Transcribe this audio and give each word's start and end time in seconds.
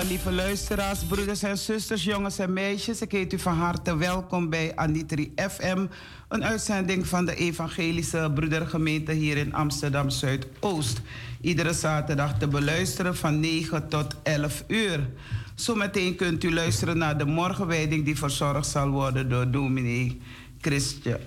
lieve 0.00 0.32
luisteraars, 0.32 1.04
broeders 1.04 1.42
en 1.42 1.58
zusters, 1.58 2.04
jongens 2.04 2.38
en 2.38 2.52
meisjes. 2.52 3.00
Ik 3.00 3.12
heet 3.12 3.32
u 3.32 3.38
van 3.38 3.54
harte 3.54 3.96
welkom 3.96 4.50
bij 4.50 4.76
Anitri 4.76 5.32
FM, 5.50 5.86
een 6.28 6.44
uitzending 6.44 7.06
van 7.06 7.24
de 7.24 7.34
Evangelische 7.34 8.30
Broedergemeente 8.34 9.12
hier 9.12 9.36
in 9.36 9.54
Amsterdam 9.54 10.10
Zuidoost. 10.10 11.00
Iedere 11.40 11.72
zaterdag 11.72 12.38
te 12.38 12.48
beluisteren 12.48 13.16
van 13.16 13.40
9 13.40 13.88
tot 13.88 14.16
11 14.22 14.64
uur. 14.66 15.08
Zometeen 15.54 16.16
kunt 16.16 16.44
u 16.44 16.54
luisteren 16.54 16.98
naar 16.98 17.18
de 17.18 17.26
morgenwijding 17.26 18.04
die 18.04 18.18
verzorgd 18.18 18.66
zal 18.66 18.88
worden 18.88 19.28
door 19.28 19.50
dominee 19.50 20.20
Christje, 20.60 21.20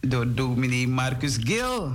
door 0.00 0.34
dominee 0.34 0.88
Marcus 0.88 1.36
Gil. 1.40 1.92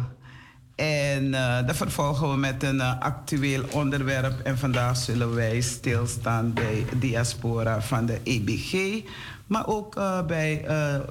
En 0.77 1.25
uh, 1.25 1.57
dat 1.65 1.75
vervolgen 1.75 2.29
we 2.29 2.37
met 2.37 2.63
een 2.63 2.75
uh, 2.75 2.99
actueel 2.99 3.63
onderwerp. 3.71 4.39
En 4.39 4.57
vandaag 4.57 4.97
zullen 4.97 5.35
wij 5.35 5.61
stilstaan 5.61 6.53
bij 6.53 6.85
diaspora 6.99 7.81
van 7.81 8.05
de 8.05 8.19
EBG. 8.23 9.01
Maar 9.47 9.67
ook 9.67 9.97
uh, 9.97 10.25
bij 10.25 10.61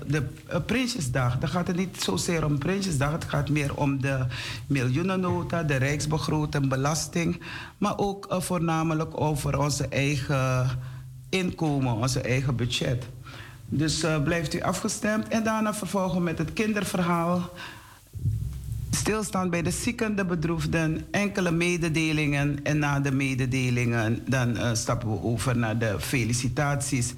de 0.07 0.23
Prinsjesdag. 0.67 1.39
Dan 1.39 1.49
gaat 1.49 1.67
het 1.67 1.77
niet 1.77 2.03
zozeer 2.03 2.45
om 2.45 2.59
Prinsjesdag. 2.59 3.13
Het 3.13 3.25
gaat 3.25 3.49
meer 3.49 3.77
om 3.77 4.01
de 4.01 4.27
miljoenennota, 4.67 5.63
de 5.63 5.77
rijksbegroting, 5.77 6.69
belasting. 6.69 7.41
Maar 7.79 7.99
ook 7.99 8.27
voornamelijk 8.31 9.21
over 9.21 9.59
onze 9.59 9.89
eigen 9.89 10.69
inkomen, 11.29 11.93
onze 11.93 12.21
eigen 12.21 12.57
budget. 12.57 13.05
Dus 13.69 14.05
blijft 14.25 14.55
u 14.55 14.61
afgestemd. 14.61 15.29
En 15.29 15.45
daarna 15.45 15.75
vervolgen 15.75 16.17
we 16.17 16.23
met 16.23 16.39
het 16.39 16.53
kinderverhaal 16.53 17.51
stilstaan 18.91 19.51
bij 19.51 19.63
de 19.63 19.71
zieken, 19.71 20.17
de 20.17 20.25
bedroefden, 20.25 21.07
enkele 21.11 21.51
mededelingen. 21.51 22.65
En 22.65 22.79
na 22.79 23.01
de 23.01 23.13
mededelingen 23.13 24.23
dan 24.29 24.57
uh, 24.57 24.71
stappen 24.73 25.11
we 25.11 25.23
over 25.23 25.57
naar 25.57 25.79
de 25.79 26.01
felicitaties. 26.01 27.15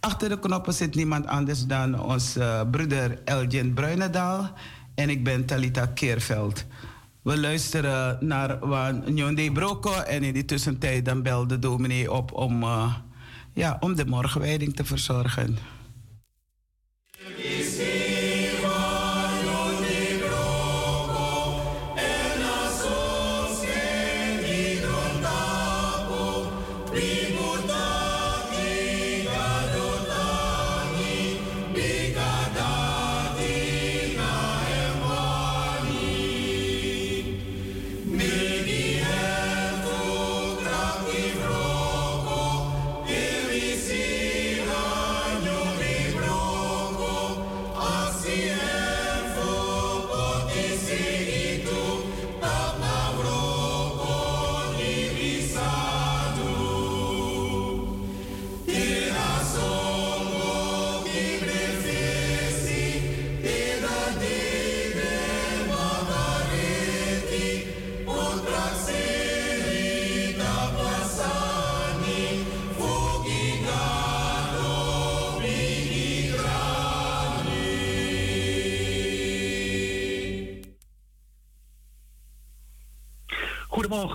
Achter 0.00 0.28
de 0.28 0.38
knoppen 0.38 0.74
zit 0.74 0.94
niemand 0.94 1.26
anders 1.26 1.66
dan 1.66 2.00
onze 2.00 2.40
uh, 2.40 2.70
broeder 2.70 3.18
Elgin 3.24 3.74
Bruinendaal. 3.74 4.52
En 4.94 5.10
ik 5.10 5.24
ben 5.24 5.44
Talita 5.44 5.86
Keerveld. 5.86 6.64
We 7.22 7.40
luisteren 7.40 8.18
naar 8.20 8.58
Njonde 9.06 9.52
Broko. 9.52 9.92
En 9.92 10.22
in 10.22 10.32
die 10.32 10.44
tussentijd 10.44 11.04
dan 11.04 11.22
belde 11.22 11.58
dominee 11.58 12.12
op 12.12 12.32
om, 12.32 12.62
uh, 12.62 12.94
ja, 13.52 13.76
om 13.80 13.94
de 13.94 14.06
morgenwijding 14.06 14.76
te 14.76 14.84
verzorgen. 14.84 15.58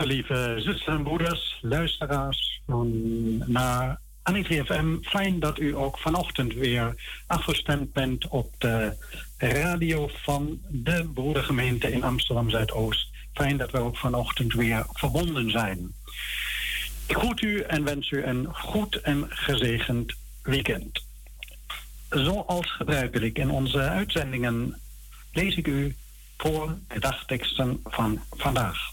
Lieve 0.05 0.53
zusters 0.57 0.85
en 0.85 1.03
broeders, 1.03 1.57
luisteraars 1.61 2.61
naar 3.45 3.99
Anitri 4.23 4.63
FM. 4.63 5.01
Fijn 5.01 5.39
dat 5.39 5.59
u 5.59 5.75
ook 5.75 5.99
vanochtend 5.99 6.53
weer 6.53 6.95
afgestemd 7.27 7.93
bent 7.93 8.27
op 8.27 8.53
de 8.57 8.95
radio 9.37 10.09
van 10.13 10.59
de 10.69 11.09
broedergemeente 11.13 11.91
in 11.91 12.03
Amsterdam 12.03 12.49
Zuidoost. 12.49 13.09
Fijn 13.33 13.57
dat 13.57 13.71
we 13.71 13.79
ook 13.79 13.97
vanochtend 13.97 14.53
weer 14.53 14.85
verbonden 14.89 15.51
zijn. 15.51 15.93
Ik 17.07 17.17
groet 17.17 17.41
u 17.41 17.59
en 17.59 17.83
wens 17.83 18.11
u 18.11 18.23
een 18.23 18.47
goed 18.53 19.01
en 19.01 19.25
gezegend 19.29 20.13
weekend. 20.43 21.03
Zoals 22.09 22.71
gebruikelijk 22.71 23.37
in 23.37 23.49
onze 23.49 23.79
uitzendingen 23.79 24.79
lees 25.31 25.55
ik 25.55 25.67
u 25.67 25.95
voor 26.37 26.77
de 26.87 26.99
dagteksten 26.99 27.79
van 27.83 28.21
vandaag. 28.29 28.91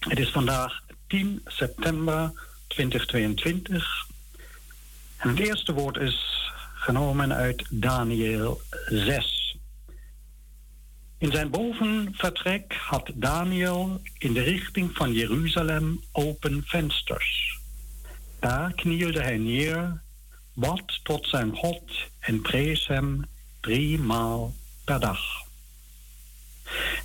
Het 0.00 0.18
is 0.18 0.30
vandaag 0.30 0.82
10 1.06 1.42
september 1.44 2.32
2022. 2.66 4.06
En 5.16 5.28
het 5.28 5.38
eerste 5.38 5.72
woord 5.72 5.96
is 5.96 6.50
genomen 6.74 7.32
uit 7.32 7.64
Daniel 7.70 8.60
6. 8.86 9.56
In 11.18 11.32
zijn 11.32 11.50
bovenvertrek 11.50 12.74
had 12.74 13.10
Daniel 13.14 14.00
in 14.18 14.32
de 14.32 14.42
richting 14.42 14.90
van 14.96 15.12
Jeruzalem 15.12 16.00
open 16.12 16.62
vensters. 16.66 17.58
Daar 18.38 18.72
knielde 18.72 19.20
hij 19.20 19.38
neer, 19.38 20.00
bad 20.52 21.00
tot 21.02 21.26
zijn 21.26 21.56
God 21.56 21.92
en 22.18 22.40
prees 22.40 22.86
hem 22.86 23.24
drie 23.60 23.98
maal 23.98 24.54
per 24.84 25.00
dag. 25.00 25.20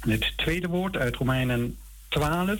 En 0.01 0.09
het 0.09 0.33
tweede 0.37 0.67
woord 0.67 0.97
uit 0.97 1.15
Romeinen 1.15 1.77
12 2.15 2.59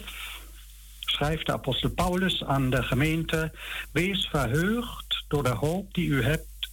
schrijft 0.99 1.45
de 1.45 1.51
apostel 1.51 1.89
Paulus 1.89 2.43
aan 2.43 2.69
de 2.69 2.83
gemeente: 2.83 3.51
Wees 3.91 4.27
verheugd 4.31 5.23
door 5.27 5.43
de 5.43 5.49
hoop 5.49 5.93
die 5.93 6.07
u 6.07 6.23
hebt. 6.23 6.69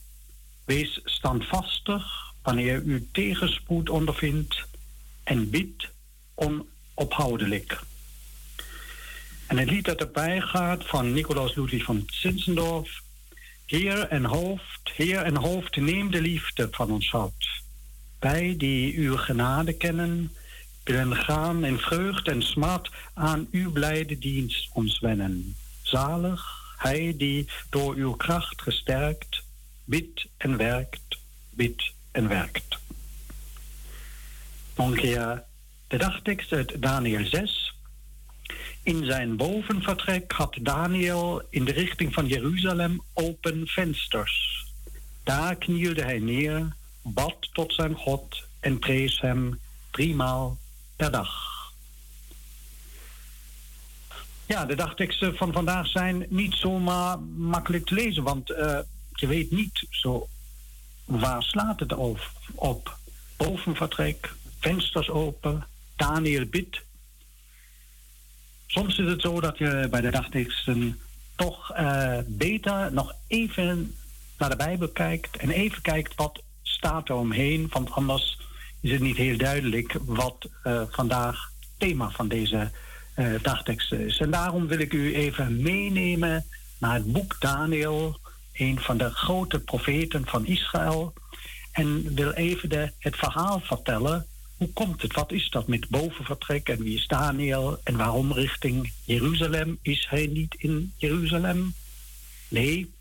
Wees 0.65 1.01
standvastig 1.05 2.05
wanneer 2.43 2.83
u 2.83 3.09
tegenspoed 3.13 3.89
ondervindt 3.89 4.65
en 5.25 5.51
bid 5.51 5.89
onophoudelijk. 6.35 7.81
En 9.47 9.59
het 9.59 9.71
lied 9.71 9.85
dat 9.85 10.01
erbij 10.01 10.41
gaat 10.41 10.87
van 10.87 11.13
Nicolaas 11.13 11.55
Ludwig 11.55 11.85
van 11.85 12.03
Zinzendorf. 12.07 13.03
Heer 13.67 14.09
en 14.09 14.25
hoofd, 14.25 14.91
Heer 14.95 15.23
en 15.23 15.37
hoofd, 15.37 15.77
neem 15.77 16.11
de 16.11 16.21
liefde 16.21 16.69
van 16.71 16.91
ons 16.91 17.11
hart. 17.11 17.63
Wij 18.19 18.55
die 18.59 18.99
uw 18.99 19.17
genade 19.17 19.73
kennen, 19.73 20.33
willen 20.85 21.17
gaan 21.17 21.65
in 21.65 21.79
vreugd 21.79 22.29
en 22.29 22.43
smart 22.43 22.91
aan 23.15 23.49
uw 23.51 23.73
blijde 23.73 24.19
dienst 24.19 24.69
ons 24.73 25.01
wennen. 25.01 25.57
Zalig, 25.83 26.45
hij 26.77 27.15
die 27.17 27.49
door 27.71 27.95
uw 27.95 28.13
kracht 28.13 28.63
gesterkt, 28.63 29.43
bidt 29.85 30.27
en 30.37 30.57
werkt, 30.57 31.19
bidt 31.51 31.93
en 32.11 32.29
werkt. 32.29 32.79
Nog 34.77 35.01
de 35.01 35.99
dagtekst 35.99 36.53
uit 36.53 36.83
Daniel 36.83 37.27
6. 37.27 37.75
In 38.83 39.05
zijn 39.05 39.37
bovenvertrek 39.37 40.33
had 40.33 40.57
Daniel 40.61 41.43
in 41.51 41.65
de 41.65 41.73
richting 41.73 42.15
van 42.15 42.27
Jeruzalem 42.27 43.03
open 43.13 43.67
vensters. 43.67 44.67
Daar 45.23 45.57
knielde 45.57 46.03
hij 46.03 46.19
neer, 46.19 46.77
bad 47.03 47.49
tot 47.53 47.75
zijn 47.75 47.95
God 47.95 48.43
en 48.61 48.79
prees 48.79 49.21
hem 49.21 49.59
driemaal 49.91 50.59
dag. 51.11 51.53
Ja, 54.47 54.65
de 54.65 54.75
dagteksten 54.75 55.37
van 55.37 55.53
vandaag 55.53 55.87
zijn 55.87 56.27
niet 56.29 56.55
zomaar 56.55 57.19
makkelijk 57.37 57.87
te 57.87 57.95
lezen, 57.95 58.23
want 58.23 58.51
uh, 58.51 58.79
je 59.13 59.27
weet 59.27 59.51
niet 59.51 59.87
zo 59.91 60.29
waar 61.05 61.43
slaat 61.43 61.81
het 61.81 61.95
op. 62.55 62.99
Bovenvertrek, 63.37 64.35
vensters 64.59 65.09
open, 65.09 65.67
Daniel 65.97 66.47
bidt. 66.47 66.81
Soms 68.67 68.99
is 68.99 69.07
het 69.07 69.21
zo 69.21 69.41
dat 69.41 69.59
je 69.59 69.87
bij 69.91 70.01
de 70.01 70.11
dagteksten 70.11 71.01
toch 71.37 71.77
uh, 71.77 72.19
beter 72.27 72.93
nog 72.93 73.15
even 73.27 73.95
naar 74.39 74.51
de 74.51 74.57
Bijbel 74.57 74.89
kijkt 74.89 75.37
en 75.37 75.51
even 75.51 75.83
kijkt 75.83 76.15
wat 76.15 76.43
staat 76.63 77.09
er 77.09 77.15
omheen, 77.15 77.67
want 77.71 77.91
anders 77.91 78.39
is 78.83 78.91
het 78.91 79.01
niet 79.01 79.17
heel 79.17 79.37
duidelijk 79.37 79.97
wat 80.05 80.49
uh, 80.65 80.83
vandaag 80.91 81.51
thema 81.79 82.11
van 82.11 82.29
deze 82.29 82.71
uh, 83.17 83.35
dagtekst 83.43 83.93
is. 83.93 84.19
En 84.19 84.31
daarom 84.31 84.67
wil 84.67 84.79
ik 84.79 84.93
u 84.93 85.15
even 85.15 85.63
meenemen 85.63 86.45
naar 86.79 86.95
het 86.95 87.13
boek 87.13 87.37
Daniel, 87.41 88.21
een 88.53 88.81
van 88.81 88.99
de 88.99 89.11
grote 89.11 89.61
profeten 89.61 90.27
van 90.27 90.47
Israël. 90.47 91.13
En 91.73 92.15
wil 92.15 92.31
even 92.31 92.69
de, 92.69 92.93
het 92.99 93.17
verhaal 93.17 93.61
vertellen. 93.61 94.27
Hoe 94.57 94.73
komt 94.73 95.03
het? 95.03 95.15
Wat 95.15 95.33
is 95.33 95.51
dat 95.51 95.67
met 95.67 95.89
bovenvertrek? 95.89 96.69
En 96.69 96.83
wie 96.83 96.97
is 96.97 97.07
Daniel? 97.07 97.81
En 97.85 97.97
waarom 97.97 98.33
richting 98.33 98.93
Jeruzalem? 99.05 99.79
Is 99.83 100.07
hij 100.11 100.27
niet 100.27 100.55
in 100.59 100.93
Jeruzalem? 100.97 101.75
Nee, 102.49 102.93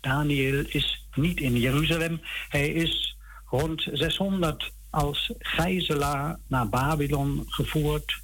Daniel 0.00 0.64
is 0.68 1.06
niet 1.14 1.40
in 1.40 1.58
Jeruzalem. 1.58 2.20
Hij 2.48 2.68
is 2.68 3.16
rond 3.46 3.88
600 3.92 4.72
als 4.98 5.32
gijzelaar 5.38 6.38
naar 6.46 6.68
Babylon 6.68 7.44
gevoerd. 7.46 8.20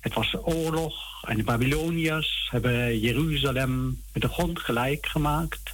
Het 0.00 0.14
was 0.14 0.36
oorlog 0.42 0.94
en 1.28 1.36
de 1.36 1.42
Babyloniërs 1.42 2.48
hebben 2.50 2.98
Jeruzalem 2.98 4.02
met 4.12 4.22
de 4.22 4.28
grond 4.28 4.60
gelijk 4.60 5.06
gemaakt. 5.06 5.72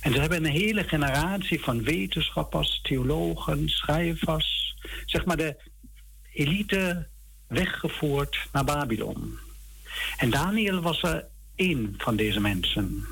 En 0.00 0.12
ze 0.12 0.20
hebben 0.20 0.44
een 0.44 0.50
hele 0.50 0.84
generatie 0.84 1.60
van 1.60 1.82
wetenschappers, 1.82 2.80
theologen, 2.82 3.68
schrijvers, 3.68 4.76
zeg 5.06 5.24
maar 5.24 5.36
de 5.36 5.56
elite 6.32 7.06
weggevoerd 7.46 8.48
naar 8.52 8.64
Babylon. 8.64 9.38
En 10.16 10.30
Daniel 10.30 10.80
was 10.80 11.02
er 11.02 11.26
één 11.54 11.94
van 11.98 12.16
deze 12.16 12.40
mensen. 12.40 13.06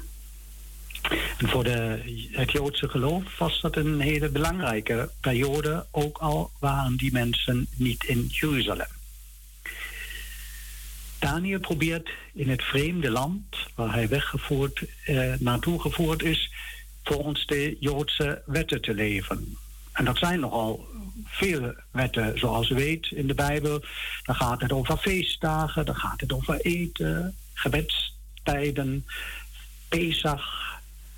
En 1.39 1.49
voor 1.49 1.65
het 2.31 2.53
Joodse 2.53 2.89
geloof 2.89 3.39
was 3.39 3.61
dat 3.61 3.77
een 3.77 4.01
hele 4.01 4.29
belangrijke 4.29 5.11
periode, 5.21 5.87
ook 5.91 6.19
al 6.19 6.51
waren 6.59 6.97
die 6.97 7.13
mensen 7.13 7.67
niet 7.77 8.05
in 8.05 8.27
Jeruzalem. 8.29 8.87
Daniel 11.19 11.61
probeert 11.61 12.11
in 12.35 12.49
het 12.49 12.63
vreemde 12.63 13.11
land 13.11 13.57
waar 13.75 13.93
hij 13.93 14.09
weggevoerd, 14.09 14.83
eh, 15.05 15.33
naartoe 15.39 15.81
gevoerd 15.81 16.23
is, 16.23 16.53
volgens 17.05 17.47
de 17.47 17.77
Joodse 17.81 18.43
wetten 18.47 18.83
te 18.83 18.95
leven. 18.95 19.57
En 19.93 20.05
dat 20.05 20.19
zijn 20.19 20.41
nogal 20.41 20.87
veel 21.25 21.75
wetten, 21.91 22.39
zoals 22.39 22.71
u 22.71 22.75
weet 22.75 23.11
in 23.11 23.27
de 23.27 23.35
Bijbel. 23.35 23.83
Dan 24.23 24.35
gaat 24.35 24.61
het 24.61 24.73
over 24.73 24.97
feestdagen, 24.97 25.87
dan 25.87 25.97
gaat 25.97 26.21
het 26.21 26.33
over 26.33 26.61
eten, 26.61 27.35
gebedstijden, 27.55 29.07
Pesach, 29.89 30.75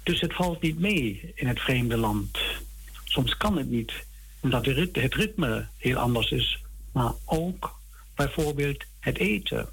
dus 0.08 0.20
het 0.20 0.34
valt 0.34 0.62
niet 0.62 0.78
mee 0.78 1.32
in 1.34 1.46
het 1.46 1.60
vreemde 1.60 1.96
land. 1.96 2.38
Soms 3.04 3.36
kan 3.36 3.56
het 3.56 3.70
niet, 3.70 3.92
omdat 4.40 4.66
het 4.66 5.14
ritme 5.14 5.66
heel 5.76 5.96
anders 5.96 6.30
is. 6.30 6.62
Maar 6.92 7.12
ook 7.24 7.80
bijvoorbeeld 8.14 8.84
het 9.00 9.18
eten. 9.18 9.68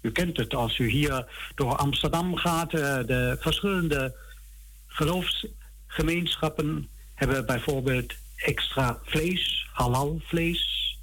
U 0.00 0.12
kent 0.12 0.36
het 0.36 0.54
als 0.54 0.78
u 0.78 0.88
hier 0.88 1.26
door 1.54 1.76
Amsterdam 1.76 2.36
gaat. 2.36 2.74
Eh, 2.74 2.98
de 3.06 3.36
verschillende 3.40 4.14
geloofsgemeenschappen 4.86 6.88
hebben 7.14 7.46
bijvoorbeeld 7.46 8.12
extra 8.36 8.98
vlees, 9.04 9.68
halal 9.72 10.20
vlees, 10.24 10.96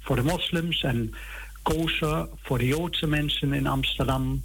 voor 0.00 0.16
de 0.16 0.22
moslims 0.22 0.82
en 0.82 1.14
kosher 1.62 2.28
voor 2.42 2.58
de 2.58 2.66
Joodse 2.66 3.06
mensen 3.06 3.52
in 3.52 3.66
Amsterdam. 3.66 4.44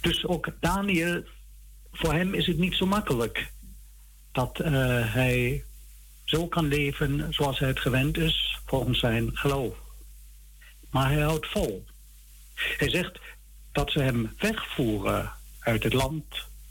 Dus 0.00 0.26
ook 0.26 0.48
Daniel 0.60 1.22
voor 1.92 2.12
hem 2.12 2.34
is 2.34 2.46
het 2.46 2.58
niet 2.58 2.74
zo 2.74 2.86
makkelijk 2.86 3.52
dat 4.32 4.60
uh, 4.60 4.66
hij 5.14 5.64
zo 6.24 6.46
kan 6.46 6.66
leven 6.66 7.26
zoals 7.30 7.58
hij 7.58 7.68
het 7.68 7.80
gewend 7.80 8.16
is 8.16 8.58
volgens 8.66 8.98
zijn 8.98 9.36
geloof. 9.36 9.74
Maar 10.90 11.10
hij 11.10 11.22
houdt 11.22 11.46
vol. 11.46 11.84
Hij 12.54 12.90
zegt 12.90 13.18
dat 13.72 13.90
ze 13.90 14.02
hem 14.02 14.32
wegvoeren 14.38 15.32
uit 15.60 15.82
het 15.82 15.92
land 15.92 16.24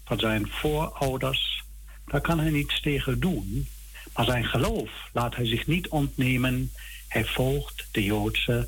van 0.05 0.19
zijn 0.19 0.47
voorouders. 0.47 1.63
Daar 2.05 2.21
kan 2.21 2.39
hij 2.39 2.49
niets 2.49 2.81
tegen 2.81 3.19
doen. 3.19 3.67
Maar 4.13 4.25
zijn 4.25 4.45
geloof 4.45 4.89
laat 5.13 5.35
hij 5.35 5.45
zich 5.45 5.67
niet 5.67 5.87
ontnemen. 5.87 6.71
Hij 7.07 7.25
volgt 7.25 7.87
de 7.91 8.03
Joodse 8.03 8.67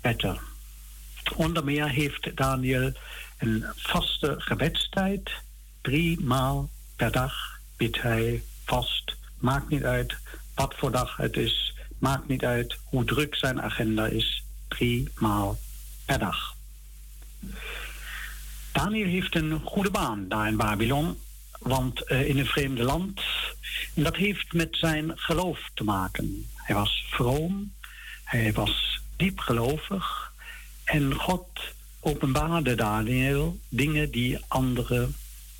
wetten. 0.00 0.38
Onder 1.36 1.64
meer 1.64 1.88
heeft 1.88 2.36
Daniel 2.36 2.92
een 3.38 3.64
vaste 3.76 4.34
gebedstijd 4.38 5.30
Drie 5.84 6.20
maal 6.20 6.70
per 6.96 7.12
dag 7.12 7.60
bidt 7.76 8.02
hij 8.02 8.42
vast. 8.64 9.16
Maakt 9.38 9.68
niet 9.68 9.84
uit 9.84 10.16
wat 10.54 10.74
voor 10.76 10.90
dag 10.90 11.16
het 11.16 11.36
is. 11.36 11.74
Maakt 11.98 12.28
niet 12.28 12.44
uit 12.44 12.78
hoe 12.84 13.04
druk 13.04 13.34
zijn 13.34 13.62
agenda 13.62 14.06
is. 14.06 14.44
Drie 14.68 15.08
maal 15.18 15.58
per 16.04 16.18
dag. 16.18 16.56
Daniel 18.72 19.06
heeft 19.06 19.34
een 19.34 19.60
goede 19.64 19.90
baan 19.90 20.28
daar 20.28 20.48
in 20.48 20.56
Babylon. 20.56 21.18
Want 21.58 22.10
uh, 22.10 22.28
in 22.28 22.38
een 22.38 22.46
vreemde 22.46 22.82
land. 22.82 23.20
En 23.94 24.02
dat 24.02 24.16
heeft 24.16 24.52
met 24.52 24.76
zijn 24.76 25.12
geloof 25.14 25.70
te 25.74 25.84
maken. 25.84 26.46
Hij 26.54 26.74
was 26.74 27.06
vroom. 27.10 27.72
Hij 28.24 28.52
was 28.52 29.00
diep 29.16 29.38
gelovig. 29.38 30.32
En 30.84 31.14
God 31.14 31.48
openbaarde 32.00 32.74
Daniel 32.74 33.58
dingen 33.68 34.10
die 34.10 34.38
anderen 34.48 35.14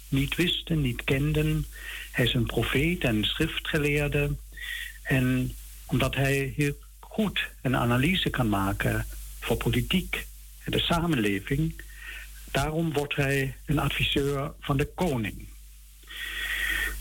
niet 0.09 0.35
wisten, 0.35 0.81
niet 0.81 1.05
kenden. 1.05 1.67
Hij 2.13 2.25
is 2.25 2.35
een 2.35 2.47
profeet 2.47 3.05
en 3.05 3.25
schriftgeleerde. 3.25 4.37
En 5.03 5.55
omdat 5.87 6.15
hij 6.15 6.53
heel 6.57 6.75
goed 7.01 7.51
een 7.63 7.77
analyse 7.77 8.31
kan 8.31 8.49
maken 8.49 9.07
voor 9.41 9.57
politiek 9.57 10.27
en 10.65 10.73
de 10.73 10.81
samenleving, 10.81 11.83
daarom 12.51 12.93
wordt 12.93 13.17
hij 13.17 13.57
een 13.67 13.79
adviseur 13.79 14.53
van 14.61 14.77
de 14.77 14.89
koning. 14.95 15.49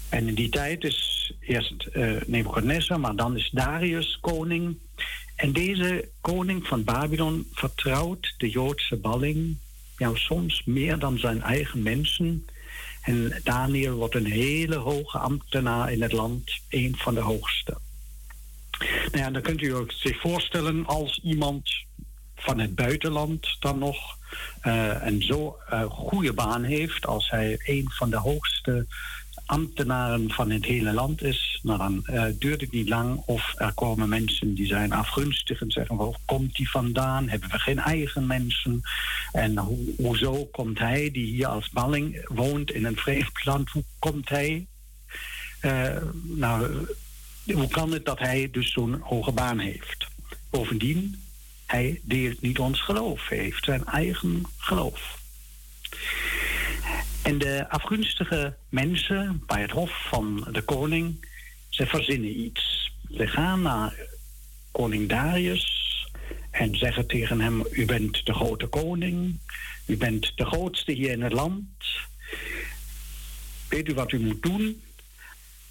En 0.09 0.27
in 0.27 0.35
die 0.35 0.49
tijd 0.49 0.83
is 0.83 1.31
eerst 1.39 1.87
uh, 1.93 2.21
Nebuchadnezzar, 2.25 2.99
maar 2.99 3.15
dan 3.15 3.37
is 3.37 3.49
Darius 3.49 4.17
koning. 4.21 4.77
En 5.35 5.53
deze 5.53 6.09
koning 6.21 6.67
van 6.67 6.83
Babylon 6.83 7.47
vertrouwt 7.53 8.33
de 8.37 8.49
Joodse 8.49 8.95
balling, 8.95 9.57
ja, 9.97 10.11
soms 10.15 10.63
meer 10.65 10.99
dan 10.99 11.17
zijn 11.17 11.41
eigen 11.41 11.83
mensen, 11.83 12.45
en 13.03 13.41
Daniel 13.43 13.95
wordt 13.95 14.15
een 14.15 14.31
hele 14.31 14.75
hoge 14.75 15.17
ambtenaar 15.17 15.91
in 15.91 16.01
het 16.01 16.11
land, 16.11 16.51
een 16.69 16.95
van 16.97 17.13
de 17.13 17.19
hoogste. 17.19 17.77
Nou 18.79 19.17
ja, 19.17 19.31
dan 19.31 19.41
kunt 19.41 19.61
u 19.61 19.85
zich 19.87 20.19
voorstellen 20.19 20.85
als 20.85 21.19
iemand 21.23 21.69
van 22.35 22.59
het 22.59 22.75
buitenland 22.75 23.55
dan 23.59 23.79
nog. 23.79 24.17
en 24.61 25.21
zo 25.21 25.57
een 25.65 25.89
goede 25.89 26.33
baan 26.33 26.63
heeft 26.63 27.05
als 27.05 27.29
hij 27.29 27.59
een 27.63 27.89
van 27.89 28.09
de 28.09 28.17
hoogste 28.17 28.85
ambtenaren 29.53 30.31
van 30.31 30.49
het 30.49 30.65
hele 30.65 30.93
land 30.93 31.21
is, 31.21 31.59
nou 31.63 31.77
dan 31.77 32.03
uh, 32.05 32.25
duurt 32.39 32.61
het 32.61 32.71
niet 32.71 32.89
lang 32.89 33.21
of 33.25 33.53
er 33.55 33.73
komen 33.73 34.09
mensen 34.09 34.53
die 34.53 34.65
zijn 34.65 34.91
afgunstig 34.91 35.61
en 35.61 35.71
zeggen: 35.71 35.95
waar 35.95 36.17
komt 36.25 36.55
die 36.55 36.69
vandaan? 36.69 37.29
Hebben 37.29 37.49
we 37.49 37.59
geen 37.59 37.79
eigen 37.79 38.27
mensen? 38.27 38.81
En 39.31 39.57
ho 39.57 39.77
hoezo 39.97 40.45
komt 40.45 40.79
hij, 40.79 41.11
die 41.11 41.25
hier 41.25 41.47
als 41.47 41.69
balling 41.69 42.25
woont 42.27 42.71
in 42.71 42.85
een 42.85 42.97
vreemd 42.97 43.45
land, 43.45 43.69
hoe 43.69 43.83
komt 43.99 44.29
hij? 44.29 44.65
Uh, 45.61 45.97
nou, 46.23 46.87
hoe 47.45 47.67
kan 47.67 47.91
het 47.91 48.05
dat 48.05 48.19
hij 48.19 48.49
dus 48.51 48.71
zo'n 48.71 48.99
hoge 49.01 49.31
baan 49.31 49.59
heeft? 49.59 50.07
Bovendien, 50.49 51.23
hij 51.65 52.01
deelt 52.03 52.41
niet 52.41 52.59
ons 52.59 52.81
geloof, 52.81 53.29
hij 53.29 53.37
heeft 53.37 53.63
zijn 53.63 53.85
eigen 53.85 54.43
geloof. 54.57 55.21
En 57.23 57.37
de 57.37 57.69
afgunstige 57.69 58.55
mensen 58.69 59.43
bij 59.45 59.61
het 59.61 59.71
hof 59.71 60.07
van 60.09 60.47
de 60.51 60.61
koning, 60.61 61.27
ze 61.69 61.85
verzinnen 61.85 62.39
iets. 62.39 62.91
Ze 63.11 63.27
gaan 63.27 63.61
naar 63.61 63.93
koning 64.71 65.09
Darius 65.09 66.07
en 66.51 66.75
zeggen 66.75 67.07
tegen 67.07 67.39
hem: 67.39 67.63
U 67.71 67.85
bent 67.85 68.25
de 68.25 68.33
grote 68.33 68.67
koning, 68.67 69.39
u 69.85 69.97
bent 69.97 70.31
de 70.35 70.45
grootste 70.45 70.91
hier 70.91 71.11
in 71.11 71.21
het 71.21 71.33
land. 71.33 71.65
Weet 73.69 73.89
u 73.89 73.93
wat 73.93 74.11
u 74.11 74.19
moet 74.19 74.41
doen? 74.41 74.81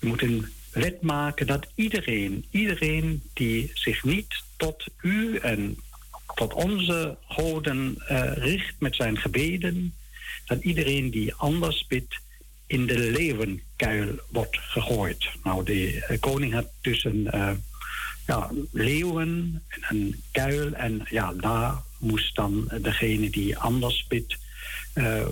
U 0.00 0.06
moet 0.06 0.22
een 0.22 0.46
wet 0.72 1.02
maken 1.02 1.46
dat 1.46 1.66
iedereen, 1.74 2.44
iedereen 2.50 3.22
die 3.32 3.70
zich 3.74 4.04
niet 4.04 4.42
tot 4.56 4.84
u 5.00 5.36
en 5.36 5.76
tot 6.34 6.54
onze 6.54 7.16
goden 7.28 7.96
uh, 8.10 8.32
richt 8.34 8.74
met 8.78 8.94
zijn 8.94 9.18
gebeden, 9.18 9.94
dat 10.54 10.64
iedereen 10.64 11.10
die 11.10 11.34
anders 11.34 11.86
bidt 11.86 12.20
in 12.66 12.86
de 12.86 12.98
leeuwenkuil 12.98 14.08
wordt 14.28 14.58
gegooid. 14.58 15.28
Nou, 15.42 15.64
de 15.64 16.04
eh, 16.04 16.20
koning 16.20 16.52
had 16.52 16.66
dus 16.80 17.04
een 17.04 17.28
uh, 17.34 17.50
ja, 18.26 18.50
leeuwen 18.70 19.62
en 19.68 19.84
een 19.88 20.22
kuil. 20.30 20.72
En 20.72 21.06
ja, 21.10 21.32
daar 21.32 21.82
moest 21.98 22.34
dan 22.34 22.70
degene 22.80 23.30
die 23.30 23.56
anders 23.56 24.06
bidt 24.08 24.36
uh, 24.94 25.26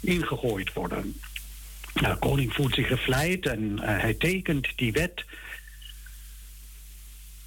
ingegooid 0.00 0.72
worden. 0.72 1.20
Nou, 1.94 2.12
de 2.12 2.18
koning 2.18 2.52
voelt 2.52 2.74
zich 2.74 2.86
gevleid 2.86 3.46
en 3.46 3.78
hij 3.80 4.14
tekent 4.14 4.68
die 4.76 4.92
wet. 4.92 5.24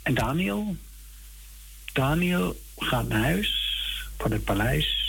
En 0.02 0.14
Daniel, 0.14 0.76
Daniel 1.94 2.60
gaat 2.78 3.08
naar 3.08 3.24
huis 3.24 3.76
van 4.18 4.32
het 4.32 4.44
paleis 4.44 5.07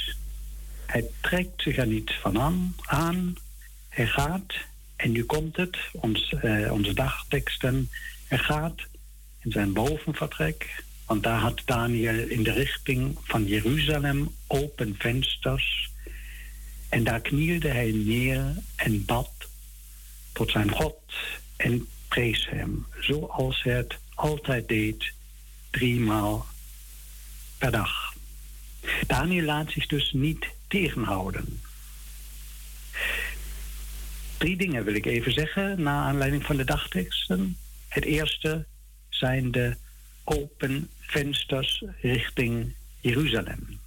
hij 0.91 1.05
trekt 1.21 1.63
zich 1.63 1.77
er 1.77 1.87
niet 1.87 2.13
van 2.13 2.41
aan. 2.85 3.37
Hij 3.89 4.07
gaat, 4.07 4.55
en 4.97 5.13
nu 5.13 5.25
komt 5.25 5.57
het, 5.57 5.79
ons, 5.93 6.35
eh, 6.41 6.73
onze 6.73 6.95
dagteksten. 6.95 7.91
Hij 8.27 8.39
gaat 8.39 8.81
in 9.39 9.51
zijn 9.51 9.73
bovenvertrek, 9.73 10.85
want 11.07 11.23
daar 11.23 11.39
had 11.39 11.63
Daniel 11.65 12.29
in 12.29 12.43
de 12.43 12.53
richting 12.53 13.19
van 13.23 13.45
Jeruzalem 13.45 14.35
open 14.47 14.95
vensters. 14.99 15.91
En 16.89 17.05
daar 17.05 17.21
knielde 17.21 17.69
hij 17.69 17.91
neer 17.91 18.55
en 18.77 19.05
bad 19.05 19.31
tot 20.33 20.51
zijn 20.51 20.71
God 20.71 21.01
en 21.57 21.89
prees 22.09 22.49
hem, 22.51 22.87
zoals 23.01 23.63
hij 23.63 23.75
het 23.75 23.99
altijd 24.15 24.69
deed, 24.69 25.13
driemaal 25.71 26.47
per 27.59 27.71
dag. 27.71 28.15
Daniel 29.07 29.45
laat 29.45 29.71
zich 29.71 29.87
dus 29.87 30.13
niet 30.13 30.57
tegenhouden. 30.69 31.61
Drie 34.39 34.57
dingen 34.57 34.85
wil 34.85 34.95
ik 34.95 35.07
even 35.07 35.33
zeggen, 35.33 35.83
na 35.83 36.03
aanleiding 36.03 36.45
van 36.45 36.57
de 36.57 36.65
dagteksten. 36.65 37.57
Het 37.89 38.05
eerste 38.05 38.67
zijn 39.09 39.51
de 39.51 39.77
open 40.25 40.91
vensters 41.01 41.85
richting 42.01 42.75
Jeruzalem. 43.01 43.81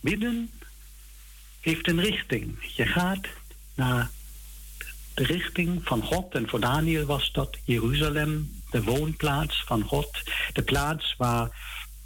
Bidden 0.00 0.50
heeft 1.60 1.88
een 1.88 2.00
richting. 2.00 2.74
Je 2.74 2.86
gaat 2.86 3.26
naar 3.74 4.10
de 5.14 5.24
richting 5.24 5.80
van 5.84 6.02
God. 6.02 6.34
En 6.34 6.48
voor 6.48 6.60
Daniel 6.60 7.06
was 7.06 7.32
dat 7.32 7.58
Jeruzalem, 7.64 8.62
de 8.70 8.82
woonplaats 8.82 9.64
van 9.64 9.82
God. 9.82 10.22
De 10.52 10.62
plaats 10.62 11.14
waar 11.16 11.50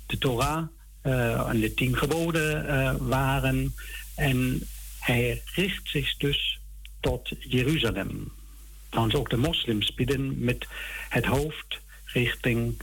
de 0.06 0.18
Torah 0.18 0.66
en 1.02 1.61
de 1.61 1.75
tien 1.75 1.97
geboden 1.97 2.66
uh, 2.66 2.95
waren. 2.99 3.75
En 4.14 4.62
hij 5.00 5.42
richt 5.54 5.88
zich 5.88 6.16
dus 6.16 6.61
tot 7.00 7.33
Jeruzalem. 7.38 8.33
Trouwens 8.88 9.16
ook 9.16 9.30
de 9.30 9.37
moslims 9.37 9.95
bidden 9.95 10.45
met 10.45 10.66
het 11.09 11.25
hoofd 11.25 11.80
richting 12.04 12.83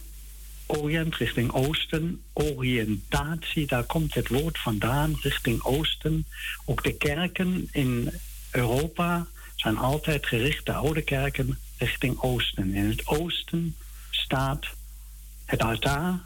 Orient, 0.65 1.15
richting 1.15 1.51
Oosten. 1.51 2.21
Oriëntatie, 2.33 3.67
daar 3.67 3.83
komt 3.83 4.13
het 4.13 4.27
woord 4.27 4.59
vandaan, 4.59 5.17
richting 5.21 5.63
Oosten. 5.63 6.25
Ook 6.65 6.83
de 6.83 6.93
kerken 6.93 7.67
in 7.71 8.11
Europa 8.51 9.27
zijn 9.55 9.77
altijd 9.77 10.25
gericht, 10.25 10.65
de 10.65 10.73
oude 10.73 11.01
kerken, 11.01 11.57
richting 11.77 12.21
Oosten. 12.21 12.73
In 12.73 12.85
het 12.85 13.07
Oosten 13.07 13.75
staat 14.09 14.65
het 15.45 15.63
altaar, 15.63 16.19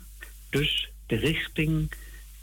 dus 0.50 0.91
de 1.12 1.18
richting 1.18 1.92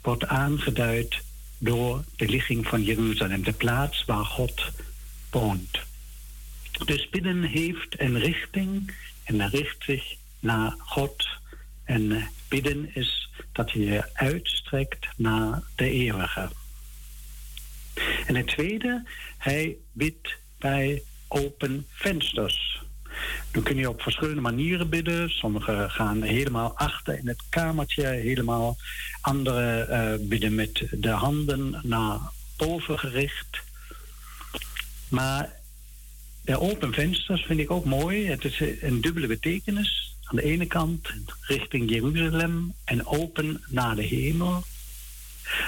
wordt 0.01 0.25
aangeduid 0.25 1.21
door 1.57 2.03
de 2.15 2.27
ligging 2.27 2.67
van 2.67 2.83
Jeruzalem, 2.83 3.43
de 3.43 3.53
plaats 3.53 4.05
waar 4.05 4.25
God 4.25 4.71
woont. 5.31 5.79
Dus 6.85 7.09
bidden 7.09 7.43
heeft 7.43 7.99
een 7.99 8.19
richting 8.19 8.93
en 9.23 9.49
richt 9.49 9.83
zich 9.83 10.15
naar 10.39 10.75
God. 10.77 11.27
En 11.83 12.29
bidden 12.47 12.95
is 12.95 13.29
dat 13.51 13.71
je 13.71 13.79
je 13.79 14.15
uitstrekt 14.15 15.07
naar 15.15 15.61
de 15.75 15.89
eeuwige. 15.89 16.49
En 18.25 18.35
het 18.35 18.47
tweede, 18.47 19.03
hij 19.37 19.75
bidt 19.91 20.37
bij 20.57 21.03
open 21.27 21.85
vensters. 21.89 22.81
Dan 23.51 23.63
kun 23.63 23.77
je 23.77 23.89
op 23.89 24.01
verschillende 24.01 24.41
manieren 24.41 24.89
bidden. 24.89 25.29
Sommigen 25.29 25.91
gaan 25.91 26.21
helemaal 26.21 26.77
achter 26.77 27.17
in 27.17 27.27
het 27.27 27.41
kamertje, 27.49 28.05
helemaal. 28.05 28.77
Andere 29.21 29.87
uh, 29.89 30.27
bidden 30.27 30.55
met 30.55 30.87
de 30.91 31.09
handen 31.09 31.79
naar 31.83 32.19
boven 32.57 32.99
gericht. 32.99 33.59
Maar 35.09 35.49
de 36.41 36.59
open 36.59 36.93
vensters 36.93 37.45
vind 37.45 37.59
ik 37.59 37.71
ook 37.71 37.85
mooi. 37.85 38.27
Het 38.27 38.45
is 38.45 38.61
een 38.81 39.01
dubbele 39.01 39.27
betekenis. 39.27 40.15
Aan 40.23 40.35
de 40.35 40.43
ene 40.43 40.65
kant 40.65 41.09
richting 41.41 41.89
Jeruzalem 41.89 42.73
en 42.83 43.05
open 43.05 43.63
naar 43.67 43.95
de 43.95 44.03
hemel. 44.03 44.63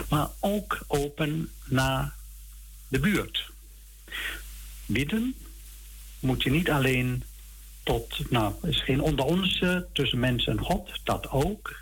Maar 0.10 0.28
ook 0.40 0.80
open 0.88 1.50
naar 1.66 2.14
de 2.88 3.00
buurt. 3.00 3.52
Bidden 4.86 5.36
moet 6.20 6.44
je 6.44 6.50
niet 6.50 6.70
alleen 6.70 7.24
tot, 7.84 8.30
nou, 8.30 8.54
is 8.64 8.84
geen 8.84 9.02
onder 9.02 9.26
ons 9.26 9.64
tussen 9.94 10.20
mens 10.20 10.48
en 10.48 10.60
God, 10.60 10.92
dat 11.04 11.30
ook. 11.30 11.76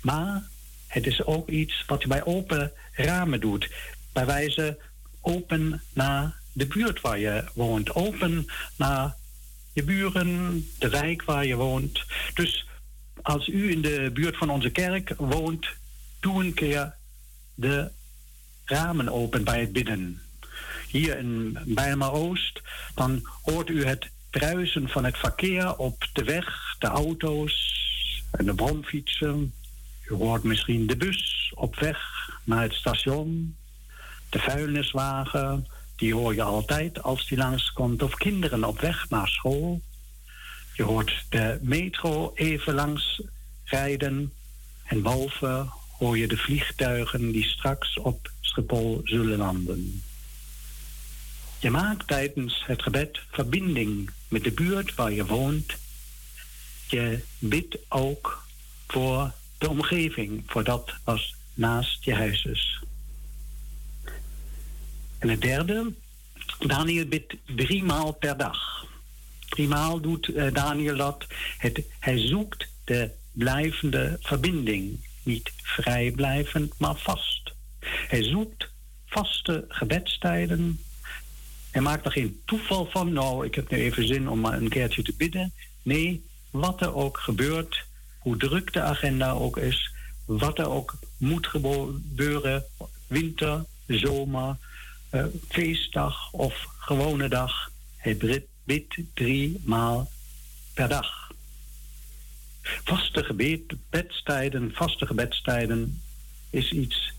Maar 0.00 0.42
het 0.86 1.06
is 1.06 1.24
ook 1.24 1.48
iets 1.48 1.84
wat 1.86 2.02
je 2.02 2.08
bij 2.08 2.24
open 2.24 2.72
ramen 2.92 3.40
doet. 3.40 3.70
Bij 4.12 4.26
wijze 4.26 4.78
open 5.20 5.82
naar 5.92 6.34
de 6.52 6.66
buurt 6.66 7.00
waar 7.00 7.18
je 7.18 7.44
woont, 7.54 7.94
open 7.94 8.46
naar 8.76 9.14
je 9.72 9.82
buren, 9.82 10.68
de 10.78 10.88
wijk 10.88 11.22
waar 11.22 11.46
je 11.46 11.54
woont. 11.54 12.04
Dus 12.34 12.66
als 13.22 13.48
u 13.48 13.70
in 13.70 13.82
de 13.82 14.10
buurt 14.12 14.36
van 14.36 14.50
onze 14.50 14.70
kerk 14.70 15.14
woont, 15.16 15.66
doe 16.20 16.44
een 16.44 16.54
keer 16.54 16.94
de 17.54 17.90
ramen 18.64 19.08
open 19.08 19.44
bij 19.44 19.60
het 19.60 19.72
bidden. 19.72 20.22
Hier 20.88 21.18
in 21.18 21.58
Bijlmer 21.64 22.12
Oost, 22.12 22.60
dan 22.94 23.28
hoort 23.42 23.68
u 23.68 23.84
het 23.84 24.10
bruisen 24.38 24.88
van 24.88 25.04
het 25.04 25.18
verkeer 25.18 25.76
op 25.76 26.06
de 26.12 26.24
weg, 26.24 26.76
de 26.78 26.86
auto's 26.86 27.82
en 28.30 28.44
de 28.44 28.54
bromfietsen. 28.54 29.52
U 30.10 30.14
hoort 30.14 30.42
misschien 30.42 30.86
de 30.86 30.96
bus 30.96 31.52
op 31.54 31.78
weg 31.78 31.98
naar 32.44 32.62
het 32.62 32.72
station, 32.72 33.56
de 34.28 34.38
vuilniswagen, 34.38 35.66
die 35.96 36.14
hoor 36.14 36.34
je 36.34 36.42
altijd 36.42 37.02
als 37.02 37.28
die 37.28 37.38
langskomt, 37.38 38.02
of 38.02 38.14
kinderen 38.14 38.64
op 38.64 38.80
weg 38.80 39.08
naar 39.08 39.28
school. 39.28 39.80
Je 40.72 40.82
hoort 40.82 41.24
de 41.28 41.58
metro 41.62 42.32
even 42.34 42.74
langs 42.74 43.22
rijden 43.64 44.32
en 44.84 45.02
boven 45.02 45.70
hoor 45.98 46.18
je 46.18 46.28
de 46.28 46.36
vliegtuigen 46.36 47.32
die 47.32 47.44
straks 47.44 47.98
op 47.98 48.30
Schiphol 48.40 49.00
zullen 49.04 49.38
landen. 49.38 50.02
Je 51.64 51.70
maakt 51.70 52.06
tijdens 52.06 52.62
het 52.66 52.82
gebed 52.82 53.20
verbinding 53.30 54.10
met 54.28 54.44
de 54.44 54.52
buurt 54.52 54.94
waar 54.94 55.12
je 55.12 55.26
woont. 55.26 55.76
Je 56.88 57.22
bidt 57.38 57.78
ook 57.88 58.42
voor 58.86 59.32
de 59.58 59.68
omgeving 59.68 60.42
voor 60.46 60.64
dat 60.64 60.94
was 61.04 61.34
naast 61.54 62.04
je 62.04 62.14
huis 62.14 62.44
is. 62.44 62.82
En 65.18 65.28
het 65.28 65.40
derde, 65.40 65.92
Daniel 66.58 67.06
bidt 67.06 67.34
drie 67.56 67.82
maal 67.82 68.12
per 68.12 68.36
dag. 68.36 68.86
Driemaal 69.48 70.00
doet 70.00 70.28
uh, 70.28 70.52
Daniel 70.52 70.96
dat. 70.96 71.26
Hij 71.98 72.18
zoekt 72.18 72.68
de 72.84 73.10
blijvende 73.32 74.18
verbinding. 74.20 75.06
Niet 75.22 75.52
vrijblijvend, 75.56 76.78
maar 76.78 76.96
vast. 76.96 77.54
Hij 78.08 78.22
zoekt 78.22 78.70
vaste 79.06 79.64
gebedstijden. 79.68 80.78
Hij 81.74 81.82
maakt 81.82 82.04
er 82.04 82.12
geen 82.12 82.40
toeval 82.44 82.86
van. 82.90 83.12
Nou, 83.12 83.46
ik 83.46 83.54
heb 83.54 83.70
nu 83.70 83.78
even 83.78 84.06
zin 84.06 84.28
om 84.28 84.40
maar 84.40 84.56
een 84.56 84.68
keertje 84.68 85.02
te 85.02 85.14
bidden. 85.16 85.52
Nee, 85.82 86.24
wat 86.50 86.80
er 86.80 86.94
ook 86.94 87.18
gebeurt, 87.18 87.86
hoe 88.18 88.36
druk 88.36 88.72
de 88.72 88.80
agenda 88.80 89.32
ook 89.32 89.56
is, 89.56 89.90
wat 90.24 90.58
er 90.58 90.70
ook 90.70 90.94
moet 91.16 91.46
gebeuren, 91.46 92.64
winter, 93.06 93.64
zomer, 93.86 94.56
uh, 95.10 95.24
feestdag 95.48 96.32
of 96.32 96.66
gewone 96.78 97.28
dag. 97.28 97.70
Hij 97.96 98.16
bidt 98.64 98.96
drie 99.14 99.60
maal 99.64 100.10
per 100.74 100.88
dag. 100.88 101.32
Vaste 102.62 103.24
gebedstijden, 103.24 104.72
vaste 104.74 105.06
gebedstijden 105.06 106.02
is 106.50 106.70
iets 106.70 107.12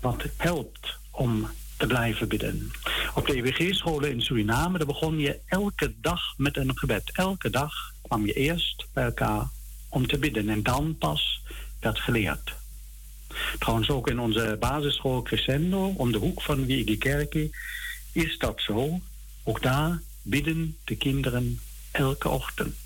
wat 0.00 0.24
helpt 0.36 0.98
om 1.10 1.48
te 1.76 1.86
blijven 1.86 2.28
bidden. 2.28 2.70
Op 3.14 3.26
de 3.26 3.34
EWG-scholen 3.34 4.10
in 4.10 4.20
Suriname 4.20 4.78
daar 4.78 4.86
begon 4.86 5.18
je 5.18 5.40
elke 5.46 5.94
dag 6.00 6.34
met 6.36 6.56
een 6.56 6.78
gebed. 6.78 7.10
Elke 7.12 7.50
dag 7.50 7.72
kwam 8.02 8.26
je 8.26 8.32
eerst 8.32 8.86
bij 8.92 9.04
elkaar 9.04 9.48
om 9.88 10.06
te 10.06 10.18
bidden 10.18 10.48
en 10.48 10.62
dan 10.62 10.96
pas 10.98 11.42
werd 11.80 11.98
geleerd. 11.98 12.54
Trouwens 13.58 13.90
ook 13.90 14.08
in 14.08 14.20
onze 14.20 14.56
basisschool 14.60 15.22
Crescendo, 15.22 15.86
om 15.86 16.12
de 16.12 16.18
hoek 16.18 16.42
van 16.42 16.64
die 16.64 16.96
Kerkie, 16.96 17.54
is 18.12 18.38
dat 18.38 18.60
zo. 18.60 19.00
Ook 19.42 19.62
daar 19.62 20.00
bidden 20.22 20.76
de 20.84 20.96
kinderen 20.96 21.60
elke 21.90 22.28
ochtend. 22.28 22.76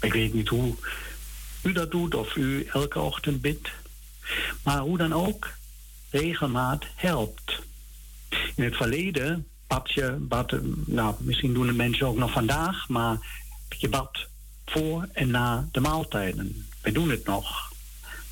Ik 0.00 0.12
weet 0.12 0.34
niet 0.34 0.48
hoe 0.48 0.74
u 1.62 1.72
dat 1.72 1.90
doet 1.90 2.14
of 2.14 2.36
u 2.36 2.64
elke 2.72 3.00
ochtend 3.00 3.40
bidt. 3.40 3.70
Maar 4.62 4.78
hoe 4.78 4.98
dan 4.98 5.12
ook, 5.12 5.48
regelmaat 6.16 6.84
helpt. 6.94 7.62
In 8.54 8.64
het 8.64 8.76
verleden 8.76 9.46
bad 9.66 9.92
je, 9.92 10.16
bad, 10.20 10.54
nou, 10.86 11.14
misschien 11.18 11.54
doen 11.54 11.66
de 11.66 11.72
mensen 11.72 12.06
ook 12.06 12.16
nog 12.16 12.32
vandaag, 12.32 12.88
maar 12.88 13.18
je 13.78 13.88
bad 13.88 14.26
voor 14.66 15.08
en 15.12 15.30
na 15.30 15.68
de 15.72 15.80
maaltijden. 15.80 16.66
Wij 16.80 16.92
doen 16.92 17.10
het 17.10 17.26
nog. 17.26 17.72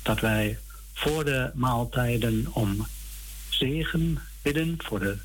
Dat 0.01 0.19
wij 0.19 0.59
voor 0.93 1.25
de 1.25 1.51
maaltijden 1.53 2.47
om 2.51 2.87
zegen 3.49 4.19
bidden, 4.41 4.75
voor 4.77 4.99
de 4.99 5.17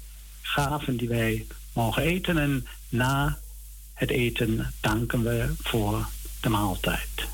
gaven 0.42 0.96
die 0.96 1.08
wij 1.08 1.46
mogen 1.72 2.02
eten. 2.02 2.38
En 2.38 2.66
na 2.88 3.38
het 3.94 4.10
eten 4.10 4.72
danken 4.80 5.22
we 5.22 5.52
voor 5.62 6.08
de 6.40 6.48
maaltijd. 6.48 7.28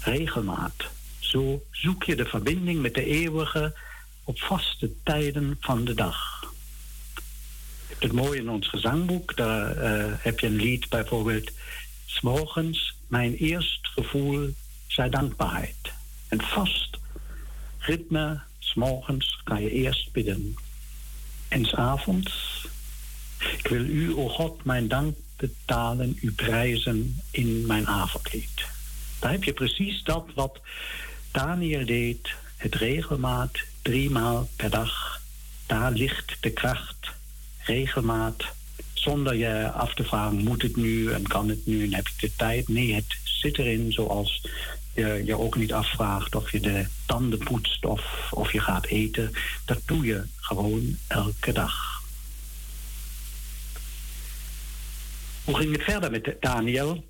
Regelmaat. 0.00 0.74
Zo 1.18 1.62
zoek 1.70 2.04
je 2.04 2.16
de 2.16 2.24
verbinding 2.24 2.80
met 2.80 2.94
de 2.94 3.04
eeuwige 3.04 3.74
op 4.24 4.40
vaste 4.40 4.90
tijden 5.02 5.56
van 5.60 5.84
de 5.84 5.94
dag. 5.94 6.44
Het 7.98 8.12
mooie 8.12 8.40
in 8.40 8.50
ons 8.50 8.68
gezangboek, 8.68 9.36
daar 9.36 9.76
uh, 9.76 10.14
heb 10.18 10.40
je 10.40 10.46
een 10.46 10.56
lied 10.56 10.88
bijvoorbeeld. 10.88 11.50
S'morgens 12.06 12.94
mijn 13.06 13.34
eerst 13.34 13.86
gevoel 13.86 14.50
zij 14.86 15.08
dankbaarheid. 15.08 15.92
En 16.28 16.42
vast 16.42 16.98
ritme, 17.78 18.40
s'morgens 18.58 19.40
ga 19.44 19.58
je 19.58 19.70
eerst 19.70 20.12
bidden. 20.12 20.56
En 21.48 21.64
s'avonds, 21.64 22.66
ik 23.38 23.66
wil 23.66 23.84
u, 23.84 24.14
o 24.14 24.28
God, 24.28 24.64
mijn 24.64 24.88
dank 24.88 25.16
betalen, 25.36 26.18
u 26.20 26.32
prijzen 26.32 27.20
in 27.30 27.66
mijn 27.66 27.86
avondlied. 27.86 28.66
Daar 29.18 29.30
heb 29.30 29.44
je 29.44 29.52
precies 29.52 30.02
dat 30.02 30.26
wat 30.34 30.60
Daniel 31.30 31.86
deed, 31.86 32.34
het 32.56 32.74
regelmaat, 32.74 33.58
driemaal 33.82 34.48
per 34.56 34.70
dag. 34.70 35.20
Daar 35.66 35.92
ligt 35.92 36.36
de 36.40 36.50
kracht, 36.50 37.12
regelmaat, 37.58 38.44
zonder 38.92 39.34
je 39.34 39.70
af 39.70 39.94
te 39.94 40.04
vragen, 40.04 40.44
moet 40.44 40.62
het 40.62 40.76
nu 40.76 41.12
en 41.12 41.22
kan 41.22 41.48
het 41.48 41.66
nu 41.66 41.84
en 41.84 41.94
heb 41.94 42.06
ik 42.06 42.20
de 42.20 42.36
tijd? 42.36 42.68
Nee, 42.68 42.94
het 42.94 43.16
zit 43.24 43.58
erin 43.58 43.92
zoals 43.92 44.46
je 44.94 45.22
je 45.24 45.38
ook 45.38 45.56
niet 45.56 45.72
afvraagt 45.72 46.34
of 46.34 46.52
je 46.52 46.60
de 46.60 46.86
tanden 47.06 47.38
poetst 47.38 47.84
of, 47.84 48.28
of 48.30 48.52
je 48.52 48.60
gaat 48.60 48.86
eten. 48.86 49.32
Dat 49.64 49.80
doe 49.84 50.04
je 50.04 50.24
gewoon 50.36 50.96
elke 51.06 51.52
dag. 51.52 52.02
Hoe 55.44 55.56
ging 55.56 55.72
het 55.72 55.82
verder 55.82 56.10
met 56.10 56.36
Daniel? 56.40 57.04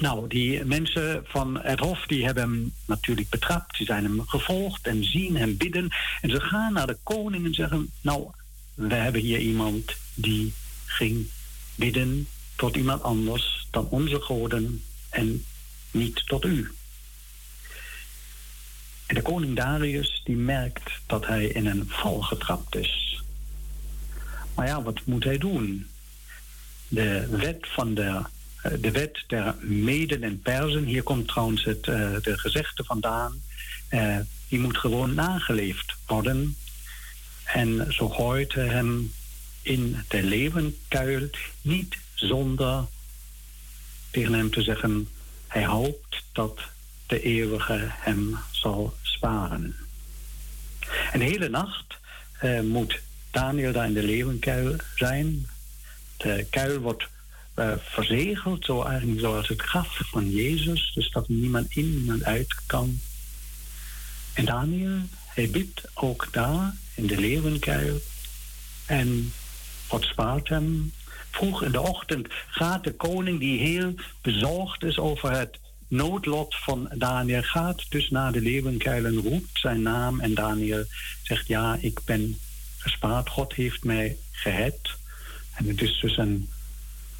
Nou, 0.00 0.28
die 0.28 0.64
mensen 0.64 1.22
van 1.26 1.60
het 1.62 1.80
Hof 1.80 2.06
die 2.06 2.24
hebben 2.24 2.42
hem 2.42 2.72
natuurlijk 2.86 3.28
betrapt. 3.28 3.76
Ze 3.76 3.84
zijn 3.84 4.04
hem 4.04 4.22
gevolgd 4.26 4.86
en 4.86 5.04
zien 5.04 5.36
hem 5.36 5.56
bidden. 5.56 5.88
En 6.20 6.30
ze 6.30 6.40
gaan 6.40 6.72
naar 6.72 6.86
de 6.86 6.98
koning 7.02 7.44
en 7.44 7.54
zeggen: 7.54 7.90
Nou, 8.00 8.30
we 8.74 8.94
hebben 8.94 9.20
hier 9.20 9.38
iemand 9.38 9.96
die 10.14 10.52
ging 10.84 11.26
bidden 11.74 12.28
tot 12.56 12.76
iemand 12.76 13.02
anders 13.02 13.66
dan 13.70 13.88
onze 13.88 14.20
goden 14.20 14.82
en 15.10 15.44
niet 15.90 16.26
tot 16.26 16.44
u. 16.44 16.70
En 19.06 19.14
de 19.14 19.22
koning 19.22 19.56
Darius 19.56 20.20
die 20.24 20.36
merkt 20.36 20.90
dat 21.06 21.26
hij 21.26 21.46
in 21.46 21.66
een 21.66 21.84
val 21.88 22.22
getrapt 22.22 22.76
is. 22.76 23.22
Maar 24.54 24.66
ja, 24.66 24.82
wat 24.82 25.00
moet 25.04 25.24
hij 25.24 25.38
doen? 25.38 25.86
De 26.88 27.26
wet 27.30 27.66
van 27.68 27.94
de, 27.94 28.22
de 28.62 28.90
wet 28.90 29.24
der 29.26 29.54
Meden 29.60 30.22
en 30.22 30.40
Persen, 30.40 30.84
hier 30.84 31.02
komt 31.02 31.28
trouwens 31.28 31.64
het, 31.64 31.86
uh, 31.86 32.16
de 32.22 32.38
gezegde 32.38 32.84
vandaan, 32.84 33.42
uh, 33.90 34.16
die 34.48 34.58
moet 34.58 34.76
gewoon 34.76 35.14
nageleefd 35.14 35.94
worden. 36.06 36.56
En 37.44 37.86
zo 37.88 38.08
gooit 38.08 38.52
hem 38.52 39.12
in 39.62 40.04
de 40.08 40.22
levenkuil, 40.22 41.28
niet 41.62 41.96
zonder 42.14 42.84
tegen 44.10 44.32
hem 44.32 44.50
te 44.50 44.62
zeggen, 44.62 45.08
hij 45.46 45.66
hoopt 45.66 46.22
dat 46.32 46.60
de 47.06 47.22
eeuwige 47.22 47.78
hem 47.82 48.36
zal 48.50 48.94
sparen. 49.02 49.76
En 51.12 51.18
de 51.18 51.24
hele 51.24 51.48
nacht 51.48 51.98
moet 52.62 53.00
Daniel 53.30 53.72
daar 53.72 53.86
in 53.86 53.94
de 53.94 54.02
leeuwenkuil 54.02 54.76
zijn. 54.94 55.46
De 56.16 56.46
kuil 56.50 56.78
wordt 56.78 57.08
uh, 57.60 57.72
verzegeld, 57.78 58.64
zo 58.64 58.82
eigenlijk 58.82 59.20
zoals 59.20 59.48
het 59.48 59.62
graf 59.62 60.00
van 60.04 60.30
Jezus, 60.30 60.92
dus 60.94 61.10
dat 61.10 61.28
niemand 61.28 61.76
in, 61.76 61.94
niemand 61.94 62.24
uit 62.24 62.54
kan. 62.66 63.00
En 64.32 64.44
Daniel, 64.44 64.98
hij 65.26 65.50
bidt 65.50 65.82
ook 65.94 66.28
daar 66.30 66.74
in 66.94 67.06
de 67.06 67.20
leeuwenkuil. 67.20 68.00
En 68.86 69.32
God 69.86 70.04
spaart 70.04 70.48
hem. 70.48 70.92
Vroeg 71.30 71.62
in 71.62 71.72
de 71.72 71.80
ochtend 71.80 72.28
gaat 72.48 72.84
de 72.84 72.94
koning, 72.94 73.40
die 73.40 73.58
heel 73.58 73.94
bezorgd 74.22 74.82
is 74.82 74.98
over 74.98 75.30
het 75.30 75.58
noodlot 75.88 76.56
van 76.56 76.90
Daniel 76.94 77.42
gaat 77.42 77.90
dus 77.90 78.10
naar 78.10 78.32
de 78.32 78.40
leeuwenkuil 78.40 79.04
en 79.04 79.16
roept 79.16 79.58
zijn 79.58 79.82
naam. 79.82 80.20
En 80.20 80.34
Daniel 80.34 80.84
zegt, 81.22 81.46
ja, 81.46 81.76
ik 81.80 82.00
ben 82.04 82.38
gespaard. 82.78 83.28
God 83.28 83.54
heeft 83.54 83.84
mij 83.84 84.16
gered. 84.30 84.90
En 85.54 85.68
het 85.68 85.82
is 85.82 86.00
dus 86.00 86.16
een 86.16 86.48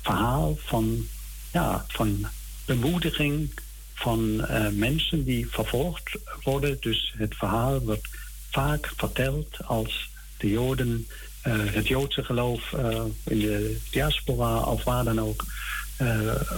verhaal 0.02 0.58
van, 0.64 1.06
ja, 1.52 1.84
van 1.88 2.26
bemoediging 2.64 3.52
van 3.94 4.46
uh, 4.50 4.68
mensen 4.68 5.24
die 5.24 5.50
vervolgd 5.50 6.18
worden. 6.42 6.76
Dus 6.80 7.14
het 7.16 7.34
verhaal 7.34 7.80
wordt 7.80 8.08
vaak 8.50 8.92
verteld 8.96 9.64
als 9.64 10.10
de 10.36 10.48
Joden, 10.48 11.06
uh, 11.46 11.54
het 11.72 11.88
Joodse 11.88 12.24
geloof 12.24 12.72
uh, 12.72 13.02
in 13.24 13.38
de 13.38 13.80
diaspora 13.90 14.60
of 14.62 14.84
waar 14.84 15.04
dan 15.04 15.20
ook 15.20 15.44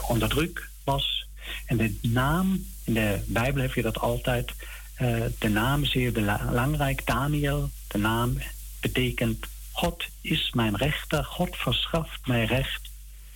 onder 0.09 0.28
druk 0.28 0.70
was. 0.85 1.26
En 1.66 1.76
de 1.76 1.98
naam, 2.02 2.64
in 2.85 2.94
de 2.94 3.20
Bijbel 3.26 3.62
heb 3.62 3.74
je 3.74 3.83
dat 3.83 3.98
altijd, 3.98 4.52
de 5.38 5.48
naam 5.48 5.83
is 5.83 5.90
zeer 5.90 6.12
belangrijk. 6.12 7.07
Daniel, 7.07 7.70
de 7.88 7.98
naam 7.98 8.38
betekent 8.81 9.46
God 9.72 10.05
is 10.20 10.50
mijn 10.55 10.76
rechter, 10.76 11.24
God 11.24 11.57
verschaft 11.57 12.26
mij 12.26 12.44
recht. 12.44 12.91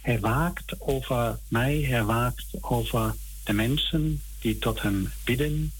Hij 0.07 0.21
waakt 0.21 0.81
over 0.81 1.39
mij, 1.49 1.81
hij 1.81 2.05
waakt 2.05 2.47
over 2.61 3.15
de 3.45 3.53
mensen 3.53 4.23
die 4.41 4.59
tot 4.59 4.83
hem 4.83 5.13
bidden. 5.25 5.73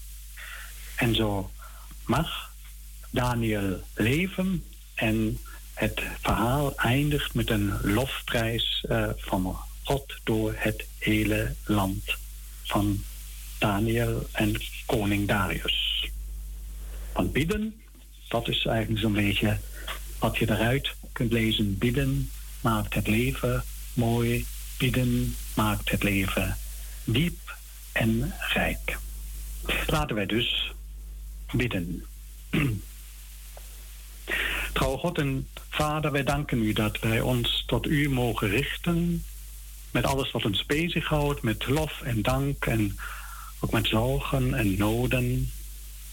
En 0.95 1.15
zo 1.15 1.51
mag 2.05 2.51
Daniel 3.09 3.81
leven 3.93 4.63
en 4.95 5.37
het 5.73 6.01
verhaal 6.21 6.77
eindigt 6.77 7.33
met 7.33 7.49
een 7.49 7.73
lofprijs 7.81 8.85
uh, 8.89 9.09
van 9.17 9.57
God 9.83 10.13
door 10.23 10.53
het 10.57 10.85
hele 10.97 11.55
land 11.65 12.03
van 12.63 13.03
Daniel 13.59 14.27
en 14.31 14.61
koning 14.85 15.27
Darius. 15.27 16.09
Want 17.13 17.33
bidden, 17.33 17.81
dat 18.27 18.47
is 18.47 18.65
eigenlijk 18.65 19.01
zo'n 19.01 19.13
beetje 19.13 19.57
wat 20.19 20.37
je 20.37 20.49
eruit 20.49 20.95
kunt 21.11 21.31
lezen. 21.31 21.77
Bidden 21.77 22.29
maakt 22.61 22.93
het 22.93 23.07
leven 23.07 23.63
mooi. 23.97 24.45
Bidden 24.77 25.35
maakt 25.55 25.91
het 25.91 26.03
leven 26.03 26.57
diep 27.03 27.55
en 27.91 28.33
rijk. 28.53 28.97
Laten 29.87 30.15
wij 30.15 30.25
dus 30.25 30.71
bidden. 31.51 32.05
Trouw 34.73 34.97
God 34.97 35.17
en 35.17 35.47
Vader, 35.69 36.11
wij 36.11 36.23
danken 36.23 36.63
u 36.63 36.73
dat 36.73 36.99
wij 36.99 37.21
ons 37.21 37.63
tot 37.65 37.85
u 37.85 38.09
mogen 38.09 38.49
richten. 38.49 39.23
Met 39.91 40.05
alles 40.05 40.31
wat 40.31 40.45
ons 40.45 40.65
bezighoudt, 40.65 41.41
met 41.41 41.67
lof 41.67 42.01
en 42.01 42.21
dank 42.21 42.65
en 42.65 42.97
ook 43.59 43.71
met 43.71 43.87
zorgen 43.87 44.53
en 44.53 44.77
noden. 44.77 45.51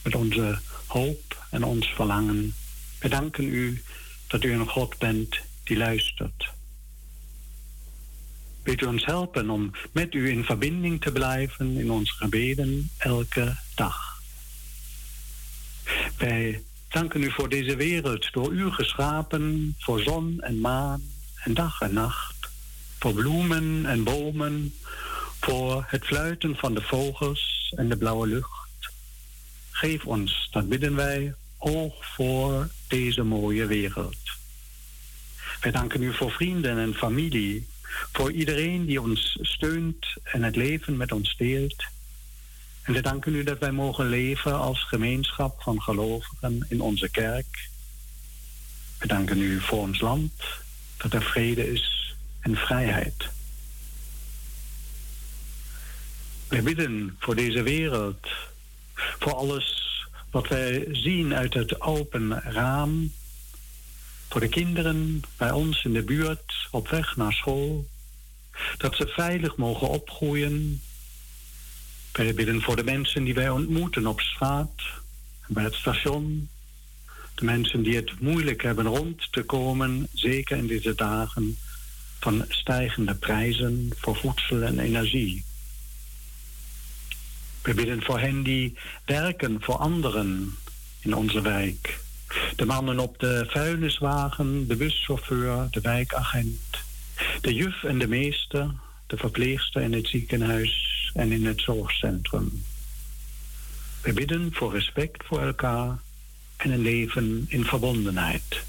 Met 0.02 0.14
onze 0.14 0.58
hoop 0.86 1.46
en 1.50 1.64
ons 1.64 1.86
verlangen. 1.86 2.54
Wij 2.98 3.10
danken 3.10 3.44
u 3.44 3.82
dat 4.26 4.44
u 4.44 4.52
een 4.52 4.68
God 4.68 4.98
bent 4.98 5.36
die 5.64 5.76
luistert. 5.76 6.52
Wilt 8.64 8.80
u 8.80 8.86
ons 8.86 9.04
helpen 9.04 9.50
om 9.50 9.70
met 9.92 10.14
u 10.14 10.28
in 10.30 10.44
verbinding 10.44 11.00
te 11.00 11.12
blijven 11.12 11.76
in 11.76 11.90
onze 11.90 12.12
gebeden 12.12 12.90
elke 12.96 13.56
dag. 13.74 14.22
Wij 16.18 16.62
danken 16.88 17.22
u 17.22 17.30
voor 17.30 17.48
deze 17.48 17.76
wereld, 17.76 18.32
door 18.32 18.52
u 18.52 18.70
geschapen, 18.70 19.74
voor 19.78 20.00
zon 20.00 20.40
en 20.40 20.60
maan 20.60 21.02
en 21.42 21.54
dag 21.54 21.80
en 21.80 21.92
nacht, 21.92 22.48
voor 22.98 23.12
bloemen 23.12 23.86
en 23.86 24.04
bomen, 24.04 24.74
voor 25.40 25.84
het 25.86 26.04
fluiten 26.04 26.56
van 26.56 26.74
de 26.74 26.82
vogels 26.82 27.72
en 27.76 27.88
de 27.88 27.96
blauwe 27.96 28.26
lucht. 28.26 28.90
Geef 29.70 30.04
ons, 30.04 30.48
dat 30.50 30.68
bidden 30.68 30.94
wij, 30.94 31.34
oog 31.58 32.14
voor 32.14 32.68
deze 32.88 33.22
mooie 33.22 33.66
wereld. 33.66 34.16
Wij 35.60 35.72
danken 35.72 36.02
u 36.02 36.14
voor 36.14 36.30
vrienden 36.30 36.78
en 36.78 36.94
familie, 36.94 37.66
voor 38.12 38.32
iedereen 38.32 38.84
die 38.84 39.00
ons 39.00 39.38
steunt 39.40 40.06
en 40.22 40.42
het 40.42 40.56
leven 40.56 40.96
met 40.96 41.12
ons 41.12 41.36
deelt. 41.36 41.84
En 42.82 42.92
we 42.92 43.00
danken 43.00 43.34
u 43.34 43.42
dat 43.42 43.58
wij 43.58 43.72
mogen 43.72 44.08
leven 44.08 44.58
als 44.58 44.82
gemeenschap 44.82 45.62
van 45.62 45.82
gelovigen 45.82 46.66
in 46.68 46.80
onze 46.80 47.10
kerk. 47.10 47.68
We 48.98 49.06
danken 49.06 49.40
u 49.40 49.60
voor 49.60 49.78
ons 49.78 50.00
land, 50.00 50.32
dat 50.96 51.12
er 51.12 51.22
vrede 51.22 51.72
is 51.72 52.14
en 52.40 52.56
vrijheid. 52.56 53.28
We 56.48 56.62
bidden 56.62 57.16
voor 57.18 57.34
deze 57.34 57.62
wereld, 57.62 58.26
voor 58.94 59.34
alles 59.34 59.82
wat 60.30 60.48
wij 60.48 60.88
zien 60.92 61.34
uit 61.34 61.54
het 61.54 61.80
open 61.80 62.40
raam, 62.40 63.12
voor 64.34 64.42
de 64.42 64.48
kinderen 64.48 65.22
bij 65.36 65.50
ons 65.50 65.84
in 65.84 65.92
de 65.92 66.02
buurt 66.02 66.68
op 66.70 66.88
weg 66.88 67.16
naar 67.16 67.32
school, 67.32 67.88
dat 68.76 68.96
ze 68.96 69.06
veilig 69.06 69.56
mogen 69.56 69.88
opgroeien 69.88 70.82
wij 72.12 72.34
bidden 72.34 72.62
voor 72.62 72.76
de 72.76 72.84
mensen 72.84 73.24
die 73.24 73.34
wij 73.34 73.50
ontmoeten 73.50 74.06
op 74.06 74.20
straat, 74.20 74.82
bij 75.46 75.64
het 75.64 75.74
station. 75.74 76.48
De 77.34 77.44
mensen 77.44 77.82
die 77.82 77.96
het 77.96 78.20
moeilijk 78.20 78.62
hebben 78.62 78.86
rond 78.86 79.32
te 79.32 79.42
komen, 79.42 80.08
zeker 80.12 80.56
in 80.56 80.66
deze 80.66 80.94
dagen 80.94 81.58
van 82.20 82.44
stijgende 82.48 83.14
prijzen 83.14 83.92
voor 83.96 84.16
voedsel 84.16 84.62
en 84.62 84.78
energie. 84.78 85.44
We 87.62 87.74
bidden 87.74 88.02
voor 88.02 88.20
hen 88.20 88.42
die 88.42 88.78
werken 89.04 89.56
voor 89.60 89.76
anderen 89.76 90.56
in 91.00 91.14
onze 91.14 91.40
wijk. 91.40 92.02
De 92.56 92.64
mannen 92.64 92.98
op 92.98 93.18
de 93.18 93.44
vuilniswagen, 93.48 94.68
de 94.68 94.76
buschauffeur, 94.76 95.66
de 95.70 95.80
wijkagent, 95.80 96.84
de 97.40 97.54
juf 97.54 97.84
en 97.84 97.98
de 97.98 98.08
meester, 98.08 98.74
de 99.06 99.16
verpleegster 99.16 99.82
in 99.82 99.92
het 99.92 100.06
ziekenhuis 100.06 101.10
en 101.14 101.32
in 101.32 101.46
het 101.46 101.60
zorgcentrum. 101.60 102.62
We 104.02 104.12
bidden 104.12 104.52
voor 104.52 104.72
respect 104.72 105.24
voor 105.26 105.40
elkaar 105.40 105.98
en 106.56 106.70
een 106.70 106.82
leven 106.82 107.44
in 107.48 107.64
verbondenheid. 107.64 108.62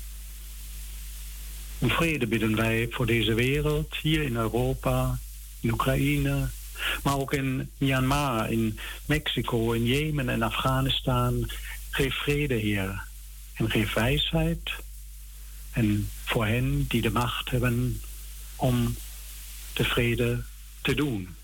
Om 1.80 1.90
vrede 1.90 2.28
bidden 2.28 2.56
wij 2.56 2.88
voor 2.90 3.06
deze 3.06 3.34
wereld, 3.34 3.96
hier 4.02 4.22
in 4.22 4.36
Europa, 4.36 5.20
in 5.60 5.72
Oekraïne, 5.72 6.48
maar 7.04 7.18
ook 7.18 7.34
in 7.34 7.70
Myanmar, 7.78 8.52
in 8.52 8.80
Mexico, 9.06 9.72
in 9.72 9.86
Jemen 9.86 10.30
en 10.30 10.42
Afghanistan. 10.42 11.50
Geef 11.90 12.16
vrede, 12.16 12.54
Heer, 12.54 13.04
en 13.56 13.70
geef 13.70 13.94
wijsheid. 13.94 14.72
En 15.72 16.10
voor 16.26 16.46
hen 16.46 16.86
die 16.88 17.02
de 17.02 17.12
macht 17.12 17.50
hebben 17.50 18.02
om 18.56 18.96
de 19.74 19.84
vrede 19.84 20.44
te 20.82 20.94
doen. 20.94 21.36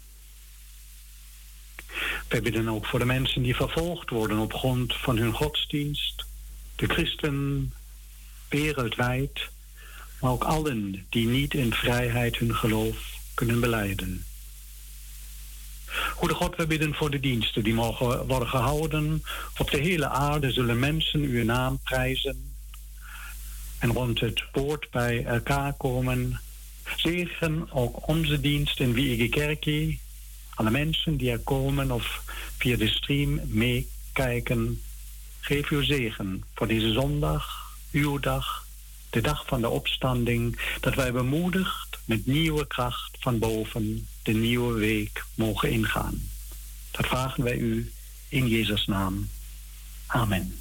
Wij 2.28 2.41
bidden 2.41 2.69
ook 2.69 2.86
voor 2.86 3.00
de 3.00 3.06
mensen 3.06 3.41
die 3.41 3.56
vervolgd 3.56 4.10
worden 4.10 4.38
op 4.38 4.54
grond 4.54 4.95
van 4.95 5.17
hun 5.17 5.34
godsdienst, 5.34 6.26
de 6.76 6.88
christen 6.88 7.74
wereldwijd, 8.50 9.50
maar 10.19 10.32
ook 10.32 10.43
allen 10.43 11.06
die 11.10 11.28
niet 11.28 11.54
in 11.54 11.74
vrijheid 11.74 12.38
hun 12.38 12.56
geloof 12.56 12.97
kunnen 13.34 13.60
beleiden. 13.60 14.26
Goede 16.16 16.34
God, 16.34 16.56
wij 16.56 16.68
bidden 16.68 16.94
voor 16.94 17.10
de 17.10 17.20
diensten 17.20 17.64
die 17.64 17.74
mogen 17.74 18.28
worden 18.28 18.48
gehouden. 18.48 19.24
Op 19.58 19.72
de 19.72 19.78
hele 19.78 20.08
aarde 20.08 20.52
zullen 20.52 20.80
mensen 20.80 21.20
uw 21.20 21.44
naam 21.44 21.80
prijzen 21.84 22.54
en 23.80 23.92
rond 23.94 24.20
het 24.20 24.44
woord 24.52 24.90
bij 24.92 25.26
elkaar 25.26 25.74
komen. 25.74 26.40
Zegen 26.96 27.72
ook 27.72 28.08
onze 28.08 28.42
dienst 28.42 28.80
in 28.80 28.94
Wiege 28.94 29.28
Kerkie 29.28 30.00
alle 30.62 30.72
mensen 30.72 31.18
die 31.18 31.32
er 31.32 31.40
komen 31.40 31.92
of 31.92 32.24
via 32.58 32.78
de 32.78 32.88
stream 32.88 33.40
meekijken. 33.46 34.82
Geef 35.40 35.70
uw 35.70 35.84
zegen 35.84 36.44
voor 36.56 36.68
deze 36.68 36.92
zondag, 36.92 37.74
uw 37.92 38.20
dag, 38.20 38.68
de 39.10 39.22
dag 39.22 39.44
van 39.48 39.62
de 39.62 39.70
opstanding, 39.70 40.60
dat 40.80 40.96
wij 40.96 41.12
bemoedigd 41.12 42.00
met 42.06 42.26
nieuwe 42.26 42.68
kracht 42.68 43.18
van 43.20 43.40
boven 43.40 44.08
de 44.24 44.32
nieuwe 44.32 44.74
week 44.74 45.24
mogen 45.36 45.72
ingaan. 45.72 46.22
Dat 46.92 47.08
vragen 47.08 47.44
wij 47.44 47.58
u 47.58 47.92
in 48.30 48.48
Jezus' 48.48 48.86
naam. 48.86 49.30
Amen. 50.06 50.56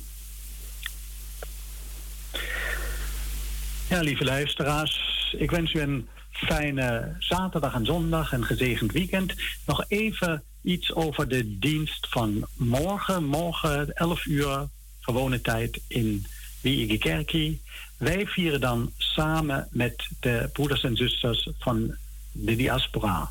Ja, 3.89 4.01
lieve 4.01 4.25
luisteraars, 4.25 5.35
ik 5.39 5.51
wens 5.51 5.73
u 5.73 5.81
een 5.81 6.09
fijne 6.31 7.17
zaterdag 7.19 7.75
en 7.75 7.85
zondag 7.85 8.33
en 8.33 8.45
gezegend 8.45 8.93
weekend. 8.93 9.35
Nog 9.67 9.85
even 9.89 10.43
iets 10.63 10.95
over 10.95 11.29
de 11.29 11.59
dienst 11.59 12.07
van 12.11 12.47
morgen. 12.57 13.25
Morgen 13.25 13.93
11 13.95 14.25
uur 14.25 14.69
gewone 15.01 15.41
tijd 15.41 15.81
in 15.89 16.27
Wiege 16.61 17.59
Wij 17.97 18.27
vieren 18.27 18.61
dan 18.61 18.93
samen 18.97 19.69
met 19.71 20.09
de 20.21 20.51
broeders 20.53 20.83
en 20.83 20.97
zusters 20.97 21.49
van 21.59 21.95
de 22.33 22.57
diaspora. 22.57 23.31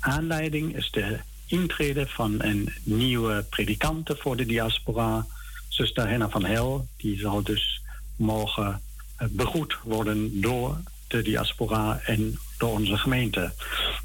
Aanleiding 0.00 0.76
is 0.76 0.90
de 0.90 1.18
intrede 1.46 2.06
van 2.06 2.42
een 2.42 2.72
nieuwe 2.82 3.44
predikante 3.50 4.16
voor 4.16 4.36
de 4.36 4.46
diaspora, 4.46 5.26
zuster 5.68 6.08
Henna 6.08 6.28
van 6.28 6.44
Hel. 6.44 6.88
Die 6.96 7.18
zal 7.18 7.42
dus 7.42 7.82
morgen 8.16 8.82
begroet 9.30 9.76
worden 9.82 10.40
door 10.40 10.80
de 11.08 11.22
diaspora 11.22 12.00
en 12.04 12.38
door 12.58 12.72
onze 12.72 12.96
gemeente. 12.96 13.52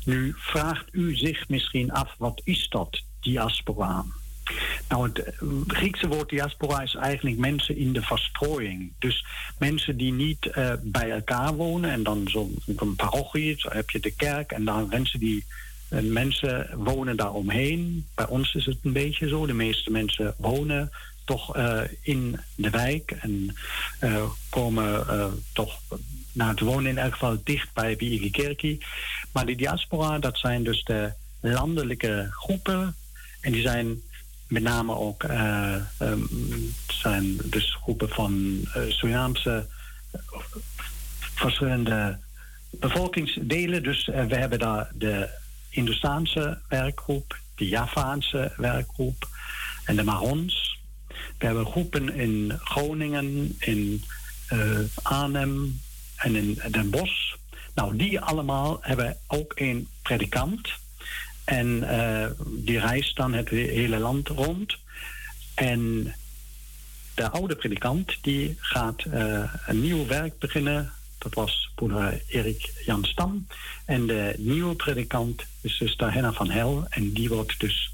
Nu 0.06 0.34
vraagt 0.38 0.86
u 0.92 1.16
zich 1.16 1.50
misschien 1.50 1.92
af, 1.92 2.16
wat 2.18 2.42
is 2.44 2.68
dat, 2.70 3.02
diaspora? 3.22 4.06
Nou, 4.90 5.08
het 5.08 5.20
eh, 5.20 5.48
Griekse 5.68 6.08
woord 6.08 6.30
diaspora 6.30 6.82
is 6.82 6.96
eigenlijk 6.96 7.38
mensen 7.38 7.78
in 7.78 7.94
de 7.94 8.02
verstrooiing. 8.02 8.94
Dus 9.00 9.26
mensen 9.58 9.98
die 9.98 10.14
niet 10.14 10.46
uh, 10.46 10.74
bij 10.82 11.12
elkaar 11.12 11.54
wonen 11.54 11.92
en 11.92 12.04
dan 12.04 12.28
zo'n 12.28 12.96
parochie, 12.96 13.56
zo 13.58 13.70
heb 13.72 13.90
je 13.90 14.00
de 14.00 14.12
kerk 14.12 14.52
en 14.52 14.66
dan 14.66 14.88
mensen 14.88 15.20
die 15.20 15.46
mensen 16.02 16.70
wonen 16.78 17.18
daar 17.18 17.34
omheen. 17.34 18.06
Bij 18.16 18.28
ons 18.28 18.54
is 18.54 18.66
het 18.66 18.78
een 18.84 18.94
beetje 18.94 19.28
zo. 19.28 19.46
De 19.46 19.54
meeste 19.54 19.92
mensen 19.92 20.36
wonen 20.38 20.92
toch 21.26 21.58
uh, 21.58 21.82
in 22.02 22.40
de 22.56 22.70
wijk 22.70 23.12
en 23.12 23.56
komen 24.50 25.06
toch 25.54 25.80
nou, 26.32 26.52
het 26.52 26.60
wonen 26.60 26.90
in 26.90 26.98
elk 26.98 27.14
geval 27.14 27.38
dicht 27.44 27.74
bij 27.74 27.96
Kerkie. 28.32 28.86
Maar 29.34 29.46
de 29.46 29.56
diaspora, 29.56 30.20
dat 30.20 30.38
zijn 30.38 30.64
dus 30.64 30.84
de 30.84 31.14
landelijke 31.42 32.28
groepen. 32.32 32.96
En 33.42 33.52
die 33.52 33.62
zijn 33.62 34.02
met 34.48 34.64
name 34.64 34.96
ook 34.96 35.24
um, 36.02 36.28
zijn 36.88 37.38
dus 37.44 37.78
groepen 37.82 38.10
van 38.10 38.62
Surinaamse 38.88 39.68
verschillende 41.36 42.18
bevolkingsdelen. 42.70 43.84
Dus 43.84 44.06
we 44.06 44.36
hebben 44.36 44.60
daar 44.60 44.92
de 44.94 45.30
Hindoestaanse 45.76 46.60
werkgroep, 46.68 47.40
de 47.56 47.68
Javaanse 47.68 48.54
werkgroep 48.58 49.28
en 49.86 49.96
de 49.96 50.04
Marons. 50.04 50.80
We 51.38 51.46
hebben 51.46 51.66
groepen 51.66 52.14
in 52.14 52.60
Groningen, 52.64 53.56
in 53.60 54.04
uh, 54.54 54.80
Arnhem 55.02 55.82
en 56.16 56.36
in 56.36 56.60
Den 56.72 56.90
Bosch. 56.90 57.34
Nou, 57.74 57.98
die 57.98 58.20
allemaal 58.20 58.78
hebben 58.82 59.18
ook 59.28 59.52
een 59.56 59.88
predikant. 60.02 60.70
En 61.44 61.68
uh, 61.68 62.26
die 62.48 62.80
reist 62.80 63.16
dan 63.16 63.34
het 63.34 63.50
hele 63.50 63.98
land 63.98 64.28
rond. 64.28 64.78
En 65.56 66.14
de 67.16 67.30
oude 67.30 67.56
predikant 67.56 68.18
die 68.22 68.58
gaat 68.60 69.06
uh, 69.06 69.54
een 69.66 69.82
nieuw 69.82 70.06
werk 70.06 70.40
beginnen. 70.40 70.92
Dat 71.26 71.34
was 71.34 71.72
broeder 71.76 72.22
Erik 72.28 72.72
Jan 72.86 73.04
Stam. 73.04 73.48
En 73.86 74.08
de 74.08 74.34
nieuwe 74.38 74.76
predikant 74.76 75.46
is 75.62 75.78
dus 75.78 75.96
Henna 75.98 76.34
van 76.34 76.50
Hel. 76.50 76.86
En 76.90 77.14
die 77.14 77.30
wordt 77.30 77.60
dus 77.60 77.92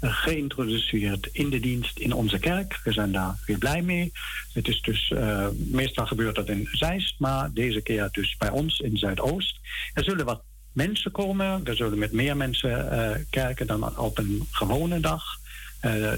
uh, 0.00 0.14
geïntroduceerd 0.14 1.28
in 1.32 1.50
de 1.50 1.60
dienst 1.60 1.98
in 1.98 2.12
onze 2.12 2.38
kerk. 2.38 2.80
We 2.84 2.92
zijn 2.92 3.12
daar 3.12 3.38
weer 3.46 3.58
blij 3.58 3.82
mee. 3.82 4.12
Het 4.52 4.68
is 4.68 4.80
dus, 4.80 5.10
uh, 5.10 5.46
meestal 5.56 6.06
gebeurt 6.06 6.34
dat 6.34 6.48
in 6.48 6.68
Zeist, 6.72 7.14
maar 7.18 7.52
deze 7.52 7.80
keer 7.80 8.08
dus 8.12 8.36
bij 8.36 8.50
ons 8.50 8.78
in 8.80 8.96
Zuidoost. 8.96 9.58
Er 9.94 10.04
zullen 10.04 10.24
wat 10.24 10.42
mensen 10.72 11.10
komen. 11.10 11.64
Er 11.64 11.76
zullen 11.76 11.98
met 11.98 12.12
meer 12.12 12.36
mensen 12.36 12.70
uh, 12.70 13.10
kerken 13.30 13.66
dan 13.66 13.98
op 13.98 14.18
een 14.18 14.46
gewone 14.50 15.00
dag. 15.00 15.24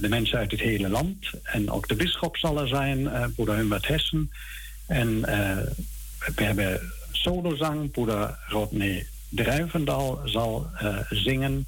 De 0.00 0.06
mensen 0.08 0.38
uit 0.38 0.50
het 0.50 0.60
hele 0.60 0.88
land. 0.88 1.30
En 1.42 1.70
ook 1.70 1.88
de 1.88 1.94
bisschop 1.94 2.36
zal 2.36 2.60
er 2.60 2.68
zijn, 2.68 3.32
broeder 3.34 3.56
Humbert 3.56 3.86
Hessen. 3.86 4.30
En 4.86 5.24
we 6.34 6.44
hebben 6.44 6.92
solozang, 7.12 7.90
broeder 7.90 8.38
Rodney 8.48 9.06
Druivendal 9.28 10.20
zal 10.24 10.70
zingen. 11.10 11.66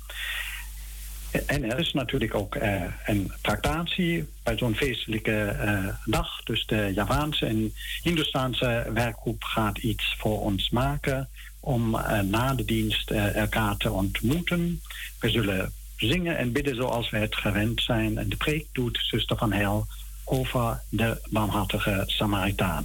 En 1.47 1.71
er 1.71 1.79
is 1.79 1.93
natuurlijk 1.93 2.35
ook 2.35 2.57
een 3.05 3.33
tractatie 3.41 4.29
bij 4.43 4.59
zo'n 4.59 4.75
feestelijke 4.75 5.57
dag. 6.05 6.43
Dus 6.43 6.67
de 6.67 6.93
Javaanse 6.95 7.47
en 7.47 7.75
Hindoestaanse 8.03 8.91
werkgroep 8.95 9.45
gaat 9.45 9.79
iets 9.79 10.15
voor 10.19 10.41
ons 10.41 10.71
maken 10.71 11.29
om 11.61 11.91
na 12.31 12.55
de 12.55 12.65
dienst 12.65 13.11
elkaar 13.11 13.77
te 13.77 13.91
ontmoeten. 13.91 14.83
We 15.21 15.31
zullen 15.31 15.73
zingen 15.97 16.39
en 16.39 16.53
bidden 16.53 16.77
zoals 16.77 17.11
we 17.11 17.19
het 17.19 17.37
gewend 17.37 17.83
zijn. 17.83 18.19
En 18.19 18.29
de 18.29 18.37
preek 18.37 18.67
doet 18.73 18.99
zuster 19.03 19.37
van 19.37 19.53
Heil 19.53 19.87
over 20.25 20.83
de 20.89 21.21
barmhartige 21.31 22.03
Samaritaan. 22.07 22.85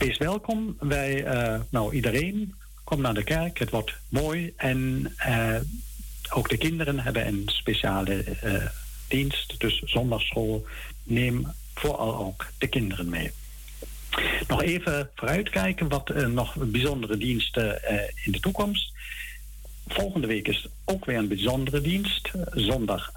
Wees 0.00 0.18
welkom. 0.18 0.76
Wij, 0.78 1.24
uh, 1.24 1.60
nou 1.70 1.94
iedereen, 1.94 2.54
kom 2.84 3.00
naar 3.00 3.14
de 3.14 3.24
kerk. 3.24 3.58
Het 3.58 3.70
wordt 3.70 3.92
mooi. 4.08 4.52
En 4.56 5.12
uh, 5.26 5.56
ook 6.30 6.48
de 6.48 6.56
kinderen 6.56 6.98
hebben 6.98 7.26
een 7.26 7.42
speciale 7.46 8.24
uh, 8.44 8.66
dienst. 9.08 9.60
Dus 9.60 9.82
zondagschool. 9.84 10.66
Neem 11.02 11.46
vooral 11.74 12.18
ook 12.18 12.46
de 12.58 12.66
kinderen 12.66 13.08
mee. 13.08 13.30
Nog 14.48 14.62
even 14.62 15.10
vooruitkijken 15.14 15.88
wat 15.88 16.08
nog 16.28 16.56
bijzondere 16.58 17.16
diensten 17.16 17.80
in 18.24 18.32
de 18.32 18.40
toekomst. 18.40 18.92
Volgende 19.88 20.26
week 20.26 20.48
is 20.48 20.68
ook 20.84 21.04
weer 21.04 21.16
een 21.16 21.28
bijzondere 21.28 21.80
dienst. 21.80 22.30
Zondag 22.50 23.12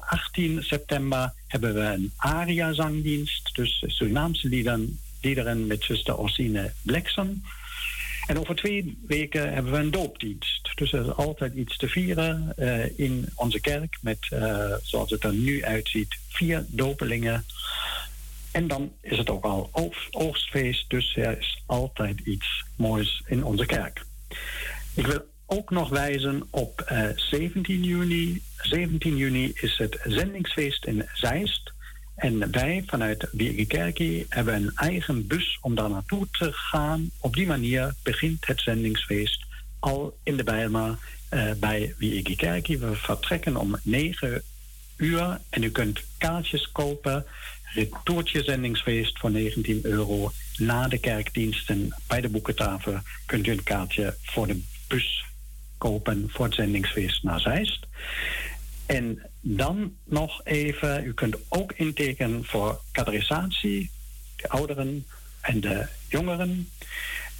18 0.00 0.62
september 0.62 1.32
hebben 1.46 1.74
we 1.74 1.80
een 1.80 2.12
aria-zangdienst. 2.16 3.54
Dus 3.54 3.84
Surinaamse 3.86 4.48
liederen, 4.48 4.98
liederen 5.26 5.66
met 5.66 5.84
zuster 5.84 6.16
Orsine 6.18 6.72
Bleksen. 6.82 7.44
En 8.26 8.38
over 8.38 8.56
twee 8.56 8.98
weken 9.06 9.52
hebben 9.52 9.72
we 9.72 9.78
een 9.78 9.90
doopdienst. 9.90 10.70
Dus 10.74 10.92
er 10.92 11.00
is 11.00 11.14
altijd 11.14 11.54
iets 11.54 11.76
te 11.76 11.88
vieren 11.88 12.52
uh, 12.58 12.98
in 12.98 13.28
onze 13.34 13.60
kerk 13.60 13.98
met, 14.00 14.18
uh, 14.32 14.72
zoals 14.82 15.10
het 15.10 15.24
er 15.24 15.32
nu 15.32 15.64
uitziet, 15.64 16.16
vier 16.28 16.64
dopelingen. 16.68 17.44
En 18.52 18.68
dan 18.68 18.92
is 19.00 19.18
het 19.18 19.30
ook 19.30 19.44
al 19.44 19.70
oogstfeest, 20.10 20.90
dus 20.90 21.16
er 21.16 21.38
is 21.38 21.62
altijd 21.66 22.20
iets 22.20 22.64
moois 22.76 23.22
in 23.26 23.44
onze 23.44 23.66
kerk. 23.66 24.04
Ik 24.94 25.06
wil 25.06 25.24
ook 25.46 25.70
nog 25.70 25.88
wijzen 25.88 26.46
op 26.50 26.86
uh, 26.92 27.08
eh, 27.08 27.16
17 27.16 27.84
juni. 27.84 28.42
17 28.56 29.16
juni 29.16 29.52
is 29.54 29.78
het 29.78 29.98
zendingsfeest 30.04 30.84
in 30.84 31.08
Zeist. 31.14 31.74
En 32.16 32.50
wij 32.50 32.82
vanuit 32.86 33.28
Kerkie 33.66 34.26
hebben 34.28 34.54
een 34.54 34.72
eigen 34.74 35.26
bus 35.26 35.58
om 35.60 35.74
daar 35.74 35.90
naartoe 35.90 36.26
te 36.30 36.52
gaan. 36.52 37.10
Op 37.20 37.34
die 37.34 37.46
manier 37.46 37.94
begint 38.02 38.46
het 38.46 38.60
zendingsfeest 38.60 39.44
al 39.78 40.18
in 40.22 40.36
de 40.36 40.44
Bijlmer 40.44 40.98
uh, 41.30 41.52
bij 41.52 41.94
Kerkie. 42.36 42.78
We 42.78 42.94
vertrekken 42.94 43.56
om 43.56 43.76
9 43.82 44.42
uur 44.96 45.40
en 45.50 45.62
u 45.62 45.70
kunt 45.70 46.02
kaartjes 46.18 46.72
kopen. 46.72 47.26
Retourtje 47.74 48.42
zendingsfeest 48.42 49.18
voor 49.18 49.30
19 49.30 49.80
euro. 49.82 50.32
Na 50.56 50.88
de 50.88 50.98
kerkdiensten 50.98 51.94
bij 52.06 52.20
de 52.20 52.28
boekentafel 52.28 53.00
kunt 53.26 53.46
u 53.46 53.50
een 53.50 53.62
kaartje 53.62 54.16
voor 54.22 54.46
de 54.46 54.62
bus 54.88 55.24
kopen 55.78 56.28
voor 56.30 56.44
het 56.44 56.54
zendingsfeest 56.54 57.22
naar 57.22 57.40
Zeist. 57.40 57.86
En 58.86 59.22
dan 59.40 59.94
nog 60.04 60.40
even, 60.44 61.04
u 61.04 61.14
kunt 61.14 61.36
ook 61.48 61.72
intekenen 61.72 62.44
voor 62.44 62.80
categorisatie, 62.92 63.90
de 64.36 64.48
ouderen 64.48 65.06
en 65.40 65.60
de 65.60 65.86
jongeren. 66.08 66.68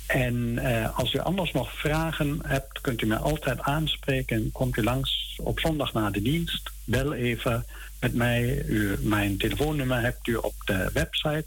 En 0.06 0.34
uh, 0.34 0.98
als 0.98 1.12
u 1.14 1.18
anders 1.18 1.52
nog 1.52 1.72
vragen 1.72 2.38
hebt, 2.46 2.80
kunt 2.80 3.02
u 3.02 3.06
me 3.06 3.16
altijd 3.16 3.60
aanspreken. 3.60 4.52
Komt 4.52 4.76
u 4.76 4.82
langs 4.82 5.38
op 5.42 5.60
zondag 5.60 5.92
na 5.92 6.10
de 6.10 6.22
dienst. 6.22 6.70
Bel 6.84 7.12
even 7.12 7.64
met 8.00 8.14
mij. 8.14 8.62
U, 8.66 8.96
mijn 9.00 9.36
telefoonnummer 9.36 10.00
hebt 10.00 10.26
u 10.26 10.34
op 10.34 10.54
de 10.64 10.90
website. 10.92 11.46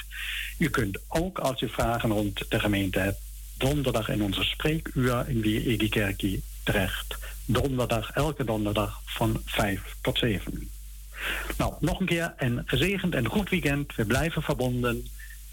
U 0.57 0.69
kunt 0.69 0.99
ook, 1.07 1.39
als 1.39 1.61
u 1.61 1.69
vragen 1.69 2.09
rond 2.09 2.45
de 2.49 2.59
gemeente 2.59 2.99
hebt, 2.99 3.21
donderdag 3.57 4.09
in 4.09 4.23
onze 4.23 4.43
spreekuur 4.43 5.29
in 5.29 5.41
Wie 5.41 5.89
Kerkie 5.89 6.43
terecht 6.63 7.17
donderdag, 7.51 8.11
elke 8.11 8.43
donderdag 8.43 9.01
van 9.05 9.41
5 9.45 9.95
tot 10.01 10.17
7. 10.17 10.69
Nou, 11.57 11.73
nog 11.79 11.99
een 11.99 12.05
keer 12.05 12.33
een 12.37 12.61
gezegend 12.65 13.15
en 13.15 13.27
goed 13.27 13.49
weekend. 13.49 13.95
We 13.95 14.05
blijven 14.05 14.41
verbonden. 14.41 15.07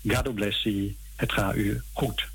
God 0.09 0.35
bless 0.35 0.63
you. 0.63 0.97
Het 1.17 1.33
gaat 1.33 1.55
u 1.55 1.83
goed. 1.93 2.29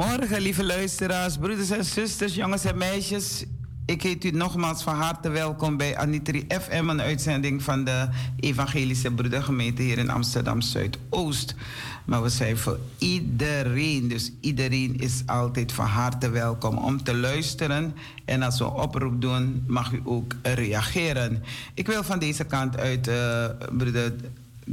Goedemorgen, 0.00 0.40
lieve 0.40 0.64
luisteraars, 0.64 1.36
broeders 1.36 1.70
en 1.70 1.84
zusters, 1.84 2.34
jongens 2.34 2.64
en 2.64 2.78
meisjes. 2.78 3.44
Ik 3.86 4.02
heet 4.02 4.24
u 4.24 4.30
nogmaals 4.30 4.82
van 4.82 4.94
harte 4.94 5.28
welkom 5.28 5.76
bij 5.76 5.96
Anitri 5.96 6.46
FM, 6.48 6.88
een 6.88 7.00
uitzending 7.00 7.62
van 7.62 7.84
de 7.84 8.08
Evangelische 8.36 9.10
Broedergemeente 9.10 9.82
hier 9.82 9.98
in 9.98 10.10
Amsterdam 10.10 10.60
Zuidoost. 10.60 11.54
Maar 12.04 12.22
we 12.22 12.28
zijn 12.28 12.56
voor 12.56 12.78
iedereen, 12.98 14.08
dus 14.08 14.32
iedereen 14.40 14.98
is 14.98 15.22
altijd 15.26 15.72
van 15.72 15.86
harte 15.86 16.30
welkom 16.30 16.78
om 16.78 17.02
te 17.02 17.14
luisteren. 17.14 17.94
En 18.24 18.42
als 18.42 18.58
we 18.58 18.64
een 18.64 18.70
oproep 18.70 19.20
doen, 19.20 19.64
mag 19.66 19.92
u 19.92 20.00
ook 20.04 20.34
reageren. 20.42 21.42
Ik 21.74 21.86
wil 21.86 22.02
van 22.02 22.18
deze 22.18 22.44
kant 22.44 22.78
uit, 22.78 23.08
uh, 23.08 23.44
broeder 23.72 24.12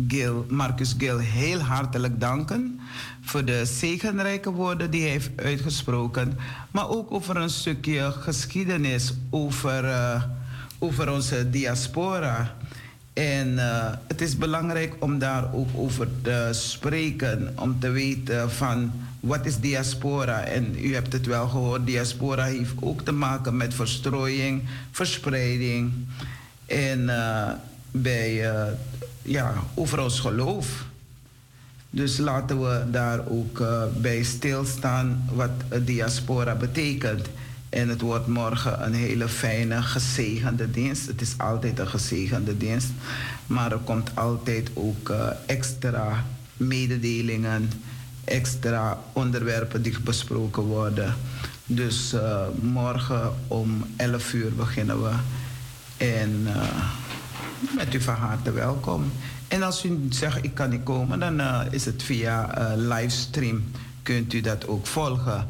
Gil, 0.07 0.45
Marcus 0.49 0.95
Gil 0.97 1.17
heel 1.17 1.59
hartelijk 1.59 2.19
danken 2.19 2.79
voor 3.21 3.45
de 3.45 3.65
zegenrijke 3.65 4.51
woorden 4.51 4.91
die 4.91 5.01
hij 5.01 5.09
heeft 5.09 5.29
uitgesproken, 5.35 6.37
maar 6.71 6.89
ook 6.89 7.11
over 7.11 7.37
een 7.37 7.49
stukje 7.49 8.11
geschiedenis 8.11 9.13
over, 9.29 9.83
uh, 9.83 10.23
over 10.79 11.11
onze 11.11 11.49
diaspora. 11.49 12.55
En 13.13 13.47
uh, 13.53 13.91
het 14.07 14.21
is 14.21 14.37
belangrijk 14.37 14.95
om 14.99 15.19
daar 15.19 15.53
ook 15.53 15.69
over 15.75 16.07
te 16.21 16.49
spreken, 16.51 17.53
om 17.55 17.79
te 17.79 17.89
weten 17.89 18.51
van 18.51 18.91
wat 19.19 19.45
is 19.45 19.59
diaspora. 19.59 20.43
En 20.43 20.75
u 20.79 20.93
hebt 20.93 21.13
het 21.13 21.25
wel 21.25 21.47
gehoord, 21.47 21.85
diaspora 21.85 22.43
heeft 22.43 22.73
ook 22.79 23.01
te 23.01 23.11
maken 23.11 23.57
met 23.57 23.73
verstrooiing, 23.73 24.63
verspreiding 24.91 25.91
en 26.65 26.99
uh, 26.99 27.49
bij 27.91 28.43
ja, 29.27 29.53
over 29.73 29.99
ons 29.99 30.19
geloof. 30.19 30.85
Dus 31.89 32.17
laten 32.17 32.61
we 32.61 32.83
daar 32.91 33.27
ook 33.27 33.59
uh, 33.59 33.83
bij 33.97 34.23
stilstaan 34.23 35.29
wat 35.33 35.51
diaspora 35.85 36.55
betekent. 36.55 37.27
En 37.69 37.89
het 37.89 38.01
wordt 38.01 38.27
morgen 38.27 38.85
een 38.85 38.93
hele 38.93 39.29
fijne, 39.29 39.81
gezegende 39.81 40.71
dienst. 40.71 41.07
Het 41.07 41.21
is 41.21 41.33
altijd 41.37 41.79
een 41.79 41.87
gezegende 41.87 42.57
dienst. 42.57 42.89
Maar 43.47 43.71
er 43.71 43.77
komt 43.77 44.11
altijd 44.13 44.69
ook 44.73 45.09
uh, 45.09 45.27
extra 45.45 46.25
mededelingen, 46.57 47.71
extra 48.23 48.99
onderwerpen 49.13 49.81
die 49.81 49.99
besproken 49.99 50.63
worden. 50.63 51.15
Dus 51.65 52.13
uh, 52.13 52.41
morgen 52.61 53.33
om 53.47 53.85
11 53.95 54.33
uur 54.33 54.55
beginnen 54.55 55.03
we. 55.03 55.11
En 55.97 56.47
met 57.75 57.93
u 57.93 58.01
van 58.01 58.15
harte 58.15 58.51
welkom. 58.51 59.11
En 59.47 59.63
als 59.63 59.85
u 59.85 60.05
zegt 60.09 60.43
ik 60.43 60.53
kan 60.53 60.69
niet 60.69 60.83
komen, 60.83 61.19
dan 61.19 61.39
uh, 61.39 61.61
is 61.69 61.85
het 61.85 62.03
via 62.03 62.59
uh, 62.59 62.71
livestream. 62.75 63.63
Kunt 64.01 64.33
u 64.33 64.41
dat 64.41 64.67
ook 64.67 64.87
volgen. 64.87 65.47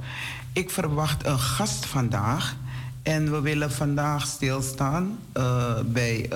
Ik 0.53 0.69
verwacht 0.69 1.25
een 1.25 1.39
gast 1.39 1.85
vandaag. 1.85 2.55
En 3.03 3.31
we 3.31 3.41
willen 3.41 3.71
vandaag 3.71 4.27
stilstaan 4.27 5.19
uh, 5.37 5.79
bij, 5.85 6.29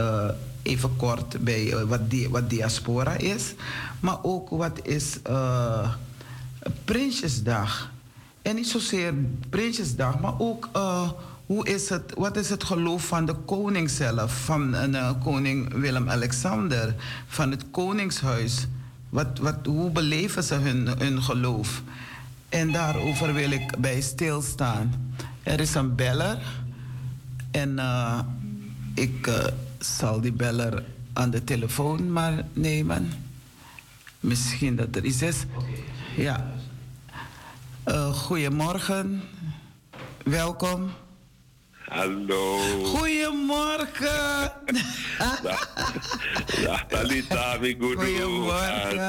even 0.61 0.95
kort, 0.95 1.43
bij 1.43 1.85
wat, 1.85 2.09
di 2.09 2.29
wat 2.29 2.49
diaspora 2.49 3.13
is. 3.13 3.53
Maar 3.99 4.17
ook 4.21 4.49
wat 4.49 4.79
is 4.83 5.19
Prinsjesdag. 6.85 7.91
En 8.41 8.55
niet 8.55 8.67
zozeer 8.67 9.13
Prinsjesdag, 9.49 10.19
maar 10.19 10.39
ook 10.39 10.69
hoe 11.51 11.67
is 11.67 11.89
het, 11.89 12.13
wat 12.15 12.37
is 12.37 12.49
het 12.49 12.63
geloof 12.63 13.05
van 13.05 13.25
de 13.25 13.33
koning 13.33 13.89
zelf, 13.89 14.43
van 14.43 14.95
uh, 14.95 15.11
koning 15.23 15.73
Willem-Alexander, 15.73 16.95
van 17.27 17.51
het 17.51 17.63
koningshuis? 17.71 18.67
Wat, 19.09 19.37
wat, 19.39 19.65
hoe 19.65 19.89
beleven 19.89 20.43
ze 20.43 20.55
hun, 20.55 21.23
geloof? 21.23 21.81
En 22.49 22.71
daarover 22.71 23.33
wil 23.33 23.51
ik 23.51 23.79
bij 23.79 24.01
stilstaan. 24.01 25.13
Er 25.43 25.59
is 25.59 25.73
een 25.73 25.95
beller 25.95 26.37
en 27.51 27.69
uh, 27.69 28.19
ik 28.93 29.43
zal 29.79 30.21
die 30.21 30.33
beller 30.33 30.83
aan 31.13 31.29
de 31.29 31.43
telefoon 31.43 32.11
maar 32.11 32.45
nemen. 32.53 33.11
Misschien 34.19 34.75
dat 34.75 34.95
er 34.95 35.05
iets 35.05 35.21
is. 35.21 35.45
Ja. 36.15 36.53
goedemorgen. 38.13 39.21
Welkom. 40.23 40.89
Hallo. 41.91 42.57
Goedemorgen. 42.83 44.51
Dag 46.63 46.85
Talita, 46.87 47.57
Goedemorgen. 47.79 48.99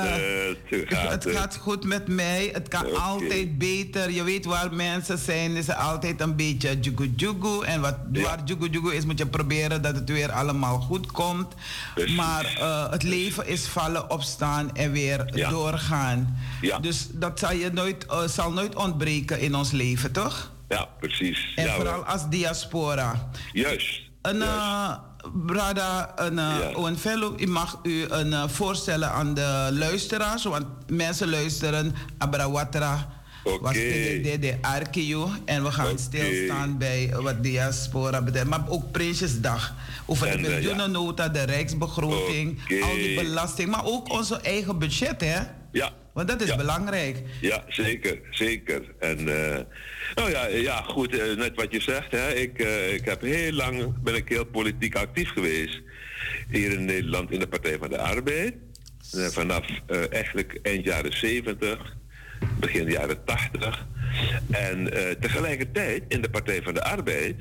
Het, 1.08 1.26
gaat 1.26 1.56
goed 1.56 1.84
met 1.84 2.08
mij. 2.08 2.50
Het 2.52 2.68
kan 2.68 3.00
altijd 3.00 3.58
beter. 3.58 4.10
Je 4.10 4.22
weet 4.22 4.44
waar 4.44 4.74
mensen 4.74 5.18
zijn, 5.18 5.56
is 5.56 5.68
er 5.68 5.74
altijd 5.74 6.20
een 6.20 6.36
beetje 6.36 6.78
jugu 6.80 7.12
jugu. 7.16 7.64
En 7.64 7.80
wat 7.80 7.96
ja. 8.12 8.22
waar 8.22 8.40
jugu 8.44 8.68
jugu 8.68 8.94
is, 8.94 9.04
moet 9.04 9.18
je 9.18 9.26
proberen 9.26 9.82
dat 9.82 9.94
het 9.94 10.08
weer 10.08 10.32
allemaal 10.32 10.80
goed 10.80 11.12
komt. 11.12 11.54
Maar 12.16 12.56
uh, 12.58 12.90
het 12.90 13.02
leven 13.02 13.46
is 13.46 13.66
vallen, 13.66 14.10
opstaan 14.10 14.74
en 14.74 14.92
weer 14.92 15.30
ja. 15.34 15.50
doorgaan. 15.50 16.38
Ja. 16.60 16.78
Dus 16.78 17.08
dat 17.12 17.38
zal, 17.38 17.52
je 17.52 17.70
nooit, 17.72 18.06
uh, 18.10 18.22
zal 18.26 18.52
nooit 18.52 18.74
ontbreken 18.74 19.40
in 19.40 19.54
ons 19.54 19.70
leven, 19.70 20.12
toch? 20.12 20.51
Ja, 20.72 20.88
precies. 21.00 21.52
En 21.56 21.64
ja, 21.64 21.74
vooral 21.74 22.04
als 22.04 22.28
diaspora. 22.28 23.30
Juist. 23.52 24.00
Een, 24.22 24.38
juist. 24.38 24.52
Uh, 24.52 24.94
Brada, 25.46 26.12
een, 26.16 26.32
uh, 26.32 26.56
ja. 26.74 27.34
Ik 27.36 27.48
mag 27.48 27.78
u 27.82 28.04
een 28.08 28.26
uh, 28.26 28.48
voorstellen 28.48 29.10
aan 29.10 29.34
de 29.34 29.68
luisteraars, 29.72 30.44
want 30.44 30.66
mensen 30.86 31.30
luisteren 31.30 31.94
Abrawatra. 32.18 33.20
Okay. 33.44 34.38
de 34.40 34.58
Arkeo. 34.60 35.30
En 35.44 35.62
we 35.62 35.72
gaan 35.72 35.84
okay. 35.84 35.98
stilstaan 35.98 36.78
bij 36.78 37.14
wat 37.20 37.42
diaspora 37.42 38.22
betreft. 38.22 38.46
Maar 38.46 38.64
ook 38.68 38.92
Prinsjesdag. 38.92 39.74
Over 40.06 40.30
de 40.30 40.38
miljoenennota, 40.38 41.28
de 41.28 41.42
rijksbegroting, 41.42 42.62
okay. 42.62 42.80
al 42.80 42.94
die 42.94 43.22
belasting. 43.22 43.70
Maar 43.70 43.84
ook 43.84 44.12
onze 44.12 44.40
eigen 44.40 44.78
budget, 44.78 45.20
hè? 45.20 45.40
Ja. 45.72 45.92
Want 46.12 46.28
dat 46.28 46.40
is 46.40 46.48
ja. 46.48 46.56
belangrijk. 46.56 47.22
Ja, 47.40 47.64
zeker. 47.68 48.18
Zeker. 48.30 48.82
En 48.98 49.18
uh, 49.18 49.58
nou 50.14 50.30
ja, 50.30 50.46
ja 50.46 50.82
goed, 50.82 51.14
uh, 51.14 51.36
net 51.36 51.54
wat 51.54 51.72
je 51.72 51.80
zegt. 51.80 52.12
Hè, 52.12 52.32
ik, 52.32 52.60
uh, 52.60 52.94
ik 52.94 53.04
heb 53.04 53.20
heel 53.20 53.52
lang, 53.52 54.02
ben 54.02 54.14
ik 54.14 54.28
heel 54.28 54.44
politiek 54.44 54.94
actief 54.94 55.30
geweest. 55.30 55.80
Hier 56.50 56.72
in 56.72 56.84
Nederland 56.84 57.30
in 57.30 57.38
de 57.38 57.46
Partij 57.46 57.78
van 57.78 57.88
de 57.88 57.98
Arbeid. 57.98 58.54
vanaf 59.10 59.66
eigenlijk 60.10 60.58
eind 60.62 60.84
jaren 60.84 61.16
70, 61.16 61.96
begin 62.58 62.90
jaren 62.90 63.24
80. 63.24 63.86
En 64.50 64.90
tegelijkertijd 65.20 66.02
in 66.08 66.22
de 66.22 66.30
Partij 66.30 66.62
van 66.62 66.74
de 66.74 66.84
Arbeid. 66.84 67.36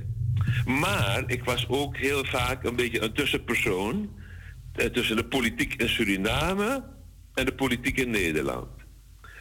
Maar 0.65 1.23
ik 1.27 1.43
was 1.43 1.65
ook 1.69 1.97
heel 1.97 2.25
vaak 2.25 2.63
een 2.63 2.75
beetje 2.75 3.01
een 3.01 3.13
tussenpersoon. 3.13 4.09
tussen 4.91 5.15
de 5.15 5.25
politiek 5.25 5.73
in 5.73 5.89
Suriname 5.89 6.83
en 7.33 7.45
de 7.45 7.53
politiek 7.53 7.97
in 7.97 8.09
Nederland. 8.09 8.67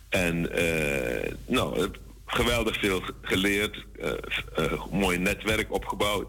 En 0.08 0.48
uh, 0.58 1.32
nou, 1.46 1.90
geweldig 2.26 2.78
veel 2.78 3.02
geleerd, 3.22 3.84
uh, 4.00 4.10
uh, 4.58 4.84
mooi 4.92 5.18
netwerk 5.18 5.72
opgebouwd 5.72 6.28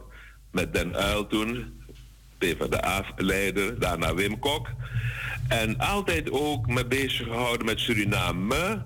met 0.52 0.74
Den 0.74 0.96
Uil 0.96 1.28
toen, 1.28 1.82
PvdA-leider, 2.38 3.80
daarna 3.80 4.14
Wim 4.14 4.40
Kok. 4.40 4.68
En 5.48 5.78
altijd 5.78 6.32
ook 6.32 6.68
me 6.68 6.86
bezig 6.86 7.28
gehouden 7.28 7.66
met 7.66 7.80
Suriname 7.80 8.84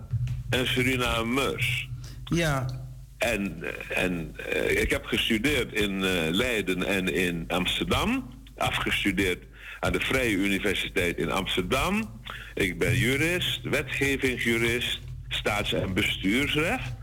en 0.49 0.67
Surinamers. 0.67 1.89
Ja. 2.23 2.83
En, 3.17 3.63
en 3.89 4.35
ik 4.67 4.89
heb 4.89 5.05
gestudeerd 5.05 5.73
in 5.73 5.99
Leiden 6.31 6.83
en 6.83 7.13
in 7.13 7.45
Amsterdam, 7.47 8.29
afgestudeerd 8.57 9.43
aan 9.85 9.91
de 9.91 9.99
Vrije 9.99 10.35
Universiteit 10.35 11.17
in 11.17 11.31
Amsterdam. 11.31 12.21
Ik 12.53 12.79
ben 12.79 12.97
jurist, 12.97 13.61
wetgevingsjurist, 13.63 14.99
staats- 15.29 15.73
en 15.73 15.93
bestuursrecht. 15.93 16.93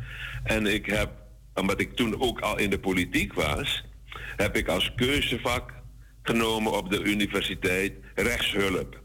En 0.44 0.66
ik 0.66 0.86
heb, 0.86 1.10
omdat 1.54 1.80
ik 1.80 1.96
toen 1.96 2.20
ook 2.20 2.40
al 2.40 2.58
in 2.58 2.70
de 2.70 2.78
politiek 2.78 3.32
was, 3.32 3.84
heb 4.36 4.56
ik 4.56 4.68
als 4.68 4.92
keuzevak 4.96 5.72
genomen 6.22 6.72
op 6.72 6.90
de 6.90 7.02
universiteit 7.02 7.92
rechtshulp. 8.14 9.00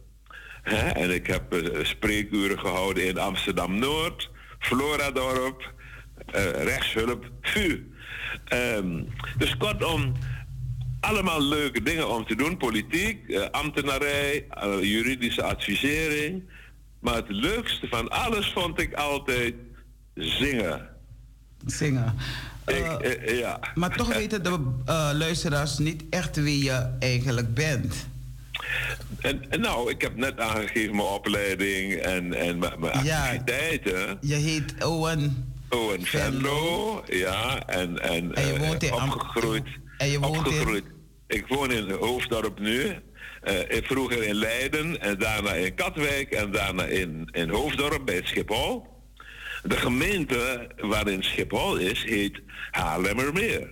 En 0.94 1.14
ik 1.14 1.28
heb 1.28 1.54
uh, 1.54 1.86
spreekuren 1.86 2.60
gehouden 2.60 3.08
in 3.08 3.18
Amsterdam 3.18 3.80
Noord, 3.80 4.30
Floradorp, 4.60 5.74
uh, 6.36 6.50
rechtshulp, 6.52 7.32
VU. 7.42 7.92
Um, 8.54 9.08
dus 9.38 9.58
kortom, 9.58 10.14
allemaal 11.08 11.42
leuke 11.42 11.84
dingen 11.84 12.10
om 12.10 12.26
te 12.26 12.36
doen. 12.36 12.58
Politiek, 12.58 13.28
uh, 13.28 13.46
ambtenarij, 13.52 14.46
uh, 14.64 14.84
juridische 14.84 15.44
advisering. 15.44 16.44
Maar 17.00 17.16
het 17.16 17.30
leukste 17.30 17.88
van 17.88 18.10
alles 18.10 18.52
vond 18.52 18.80
ik 18.80 18.94
altijd 18.94 19.54
zingen. 20.14 20.90
Zingen. 21.66 22.16
Ik, 22.66 23.22
uh, 23.24 23.40
ja. 23.40 23.60
Maar 23.76 23.96
toch 23.96 24.14
weten 24.22 24.44
de 24.44 24.60
luisteraars 25.14 25.78
niet 25.78 26.04
echt 26.10 26.36
wie 26.36 26.64
je 26.64 26.90
eigenlijk 27.00 27.54
bent. 27.54 28.08
En, 29.22 29.50
en, 29.50 29.62
nou, 29.62 29.90
ik 29.90 30.02
heb 30.02 30.16
net 30.16 30.40
aangegeven 30.40 30.96
mijn 30.96 31.08
opleiding 31.08 31.94
en, 31.94 32.34
en 32.34 32.58
mijn, 32.60 32.80
mijn 32.80 33.04
ja, 33.06 33.24
activiteiten. 33.24 34.18
Je 34.22 34.36
heet 34.36 34.86
Owen 34.86 35.56
in 35.70 36.06
Venlo, 36.06 37.04
ja. 37.08 37.66
En, 37.66 38.02
en, 38.04 38.34
en 38.36 38.48
je 38.48 38.60
woont 38.60 38.84
in 38.84 38.94
opgegroeid. 38.94 39.68
En 39.98 40.08
je 40.08 40.20
woont 40.20 40.38
opgegroeid. 40.38 40.84
In... 40.84 40.97
Ik 41.28 41.48
woon 41.48 41.72
in 41.72 41.92
Hoofddorp 41.92 42.60
nu. 42.60 42.96
Uh, 43.44 43.82
vroeger 43.84 44.24
in 44.24 44.36
Leiden 44.36 45.02
en 45.02 45.20
daarna 45.20 45.54
in 45.54 45.76
Katwijk 45.76 46.32
en 46.32 46.52
daarna 46.52 46.84
in, 46.84 47.30
in 47.32 47.50
Hoofddorp 47.50 48.06
bij 48.06 48.22
Schiphol. 48.24 48.86
De 49.64 49.78
gemeente 49.78 50.68
waarin 50.78 51.24
Schiphol 51.24 51.76
is, 51.76 52.04
heet 52.04 52.42
Haarlemmermeer. 52.72 53.70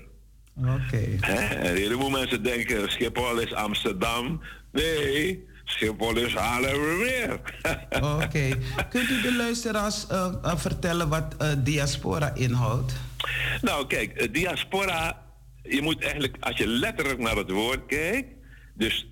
Oké. 0.58 0.82
Okay. 1.18 1.36
En 1.36 1.70
een 1.70 1.76
heleboel 1.76 2.10
mensen 2.10 2.43
denken 2.43 2.91
Schiphol 2.91 3.39
is 3.39 3.53
Amsterdam. 3.53 4.41
Nee, 4.72 5.45
Schiphol 5.64 6.18
is 6.18 6.34
Haarlemmermeer. 6.34 7.39
Oké. 8.24 8.49
Kunt 8.89 9.10
u 9.10 9.22
de 9.22 9.36
luisteraars 9.38 10.06
uh, 10.12 10.34
uh, 10.43 10.58
vertellen 10.58 11.10
wat 11.10 11.36
diaspora 11.58 12.34
inhoudt? 12.34 12.93
Nou, 13.62 13.88
kijk, 13.88 14.34
diaspora, 14.34 15.24
je 15.70 15.82
moet 15.82 16.03
eigenlijk, 16.03 16.38
als 16.39 16.57
je 16.57 16.68
letterlijk 16.68 17.20
naar 17.20 17.36
het 17.36 17.51
woord 17.51 17.86
kijkt, 17.86 18.30
dus 18.74 19.09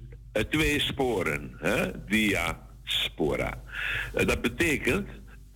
twee 0.49 0.80
sporen, 0.80 1.56
hè? 1.58 2.06
diaspora. 2.06 3.62
dat 4.14 4.41
betekent 4.41 5.08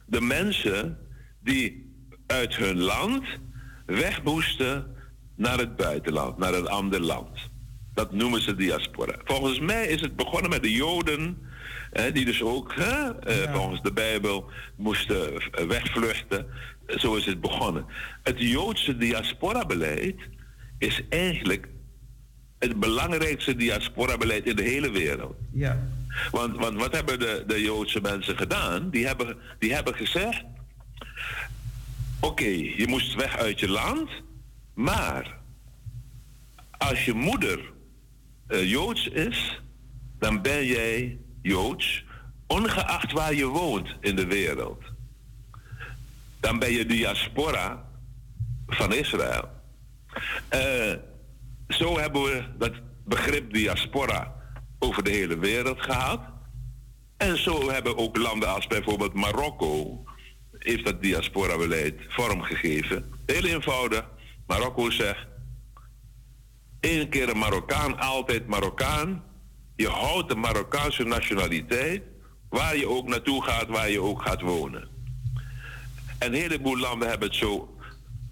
de 0.06 0.22
mensen 0.22 0.98
die 1.40 1.96
uit 2.28 2.56
hun 2.56 2.80
land 2.80 3.24
weg 3.86 4.24
moesten 4.24 4.96
naar 5.36 5.58
het 5.58 5.76
buitenland, 5.76 6.38
naar 6.38 6.54
een 6.54 6.68
ander 6.68 7.02
land. 7.02 7.50
Dat 7.94 8.12
noemen 8.12 8.42
ze 8.42 8.56
diaspora. 8.56 9.16
Volgens 9.24 9.60
mij 9.60 9.88
is 9.88 10.02
het 10.02 10.16
begonnen 10.16 10.50
met 10.50 10.64
de 10.64 10.72
Joden, 10.72 11.38
hè, 11.92 12.12
die 12.12 12.26
dus 12.26 12.42
ook 12.42 12.74
hè, 12.76 13.20
eh, 13.20 13.54
volgens 13.54 13.82
de 13.82 13.94
Bijbel 13.94 14.50
moesten 14.76 15.42
wegvluchten. 15.68 16.46
Zo 16.88 17.16
is 17.16 17.26
het 17.26 17.42
begonnen. 17.42 17.86
Het 18.24 18.40
Joodse 18.40 18.98
diaspora-beleid 18.98 20.16
is 20.78 21.02
eigenlijk 21.10 21.68
het 22.60 22.80
belangrijkste 22.80 23.56
diaspora-beleid 23.56 24.46
in 24.46 24.56
de 24.56 24.64
hele 24.64 24.92
wereld. 24.92 25.36
Ja. 25.52 25.88
Want, 26.32 26.58
want 26.58 26.78
wat 26.78 26.96
hebben 26.96 27.20
de, 27.20 27.44
de 27.48 27.62
Joodse 27.62 28.02
mensen 28.02 28.38
gedaan? 28.38 28.90
Die 28.90 29.08
hebben, 29.08 29.38
die 29.60 29.74
hebben 29.74 29.96
gezegd: 29.96 30.44
Oké, 32.20 32.48
je 32.78 32.86
moest 32.88 33.16
weg 33.16 33.38
uit 33.38 33.60
je 33.60 33.70
land, 33.70 34.10
maar 34.74 35.38
als 36.78 37.06
je 37.06 37.14
moeder 37.14 37.60
uh, 38.48 38.70
Joods 38.70 39.08
is, 39.08 39.62
dan 40.20 40.42
ben 40.42 40.66
jij 40.66 41.18
Joods, 41.42 42.06
ongeacht 42.48 43.12
waar 43.12 43.34
je 43.34 43.46
woont 43.46 43.96
in 44.02 44.16
de 44.16 44.26
wereld. 44.26 44.84
Dan 46.40 46.60
ben 46.60 46.72
je 46.72 46.86
diaspora 46.86 47.86
van 48.68 48.94
Israël. 48.94 49.57
Uh, 50.54 50.94
zo 51.68 52.00
hebben 52.00 52.24
we 52.24 52.44
dat 52.58 52.74
begrip 53.06 53.54
diaspora 53.54 54.36
over 54.80 55.04
de 55.04 55.10
hele 55.10 55.38
wereld 55.38 55.82
gehad. 55.82 56.22
En 57.18 57.38
zo 57.38 57.70
hebben 57.72 57.98
ook 57.98 58.18
landen 58.18 58.54
als 58.54 58.68
bijvoorbeeld 58.68 59.14
Marokko, 59.14 60.04
heeft 60.52 60.86
dat 60.86 61.02
diaspora-beleid 61.02 61.96
vormgegeven. 62.08 63.14
Heel 63.26 63.44
eenvoudig. 63.44 64.10
Marokko 64.48 64.90
zegt, 64.90 65.28
één 66.80 67.10
keer 67.10 67.30
een 67.30 67.38
Marokkaan, 67.38 68.00
altijd 68.00 68.48
Marokkaan. 68.48 69.24
Je 69.76 69.88
houdt 69.88 70.30
de 70.30 70.36
Marokkaanse 70.36 71.04
nationaliteit, 71.04 72.04
waar 72.50 72.78
je 72.78 72.90
ook 72.90 73.08
naartoe 73.08 73.44
gaat, 73.44 73.68
waar 73.68 73.90
je 73.90 74.02
ook 74.02 74.22
gaat 74.22 74.42
wonen. 74.42 74.88
En 76.20 76.28
een 76.28 76.40
heleboel 76.40 76.78
landen 76.78 77.10
hebben 77.10 77.28
het 77.28 77.38
zo 77.38 77.77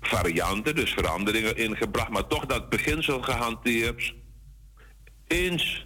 varianten, 0.08 0.76
dus 0.76 0.94
veranderingen 0.94 1.58
ingebracht, 1.58 2.10
maar 2.10 2.28
toch 2.28 2.46
dat 2.46 2.70
beginsel 2.70 3.22
gehanteerd. 3.22 4.14
Eens, 5.28 5.86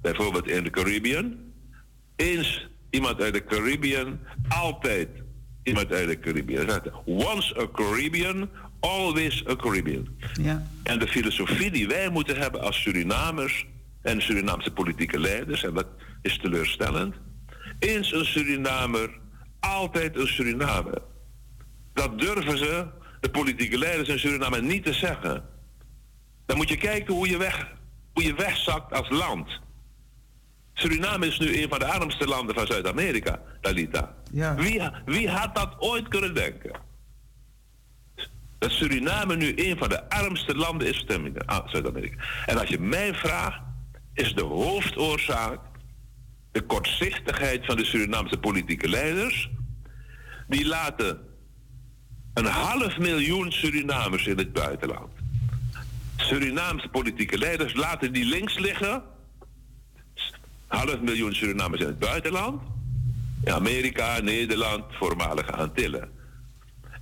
bijvoorbeeld 0.00 0.48
in 0.48 0.64
de 0.64 0.70
Caribbean, 0.70 1.36
eens 2.16 2.68
iemand 2.90 3.20
uit 3.20 3.34
de 3.34 3.44
Caribbean, 3.44 4.18
altijd 4.48 5.08
iemand 5.62 5.92
uit 5.92 6.08
de 6.08 6.18
Caribbean. 6.18 6.82
Once 7.04 7.60
a 7.60 7.66
Caribbean, 7.72 8.48
always 8.80 9.46
a 9.48 9.56
Caribbean. 9.56 10.08
Ja. 10.32 10.66
En 10.82 10.98
de 10.98 11.08
filosofie 11.08 11.70
die 11.70 11.88
wij 11.88 12.08
moeten 12.08 12.36
hebben 12.36 12.60
als 12.60 12.82
Surinamers 12.82 13.66
en 14.02 14.22
Surinaamse 14.22 14.72
politieke 14.72 15.18
leiders, 15.18 15.64
en 15.64 15.74
dat 15.74 15.86
is 16.22 16.38
teleurstellend, 16.38 17.14
eens 17.78 18.12
een 18.12 18.24
Surinamer, 18.24 19.10
altijd 19.60 20.16
een 20.16 20.26
Surinamer. 20.26 21.02
Dat 21.92 22.18
durven 22.18 22.58
ze 22.58 22.86
de 23.22 23.30
politieke 23.30 23.78
leiders 23.78 24.08
in 24.08 24.18
Suriname 24.18 24.62
niet 24.62 24.84
te 24.84 24.92
zeggen. 24.92 25.44
Dan 26.46 26.56
moet 26.56 26.68
je 26.68 26.76
kijken 26.76 27.14
hoe 27.14 27.28
je, 27.28 27.36
weg, 27.36 27.72
hoe 28.12 28.22
je 28.22 28.34
wegzakt 28.34 28.92
als 28.92 29.10
land. 29.10 29.60
Suriname 30.72 31.26
is 31.26 31.38
nu 31.38 31.62
een 31.62 31.68
van 31.68 31.78
de 31.78 31.86
armste 31.86 32.26
landen 32.26 32.54
van 32.54 32.66
Zuid-Amerika, 32.66 33.40
Dalita. 33.60 34.14
Ja. 34.30 34.54
Wie, 34.54 34.82
wie 35.04 35.28
had 35.28 35.54
dat 35.54 35.74
ooit 35.78 36.08
kunnen 36.08 36.34
denken? 36.34 36.70
Dat 38.58 38.70
Suriname 38.70 39.36
nu 39.36 39.52
een 39.56 39.78
van 39.78 39.88
de 39.88 40.10
armste 40.10 40.56
landen 40.56 40.88
is 40.88 41.04
van 41.06 41.46
ah, 41.46 41.68
Zuid-Amerika. 41.68 42.24
En 42.46 42.58
als 42.58 42.68
je 42.68 42.78
mij 42.78 43.14
vraagt, 43.14 43.60
is 44.14 44.34
de 44.34 44.42
hoofdoorzaak 44.42 45.60
de 46.52 46.62
kortzichtigheid 46.62 47.66
van 47.66 47.76
de 47.76 47.84
Surinaamse 47.84 48.38
politieke 48.38 48.88
leiders. 48.88 49.50
Die 50.48 50.66
laten 50.66 51.31
een 52.34 52.46
half 52.46 52.98
miljoen 52.98 53.52
Surinamers 53.52 54.26
in 54.26 54.38
het 54.38 54.52
buitenland. 54.52 55.12
Surinaamse 56.16 56.88
politieke 56.88 57.38
leiders 57.38 57.74
laten 57.74 58.12
die 58.12 58.24
links 58.24 58.58
liggen. 58.58 59.02
Half 60.66 61.00
miljoen 61.00 61.34
Surinamers 61.34 61.80
in 61.80 61.86
het 61.86 61.98
buitenland. 61.98 62.62
In 63.44 63.52
Amerika, 63.52 64.20
Nederland, 64.20 64.84
voormalige 64.90 65.52
Antillen. 65.52 66.10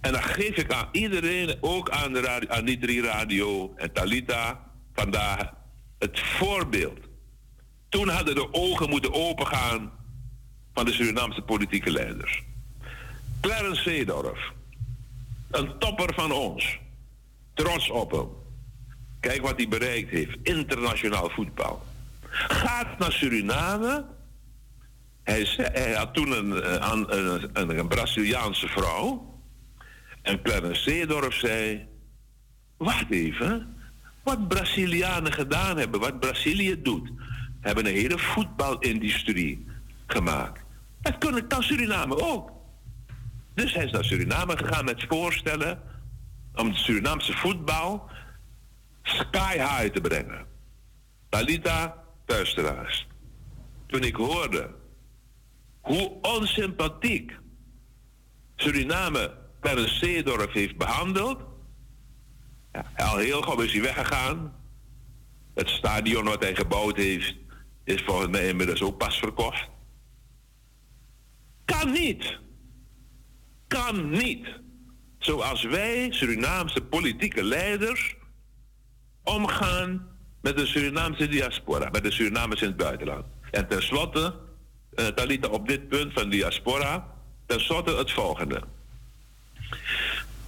En 0.00 0.12
dan 0.12 0.22
geef 0.22 0.56
ik 0.56 0.72
aan 0.72 0.88
iedereen, 0.92 1.56
ook 1.60 1.90
aan, 1.90 2.12
de 2.12 2.20
radio, 2.20 2.48
aan 2.48 2.64
Nitri 2.64 3.00
Radio 3.00 3.72
en 3.76 3.92
Talita 3.92 4.60
vandaag, 4.94 5.50
het 5.98 6.20
voorbeeld. 6.20 6.98
Toen 7.88 8.08
hadden 8.08 8.34
de 8.34 8.52
ogen 8.52 8.88
moeten 8.88 9.12
opengaan 9.14 9.92
van 10.74 10.84
de 10.84 10.92
Surinaamse 10.92 11.42
politieke 11.42 11.90
leiders. 11.90 12.42
Clarence 13.40 13.82
Seedorf, 13.82 14.52
een 15.51 15.78
topper 15.78 16.14
van 16.14 16.32
ons. 16.32 16.78
Trots 17.55 17.90
op 17.90 18.11
hem. 18.11 18.28
Kijk 19.20 19.42
wat 19.42 19.57
hij 19.57 19.68
bereikt 19.68 20.11
heeft. 20.11 20.36
Internationaal 20.42 21.30
voetbal. 21.30 21.82
Gaat 22.30 22.98
naar 22.98 23.12
Suriname. 23.12 24.07
Hij, 25.22 25.46
hij 25.57 25.92
had 25.92 26.14
toen 26.14 26.30
een, 26.30 26.62
eh, 26.62 26.88
een, 26.92 27.16
een, 27.53 27.78
een, 27.78 27.88
Braziliaanse 27.88 28.68
vrouw. 28.68 29.38
En 30.22 30.42
Clarence 30.42 30.82
Seedorf 30.82 31.34
zei... 31.34 31.88
Wacht 32.76 33.11
even. 33.11 33.76
Wat 34.22 34.48
Brazilianen 34.48 35.32
gedaan 35.32 35.76
hebben, 35.76 36.01
wat 36.01 36.20
Brazilië 36.20 36.82
doet... 36.82 37.11
hebben 37.61 37.86
een 37.86 37.94
hele 37.94 38.18
voetbalindustrie 38.18 39.66
gemaakt. 40.07 40.64
Dat 41.01 41.44
kan 41.48 41.62
Suriname 41.62 42.16
ook. 42.22 42.59
Dus 43.55 43.74
hij 43.74 43.84
is 43.84 43.90
naar 43.90 44.05
Suriname 44.05 44.57
gegaan 44.57 44.84
met 44.84 45.05
voorstellen 45.09 45.82
om 46.55 46.66
het 46.68 46.76
Surinaamse 46.76 47.32
voetbal 47.32 48.11
sky 49.03 49.57
high 49.57 49.92
te 49.92 50.01
brengen. 50.01 50.46
Talita, 51.28 52.05
luisteraars. 52.26 53.07
Toen 53.86 54.03
ik 54.03 54.16
hoorde 54.16 54.74
hoe 55.80 56.18
onsympathiek 56.22 57.38
Suriname 58.57 59.38
per 59.61 59.88
Zeedorf 59.88 60.53
heeft 60.53 60.76
behandeld. 60.76 61.40
Ja, 62.72 62.84
al 62.96 63.16
heel 63.16 63.42
gauw 63.42 63.61
is 63.61 63.72
hij 63.72 63.82
weggegaan. 63.82 64.55
Het 65.55 65.68
stadion 65.68 66.24
wat 66.24 66.42
hij 66.42 66.55
gebouwd 66.55 66.96
heeft, 66.96 67.36
is 67.84 68.03
volgens 68.03 68.30
mij 68.30 68.48
inmiddels 68.48 68.82
ook 68.82 68.98
pas 68.98 69.18
verkocht. 69.18 69.68
Kan 71.64 71.92
niet 71.92 72.38
kan 73.78 74.10
niet, 74.10 74.46
zoals 75.18 75.62
wij, 75.62 76.06
Surinaamse 76.10 76.80
politieke 76.80 77.44
leiders, 77.44 78.16
omgaan 79.24 80.08
met 80.40 80.56
de 80.56 80.66
Surinaamse 80.66 81.28
diaspora, 81.28 81.88
met 81.90 82.02
de 82.02 82.10
Surinamers 82.10 82.62
in 82.62 82.68
het 82.68 82.76
buitenland. 82.76 83.24
En 83.50 83.68
tenslotte, 83.68 84.34
uh, 84.94 85.06
Talita 85.06 85.48
op 85.48 85.68
dit 85.68 85.88
punt 85.88 86.12
van 86.12 86.30
diaspora, 86.30 87.06
tenslotte 87.46 87.96
het 87.96 88.12
volgende. 88.12 88.62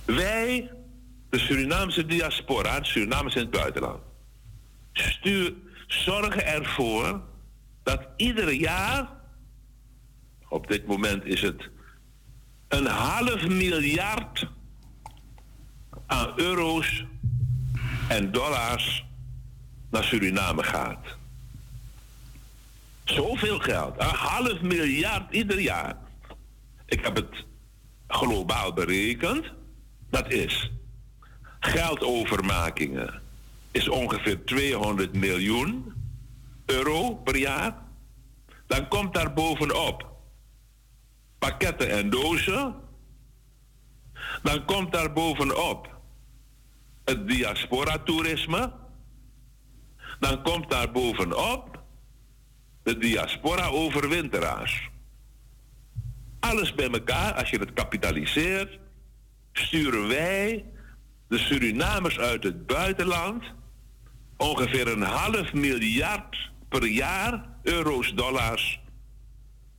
Wij, 0.05 0.71
de 1.31 1.39
Surinaamse 1.39 2.07
diaspora, 2.07 2.81
de 2.81 2.87
Surinamers 2.87 3.35
in 3.35 3.41
het 3.41 3.51
buitenland, 3.51 4.03
stuur, 4.93 5.53
zorgen 5.87 6.47
ervoor 6.47 7.23
dat 7.83 8.09
ieder 8.17 8.53
jaar, 8.53 9.09
op 10.49 10.67
dit 10.69 10.87
moment 10.87 11.25
is 11.25 11.43
het 11.43 11.71
een 12.73 12.87
half 12.87 13.49
miljard 13.49 14.49
aan 16.07 16.33
euro's 16.37 17.05
en 18.09 18.33
dollars 18.33 19.05
naar 19.91 20.05
Suriname 20.05 20.63
gaat. 20.63 21.07
Zoveel 23.05 23.59
geld. 23.59 23.95
Een 23.99 24.15
half 24.15 24.61
miljard 24.61 25.35
ieder 25.35 25.61
jaar. 25.61 25.97
Ik 26.87 27.05
heb 27.05 27.17
het 27.17 27.45
globaal 28.07 28.73
berekend. 28.73 29.53
Dat 30.11 30.31
is 30.31 30.71
geldovermakingen. 31.61 33.23
Is 33.71 33.89
ongeveer 33.89 34.45
200 34.45 35.13
miljoen 35.15 35.93
euro 36.67 37.15
per 37.15 37.37
jaar. 37.37 37.77
Dan 38.67 38.89
komt 38.89 39.15
daar 39.15 39.33
bovenop 39.33 40.12
pakketten 41.43 41.91
en 41.91 42.11
dozen. 42.11 42.75
Dan 44.43 44.65
komt 44.65 44.93
daar 44.93 45.13
bovenop 45.13 46.01
het 47.05 47.29
diaspora-toerisme. 47.29 48.73
Dan 50.21 50.43
komt 50.43 50.71
daar 50.71 50.91
bovenop 50.93 51.83
de 52.83 52.99
diaspora-overwinteraars. 52.99 54.91
Alles 56.41 56.75
bij 56.75 56.91
elkaar, 56.91 57.35
als 57.35 57.51
je 57.51 57.59
het 57.59 57.73
kapitaliseert, 57.73 58.79
sturen 59.53 60.09
wij 60.09 60.65
de 61.29 61.39
Surinamers 61.39 62.19
uit 62.19 62.43
het 62.43 62.67
buitenland 62.67 63.45
ongeveer 64.37 64.89
een 64.89 65.03
half 65.03 65.53
miljard 65.53 66.51
per 66.69 66.87
jaar 66.87 67.49
euro's, 67.63 68.15
dollars 68.15 68.81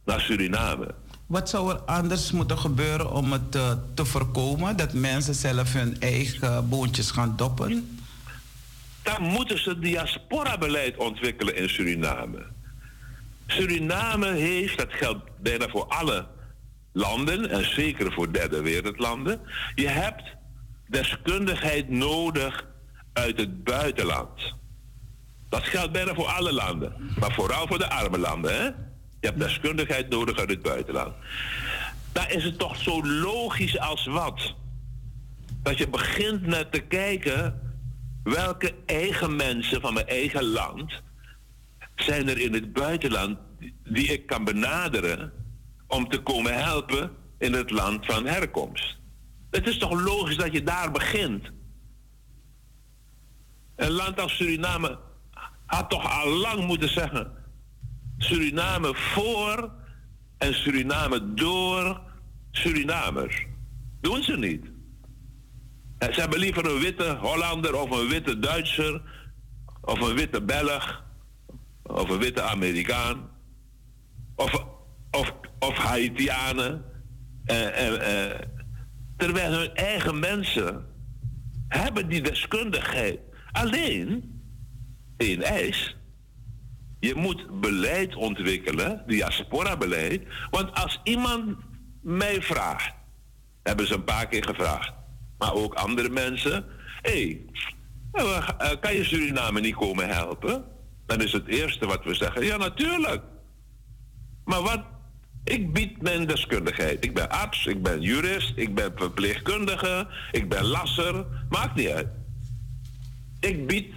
naar 0.06 0.22
Suriname. 0.22 1.03
Wat 1.34 1.50
zou 1.50 1.72
er 1.72 1.80
anders 1.80 2.32
moeten 2.32 2.58
gebeuren 2.58 3.12
om 3.12 3.32
het 3.32 3.52
te, 3.52 3.60
eh, 3.60 3.72
te 3.94 4.06
voorkomen 4.06 4.78
dat 4.78 4.94
mensen 4.94 5.36
zelf 5.36 5.74
hun 5.74 6.00
eigen 6.00 6.70
boontjes 6.70 7.12
gaan 7.12 7.34
doppen? 7.36 8.00
Dan 9.02 9.22
moeten 9.22 9.60
ze 9.60 9.80
diaspora-beleid 9.80 10.98
ontwikkelen 10.98 11.56
in 11.56 11.70
Suriname. 11.70 12.46
Suriname 13.48 14.32
heeft, 14.34 14.78
dat 14.78 14.94
geldt 14.94 15.22
bijna 15.42 15.68
voor 15.68 15.86
alle 15.86 16.28
landen 16.92 17.50
en 17.50 17.66
zeker 17.66 18.14
voor 18.14 18.34
derde 18.34 18.62
wereldlanden, 18.62 19.40
je 19.76 19.88
hebt 19.88 20.24
deskundigheid 20.88 21.90
nodig 21.90 22.66
uit 23.14 23.38
het 23.38 23.64
buitenland. 23.64 24.54
Dat 25.50 25.64
geldt 25.64 25.92
bijna 25.92 26.14
voor 26.14 26.28
alle 26.28 26.54
landen, 26.54 27.14
maar 27.20 27.34
vooral 27.34 27.68
voor 27.68 27.78
de 27.78 27.90
arme 27.90 28.18
landen. 28.18 28.56
Hè? 28.56 28.92
Je 29.24 29.30
hebt 29.30 29.42
deskundigheid 29.42 30.10
nodig 30.10 30.38
uit 30.38 30.50
het 30.50 30.62
buitenland. 30.62 31.14
Daar 32.12 32.32
is 32.32 32.44
het 32.44 32.60
toch 32.60 32.78
zo 32.78 33.06
logisch 33.06 33.80
als 33.80 34.06
wat. 34.06 34.56
Dat 35.62 35.78
je 35.78 35.88
begint 35.88 36.46
met 36.46 36.72
te 36.72 36.80
kijken 36.80 37.62
welke 38.24 38.74
eigen 38.86 39.36
mensen 39.36 39.82
van 39.82 39.94
mijn 39.94 40.08
eigen 40.08 40.44
land 40.44 41.02
zijn 41.96 42.30
er 42.30 42.40
in 42.40 42.54
het 42.54 42.74
buitenland 42.74 43.38
die 43.84 44.08
ik 44.08 44.26
kan 44.26 44.44
benaderen 44.44 45.32
om 45.88 46.10
te 46.10 46.22
komen 46.22 46.64
helpen 46.64 47.12
in 47.38 47.54
het 47.54 47.72
land 47.72 48.06
van 48.06 48.26
herkomst. 48.26 48.98
Het 49.52 49.68
is 49.68 49.78
toch 49.78 50.04
logisch 50.04 50.38
dat 50.38 50.52
je 50.52 50.64
daar 50.64 50.92
begint. 50.92 51.52
Een 53.76 53.92
land 53.92 54.20
als 54.20 54.36
Suriname 54.36 55.00
had 55.66 55.90
toch 55.90 56.24
al 56.24 56.30
lang 56.30 56.66
moeten 56.66 56.90
zeggen 56.90 57.43
Suriname 58.18 58.96
voor 58.96 59.72
en 60.38 60.54
Suriname 60.54 61.34
door 61.34 62.02
Surinamers. 62.52 63.46
Doen 64.02 64.24
ze 64.24 64.38
niet. 64.38 64.66
Ze 66.00 66.20
hebben 66.20 66.40
liever 66.40 66.66
een 66.66 66.82
witte 66.82 67.18
Hollander 67.22 67.76
of 67.76 67.92
een 67.92 68.08
witte 68.08 68.40
Duitser 68.40 69.02
of 69.82 70.02
een 70.02 70.16
witte 70.16 70.42
Belg 70.42 71.04
of 71.84 72.10
een 72.10 72.20
witte 72.20 72.42
Amerikaan 72.42 73.30
of, 74.36 74.66
of, 75.12 75.34
of 75.60 75.78
Haitianen. 75.78 76.86
Eh, 77.46 77.88
eh, 77.88 78.32
eh, 78.32 78.40
terwijl 79.18 79.52
hun 79.52 79.74
eigen 79.74 80.20
mensen 80.20 80.86
hebben 81.68 82.08
die 82.08 82.22
deskundigheid. 82.22 83.20
Alleen, 83.52 84.42
één 85.18 85.42
eis, 85.42 85.98
je 87.04 87.16
moet 87.16 87.60
beleid 87.60 88.16
ontwikkelen, 88.16 89.04
diaspora-beleid. 89.08 90.22
Want 90.50 90.74
als 90.74 91.00
iemand 91.04 91.58
mij 92.02 92.42
vraagt, 92.42 92.94
hebben 93.64 93.88
ze 93.88 93.94
een 93.94 94.04
paar 94.04 94.28
keer 94.28 94.44
gevraagd, 94.44 94.94
maar 95.38 95.54
ook 95.54 95.74
andere 95.74 96.10
mensen: 96.10 96.66
hé, 97.02 97.12
hey, 97.12 97.42
eh, 98.12 98.80
kan 98.80 98.94
je 98.94 99.04
Suriname 99.04 99.60
niet 99.60 99.76
komen 99.76 100.10
helpen? 100.10 100.66
Dan 101.06 101.22
is 101.22 101.32
het 101.32 101.48
eerste 101.48 101.86
wat 101.86 102.04
we 102.04 102.14
zeggen: 102.14 102.46
ja, 102.46 102.58
natuurlijk. 102.58 103.22
Maar 104.46 104.62
wat? 104.62 104.82
Ik 105.44 105.74
bied 105.74 106.02
mijn 106.02 106.28
deskundigheid. 106.28 107.04
Ik 107.04 107.14
ben 107.14 107.30
arts, 107.30 107.66
ik 107.66 107.84
ben 107.84 108.02
jurist, 108.02 108.54
ik 108.56 108.76
ben 108.76 108.92
verpleegkundige, 108.96 110.08
ik 110.32 110.50
ben 110.50 110.66
lasser. 110.66 111.26
Maakt 111.50 111.76
niet 111.76 111.90
uit. 111.90 112.08
Ik 113.40 113.68
bied 113.68 113.94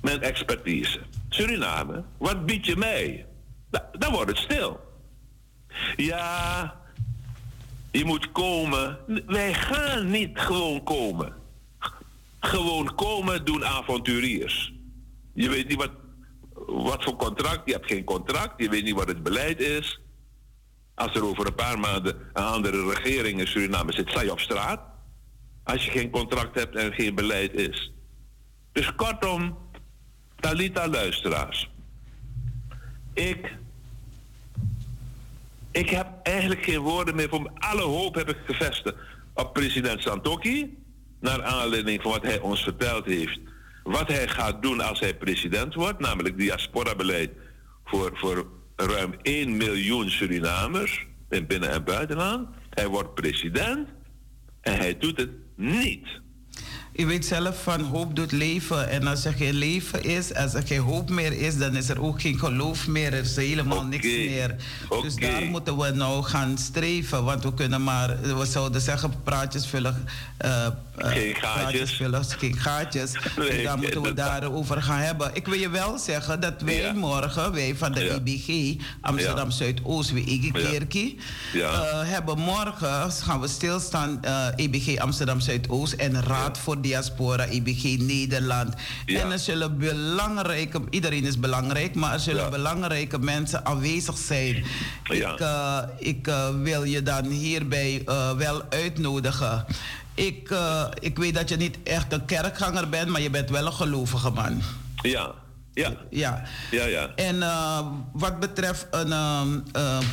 mijn 0.00 0.22
expertise. 0.22 1.00
Suriname, 1.34 2.04
wat 2.18 2.46
bied 2.46 2.66
je 2.66 2.76
mij? 2.76 3.26
dan 3.92 4.12
wordt 4.12 4.30
het 4.30 4.38
stil. 4.38 4.80
Ja, 5.96 6.80
je 7.90 8.04
moet 8.04 8.32
komen. 8.32 8.98
Wij 9.26 9.54
gaan 9.54 10.10
niet 10.10 10.38
gewoon 10.38 10.82
komen. 10.82 11.32
Gewoon 12.40 12.94
komen 12.94 13.44
doen 13.44 13.64
avonturiers. 13.64 14.72
Je 15.34 15.48
weet 15.48 15.68
niet 15.68 15.76
wat, 15.76 15.90
wat 16.66 17.04
voor 17.04 17.16
contract, 17.16 17.62
je 17.64 17.72
hebt 17.72 17.86
geen 17.86 18.04
contract, 18.04 18.62
je 18.62 18.68
weet 18.68 18.84
niet 18.84 18.94
wat 18.94 19.08
het 19.08 19.22
beleid 19.22 19.60
is. 19.60 20.00
Als 20.94 21.14
er 21.14 21.24
over 21.24 21.46
een 21.46 21.54
paar 21.54 21.78
maanden 21.78 22.16
een 22.32 22.44
andere 22.44 22.88
regering 22.94 23.40
in 23.40 23.46
Suriname 23.46 23.92
zit, 23.92 24.08
sta 24.08 24.22
je 24.22 24.32
op 24.32 24.40
straat. 24.40 24.80
Als 25.64 25.84
je 25.84 25.90
geen 25.90 26.10
contract 26.10 26.54
hebt 26.54 26.76
en 26.76 26.92
geen 26.92 27.14
beleid 27.14 27.54
is. 27.54 27.92
Dus 28.72 28.94
kortom, 28.94 29.58
Talita 30.42 30.88
luisteraars. 30.88 31.70
Ik, 33.14 33.52
ik 35.70 35.90
heb 35.90 36.06
eigenlijk 36.22 36.64
geen 36.64 36.80
woorden 36.80 37.14
meer 37.14 37.28
voor 37.28 37.50
Alle 37.58 37.82
hoop 37.82 38.14
heb 38.14 38.28
ik 38.28 38.36
gevestigd 38.46 38.96
op 39.34 39.52
president 39.52 40.02
Santoki. 40.02 40.76
Naar 41.20 41.42
aanleiding 41.42 42.02
van 42.02 42.10
wat 42.10 42.22
hij 42.22 42.40
ons 42.40 42.62
verteld 42.62 43.04
heeft. 43.04 43.40
Wat 43.82 44.08
hij 44.08 44.28
gaat 44.28 44.62
doen 44.62 44.80
als 44.80 45.00
hij 45.00 45.16
president 45.16 45.74
wordt. 45.74 45.98
Namelijk 45.98 46.38
diaspora-beleid 46.38 47.30
voor, 47.84 48.10
voor 48.14 48.46
ruim 48.76 49.14
1 49.22 49.56
miljoen 49.56 50.10
Surinamers. 50.10 51.06
In 51.28 51.46
binnen- 51.46 51.70
en 51.70 51.84
buitenland. 51.84 52.48
Hij 52.70 52.86
wordt 52.88 53.14
president. 53.14 53.88
En 54.60 54.76
hij 54.76 54.98
doet 54.98 55.16
het 55.16 55.30
niet. 55.56 56.20
Je 56.94 57.06
weet 57.06 57.26
zelf 57.26 57.62
van 57.62 57.80
hoop 57.80 58.16
doet 58.16 58.32
leven. 58.32 58.88
En 58.88 59.06
als 59.06 59.24
er 59.24 59.32
geen 59.32 59.54
leven 59.54 60.04
is, 60.04 60.34
als 60.34 60.54
er 60.54 60.62
geen 60.62 60.80
hoop 60.80 61.10
meer 61.10 61.32
is, 61.32 61.58
dan 61.58 61.76
is 61.76 61.88
er 61.88 62.02
ook 62.02 62.20
geen 62.20 62.38
geloof 62.38 62.86
meer. 62.86 63.12
Er 63.12 63.20
is 63.20 63.36
helemaal 63.36 63.84
niks 63.84 64.06
meer. 64.06 64.56
Dus 65.02 65.14
daar 65.14 65.42
moeten 65.42 65.76
we 65.76 65.90
nou 65.90 66.22
gaan 66.22 66.58
streven. 66.58 67.24
Want 67.24 67.42
we 67.42 67.54
kunnen 67.54 67.82
maar, 67.82 68.20
we 68.20 68.46
zouden 68.46 68.80
zeggen, 68.80 69.12
praatjes 69.22 69.66
vullen. 69.66 70.08
Uh, 70.44 70.66
geen 70.96 71.34
gaatjes. 71.34 71.92
Vullen, 71.92 72.24
geen 72.24 72.56
gaatjes. 72.56 73.12
dus 73.36 73.62
daar 73.62 73.78
moeten 73.78 74.02
we 74.02 74.12
daarover 74.12 74.82
gaan 74.82 74.98
hebben. 74.98 75.30
Ik 75.32 75.46
wil 75.46 75.58
je 75.58 75.70
wel 75.70 75.98
zeggen 75.98 76.40
dat 76.40 76.62
wij 76.62 76.92
morgen, 76.94 77.52
wij 77.52 77.74
van 77.76 77.92
de 77.92 78.10
EBG 78.10 78.76
Amsterdam 79.00 79.50
Zuidoost, 79.50 80.12
ja. 81.52 81.70
uh, 81.70 82.00
hebben 82.02 82.38
morgen, 82.38 83.12
gaan 83.12 83.40
we 83.40 83.48
stilstaan, 83.48 84.20
uh, 84.24 84.46
EBG 84.56 84.98
Amsterdam 84.98 85.40
Zuidoost 85.40 85.92
en 85.92 86.22
Raad 86.22 86.58
voor 86.58 86.80
diaspora, 86.80 87.44
IBG 87.44 87.98
Nederland. 87.98 88.74
En 89.06 89.32
er 89.32 89.38
zullen 89.38 89.78
belangrijke, 89.78 90.80
iedereen 90.90 91.24
is 91.24 91.38
belangrijk, 91.38 91.94
maar 91.94 92.12
er 92.12 92.20
zullen 92.20 92.50
belangrijke 92.50 93.18
mensen 93.18 93.66
aanwezig 93.66 94.16
zijn. 94.16 94.64
Ik, 95.04 95.40
uh, 95.40 95.78
ik 95.98 96.30
wil 96.62 96.84
je 96.84 97.02
dan 97.02 97.24
hierbij 97.24 98.02
wel 98.36 98.62
uitnodigen. 98.70 99.66
Ik, 100.14 100.54
ik 100.98 101.18
weet 101.18 101.34
dat 101.34 101.48
je 101.48 101.56
niet 101.56 101.76
echt 101.84 102.12
een 102.12 102.24
kerkganger 102.24 102.88
bent, 102.88 103.08
maar 103.08 103.20
je 103.20 103.30
bent 103.30 103.50
wel 103.50 103.66
een 103.66 103.72
gelovige 103.72 104.30
man. 104.30 104.62
Ja. 105.02 105.30
Ja. 105.74 105.92
Ja. 106.10 106.42
ja, 106.70 106.84
ja. 106.84 107.10
En 107.14 107.38
wat 108.12 108.40
betreft 108.40 108.86
een, 108.90 109.12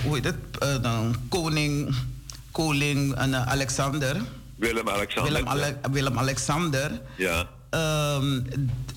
hoe 0.04 0.16
heet 0.16 0.26
het, 0.26 0.36
een 0.82 1.16
koning, 1.30 1.96
koning 2.52 3.16
Alexander. 3.46 4.22
Willem-Alexander. 4.56 5.44
Willem, 5.44 5.76
Willem-Alexander. 5.92 7.02
Ja. 7.18 7.48
Um, 7.72 8.46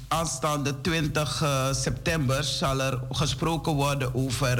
aanstaande 0.08 0.80
20 0.80 1.42
uh, 1.42 1.72
september 1.72 2.44
zal 2.44 2.80
er 2.80 3.00
gesproken 3.10 3.72
worden 3.72 4.14
over 4.14 4.56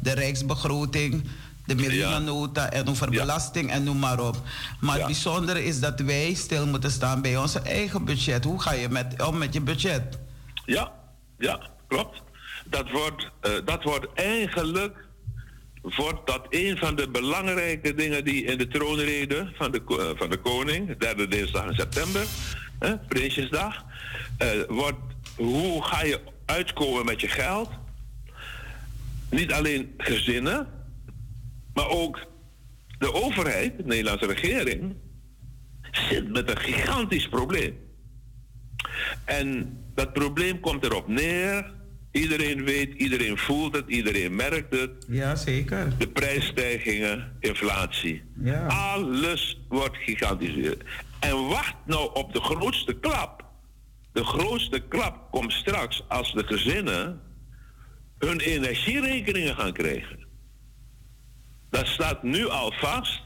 de 0.00 0.12
rijksbegroting, 0.12 1.28
de 1.76 1.82
miljoenennota 1.82 2.70
en 2.70 2.88
over 2.88 3.10
belasting 3.10 3.70
en 3.70 3.84
noem 3.84 3.98
maar 3.98 4.20
op. 4.20 4.36
Maar 4.80 4.96
het 4.96 5.06
bijzondere 5.06 5.64
is 5.64 5.80
dat 5.80 6.00
wij 6.00 6.34
stil 6.34 6.66
moeten 6.66 6.90
staan 6.90 7.22
bij 7.22 7.36
onze 7.36 7.60
eigen 7.60 8.04
budget. 8.04 8.44
Hoe 8.44 8.60
ga 8.60 8.72
je 8.72 8.88
met, 8.88 9.26
om 9.26 9.38
met 9.38 9.54
je 9.54 9.60
budget? 9.60 10.18
Ja, 10.64 10.92
ja, 11.38 11.70
klopt. 11.88 12.22
Dat 12.64 12.90
wordt, 12.90 13.22
uh, 13.22 13.52
dat 13.64 13.82
wordt 13.82 14.06
eigenlijk 14.14 14.96
wordt 15.82 16.26
dat 16.26 16.46
een 16.50 16.78
van 16.78 16.96
de 16.96 17.08
belangrijke 17.08 17.94
dingen 17.94 18.24
die 18.24 18.44
in 18.44 18.58
de 18.58 18.68
troonrede 18.68 19.52
van 19.54 19.70
de, 19.70 19.82
uh, 19.88 20.18
van 20.18 20.30
de 20.30 20.36
koning, 20.36 20.98
derde 20.98 21.28
dinsdag 21.28 21.66
in 21.66 21.74
september, 21.74 22.26
hè, 22.78 22.98
Prinsjesdag, 22.98 23.84
uh, 24.42 24.48
wordt 24.68 24.98
hoe 25.36 25.84
ga 25.84 26.04
je 26.04 26.20
uitkomen 26.46 27.04
met 27.04 27.20
je 27.20 27.28
geld? 27.28 27.70
Niet 29.30 29.52
alleen 29.52 29.94
gezinnen, 29.98 30.66
maar 31.74 31.88
ook 31.88 32.26
de 32.98 33.12
overheid, 33.12 33.76
de 33.76 33.84
Nederlandse 33.84 34.26
regering, 34.26 34.94
zit 35.90 36.32
met 36.32 36.50
een 36.50 36.58
gigantisch 36.58 37.28
probleem. 37.28 37.78
En 39.24 39.78
dat 39.94 40.12
probleem 40.12 40.60
komt 40.60 40.84
erop 40.84 41.08
neer. 41.08 41.80
Iedereen 42.10 42.64
weet, 42.64 42.94
iedereen 42.94 43.38
voelt 43.38 43.74
het, 43.74 43.84
iedereen 43.88 44.36
merkt 44.36 44.80
het. 44.80 44.90
Ja, 45.08 45.36
zeker. 45.36 45.98
De 45.98 46.08
prijsstijgingen, 46.08 47.36
inflatie. 47.40 48.22
Ja. 48.42 48.66
Alles 48.66 49.60
wordt 49.68 49.96
gigantisch. 49.96 50.74
En 51.20 51.48
wacht 51.48 51.74
nou 51.86 52.10
op 52.14 52.32
de 52.32 52.40
grootste 52.40 52.98
klap. 52.98 53.44
De 54.12 54.24
grootste 54.24 54.80
klap 54.80 55.30
komt 55.30 55.52
straks 55.52 56.04
als 56.08 56.32
de 56.32 56.44
gezinnen 56.44 57.20
hun 58.18 58.40
energierekeningen 58.40 59.54
gaan 59.54 59.72
krijgen. 59.72 60.21
Dat 61.72 61.86
staat 61.86 62.22
nu 62.22 62.48
al 62.48 62.72
vast 62.72 63.22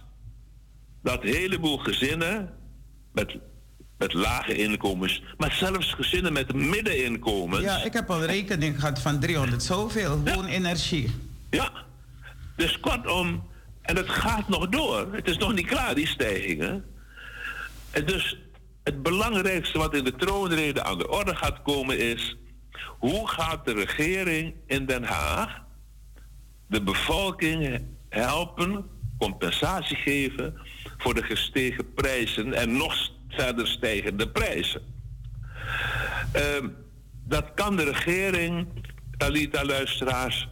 dat 1.02 1.22
een 1.22 1.34
heleboel 1.34 1.78
gezinnen 1.78 2.54
met, 3.12 3.36
met 3.98 4.12
lage 4.12 4.54
inkomens, 4.56 5.22
maar 5.36 5.52
zelfs 5.52 5.94
gezinnen 5.94 6.32
met 6.32 6.54
middeninkomens. 6.54 7.62
Ja, 7.62 7.84
ik 7.84 7.92
heb 7.92 8.10
al 8.10 8.24
rekening 8.24 8.80
gehad 8.80 9.00
van 9.00 9.20
300 9.20 9.62
zoveel, 9.62 10.20
gewoon 10.24 10.46
energie. 10.46 11.14
Ja, 11.50 11.72
dus 12.56 12.80
kortom, 12.80 13.48
en 13.82 13.96
het 13.96 14.10
gaat 14.10 14.48
nog 14.48 14.68
door. 14.68 15.14
Het 15.14 15.28
is 15.28 15.36
nog 15.36 15.54
niet 15.54 15.66
klaar, 15.66 15.94
die 15.94 16.06
stijgingen. 16.06 16.84
En 17.90 18.06
dus 18.06 18.38
het 18.82 19.02
belangrijkste 19.02 19.78
wat 19.78 19.94
in 19.94 20.04
de 20.04 20.16
troonrede 20.16 20.84
aan 20.84 20.98
de 20.98 21.08
orde 21.08 21.36
gaat 21.36 21.62
komen 21.62 21.98
is... 21.98 22.36
hoe 22.98 23.28
gaat 23.28 23.64
de 23.64 23.72
regering 23.72 24.54
in 24.66 24.86
Den 24.86 25.04
Haag 25.04 25.64
de 26.66 26.82
bevolking 26.82 27.94
helpen, 28.16 28.84
compensatie 29.18 29.96
geven 29.96 30.54
voor 30.98 31.14
de 31.14 31.22
gestegen 31.22 31.92
prijzen 31.92 32.52
en 32.52 32.76
nog 32.76 33.10
verder 33.28 33.66
stijgende 33.66 34.28
prijzen. 34.28 34.82
Uh, 36.36 36.68
dat 37.24 37.54
kan 37.54 37.76
de 37.76 37.84
regering, 37.84 38.66
Alita 39.18 39.64
luisteraars, 39.64 40.48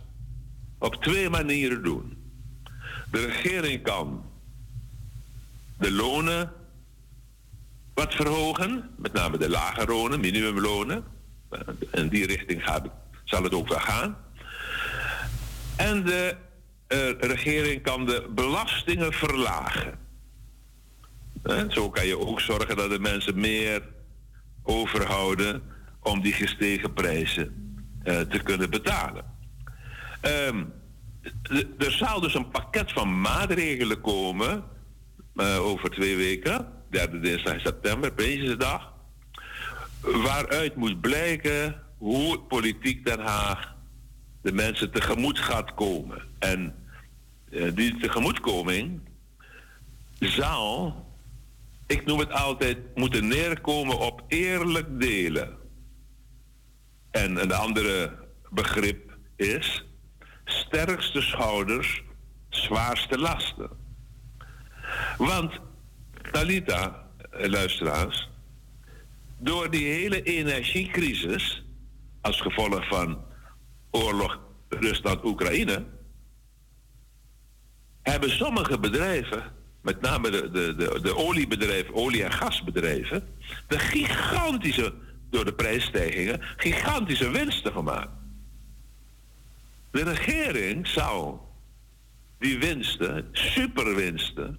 op 0.79 0.95
twee 0.95 1.31
manieren 1.31 1.83
doen. 1.83 2.17
De 3.11 3.27
regering 3.27 3.83
kan 3.83 4.25
de 5.79 5.93
lonen 5.93 6.53
wat 7.95 8.15
verhogen, 8.15 8.91
met 8.97 9.13
name 9.13 9.39
de 9.39 9.49
lage 9.49 9.87
lonen, 9.87 10.21
minimumlonen. 10.21 11.05
In 11.93 12.09
die 12.09 12.27
richting 12.27 12.65
gaat, 12.65 12.87
zal 13.25 13.43
het 13.43 13.55
ook 13.55 13.69
wel 13.69 13.79
gaan. 13.79 14.17
En 15.77 16.05
de 16.05 16.37
regering 17.21 17.83
kan 17.83 18.07
de 18.07 18.31
belastingen 18.35 19.13
verlagen. 19.13 19.99
En 21.43 21.73
zo 21.73 21.91
kan 21.91 22.07
je 22.07 22.19
ook 22.19 22.41
zorgen 22.41 22.77
dat 22.77 22.91
de 22.91 22.99
mensen 22.99 23.41
meer 23.41 23.83
overhouden 24.63 25.63
om 26.03 26.21
die 26.21 26.33
gestegen 26.33 26.93
prijzen 26.93 27.77
uh, 28.05 28.21
te 28.21 28.39
kunnen 28.39 28.71
betalen. 28.71 29.25
Um, 30.23 30.73
er 31.79 31.93
zal 31.93 32.21
dus 32.21 32.35
een 32.35 32.49
pakket 32.49 32.93
van 32.93 33.21
maatregelen 33.21 34.01
komen 34.01 34.65
uh, 35.35 35.67
over 35.67 35.91
twee 35.91 36.17
weken, 36.17 36.69
derde 36.91 37.21
dinsdag 37.21 37.61
september, 37.61 38.13
Prinsjesdag, 38.13 38.93
waaruit 40.01 40.77
moet 40.77 41.01
blijken 41.01 41.83
hoe 41.99 42.41
politiek 42.41 43.07
Den 43.07 43.21
Haag 43.21 43.75
de 44.43 44.53
mensen 44.53 44.91
tegemoet 44.91 45.39
gaat 45.39 45.75
komen. 45.75 46.23
En 46.39 46.75
die 47.75 47.97
tegemoetkoming 47.99 49.01
zou, 50.19 50.93
ik 51.87 52.07
noem 52.07 52.19
het 52.19 52.33
altijd, 52.33 52.79
moeten 52.95 53.29
neerkomen 53.29 53.99
op 53.99 54.23
eerlijk 54.29 55.01
delen. 55.01 55.57
En 57.11 57.43
een 57.43 57.53
andere 57.53 58.19
begrip 58.51 59.17
is 59.37 59.85
sterkste 60.45 61.21
schouders, 61.21 62.03
zwaarste 62.49 63.19
lasten. 63.19 63.71
Want, 65.19 65.61
Talita, 66.33 67.09
eh, 67.31 67.49
luisteraars, 67.49 68.29
door 69.39 69.71
die 69.71 69.87
hele 69.87 70.23
energiecrisis 70.23 71.65
als 72.21 72.41
gevolg 72.41 72.89
van 72.89 73.25
oorlog 73.91 74.39
Rusland-Oekraïne, 74.69 75.85
hebben 78.05 78.31
sommige 78.31 78.79
bedrijven, 78.79 79.43
met 79.81 80.01
name 80.01 80.31
de, 80.31 80.51
de, 80.51 80.75
de, 80.75 80.99
de 81.03 81.17
oliebedrijven, 81.17 81.95
olie- 81.95 82.23
en 82.23 82.33
gasbedrijven, 82.33 83.29
de 83.69 83.79
gigantische, 83.79 84.93
door 85.31 85.45
de 85.45 85.55
prijsstijgingen, 85.55 86.41
gigantische 86.57 87.31
winsten 87.31 87.73
gemaakt. 87.73 88.11
De 89.91 90.03
regering 90.03 90.87
zou 90.87 91.39
die 92.39 92.59
winsten, 92.59 93.29
superwinsten, 93.33 94.59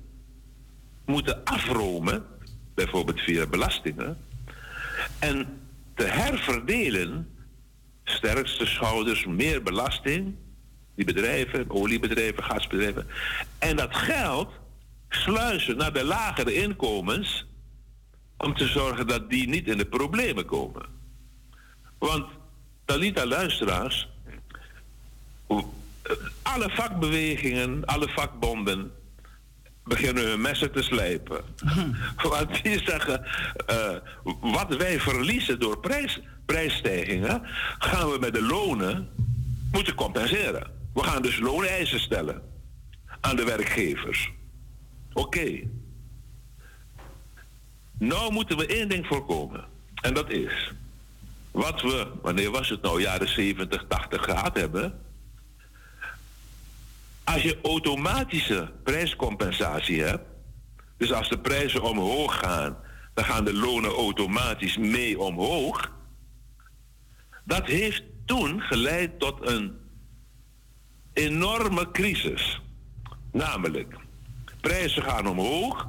moeten 1.05 1.43
afromen, 1.43 2.25
bijvoorbeeld 2.73 3.21
via 3.21 3.45
belastingen, 3.45 4.17
en 5.19 5.59
te 5.95 6.03
herverdelen, 6.03 7.29
sterkste 8.03 8.65
schouders, 8.65 9.25
meer 9.25 9.63
belasting, 9.63 10.35
die 10.95 11.05
bedrijven, 11.05 11.65
oliebedrijven, 11.69 12.43
gasbedrijven, 12.43 13.07
en 13.59 13.75
dat 13.75 13.95
geld 13.95 14.49
sluizen 15.09 15.77
naar 15.77 15.93
de 15.93 16.03
lagere 16.03 16.53
inkomens 16.53 17.45
om 18.37 18.55
te 18.55 18.67
zorgen 18.67 19.07
dat 19.07 19.29
die 19.29 19.47
niet 19.47 19.67
in 19.67 19.77
de 19.77 19.85
problemen 19.85 20.45
komen. 20.45 20.85
Want, 21.97 22.25
Talita 22.85 23.25
luisteraars, 23.25 24.09
alle 26.41 26.69
vakbewegingen, 26.69 27.85
alle 27.85 28.09
vakbonden 28.09 28.91
beginnen 29.83 30.27
hun 30.27 30.41
messen 30.41 30.71
te 30.71 30.81
slijpen. 30.81 31.41
Want 32.29 32.63
die 32.63 32.81
zeggen, 32.85 33.25
uh, 33.69 33.95
wat 34.41 34.75
wij 34.75 34.99
verliezen 34.99 35.59
door 35.59 35.79
prijs, 35.79 36.19
prijsstijgingen, 36.45 37.41
gaan 37.79 38.11
we 38.11 38.17
met 38.19 38.33
de 38.33 38.41
lonen 38.41 39.09
moeten 39.71 39.95
compenseren. 39.95 40.74
We 40.95 41.03
gaan 41.03 41.21
dus 41.21 41.39
looneisen 41.39 41.99
stellen 41.99 42.41
aan 43.21 43.35
de 43.35 43.43
werkgevers. 43.43 44.31
Oké. 45.13 45.59
Nou 47.97 48.31
moeten 48.31 48.57
we 48.57 48.65
één 48.65 48.89
ding 48.89 49.07
voorkomen. 49.07 49.65
En 50.01 50.13
dat 50.13 50.29
is, 50.29 50.73
wat 51.51 51.81
we, 51.81 52.07
wanneer 52.21 52.51
was 52.51 52.69
het 52.69 52.81
nou, 52.81 53.01
jaren 53.01 53.29
70, 53.29 53.85
80 53.87 54.23
gehad 54.23 54.57
hebben, 54.57 55.01
als 57.23 57.41
je 57.41 57.59
automatische 57.63 58.71
prijscompensatie 58.83 60.01
hebt, 60.01 60.25
dus 60.97 61.11
als 61.11 61.29
de 61.29 61.39
prijzen 61.39 61.83
omhoog 61.83 62.39
gaan, 62.39 62.77
dan 63.13 63.25
gaan 63.25 63.45
de 63.45 63.53
lonen 63.53 63.91
automatisch 63.91 64.77
mee 64.77 65.19
omhoog. 65.19 65.91
Dat 67.43 67.65
heeft 67.65 68.03
toen 68.25 68.61
geleid 68.61 69.19
tot 69.19 69.49
een 69.49 69.83
enorme 71.16 71.91
crisis. 71.91 72.61
Namelijk, 73.32 73.95
prijzen 74.61 75.03
gaan 75.03 75.28
omhoog, 75.28 75.88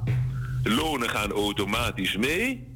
lonen 0.63 1.09
gaan 1.09 1.31
automatisch 1.31 2.17
mee, 2.17 2.67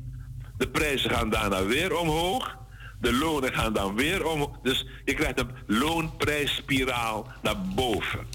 de 0.58 0.68
prijzen 0.68 1.10
gaan 1.10 1.30
daarna 1.30 1.66
weer 1.66 1.97
omhoog, 1.97 2.58
de 2.99 3.14
lonen 3.14 3.54
gaan 3.54 3.74
dan 3.74 3.95
weer 3.95 4.26
omhoog. 4.26 4.60
Dus 4.64 4.86
je 5.06 5.14
krijgt 5.14 5.39
een 5.39 5.52
loonprijsspiraal 5.66 7.28
naar 7.41 7.62
boven. 7.76 8.28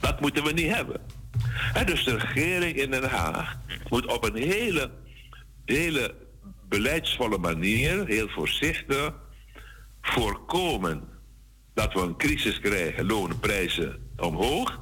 Dat 0.00 0.20
moeten 0.20 0.44
we 0.44 0.52
niet 0.52 0.74
hebben. 0.74 1.00
En 1.74 1.86
dus 1.86 2.04
de 2.04 2.16
regering 2.16 2.76
in 2.76 2.90
Den 2.90 3.08
Haag 3.10 3.56
moet 3.88 4.06
op 4.06 4.24
een 4.24 4.36
hele, 4.36 4.90
hele 5.64 6.14
beleidsvolle 6.68 7.38
manier, 7.38 8.06
heel 8.06 8.28
voorzichtig, 8.28 9.12
voorkomen 10.02 11.07
dat 11.78 11.92
we 11.92 12.00
een 12.00 12.16
crisis 12.16 12.60
krijgen, 12.60 13.06
loonprijzen 13.06 13.96
omhoog. 14.16 14.78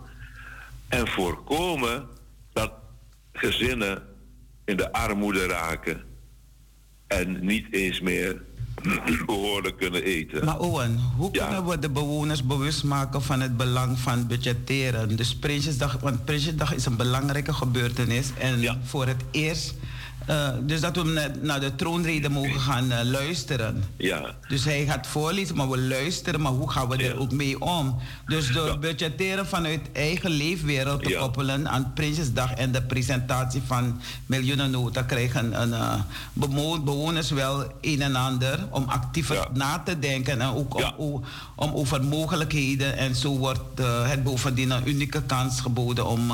En 0.89 1.09
voorkomen 1.09 2.07
dat 2.53 2.73
gezinnen 3.33 4.03
in 4.65 4.77
de 4.77 4.93
armoede 4.93 5.47
raken 5.47 6.03
en 7.07 7.45
niet 7.45 7.67
eens 7.71 8.01
meer 8.01 8.43
behoorlijk 9.27 9.77
kunnen 9.77 10.03
eten. 10.03 10.45
Maar 10.45 10.59
Owen, 10.59 10.99
hoe 11.17 11.31
kunnen 11.31 11.67
we 11.67 11.79
de 11.79 11.91
bewoners 11.91 12.47
bewust 12.47 12.85
maken 12.85 13.23
van 13.23 13.41
het 13.41 13.57
belang 13.57 13.99
van 13.99 14.27
budgetteren? 14.27 15.17
Dus 15.17 15.37
Prinsjesdag, 15.37 16.01
want 16.01 16.25
Prinsjesdag 16.25 16.75
is 16.75 16.87
een 16.87 16.97
belangrijke 16.97 17.53
gebeurtenis 17.53 18.31
en 18.39 18.81
voor 18.85 19.07
het 19.07 19.25
eerst 19.31 19.75
uh, 20.31 20.49
dus 20.61 20.81
dat 20.81 20.97
we 20.97 21.31
naar 21.41 21.61
de 21.61 21.75
troonrede 21.75 22.29
mogen 22.29 22.61
gaan 22.61 22.93
uh, 22.93 22.99
luisteren. 23.03 23.85
Ja. 23.97 24.35
Dus 24.49 24.65
hij 24.65 24.87
gaat 24.87 25.07
voorlezen, 25.07 25.57
maar 25.57 25.71
we 25.71 25.79
luisteren, 25.79 26.41
maar 26.41 26.53
hoe 26.53 26.71
gaan 26.71 26.89
we 26.89 26.97
er 26.97 27.19
ook 27.19 27.33
mee 27.33 27.61
om? 27.61 27.99
Dus 28.27 28.53
door 28.53 28.67
ja. 28.67 28.79
budgetteren 28.79 29.47
vanuit 29.47 29.81
eigen 29.93 30.31
leefwereld 30.31 31.03
te 31.03 31.17
koppelen 31.21 31.69
aan 31.69 31.93
Prinsjesdag 31.95 32.53
en 32.53 32.73
de 32.73 32.83
presentatie 32.83 33.63
van 33.67 34.01
miljoenen 34.27 34.71
nota 34.71 35.03
krijgen 35.03 35.61
een, 35.63 35.69
uh, 35.69 35.95
bewoners 36.85 37.31
wel 37.31 37.73
een 37.81 38.03
en 38.03 38.17
ander 38.17 38.67
om 38.71 38.85
actiever 38.89 39.49
na 39.53 39.79
te 39.79 39.99
denken 39.99 40.41
en 40.41 40.49
ook 40.49 40.99
om, 40.99 41.25
om, 41.57 41.73
over 41.73 42.05
mogelijkheden. 42.05 42.97
En 42.97 43.15
zo 43.15 43.37
wordt 43.37 43.81
het 44.05 44.23
bovendien 44.23 44.71
een 44.71 44.89
unieke 44.89 45.23
kans 45.23 45.61
geboden 45.61 46.07
om 46.07 46.33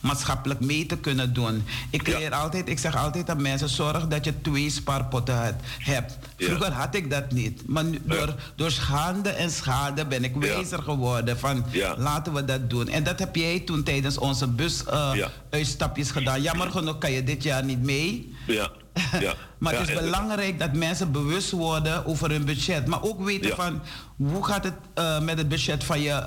maatschappelijk 0.00 0.60
mee 0.60 0.86
te 0.86 0.96
kunnen 0.96 1.32
doen. 1.32 1.64
Ik 1.90 2.06
leer 2.06 2.32
altijd, 2.32 2.68
ik 2.68 2.78
zeg 2.78 2.96
altijd 2.96 3.29
mensen 3.36 3.68
zorg 3.68 4.08
dat 4.08 4.24
je 4.24 4.40
twee 4.40 4.70
spaarpotten 4.70 5.56
hebt. 5.78 6.18
Vroeger 6.36 6.72
had 6.72 6.94
ik 6.94 7.10
dat 7.10 7.32
niet. 7.32 7.62
Maar 7.66 7.84
door, 8.02 8.34
door 8.56 8.70
schade 8.70 9.28
en 9.28 9.50
schade 9.50 10.06
ben 10.06 10.24
ik 10.24 10.36
wijzer 10.36 10.82
geworden 10.82 11.38
van 11.38 11.64
laten 11.96 12.32
we 12.32 12.44
dat 12.44 12.70
doen. 12.70 12.88
En 12.88 13.04
dat 13.04 13.18
heb 13.18 13.36
jij 13.36 13.60
toen 13.60 13.82
tijdens 13.82 14.18
onze 14.18 14.46
bus 14.46 14.84
uh, 14.86 15.12
uitstapjes 15.50 16.10
gedaan. 16.10 16.42
Jammer 16.42 16.70
genoeg 16.70 16.98
kan 16.98 17.12
je 17.12 17.24
dit 17.24 17.42
jaar 17.42 17.64
niet 17.64 17.82
mee. 17.82 18.34
Ja. 18.46 18.70
Ja. 19.20 19.34
maar 19.58 19.78
het 19.78 19.88
is 19.88 19.94
belangrijk 19.94 20.58
dat 20.58 20.72
mensen 20.72 21.12
bewust 21.12 21.50
worden 21.50 22.06
over 22.06 22.30
hun 22.30 22.44
budget. 22.44 22.86
Maar 22.86 23.02
ook 23.02 23.24
weten 23.24 23.56
van 23.56 23.82
hoe 24.16 24.44
gaat 24.44 24.64
het 24.64 24.74
uh, 24.98 25.20
met 25.20 25.38
het 25.38 25.48
budget 25.48 25.84
van 25.84 26.00
je, 26.00 26.22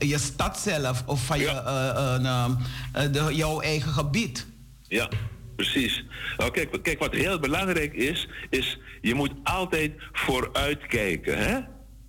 uh, 0.00 0.08
je 0.08 0.18
stad 0.18 0.58
zelf 0.58 1.02
of 1.06 1.24
van 1.26 1.38
je, 1.38 1.62
de, 3.12 3.28
jouw 3.30 3.60
eigen 3.60 3.92
gebied. 3.92 4.46
Ja, 4.88 5.08
Precies. 5.62 6.04
Nou, 6.36 6.50
kijk, 6.50 6.82
kijk, 6.82 6.98
wat 6.98 7.14
heel 7.14 7.38
belangrijk 7.38 7.92
is, 7.92 8.28
is 8.50 8.78
je 9.00 9.14
moet 9.14 9.32
altijd 9.42 9.92
vooruitkijken. 10.12 11.38
Hè? 11.38 11.58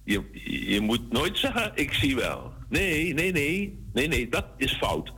Je, 0.04 0.22
je 0.70 0.82
moet 0.82 1.12
nooit 1.12 1.38
zeggen, 1.38 1.72
ik 1.76 1.94
zie 1.94 2.16
wel. 2.16 2.54
Nee, 2.70 3.14
nee, 3.14 3.32
nee, 3.32 3.80
nee, 3.94 4.08
nee, 4.08 4.30
dat 4.30 4.46
is 4.58 4.74
fout. 4.74 5.14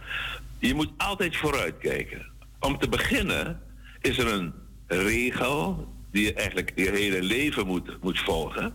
Je 0.59 0.73
moet 0.73 0.91
altijd 0.97 1.37
vooruitkijken. 1.37 2.25
Om 2.59 2.77
te 2.77 2.89
beginnen 2.89 3.61
is 4.01 4.17
er 4.17 4.27
een 4.27 4.53
regel 4.87 5.87
die 6.11 6.23
je 6.23 6.33
eigenlijk 6.33 6.71
je 6.75 6.89
hele 6.89 7.21
leven 7.21 7.67
moet, 7.67 8.01
moet 8.01 8.19
volgen. 8.19 8.73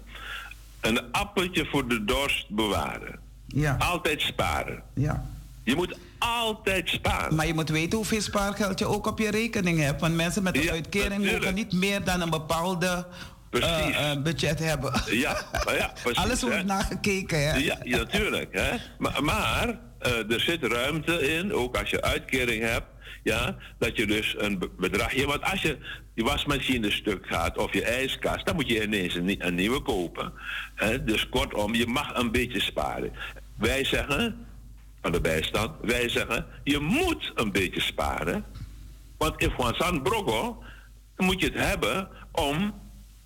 Een 0.81 1.13
appeltje 1.13 1.67
voor 1.67 1.89
de 1.89 2.05
dorst 2.05 2.49
bewaren. 2.49 3.19
Ja. 3.47 3.77
Altijd 3.79 4.21
sparen. 4.21 4.83
Ja. 4.95 5.27
Je 5.63 5.75
moet 5.75 5.99
altijd 6.19 6.89
sparen. 6.89 7.35
Maar 7.35 7.47
je 7.47 7.55
moet 7.55 7.69
weten 7.69 7.97
hoeveel 7.97 8.21
spaargeld 8.21 8.79
je 8.79 8.87
ook 8.87 9.07
op 9.07 9.19
je 9.19 9.31
rekening 9.31 9.79
hebt. 9.79 10.01
Want 10.01 10.15
mensen 10.15 10.43
met 10.43 10.57
een 10.57 10.71
uitkering 10.71 11.33
mogen 11.33 11.55
niet 11.55 11.73
meer 11.73 12.05
dan 12.05 12.21
een 12.21 12.31
bepaalde 12.31 13.07
uh, 13.51 14.23
budget 14.23 14.59
hebben. 14.59 14.93
Ja, 15.11 15.37
ja 15.67 15.93
precies, 16.03 16.23
Alles 16.23 16.43
wordt 16.43 16.65
nagekeken, 16.65 17.51
hè? 17.51 17.57
Ja, 17.57 17.79
ja 17.83 17.97
natuurlijk. 17.97 18.49
Hè? 18.53 18.77
Maar, 18.99 19.25
maar 19.25 19.79
uh, 20.07 20.33
er 20.33 20.41
zit 20.41 20.65
ruimte 20.65 21.35
in, 21.35 21.53
ook 21.53 21.77
als 21.77 21.91
je 21.91 22.03
uitkering 22.03 22.63
hebt, 22.63 22.87
ja, 23.23 23.57
dat 23.79 23.97
je 23.97 24.07
dus 24.07 24.35
een 24.39 24.71
bedragje... 24.79 25.27
Want 25.27 25.43
als 25.43 25.63
je 25.63 25.79
je 26.15 26.25
wasmachine 26.25 26.91
stuk 26.91 27.27
gaat 27.27 27.59
of 27.59 27.73
je 27.73 27.85
ijskast, 27.85 28.47
dan 28.47 28.55
moet 28.55 28.69
je 28.69 28.83
ineens 28.83 29.15
een, 29.15 29.47
een 29.47 29.55
nieuwe 29.55 29.83
kopen. 29.83 30.33
Hè? 30.75 31.05
Dus 31.05 31.29
kortom, 31.29 31.75
je 31.75 31.87
mag 31.87 32.15
een 32.15 32.31
beetje 32.31 32.61
sparen. 32.61 33.13
Wij 33.57 33.85
zeggen, 33.85 34.47
van 35.03 35.13
de 35.13 35.21
bijstand. 35.21 35.71
Wij 35.83 36.09
zeggen, 36.09 36.47
je 36.65 36.79
moet 36.79 37.33
een 37.35 37.53
beetje 37.53 37.81
sparen. 37.81 38.45
Want 39.19 39.49
one 39.57 39.75
san 39.75 40.03
brogo, 40.03 40.63
moet 41.17 41.41
je 41.41 41.47
het 41.47 41.59
hebben 41.69 42.09
om 42.33 42.75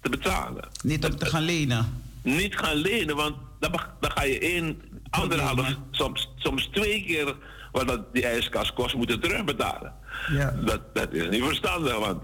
te 0.01 0.11
betalen. 0.11 0.69
Niet 0.83 1.05
om 1.05 1.17
te 1.17 1.27
gaan 1.27 1.43
lenen. 1.43 2.03
Niet 2.23 2.59
gaan 2.59 2.77
lenen, 2.77 3.17
want 3.17 3.37
dan, 3.61 3.71
dan 4.01 4.11
ga 4.11 4.23
je 4.23 4.39
één, 4.39 4.81
anderhalf, 5.11 5.77
soms, 5.91 6.33
soms 6.37 6.69
twee 6.73 7.05
keer 7.05 7.35
wat 7.73 7.89
dat 7.89 8.15
die 8.15 8.27
ijskast 8.27 8.73
kost, 8.73 8.95
moeten 8.95 9.21
terugbetalen. 9.21 9.93
Ja. 10.31 10.51
Dat, 10.51 10.95
dat 10.95 11.13
is 11.13 11.29
niet 11.29 11.45
verstandig, 11.45 11.99
want 11.99 12.23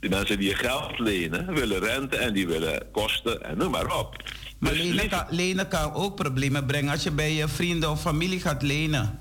die 0.00 0.10
mensen 0.10 0.38
die 0.38 0.48
je 0.48 0.54
geld 0.54 0.98
lenen, 0.98 1.54
willen 1.54 1.78
rente 1.78 2.16
en 2.16 2.32
die 2.32 2.46
willen 2.46 2.90
kosten 2.92 3.42
en 3.44 3.58
noem 3.58 3.70
maar 3.70 3.98
op. 3.98 4.16
Maar 4.60 4.72
dus 4.72 4.82
lenen, 4.82 5.08
kan, 5.08 5.24
lenen 5.30 5.68
kan 5.68 5.92
ook 5.92 6.14
problemen 6.14 6.66
brengen 6.66 6.90
als 6.90 7.02
je 7.02 7.10
bij 7.10 7.32
je 7.32 7.48
vrienden 7.48 7.90
of 7.90 8.00
familie 8.00 8.40
gaat 8.40 8.62
lenen. 8.62 9.18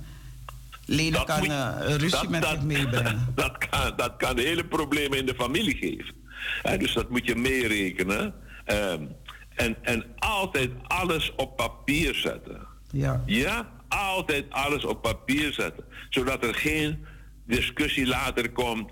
Lenen 0.85 1.25
kan 1.25 1.39
moet, 1.39 1.49
uh, 1.49 1.75
ruzie 1.87 2.09
dat, 2.09 2.29
met 2.29 2.45
zich 2.45 2.61
meebrengen. 2.61 3.27
Dat 3.35 3.57
kan, 3.57 3.93
dat 3.95 4.13
kan 4.17 4.37
hele 4.37 4.65
problemen 4.65 5.17
in 5.17 5.25
de 5.25 5.35
familie 5.35 5.77
geven. 5.77 6.79
dus 6.79 6.93
dat 6.93 7.09
moet 7.09 7.25
je 7.25 7.35
meerekenen. 7.35 8.33
Um, 8.65 9.09
en, 9.55 9.75
en 9.81 10.05
altijd 10.17 10.71
alles 10.87 11.33
op 11.35 11.57
papier 11.57 12.15
zetten. 12.15 12.67
Ja. 12.91 13.23
Ja, 13.25 13.69
altijd 13.87 14.45
alles 14.49 14.85
op 14.85 15.01
papier 15.01 15.53
zetten. 15.53 15.83
Zodat 16.09 16.43
er 16.43 16.55
geen 16.55 17.05
discussie 17.45 18.07
later 18.07 18.51
komt. 18.51 18.91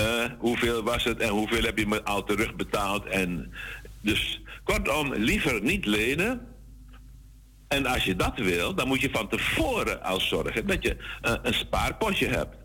Uh, 0.00 0.24
hoeveel 0.38 0.82
was 0.82 1.04
het 1.04 1.18
en 1.18 1.28
hoeveel 1.28 1.62
heb 1.62 1.78
je 1.78 1.86
me 1.86 2.02
al 2.02 2.24
terugbetaald? 2.24 3.06
En 3.06 3.52
dus 4.00 4.40
Kortom, 4.64 5.14
liever 5.14 5.62
niet 5.62 5.86
lenen. 5.86 6.46
En 7.68 7.86
als 7.86 8.04
je 8.04 8.16
dat 8.16 8.38
wil, 8.38 8.74
dan 8.74 8.88
moet 8.88 9.00
je 9.00 9.10
van 9.10 9.28
tevoren 9.28 10.02
al 10.02 10.20
zorgen 10.20 10.66
dat 10.66 10.82
je 10.82 10.96
uh, 11.22 11.34
een 11.42 11.54
spaarpotje 11.54 12.26
hebt. 12.26 12.56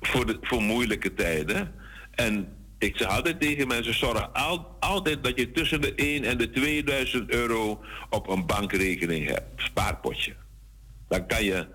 voor, 0.00 0.26
de, 0.26 0.38
voor 0.40 0.62
moeilijke 0.62 1.14
tijden. 1.14 1.72
En 2.10 2.48
ik 2.78 2.96
zeg 2.96 3.08
altijd 3.08 3.40
tegen 3.40 3.68
mensen, 3.68 3.94
zorg 3.94 4.32
al, 4.32 4.76
altijd 4.80 5.24
dat 5.24 5.38
je 5.38 5.52
tussen 5.52 5.80
de 5.80 5.94
1 5.94 6.24
en 6.24 6.38
de 6.38 6.50
2000 6.50 7.30
euro 7.30 7.84
op 8.10 8.28
een 8.28 8.46
bankrekening 8.46 9.26
hebt. 9.26 9.62
Spaarpotje. 9.62 10.34
Dan 11.08 11.26
kan 11.26 11.44
je 11.44 11.66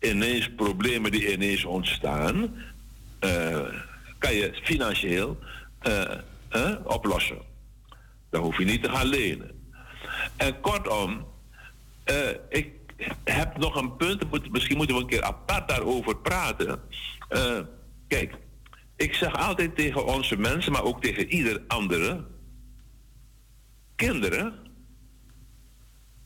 ineens 0.00 0.50
problemen 0.56 1.10
die 1.10 1.32
ineens 1.32 1.64
ontstaan, 1.64 2.54
uh, 3.24 3.68
kan 4.18 4.34
je 4.34 4.60
financieel 4.62 5.38
uh, 5.86 6.76
oplossen. 6.84 7.51
Dan 8.32 8.42
hoef 8.42 8.58
je 8.58 8.64
niet 8.64 8.82
te 8.82 8.90
gaan 8.90 9.06
lenen. 9.06 9.50
En 10.36 10.60
kortom, 10.60 11.26
uh, 12.10 12.30
ik 12.48 12.72
heb 13.24 13.56
nog 13.56 13.76
een 13.76 13.96
punt, 13.96 14.50
misschien 14.50 14.76
moeten 14.76 14.96
we 14.96 15.02
een 15.02 15.08
keer 15.08 15.22
apart 15.22 15.68
daarover 15.68 16.16
praten. 16.16 16.80
Uh, 17.30 17.58
kijk, 18.08 18.34
ik 18.96 19.14
zeg 19.14 19.34
altijd 19.34 19.76
tegen 19.76 20.06
onze 20.06 20.36
mensen, 20.36 20.72
maar 20.72 20.82
ook 20.82 21.02
tegen 21.02 21.28
ieder 21.28 21.62
andere, 21.66 22.24
kinderen 23.96 24.54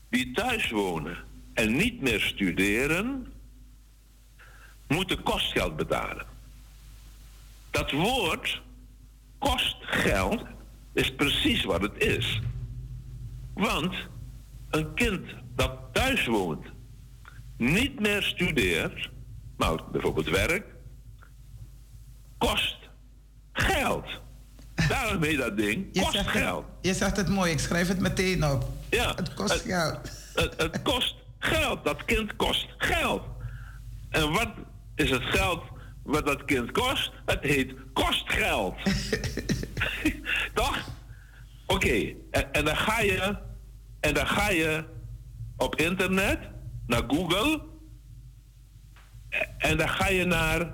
die 0.09 0.31
thuis 0.31 0.69
wonen 0.69 1.17
en 1.53 1.75
niet 1.75 2.01
meer 2.01 2.21
studeren, 2.21 3.33
moeten 4.87 5.23
kostgeld 5.23 5.75
betalen. 5.75 6.25
Dat 7.71 7.91
woord 7.91 8.61
kostgeld 9.37 10.56
is 10.97 11.15
precies 11.15 11.63
wat 11.63 11.81
het 11.81 12.03
is. 12.03 12.41
Want 13.53 13.95
een 14.69 14.93
kind 14.93 15.21
dat 15.55 15.71
thuis 15.93 16.25
woont, 16.25 16.65
niet 17.57 17.99
meer 17.99 18.23
studeert, 18.23 19.09
maar 19.57 19.83
bijvoorbeeld 19.91 20.29
werkt, 20.29 20.67
kost 22.37 22.77
geld. 23.51 24.05
Daarom 24.89 25.23
heet 25.23 25.37
dat 25.37 25.57
ding 25.57 26.01
kost 26.01 26.27
geld. 26.27 26.65
je 26.81 26.93
zegt 26.93 27.17
het 27.17 27.29
mooi, 27.29 27.51
ik 27.51 27.59
schrijf 27.59 27.87
het 27.87 27.99
meteen 27.99 28.45
op. 28.45 28.69
Ja. 28.89 29.13
Het 29.15 29.33
kost 29.33 29.61
geld. 29.61 30.11
Het, 30.33 30.53
het 30.61 30.81
kost 30.81 31.15
geld. 31.39 31.85
Dat 31.85 32.05
kind 32.05 32.35
kost 32.35 32.67
geld. 32.77 33.21
En 34.09 34.31
wat 34.31 34.49
is 34.95 35.09
het 35.09 35.23
geld 35.23 35.63
wat 36.07 36.25
dat 36.25 36.45
kind 36.45 36.71
kost? 36.71 37.11
Het 37.25 37.43
heet 37.43 37.73
kostgeld. 37.93 38.75
Toch? 40.53 40.89
Oké, 41.65 42.13
en, 42.31 42.53
en, 42.53 42.65
dan 42.65 42.77
ga 42.77 42.99
je 42.99 43.37
en 43.99 44.13
dan 44.13 44.27
ga 44.27 44.49
je 44.49 44.83
op 45.57 45.75
internet 45.75 46.39
naar 46.85 47.03
Google 47.07 47.61
en 49.57 49.77
dan 49.77 49.89
ga 49.89 50.07
je 50.07 50.25
naar 50.25 50.73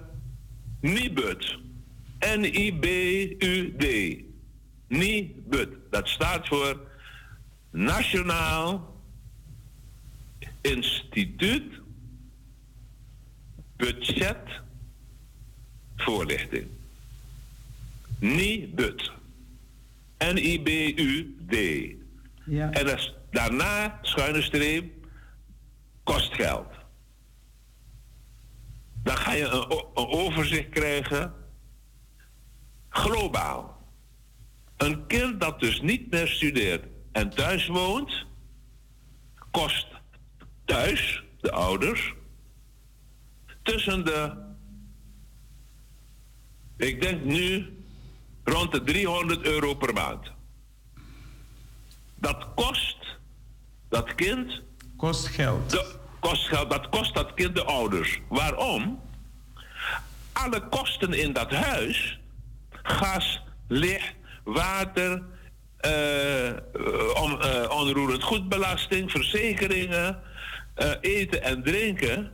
Nibud. 0.82 1.58
N-I-B-U-D. 2.20 3.86
Nibud. 4.88 5.70
Dat 5.90 6.08
staat 6.08 6.48
voor 6.48 6.88
Nationaal 7.72 9.02
Instituut 10.62 11.82
budgetvoorlichting. 15.96 16.68
NIBUD. 18.20 19.12
N-I-B-U-D. 20.18 21.56
Ja. 22.46 22.72
En 22.72 22.86
dat 22.86 23.14
daarna, 23.32 24.00
schuine 24.02 24.41
streep, 24.41 24.94
kost 26.04 26.34
geld. 26.34 26.68
Dan 29.04 29.18
ga 29.18 29.34
je 29.34 29.44
een, 29.44 29.72
een 29.94 30.08
overzicht 30.08 30.70
krijgen, 30.70 31.34
globaal. 32.89 33.82
Een 34.78 35.08
kind 35.08 35.41
dat 35.41 35.60
dus 35.60 35.82
niet 35.82 36.12
meer 36.12 36.28
studeert 36.28 36.86
en 37.12 37.30
thuis 37.30 37.68
woont, 37.68 38.26
kost 39.52 39.88
thuis, 40.66 41.24
de 41.41 41.52
ouders, 41.52 42.14
tussen 43.64 44.06
de, 44.06 44.43
ik 46.88 47.02
denk 47.02 47.24
nu, 47.24 47.78
rond 48.44 48.72
de 48.72 48.84
300 48.84 49.46
euro 49.46 49.74
per 49.74 49.94
maand. 49.94 50.32
Dat 52.16 52.48
kost 52.56 52.98
dat 53.90 54.16
kind. 54.16 54.62
Kost 54.98 55.28
geld. 55.28 55.70
De, 55.70 55.96
kost 56.20 56.48
geld, 56.48 56.70
dat 56.70 56.90
kost 56.90 57.14
dat 57.14 57.34
kind 57.34 57.56
de 57.56 57.64
ouders. 57.64 58.20
Waarom? 58.30 59.02
Alle 60.34 60.68
kosten 60.68 61.14
in 61.14 61.34
dat 61.34 61.52
huis, 61.52 62.20
gas, 62.72 63.42
licht, 63.68 64.14
water, 64.44 65.24
uh, 65.86 66.54
on, 67.24 67.32
uh, 67.32 67.70
onroerend 67.70 68.24
goedbelasting, 68.24 69.12
verzekeringen, 69.12 70.22
uh, 70.78 70.92
eten 71.02 71.44
en 71.44 71.64
drinken, 71.64 72.32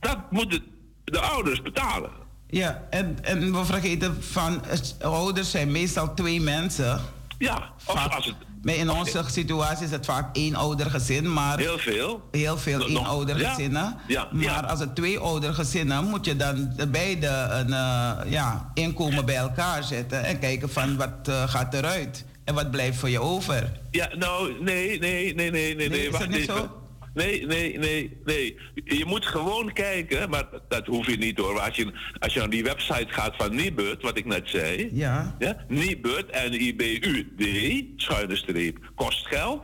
dat 0.00 0.30
moeten 0.30 0.64
de 1.04 1.20
ouders 1.20 1.62
betalen. 1.62 2.23
Ja, 2.54 2.82
en, 2.90 3.18
en 3.22 3.52
we 3.52 3.64
vergeten 3.64 4.22
van, 4.22 4.62
ouders 5.00 5.50
zijn 5.50 5.72
meestal 5.72 6.14
twee 6.14 6.40
mensen. 6.40 7.00
Ja, 7.38 7.70
of 7.84 8.14
als 8.14 8.26
het... 8.26 8.34
Maar 8.62 8.74
in 8.74 8.90
onze 8.90 9.24
situatie 9.26 9.84
is 9.84 9.90
het 9.90 10.04
vaak 10.04 10.36
één 10.36 10.54
oudergezin, 10.54 11.32
maar... 11.32 11.58
Heel 11.58 11.78
veel. 11.78 12.28
Heel 12.30 12.58
veel 12.58 12.86
één 12.86 13.04
oudergezinnen. 13.04 13.96
Ja, 14.06 14.28
ja, 14.32 14.52
maar 14.52 14.66
als 14.66 14.80
het 14.80 14.94
twee 14.94 15.18
oudergezinnen, 15.18 16.04
moet 16.04 16.24
je 16.24 16.36
dan 16.36 16.72
beide 16.88 17.26
een 17.28 17.68
uh, 17.68 18.12
ja, 18.26 18.70
inkomen 18.74 19.24
bij 19.24 19.36
elkaar 19.36 19.82
zetten 19.82 20.24
en 20.24 20.38
kijken 20.38 20.70
van 20.70 20.96
wat 20.96 21.28
uh, 21.28 21.48
gaat 21.48 21.74
eruit 21.74 22.24
en 22.44 22.54
wat 22.54 22.70
blijft 22.70 22.98
voor 22.98 23.10
je 23.10 23.20
over. 23.20 23.80
Ja, 23.90 24.08
nou, 24.16 24.62
nee, 24.62 24.98
nee, 24.98 25.34
nee, 25.34 25.50
nee, 25.50 25.50
nee. 25.50 25.74
nee, 25.74 25.88
nee 25.88 26.08
is 26.08 26.18
dat 26.18 26.28
niet 26.28 26.44
zo? 26.44 26.83
Nee, 27.14 27.46
nee, 27.46 27.78
nee, 27.78 28.18
nee. 28.24 28.56
Je 28.84 29.04
moet 29.06 29.26
gewoon 29.26 29.72
kijken, 29.72 30.30
maar 30.30 30.48
dat 30.68 30.86
hoef 30.86 31.06
je 31.06 31.16
niet 31.16 31.38
hoor. 31.38 31.60
Als 31.60 31.76
je, 31.76 31.92
als 32.18 32.34
je 32.34 32.38
naar 32.38 32.50
die 32.50 32.62
website 32.62 33.12
gaat 33.12 33.36
van 33.36 33.54
Nibud, 33.54 34.02
wat 34.02 34.18
ik 34.18 34.24
net 34.24 34.48
zei. 34.48 34.88
Ja. 34.92 35.36
ja 35.38 35.64
Nibud, 35.68 36.26
N-I-B-U-D, 36.50 37.84
schuine 37.96 38.36
streep, 38.36 38.78
kost 38.94 39.26
geld. 39.26 39.62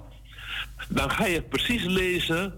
Dan 0.89 1.11
ga 1.11 1.27
je 1.27 1.43
precies 1.43 1.85
lezen 1.85 2.55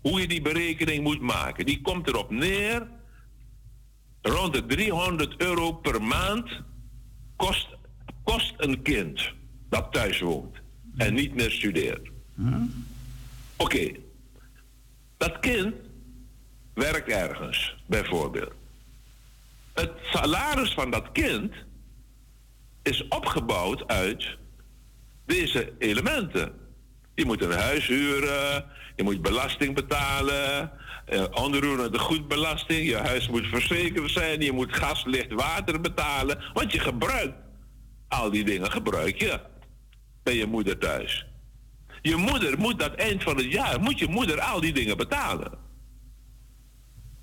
hoe 0.00 0.20
je 0.20 0.28
die 0.28 0.42
berekening 0.42 1.02
moet 1.02 1.20
maken. 1.20 1.66
Die 1.66 1.80
komt 1.80 2.08
erop 2.08 2.30
neer, 2.30 2.86
rond 4.22 4.52
de 4.52 4.66
300 4.66 5.34
euro 5.36 5.72
per 5.72 6.02
maand 6.02 6.62
kost, 7.36 7.68
kost 8.24 8.54
een 8.56 8.82
kind 8.82 9.32
dat 9.68 9.92
thuis 9.92 10.20
woont 10.20 10.56
en 10.96 11.14
niet 11.14 11.34
meer 11.34 11.50
studeert. 11.50 12.08
Hm? 12.34 12.64
Oké, 13.56 13.92
dat 15.16 15.40
kind 15.40 15.74
werkt 16.74 17.08
ergens, 17.08 17.76
bijvoorbeeld. 17.86 18.52
Het 19.74 19.92
salaris 20.02 20.74
van 20.74 20.90
dat 20.90 21.12
kind 21.12 21.52
is 22.82 23.08
opgebouwd 23.08 23.86
uit 23.86 24.36
deze 25.26 25.72
elementen. 25.78 26.52
Je 27.14 27.24
moet 27.24 27.42
een 27.42 27.52
huis 27.52 27.86
huren, 27.86 28.64
je 28.96 29.02
moet 29.02 29.22
belasting 29.22 29.74
betalen, 29.74 30.72
eh, 31.06 31.24
onroerende 31.30 31.98
goedbelasting, 31.98 32.88
je 32.88 32.96
huis 32.96 33.28
moet 33.28 33.46
verzekerd 33.46 34.10
zijn, 34.10 34.40
je 34.40 34.52
moet 34.52 34.76
gas, 34.76 35.04
licht, 35.04 35.32
water 35.32 35.80
betalen, 35.80 36.38
want 36.52 36.72
je 36.72 36.78
gebruikt 36.78 37.34
al 38.08 38.30
die 38.30 38.44
dingen, 38.44 38.70
gebruik 38.70 39.20
je 39.20 39.40
bij 40.22 40.34
je 40.34 40.46
moeder 40.46 40.78
thuis. 40.78 41.26
Je 42.06 42.16
moeder 42.16 42.58
moet 42.58 42.78
dat 42.78 42.94
eind 42.94 43.22
van 43.22 43.36
het 43.36 43.52
jaar, 43.52 43.80
moet 43.80 43.98
je 43.98 44.08
moeder 44.08 44.40
al 44.40 44.60
die 44.60 44.72
dingen 44.72 44.96
betalen. 44.96 45.58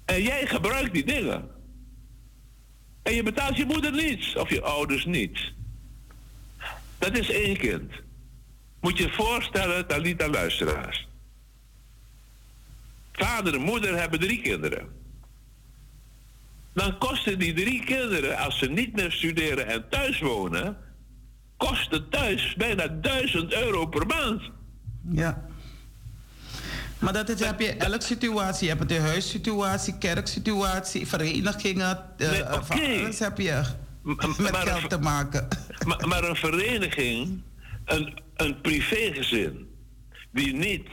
En 0.05 0.21
jij 0.21 0.47
gebruikt 0.47 0.93
die 0.93 1.05
dingen. 1.05 1.49
En 3.03 3.13
je 3.13 3.23
betaalt 3.23 3.57
je 3.57 3.65
moeder 3.65 3.91
niets, 3.91 4.35
of 4.35 4.49
je 4.49 4.61
ouders 4.61 5.05
niets. 5.05 5.53
Dat 6.97 7.17
is 7.17 7.29
één 7.29 7.57
kind. 7.57 7.91
Moet 8.81 8.97
je 8.97 9.11
voorstellen, 9.11 9.87
Talita 9.87 10.27
luisteraars. 10.27 11.07
Vader 13.11 13.53
en 13.53 13.61
moeder 13.61 13.99
hebben 13.99 14.19
drie 14.19 14.41
kinderen. 14.41 14.89
Dan 16.73 16.97
kosten 16.97 17.39
die 17.39 17.53
drie 17.53 17.83
kinderen, 17.83 18.37
als 18.37 18.59
ze 18.59 18.69
niet 18.69 18.95
meer 18.95 19.11
studeren 19.11 19.67
en 19.67 19.89
thuis 19.89 20.19
wonen, 20.19 20.77
kosten 21.57 22.09
thuis 22.09 22.55
bijna 22.55 22.87
duizend 22.87 23.53
euro 23.53 23.85
per 23.85 24.05
maand. 24.05 24.61
Ja. 25.09 25.45
Maar 26.99 27.13
dat 27.13 27.29
is, 27.29 27.39
heb 27.39 27.59
je 27.59 27.73
elke 27.73 28.03
situatie. 28.03 28.67
Je 28.67 28.75
hebt 28.75 28.89
de 28.89 28.99
huissituatie, 28.99 29.97
kerksituatie, 29.97 31.07
verenigingen. 31.07 31.99
Uh, 32.17 32.31
nee, 32.31 32.41
okay. 32.41 33.01
alles 33.01 33.19
heb 33.19 33.37
je 33.37 33.63
met 34.37 34.55
geld 34.55 34.89
te 34.89 34.99
maken. 34.99 35.47
Maar, 35.87 36.07
maar, 36.07 36.23
een 36.23 36.35
vereniging, 36.35 37.41
een, 37.85 38.21
een 38.35 38.61
privégezin, 38.61 39.67
die 40.31 40.53
niet, 40.53 40.87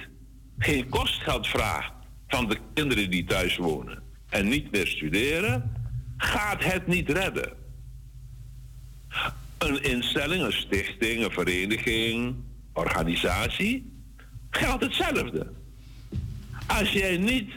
geen 0.58 0.88
kostgeld 0.88 1.46
vraagt 1.46 1.92
van 2.28 2.48
de 2.48 2.58
kinderen 2.74 3.10
die 3.10 3.24
thuis 3.24 3.56
wonen 3.56 4.02
en 4.28 4.48
niet 4.48 4.70
meer 4.70 4.86
studeren, 4.86 5.72
gaat 6.16 6.64
het 6.64 6.86
niet 6.86 7.10
redden. 7.10 7.52
Een 9.58 9.82
instelling, 9.82 10.42
een 10.42 10.52
stichting, 10.52 11.24
een 11.24 11.30
vereniging, 11.30 12.34
organisatie, 12.72 13.99
geldt 14.50 14.82
hetzelfde. 14.84 15.52
Als 16.66 16.92
jij 16.92 17.16
niet 17.16 17.50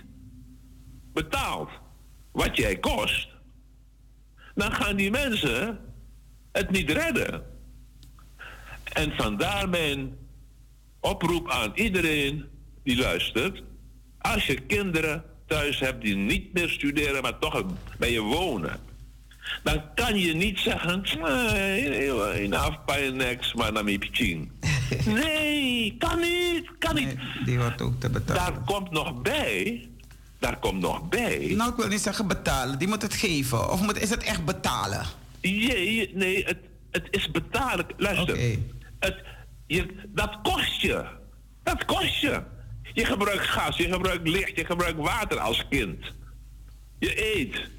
betaalt 1.13 1.69
wat 2.31 2.57
jij 2.57 2.79
kost, 2.79 3.27
dan 4.55 4.71
gaan 4.71 4.95
die 4.95 5.11
mensen 5.11 5.79
het 6.51 6.71
niet 6.71 6.91
redden. 6.91 7.43
En 8.83 9.11
vandaar 9.15 9.69
mijn 9.69 10.17
oproep 10.99 11.49
aan 11.49 11.71
iedereen 11.75 12.45
die 12.83 12.97
luistert. 12.97 13.63
Als 14.17 14.45
je 14.45 14.55
kinderen 14.55 15.23
thuis 15.47 15.79
hebt 15.79 16.01
die 16.01 16.15
niet 16.15 16.53
meer 16.53 16.69
studeren, 16.69 17.21
maar 17.21 17.39
toch 17.39 17.65
bij 17.97 18.11
je 18.11 18.21
wonen. 18.21 18.79
Dan 19.63 19.83
kan 19.95 20.17
je 20.17 20.33
niet 20.33 20.59
zeggen, 20.59 21.03
in 22.41 22.53
afpayenex, 22.53 23.53
maar 23.53 23.71
naar 23.71 23.83
Nee, 25.05 25.95
kan 25.97 26.19
niet, 26.19 26.69
kan 26.79 26.95
niet. 26.95 27.17
die 27.45 27.57
wordt 27.57 27.81
ook 27.81 27.99
te 27.99 28.09
betalen. 28.09 28.53
Daar 28.53 28.63
komt 28.65 28.91
nog 28.91 29.21
bij, 29.21 29.89
daar 30.39 30.59
komt 30.59 30.79
nog 30.79 31.09
bij. 31.09 31.53
Nou, 31.55 31.71
ik 31.71 31.75
wil 31.75 31.87
niet 31.87 32.01
zeggen 32.01 32.27
betalen, 32.27 32.79
die 32.79 32.87
moet 32.87 33.01
het 33.01 33.13
geven. 33.13 33.71
Of 33.71 33.81
moet, 33.81 34.01
is 34.01 34.09
het 34.09 34.23
echt 34.23 34.45
betalen? 34.45 35.05
Jee, 35.41 36.11
nee, 36.13 36.45
het, 36.45 36.57
het 36.91 37.07
is 37.09 37.31
betalen. 37.31 37.85
Luister, 37.97 38.57
het, 38.99 39.15
je, 39.67 39.85
dat 40.07 40.39
kost 40.43 40.81
je. 40.81 41.05
Dat 41.63 41.85
kost 41.85 42.19
je. 42.19 42.41
Je 42.93 43.05
gebruikt 43.05 43.47
gas, 43.47 43.77
je 43.77 43.91
gebruikt 43.91 44.27
licht, 44.27 44.55
je 44.55 44.65
gebruikt 44.65 44.97
water 44.97 45.39
als 45.39 45.65
kind. 45.69 46.05
Je 46.99 47.35
eet. 47.35 47.71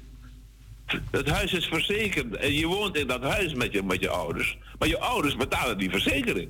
Het 1.11 1.29
huis 1.29 1.53
is 1.53 1.65
verzekerd 1.65 2.35
en 2.35 2.53
je 2.53 2.67
woont 2.67 2.97
in 2.97 3.07
dat 3.07 3.21
huis 3.21 3.53
met 3.53 3.73
je, 3.73 3.83
met 3.83 4.01
je 4.01 4.09
ouders. 4.09 4.57
Maar 4.79 4.87
je 4.87 4.99
ouders 4.99 5.35
betalen 5.35 5.77
die 5.77 5.89
verzekering. 5.89 6.49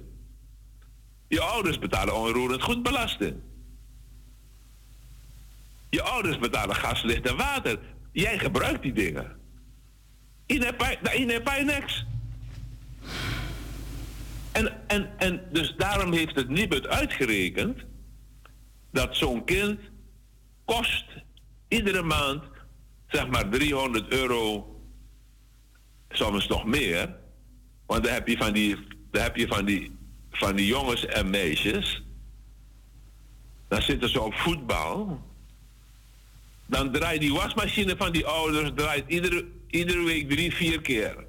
Je 1.27 1.41
ouders 1.41 1.79
betalen 1.79 2.15
onroerend 2.15 2.61
goedbelasting. 2.61 3.35
Je 5.89 6.01
ouders 6.01 6.37
betalen 6.37 6.75
gas, 6.75 7.03
licht 7.03 7.27
en 7.27 7.37
water. 7.37 7.79
Jij 8.11 8.39
gebruikt 8.39 8.81
die 8.81 8.93
dingen. 8.93 9.39
In 10.45 10.61
heb 10.61 11.51
niks. 11.65 12.05
En, 14.51 14.87
en, 14.87 15.13
en 15.17 15.43
dus 15.51 15.73
daarom 15.77 16.13
heeft 16.13 16.35
het 16.35 16.49
Nibud 16.49 16.87
uitgerekend 16.87 17.85
dat 18.91 19.15
zo'n 19.15 19.43
kind 19.45 19.79
kost 20.65 21.05
iedere 21.67 22.01
maand 22.01 22.43
zeg 23.07 23.27
maar 23.27 23.49
300 23.49 24.11
euro, 24.11 24.75
soms 26.09 26.47
nog 26.47 26.65
meer. 26.65 27.15
Want 27.85 28.03
dan 28.03 28.13
heb 28.13 28.27
je 28.27 28.37
van 28.37 28.53
die, 28.53 28.77
dan 29.11 29.21
heb 29.21 29.35
je 29.35 29.47
van 29.47 29.65
die, 29.65 29.94
van 30.35 30.55
die 30.55 30.65
jongens 30.65 31.05
en 31.05 31.29
meisjes. 31.29 32.03
Dan 33.67 33.81
zitten 33.81 34.09
ze 34.09 34.21
op 34.21 34.33
voetbal. 34.33 35.21
Dan 36.65 36.91
draait 36.91 37.21
die 37.21 37.33
wasmachine 37.33 37.95
van 37.97 38.11
die 38.11 38.25
ouders 38.25 38.71
draait 38.75 39.03
iedere, 39.07 39.47
iedere 39.67 40.03
week 40.03 40.29
drie, 40.29 40.55
vier 40.55 40.81
keer. 40.81 41.25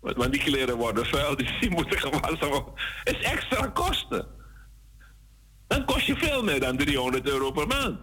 Want 0.00 0.32
die 0.32 0.42
kleren 0.42 0.76
worden 0.76 1.06
vuil, 1.06 1.36
dus 1.36 1.60
die 1.60 1.70
moeten 1.70 1.98
gewassen 1.98 2.48
worden. 2.48 2.74
is 3.04 3.20
extra 3.20 3.66
kosten. 3.66 4.26
Dan 5.66 5.84
kost 5.84 6.06
je 6.06 6.16
veel 6.16 6.42
meer 6.42 6.60
dan 6.60 6.76
300 6.76 7.28
euro 7.28 7.50
per 7.50 7.66
maand. 7.66 7.98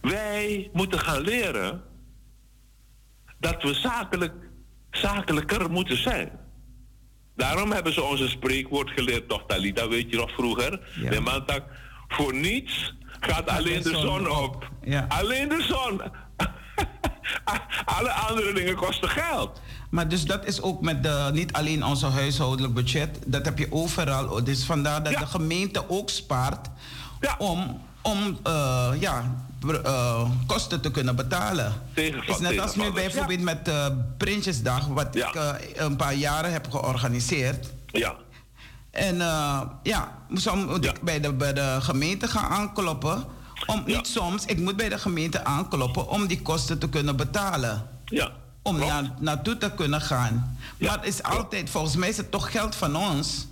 Wij 0.00 0.70
moeten 0.72 0.98
gaan 0.98 1.20
leren 1.20 1.82
dat 3.38 3.62
we 3.62 3.74
zakelijk, 3.74 4.34
zakelijker 4.90 5.70
moeten 5.70 5.96
zijn. 5.96 6.43
Daarom 7.36 7.72
hebben 7.72 7.92
ze 7.92 8.02
ons 8.02 8.20
een 8.20 8.28
spreekwoord 8.28 8.90
geleerd, 8.90 9.28
toch 9.28 9.44
Talita, 9.46 9.88
weet 9.88 10.10
je 10.10 10.16
nog 10.16 10.30
vroeger? 10.30 10.80
Ja. 11.00 11.10
De 11.10 11.20
man 11.20 11.44
voor 12.08 12.34
niets 12.34 12.94
gaat 13.20 13.48
alleen 13.48 13.82
de 13.82 13.96
zon 13.96 14.30
op. 14.30 14.70
Ja. 14.82 15.06
Alleen 15.08 15.48
de 15.48 15.62
zon. 15.68 16.00
Alle 17.98 18.10
andere 18.10 18.52
dingen 18.52 18.74
kosten 18.74 19.08
geld. 19.08 19.60
Maar 19.90 20.08
dus 20.08 20.24
dat 20.24 20.46
is 20.46 20.62
ook 20.62 20.80
met 20.80 21.02
de, 21.02 21.30
niet 21.32 21.52
alleen 21.52 21.84
onze 21.84 22.06
huishoudelijk 22.06 22.74
budget, 22.74 23.18
dat 23.26 23.44
heb 23.44 23.58
je 23.58 23.72
overal. 23.72 24.44
Dus 24.44 24.64
vandaar 24.64 25.02
dat 25.02 25.18
de 25.18 25.26
gemeente 25.26 25.88
ook 25.88 26.10
spaart 26.10 26.68
om, 27.38 27.80
om 28.02 28.38
uh, 28.46 28.90
ja, 29.00 29.34
uh, 29.72 30.30
kosten 30.46 30.80
te 30.80 30.90
kunnen 30.90 31.16
betalen. 31.16 31.72
Het 31.92 32.14
is 32.26 32.38
net 32.38 32.58
als 32.58 32.74
nu 32.74 32.92
bijvoorbeeld 32.92 33.40
met 33.40 33.68
uh, 33.68 33.86
Prinsjesdag, 34.16 34.86
wat 34.86 35.16
ik 35.16 35.34
uh, 35.34 35.50
een 35.74 35.96
paar 35.96 36.14
jaren 36.14 36.52
heb 36.52 36.70
georganiseerd. 36.70 37.70
Ja. 37.86 38.14
En 38.90 39.16
ja, 39.82 40.18
soms 40.32 40.64
moet 40.64 40.84
ik 40.84 41.02
bij 41.02 41.20
de, 41.20 41.32
bij 41.32 41.52
de 41.52 41.76
gemeente 41.80 42.28
gaan 42.28 42.50
aankloppen. 42.50 43.24
Om, 43.66 43.82
Niet 43.86 44.06
soms, 44.06 44.44
ik 44.44 44.58
moet 44.58 44.76
bij 44.76 44.88
de 44.88 44.98
gemeente 44.98 45.44
aankloppen 45.44 46.08
om 46.08 46.26
die 46.26 46.42
kosten 46.42 46.78
te 46.78 46.88
kunnen 46.88 47.16
betalen. 47.16 47.88
Ja. 48.04 48.30
Om 48.62 48.78
naar, 48.78 49.12
naartoe 49.20 49.58
te 49.58 49.72
kunnen 49.76 50.00
gaan. 50.00 50.58
Maar 50.78 50.96
het 50.96 51.06
is 51.06 51.22
altijd, 51.22 51.70
volgens 51.70 51.96
mij 51.96 52.08
is 52.08 52.16
het 52.16 52.30
toch 52.30 52.50
geld 52.50 52.74
van 52.74 52.96
ons. 52.96 53.46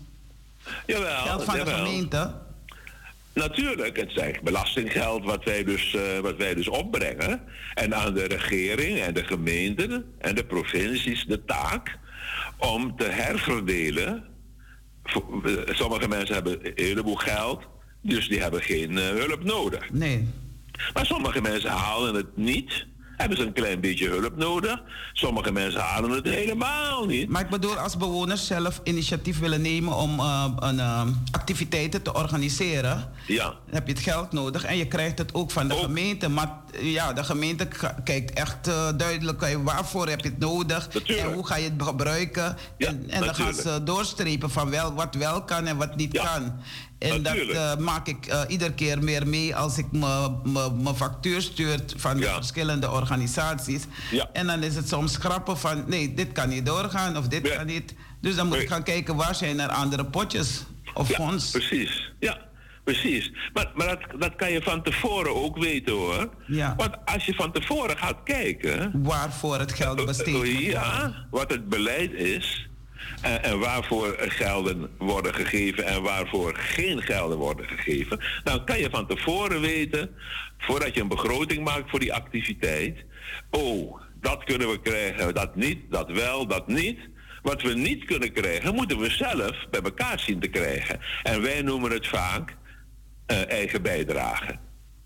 Jawel, 0.87 1.23
geld 1.23 1.45
van 1.45 1.55
de 1.55 1.67
gemeente. 1.67 2.35
Natuurlijk, 3.35 3.97
het 3.97 4.11
is 4.16 4.41
belastinggeld 4.43 5.24
wat 5.24 5.45
wij, 5.45 5.64
dus, 5.64 5.95
uh, 5.95 6.18
wat 6.18 6.37
wij 6.37 6.55
dus 6.55 6.68
opbrengen. 6.68 7.41
En 7.74 7.95
aan 7.95 8.14
de 8.14 8.24
regering 8.24 8.99
en 8.99 9.14
de 9.14 9.24
gemeenten 9.24 10.05
en 10.18 10.35
de 10.35 10.45
provincies 10.45 11.24
de 11.24 11.45
taak 11.45 11.99
om 12.59 12.97
te 12.97 13.05
herverdelen. 13.05 14.24
Eh, 15.03 15.53
sommige 15.66 16.09
mensen 16.09 16.35
hebben 16.35 16.66
een 16.66 16.72
heleboel 16.74 17.16
geld, 17.16 17.62
dus 18.01 18.28
die 18.28 18.41
hebben 18.41 18.62
geen 18.62 18.93
uh, 18.93 19.09
hulp 19.09 19.45
nodig. 19.45 19.91
Nee. 19.91 20.28
Maar 20.93 21.07
sommige 21.07 21.41
mensen 21.41 21.70
halen 21.70 22.14
het 22.14 22.37
niet 22.37 22.87
hebben 23.17 23.37
ze 23.39 23.45
een 23.45 23.53
klein 23.53 23.81
beetje 23.81 24.09
hulp 24.09 24.37
nodig. 24.37 24.83
Sommige 25.13 25.53
mensen 25.53 25.81
halen 25.81 26.11
het 26.11 26.25
helemaal 26.25 27.07
niet. 27.07 27.29
Maar 27.29 27.43
ik 27.43 27.49
bedoel, 27.49 27.79
als 27.79 27.97
bewoners 27.97 28.47
zelf 28.47 28.81
initiatief 28.85 29.39
willen 29.39 29.63
nemen 29.63 29.97
om 29.97 30.19
uh, 30.19 30.45
een, 30.59 30.77
uh, 30.77 31.03
activiteiten 31.31 32.03
te 32.03 32.15
organiseren, 32.15 33.11
ja. 33.27 33.45
dan 33.45 33.75
heb 33.75 33.87
je 33.87 33.93
het 33.93 34.03
geld 34.03 34.33
nodig 34.33 34.65
en 34.65 34.77
je 34.77 34.87
krijgt 34.87 35.19
het 35.19 35.35
ook 35.35 35.51
van 35.51 35.69
de 35.69 35.75
gemeente. 35.75 36.29
Maar 36.29 36.51
ja, 36.81 37.13
de 37.13 37.25
gemeente 37.25 37.69
kijkt 38.05 38.33
echt 38.33 38.69
uh, 38.69 38.89
duidelijk 38.97 39.59
waarvoor 39.63 40.09
heb 40.09 40.21
je 40.21 40.29
het 40.29 40.39
nodig 40.39 40.89
en 40.89 41.33
hoe 41.33 41.47
ga 41.47 41.57
je 41.57 41.71
het 41.71 41.83
gebruiken. 41.83 42.57
Ja, 42.79 42.89
en, 42.89 43.11
en 43.11 43.21
dan 43.21 43.35
gaan 43.35 43.55
ze 43.55 43.83
doorstrepen 43.85 44.51
van 44.51 44.71
wel, 44.71 44.95
wat 44.95 45.15
wel 45.15 45.43
kan 45.43 45.67
en 45.67 45.77
wat 45.77 45.97
niet 45.97 46.19
kan. 46.19 46.53
En 47.03 47.23
dat 47.23 47.37
uh, 47.37 47.77
maak 47.77 48.09
ik 48.09 48.27
uh, 48.27 48.41
iedere 48.49 48.73
keer 48.73 49.03
meer 49.03 49.29
mee 49.29 49.57
als 49.57 49.79
ik 49.79 49.87
mijn 49.93 50.95
factuur 50.97 51.43
stuur 51.43 51.81
van 51.97 52.17
de 52.17 52.27
verschillende 52.27 52.91
organisaties. 52.91 53.85
Ja. 54.11 54.29
En 54.33 54.47
dan 54.47 54.63
is 54.63 54.75
het 54.75 54.89
soms 54.89 55.17
grappig 55.17 55.61
van 55.61 55.85
nee, 55.87 56.15
dit 56.15 56.33
kan 56.33 56.49
niet 56.49 56.67
doorgaan 56.67 57.17
of 57.17 57.29
dit 57.29 57.55
kan 57.57 57.67
niet. 57.67 57.95
Dus 58.21 58.35
dan 58.35 58.47
moet 58.47 58.57
ik 58.57 58.69
gaan 58.69 58.83
kijken 58.83 59.17
waar 59.17 59.35
zijn 59.35 59.61
er 59.61 59.69
andere 59.69 60.05
potjes 60.05 60.65
of 60.95 61.09
ja, 61.09 61.15
fonds. 61.15 61.51
Precies, 61.51 62.13
ja. 62.19 62.51
Precies. 62.85 63.33
Maar, 63.53 63.71
maar 63.75 63.87
dat, 63.87 64.21
dat 64.21 64.37
kan 64.37 64.53
je 64.53 64.63
van 64.63 64.83
tevoren 64.83 65.35
ook 65.35 65.59
weten 65.59 65.93
hoor. 65.93 66.29
Ja. 66.47 66.75
Want 66.77 66.97
als 67.05 67.27
je 67.27 67.35
van 67.35 67.53
tevoren 67.53 67.99
gaat 67.99 68.17
kijken. 68.25 69.03
Waarvoor 69.03 69.59
het 69.59 69.73
geld 69.73 70.05
besteed 70.05 70.35
wordt. 70.35 70.59
Ja, 70.59 71.15
wat 71.31 71.51
het 71.51 71.69
beleid 71.69 72.13
is 72.13 72.69
en, 73.21 73.43
en, 73.43 73.59
waarvoor 73.59 74.17
gelden 74.19 74.91
worden 74.99 75.35
gegeven 75.35 75.87
en 75.87 76.03
waarvoor 76.03 76.55
geen 76.55 77.03
gelden 77.03 77.39
worden 77.39 77.67
gegeven, 77.67 78.21
dan 78.45 78.65
kan 78.65 78.79
je 78.79 78.91
van 78.91 79.07
tevoren 79.07 79.61
weten, 79.61 80.11
voordat 80.59 80.95
je 80.95 81.01
een 81.01 81.09
begroting 81.09 81.65
maakt 81.65 81.91
voor 81.91 82.01
die 82.01 82.15
activiteit, 82.15 83.05
oh, 83.51 84.01
dat 84.21 84.45
kunnen 84.45 84.71
we 84.71 84.81
krijgen, 84.81 85.35
dat 85.35 85.57
niet, 85.57 85.79
dat 85.91 86.11
wel, 86.11 86.47
dat 86.47 86.67
niet. 86.67 86.99
Wat 87.43 87.63
we 87.63 87.75
niet 87.75 88.05
kunnen 88.05 88.33
krijgen, 88.33 88.75
moeten 88.75 88.99
we 88.99 89.11
zelf 89.11 89.67
bij 89.71 89.81
elkaar 89.81 90.21
zien 90.21 90.41
te 90.41 90.49
krijgen. 90.49 91.01
En 91.23 91.43
wij 91.43 91.63
noemen 91.63 91.91
het 91.91 92.07
vaak 92.07 92.57
uh, 93.27 93.51
eigen 93.51 93.83
bijdrage. 93.83 94.59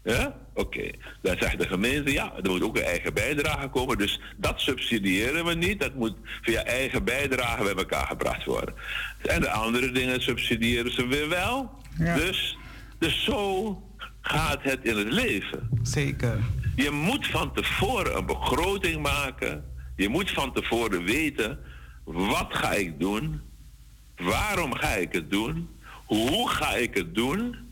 Ja? 0.06 0.36
Oké. 0.54 0.90
Dan 1.22 1.36
zegt 1.38 1.58
de 1.58 1.68
gemeente, 1.68 2.12
ja, 2.12 2.32
er 2.42 2.50
moet 2.50 2.62
ook 2.62 2.76
een 2.76 2.82
eigen 2.82 3.14
bijdrage 3.14 3.68
komen. 3.68 3.98
Dus 3.98 4.20
dat 4.36 4.60
subsidiëren 4.60 5.44
we 5.44 5.54
niet. 5.54 5.80
Dat 5.80 5.94
moet 5.94 6.14
via 6.42 6.64
eigen 6.64 7.04
bijdrage 7.04 7.62
bij 7.62 7.74
elkaar 7.74 8.06
gebracht 8.06 8.44
worden. 8.44 8.74
En 9.22 9.40
de 9.40 9.50
andere 9.50 9.92
dingen 9.92 10.22
subsidiëren 10.22 10.92
ze 10.92 11.06
weer 11.06 11.28
wel. 11.28 11.70
Dus, 11.98 12.58
dus 12.98 13.24
zo 13.24 13.82
gaat 14.20 14.62
het 14.62 14.78
in 14.82 14.96
het 14.96 15.12
leven. 15.12 15.68
Zeker. 15.82 16.38
Je 16.76 16.90
moet 16.90 17.26
van 17.26 17.52
tevoren 17.52 18.16
een 18.16 18.26
begroting 18.26 19.02
maken. 19.02 19.64
Je 19.96 20.08
moet 20.08 20.30
van 20.30 20.52
tevoren 20.52 21.04
weten, 21.04 21.58
wat 22.04 22.46
ga 22.48 22.72
ik 22.72 23.00
doen? 23.00 23.40
Waarom 24.16 24.74
ga 24.74 24.88
ik 24.88 25.12
het 25.12 25.30
doen? 25.30 25.68
Hoe 26.04 26.48
ga 26.48 26.74
ik 26.74 26.94
het 26.94 27.14
doen? 27.14 27.65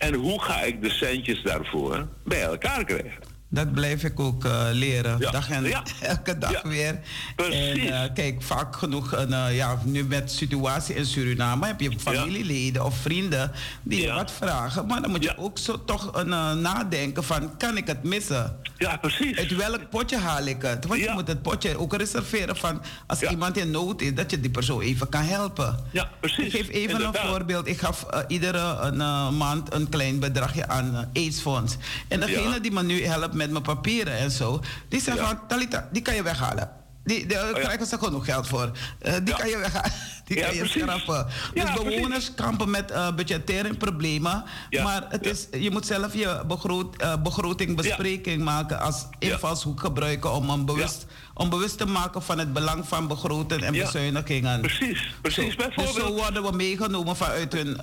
En 0.00 0.14
hoe 0.14 0.42
ga 0.42 0.60
ik 0.60 0.82
de 0.82 0.90
centjes 0.90 1.42
daarvoor 1.42 2.08
bij 2.24 2.42
elkaar 2.42 2.84
krijgen? 2.84 3.29
Dat 3.52 3.72
blijf 3.72 4.04
ik 4.04 4.20
ook 4.20 4.44
uh, 4.44 4.68
leren, 4.72 5.18
ja. 5.18 5.30
dag 5.30 5.50
en 5.50 5.64
ja. 5.64 5.82
elke 6.00 6.38
dag 6.38 6.52
ja. 6.52 6.68
weer. 6.68 7.00
Precies. 7.36 7.54
En, 7.54 7.78
uh, 7.78 8.00
kijk, 8.14 8.42
vaak 8.42 8.76
genoeg, 8.76 9.14
uh, 9.14 9.56
ja, 9.56 9.78
nu 9.84 10.04
met 10.04 10.28
de 10.28 10.34
situatie 10.34 10.94
in 10.94 11.06
Suriname 11.06 11.66
heb 11.66 11.80
je 11.80 11.98
familieleden 11.98 12.84
of 12.84 12.96
vrienden 12.96 13.52
die 13.82 14.02
je 14.02 14.12
wat 14.12 14.32
vragen. 14.32 14.86
Maar 14.86 15.02
dan 15.02 15.10
moet 15.10 15.22
je 15.22 15.38
ook 15.38 15.58
zo 15.58 15.84
toch 15.84 16.24
nadenken 16.54 17.24
van, 17.24 17.56
kan 17.56 17.76
ik 17.76 17.86
het 17.86 18.02
missen? 18.02 18.56
Ja, 18.76 18.96
precies. 18.96 19.38
Uit 19.38 19.56
welk 19.56 19.90
potje 19.90 20.18
haal 20.18 20.46
ik 20.46 20.62
het? 20.62 20.86
Want 20.86 21.00
je 21.00 21.10
moet 21.12 21.28
het 21.28 21.42
potje 21.42 21.78
ook 21.78 21.94
reserveren 21.96 22.56
van, 22.56 22.82
als 23.06 23.22
iemand 23.22 23.56
in 23.56 23.70
nood 23.70 24.00
is, 24.00 24.14
dat 24.14 24.30
je 24.30 24.40
die 24.40 24.50
persoon 24.50 24.80
even 24.80 25.08
kan 25.08 25.22
helpen. 25.22 25.78
Ja, 25.90 26.10
precies. 26.20 26.44
Ik 26.44 26.50
geef 26.50 26.68
even 26.68 26.90
Inderdaad. 26.90 27.24
een 27.24 27.28
voorbeeld. 27.28 27.66
Ik 27.66 27.80
gaf 27.80 28.06
iedere 28.28 28.58
een, 28.58 28.96
maand 29.36 29.74
een 29.74 29.88
klein 29.88 30.18
bedragje 30.18 30.68
aan 30.68 31.10
AIDS-fonds. 31.12 31.76
En 32.08 32.20
degene 32.20 32.60
die 32.60 32.72
me 32.72 32.82
nu 32.82 33.04
helpt 33.04 33.34
met 33.40 33.50
mijn 33.50 33.62
papieren 33.62 34.18
en 34.18 34.30
zo. 34.30 34.60
Die 34.88 35.00
zeggen 35.00 35.26
van, 35.26 35.46
Talita, 35.46 35.88
die 35.92 36.02
kan 36.02 36.14
je 36.14 36.22
weghalen. 36.22 36.78
Die, 37.04 37.26
daar 37.26 37.44
oh, 37.44 37.56
ja. 37.56 37.62
krijgen 37.62 37.86
ze 37.86 37.98
genoeg 37.98 38.24
geld 38.24 38.46
voor. 38.46 38.70
Uh, 39.02 39.12
die 39.12 39.28
ja. 39.28 39.36
kan 39.36 39.48
je 39.48 39.58
weghalen. 39.58 39.92
Die 40.30 40.38
ja, 40.38 40.46
kan 40.46 40.56
je 40.56 40.66
schrappen. 40.66 41.26
Dus 41.54 41.72
bewoners 41.72 42.08
precies. 42.08 42.34
kampen 42.34 42.70
met 42.70 42.90
uh, 42.90 43.14
budgettaire 43.14 43.74
problemen. 43.74 44.44
Maar 44.82 45.06
het 45.08 45.26
is, 45.26 45.46
je 45.52 45.70
moet 45.70 45.86
zelf 45.86 46.14
je 46.14 46.42
begroot, 46.46 47.02
uh, 47.02 47.22
begroting 47.22 47.76
bespreking 47.76 48.44
maken 48.44 48.80
als 48.80 49.06
invalshoek 49.18 49.80
gebruiken 49.80 50.32
om 50.32 50.50
een 50.50 50.64
bewust, 50.64 51.06
om 51.34 51.50
bewust 51.50 51.78
te 51.78 51.86
maken 51.86 52.22
van 52.22 52.38
het 52.38 52.52
belang 52.52 52.88
van 52.88 53.06
begroten 53.06 53.62
en 53.62 53.72
bezuinigingen. 53.72 54.60
Precies, 54.60 55.14
precies. 55.22 55.54
Zo, 55.54 55.82
dus 55.82 55.94
zo 55.94 56.12
worden 56.12 56.42
we 56.42 56.52
meegenomen 56.52 57.16
vanuit 57.16 57.52
hun, 57.52 57.78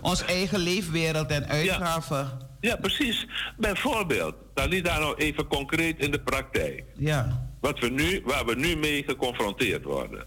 ons 0.00 0.24
eigen 0.24 0.58
leefwereld 0.58 1.30
en 1.30 1.48
uitgaven. 1.48 2.45
Ja, 2.66 2.76
precies. 2.76 3.26
Bijvoorbeeld, 3.56 4.34
dan 4.54 4.70
niet 4.70 4.84
daar 4.84 5.00
nou 5.00 5.16
even 5.16 5.46
concreet 5.46 5.98
in 5.98 6.10
de 6.10 6.20
praktijk. 6.20 6.84
Ja. 6.96 7.48
Wat 7.60 7.78
we 7.78 7.88
nu, 7.88 8.22
waar 8.24 8.46
we 8.46 8.54
nu 8.54 8.76
mee 8.76 9.02
geconfronteerd 9.02 9.84
worden. 9.84 10.26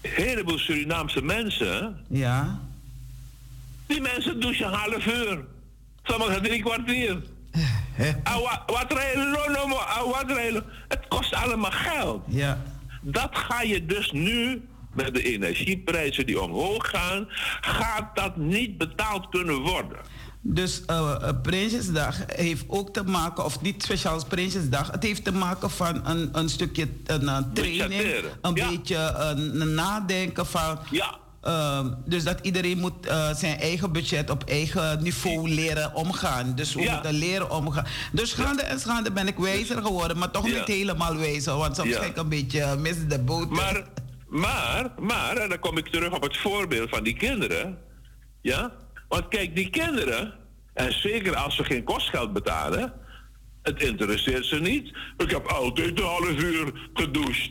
Een 0.00 0.10
heleboel 0.10 0.58
Surinaamse 0.58 1.22
mensen. 1.22 2.04
Ja. 2.08 2.60
Die 3.86 4.00
mensen 4.00 4.40
douchen 4.40 4.72
half 4.72 5.06
uur. 5.06 5.44
Sommigen 6.02 6.42
drie 6.42 6.62
kwartier. 6.62 7.22
wat 10.06 10.30
rijden? 10.32 10.64
Het 10.88 11.08
kost 11.08 11.34
allemaal 11.34 11.70
geld. 11.70 12.22
Ja. 12.26 12.62
Dat 13.00 13.36
ga 13.36 13.62
je 13.62 13.86
dus 13.86 14.12
nu 14.12 14.62
met 14.92 15.14
de 15.14 15.22
energieprijzen 15.22 16.26
die 16.26 16.40
omhoog 16.40 16.90
gaan, 16.90 17.26
gaat 17.60 18.16
dat 18.16 18.36
niet 18.36 18.78
betaald 18.78 19.28
kunnen 19.28 19.60
worden. 19.60 19.98
Dus 20.48 20.82
uh, 20.90 21.16
Prinsjesdag 21.42 22.16
heeft 22.26 22.64
ook 22.66 22.92
te 22.92 23.04
maken, 23.04 23.44
of 23.44 23.60
niet 23.60 23.82
speciaal 23.82 24.24
Prinsjesdag, 24.26 24.90
het 24.90 25.02
heeft 25.02 25.24
te 25.24 25.32
maken 25.32 25.70
van 25.70 26.06
een, 26.06 26.28
een 26.32 26.48
stukje 26.48 26.88
een, 27.06 27.52
training, 27.52 28.02
een 28.40 28.54
ja. 28.54 28.68
beetje 28.68 28.96
een, 28.96 29.60
een, 29.60 29.74
nadenken 29.74 30.46
van. 30.46 30.78
Ja. 30.90 31.18
Dus 32.04 32.24
dat 32.24 32.38
iedereen 32.42 32.78
moet 32.78 33.06
uh, 33.06 33.34
zijn 33.34 33.58
eigen 33.58 33.92
budget 33.92 34.30
op 34.30 34.44
eigen 34.44 35.02
niveau 35.02 35.48
leren 35.48 35.94
omgaan. 35.94 36.54
Dus 36.54 36.74
we 36.74 36.90
moeten 36.90 37.12
leren 37.12 37.50
omgaan. 37.50 37.86
Dus 38.12 38.32
gaande 38.32 38.62
en 38.62 38.80
gaande 38.80 39.12
ben 39.12 39.26
ik 39.26 39.36
wijzer 39.36 39.82
geworden, 39.82 40.18
maar 40.18 40.30
toch 40.30 40.44
niet 40.44 40.66
helemaal 40.66 41.16
wijzer. 41.16 41.56
Want 41.56 41.76
soms 41.76 41.94
ga 41.94 42.04
ik 42.04 42.16
een 42.16 42.28
beetje 42.28 42.76
mis 42.76 42.96
de 43.08 43.18
boot. 43.18 43.50
Maar, 43.50 43.84
maar, 44.28 44.90
maar, 44.98 45.36
en 45.36 45.48
dan 45.48 45.58
kom 45.58 45.78
ik 45.78 45.88
terug 45.88 46.12
op 46.12 46.22
het 46.22 46.36
voorbeeld 46.36 46.88
van 46.88 47.02
die 47.02 47.16
kinderen. 47.16 47.78
Ja? 48.40 48.72
Want 49.08 49.28
kijk, 49.28 49.56
die 49.56 49.70
kinderen, 49.70 50.34
en 50.74 50.92
zeker 50.92 51.36
als 51.36 51.56
ze 51.56 51.64
geen 51.64 51.84
kostgeld 51.84 52.32
betalen, 52.32 52.92
het 53.62 53.82
interesseert 53.82 54.44
ze 54.46 54.60
niet. 54.60 54.96
Ik 55.16 55.30
heb 55.30 55.46
altijd 55.46 55.98
een 55.98 56.04
half 56.04 56.42
uur 56.42 56.72
gedoucht. 56.94 57.50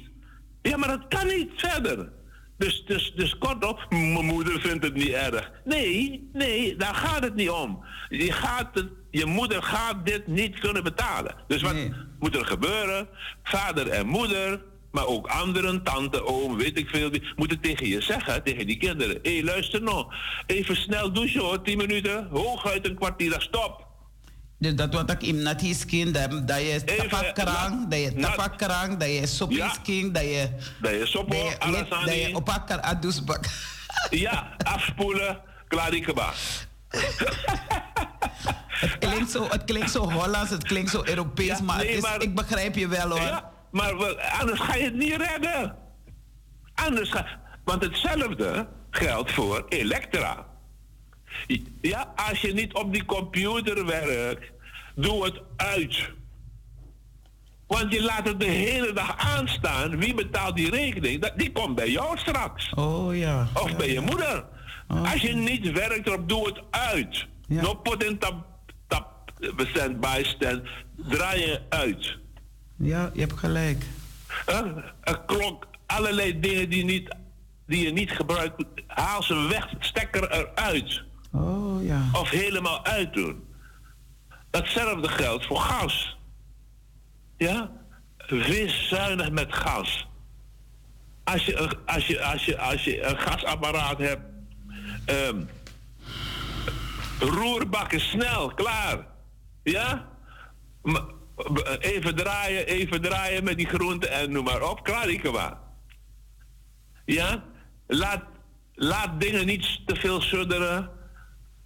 Ja, 0.61 0.77
maar 0.77 0.87
dat 0.87 1.07
kan 1.07 1.27
niet 1.27 1.51
verder. 1.55 2.09
Dus, 2.57 2.83
dus, 2.85 3.13
dus 3.15 3.37
kortom, 3.37 3.77
mijn 3.89 4.25
moeder 4.25 4.61
vindt 4.61 4.83
het 4.83 4.93
niet 4.93 5.09
erg. 5.09 5.51
Nee, 5.65 6.29
nee, 6.33 6.75
daar 6.75 6.95
gaat 6.95 7.23
het 7.23 7.35
niet 7.35 7.49
om. 7.49 7.85
Je, 8.09 8.31
gaat 8.31 8.69
het, 8.73 8.87
je 9.11 9.25
moeder 9.25 9.63
gaat 9.63 10.05
dit 10.05 10.27
niet 10.27 10.59
kunnen 10.59 10.83
betalen. 10.83 11.35
Dus 11.47 11.61
wat 11.61 11.75
moet 12.19 12.35
er 12.35 12.45
gebeuren? 12.45 13.07
Vader 13.43 13.87
en 13.87 14.07
moeder, 14.07 14.61
maar 14.95 15.05
ook 15.05 15.27
anderen, 15.27 15.83
tante, 15.83 16.25
oom, 16.25 16.57
weet 16.57 16.77
ik 16.77 16.89
veel, 16.89 17.11
die 17.11 17.23
moeten 17.35 17.59
tegen 17.59 17.87
je 17.87 18.01
zeggen, 18.01 18.43
tegen 18.43 18.67
die 18.67 18.77
kinderen. 18.77 19.19
Hé, 19.21 19.33
hey, 19.33 19.43
luister 19.43 19.81
nou, 19.81 20.05
even 20.45 20.75
snel 20.75 21.13
douchen 21.13 21.41
hoor, 21.41 21.61
10 21.61 21.77
minuten, 21.77 22.27
hooguit 22.31 22.85
een 22.85 22.95
kwartier, 22.95 23.35
stop. 23.41 23.87
Dus 24.57 24.75
dat 24.75 24.93
wat 24.93 25.11
ik 25.11 25.23
in 25.23 25.41
nat 25.41 25.61
skin, 25.61 26.11
dat, 26.11 26.47
dat 26.47 26.59
je 26.59 26.83
tapakrang, 26.83 27.87
dat 27.89 27.99
je 27.99 28.13
tapakrang, 28.13 28.97
dat 28.97 29.09
je 29.09 29.27
sopisking, 29.27 30.13
dat 30.13 30.23
je... 30.23 30.49
Dat 30.81 30.91
je 30.91 31.05
sopo, 31.05 31.51
aan 31.59 31.71
Dat 31.89 32.13
je 32.13 32.29
opakker 32.33 32.81
adusbak. 32.81 33.45
Ja, 34.09 34.55
afspoelen, 34.57 35.41
klarikeba. 35.67 36.33
het, 38.67 38.97
klinkt 38.99 39.31
zo, 39.31 39.47
het 39.49 39.63
klinkt 39.63 39.91
zo 39.91 40.11
Hollands, 40.11 40.49
het 40.49 40.63
klinkt 40.63 40.91
zo 40.91 41.01
Europees, 41.05 41.61
maar, 41.61 41.77
nee, 41.77 42.01
maar, 42.01 42.21
ik 42.21 42.35
begrijp 42.35 42.75
je 42.75 42.87
wel 42.87 43.09
hoor. 43.09 43.19
Ja, 43.19 43.54
maar 43.75 44.15
anders 44.39 44.59
ga 44.59 44.75
je 44.75 44.83
het 44.83 44.95
niet 44.95 45.15
redden. 45.15 45.75
Anders 46.73 47.09
ga... 47.09 47.39
Want 47.63 47.83
hetzelfde 47.83 48.67
geldt 48.89 49.31
voor 49.31 49.65
Elektra. 49.69 50.45
Ja, 51.81 52.13
als 52.29 52.41
je 52.41 52.53
niet 52.53 52.73
op 52.73 52.93
die 52.93 53.05
computer 53.05 53.85
werkt, 53.85 54.51
doe 54.95 55.25
het 55.25 55.41
uit. 55.55 56.09
Want 57.67 57.93
je 57.93 58.03
laat 58.03 58.27
het 58.27 58.39
de 58.39 58.45
hele 58.45 58.93
dag 58.93 59.17
aanstaan. 59.17 59.97
Wie 59.97 60.13
betaalt 60.13 60.55
die 60.55 60.69
rekening? 60.69 61.31
Die 61.35 61.51
komt 61.51 61.75
bij 61.75 61.89
jou 61.89 62.17
straks. 62.17 62.73
Oh 62.73 63.17
ja. 63.17 63.47
Of 63.53 63.75
bij 63.75 63.91
je 63.91 64.01
moeder. 64.01 64.45
Oh. 64.87 65.11
Als 65.11 65.21
je 65.21 65.33
niet 65.33 65.71
werkt 65.71 66.07
erop, 66.07 66.29
doe 66.29 66.47
het 66.47 66.61
uit. 66.69 67.27
Ja. 67.47 67.61
No 67.61 67.81
in 67.97 68.17
tap, 68.17 68.45
tap, 68.87 69.31
stand 69.57 69.99
by 69.99 70.21
stand. 70.23 70.61
Draai 70.97 71.39
je 71.39 71.61
uit. 71.69 72.17
Ja, 72.75 73.09
je 73.13 73.19
hebt 73.19 73.39
gelijk. 73.39 73.83
een 74.45 75.25
klok, 75.25 75.67
allerlei 75.85 76.39
dingen 76.39 76.69
die, 76.69 76.83
niet, 76.83 77.15
die 77.67 77.85
je 77.85 77.91
niet 77.91 78.11
gebruikt, 78.11 78.63
haal 78.87 79.23
ze 79.23 79.47
weg, 79.49 79.73
stekker 79.79 80.31
eruit. 80.31 81.03
Oh 81.31 81.83
ja. 81.85 82.09
Of 82.13 82.29
helemaal 82.29 82.85
uitdoen. 82.85 83.43
Datzelfde 84.49 85.07
geldt 85.07 85.45
voor 85.45 85.59
gas. 85.59 86.17
Ja? 87.37 87.71
Wees 88.27 88.87
zuinig 88.87 89.31
met 89.31 89.53
gas. 89.53 90.07
Als 91.23 91.45
je, 91.45 91.79
als 91.85 92.07
je, 92.07 92.23
als 92.23 92.45
je, 92.45 92.59
als 92.59 92.83
je 92.83 93.03
een 93.03 93.17
gasapparaat 93.17 93.97
hebt, 93.97 94.23
um, 95.05 95.49
roerbakken 97.19 97.99
snel, 97.99 98.53
klaar. 98.53 99.07
Ja? 99.63 100.05
Even 101.79 102.15
draaien, 102.15 102.67
even 102.67 103.01
draaien 103.01 103.43
met 103.43 103.57
die 103.57 103.67
groenten 103.67 104.11
en 104.11 104.31
noem 104.31 104.43
maar 104.43 104.69
op, 104.69 104.83
klaar, 104.83 105.09
ikema. 105.09 105.61
Ja? 107.05 107.43
Laat, 107.87 108.23
laat 108.73 109.21
dingen 109.21 109.45
niet 109.45 109.81
te 109.85 109.95
veel 109.95 110.21
sudderen. 110.21 110.89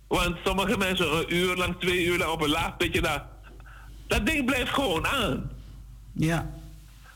Want 0.07 0.37
sommige 0.43 0.77
mensen 0.77 1.17
een 1.17 1.35
uur 1.35 1.55
lang, 1.55 1.79
twee 1.79 2.05
uur 2.05 2.17
lang 2.17 2.31
op 2.31 2.41
een 2.41 2.49
laag 2.49 2.77
pitje 2.77 3.01
daar. 3.01 3.25
Dat 4.07 4.25
ding 4.25 4.45
blijft 4.45 4.73
gewoon 4.73 5.07
aan. 5.07 5.51
Ja. 6.13 6.49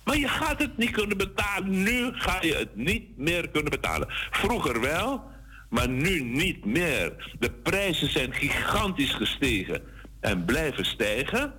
Maar 0.03 0.17
je 0.17 0.27
gaat 0.27 0.59
het 0.59 0.77
niet 0.77 0.91
kunnen 0.91 1.17
betalen. 1.17 1.83
Nu 1.83 2.11
ga 2.13 2.41
je 2.41 2.55
het 2.55 2.75
niet 2.75 3.17
meer 3.17 3.49
kunnen 3.49 3.71
betalen. 3.71 4.07
Vroeger 4.31 4.81
wel, 4.81 5.23
maar 5.69 5.89
nu 5.89 6.23
niet 6.23 6.65
meer. 6.65 7.33
De 7.39 7.51
prijzen 7.51 8.09
zijn 8.09 8.33
gigantisch 8.33 9.13
gestegen 9.13 9.81
en 10.19 10.45
blijven 10.45 10.85
stijgen. 10.85 11.53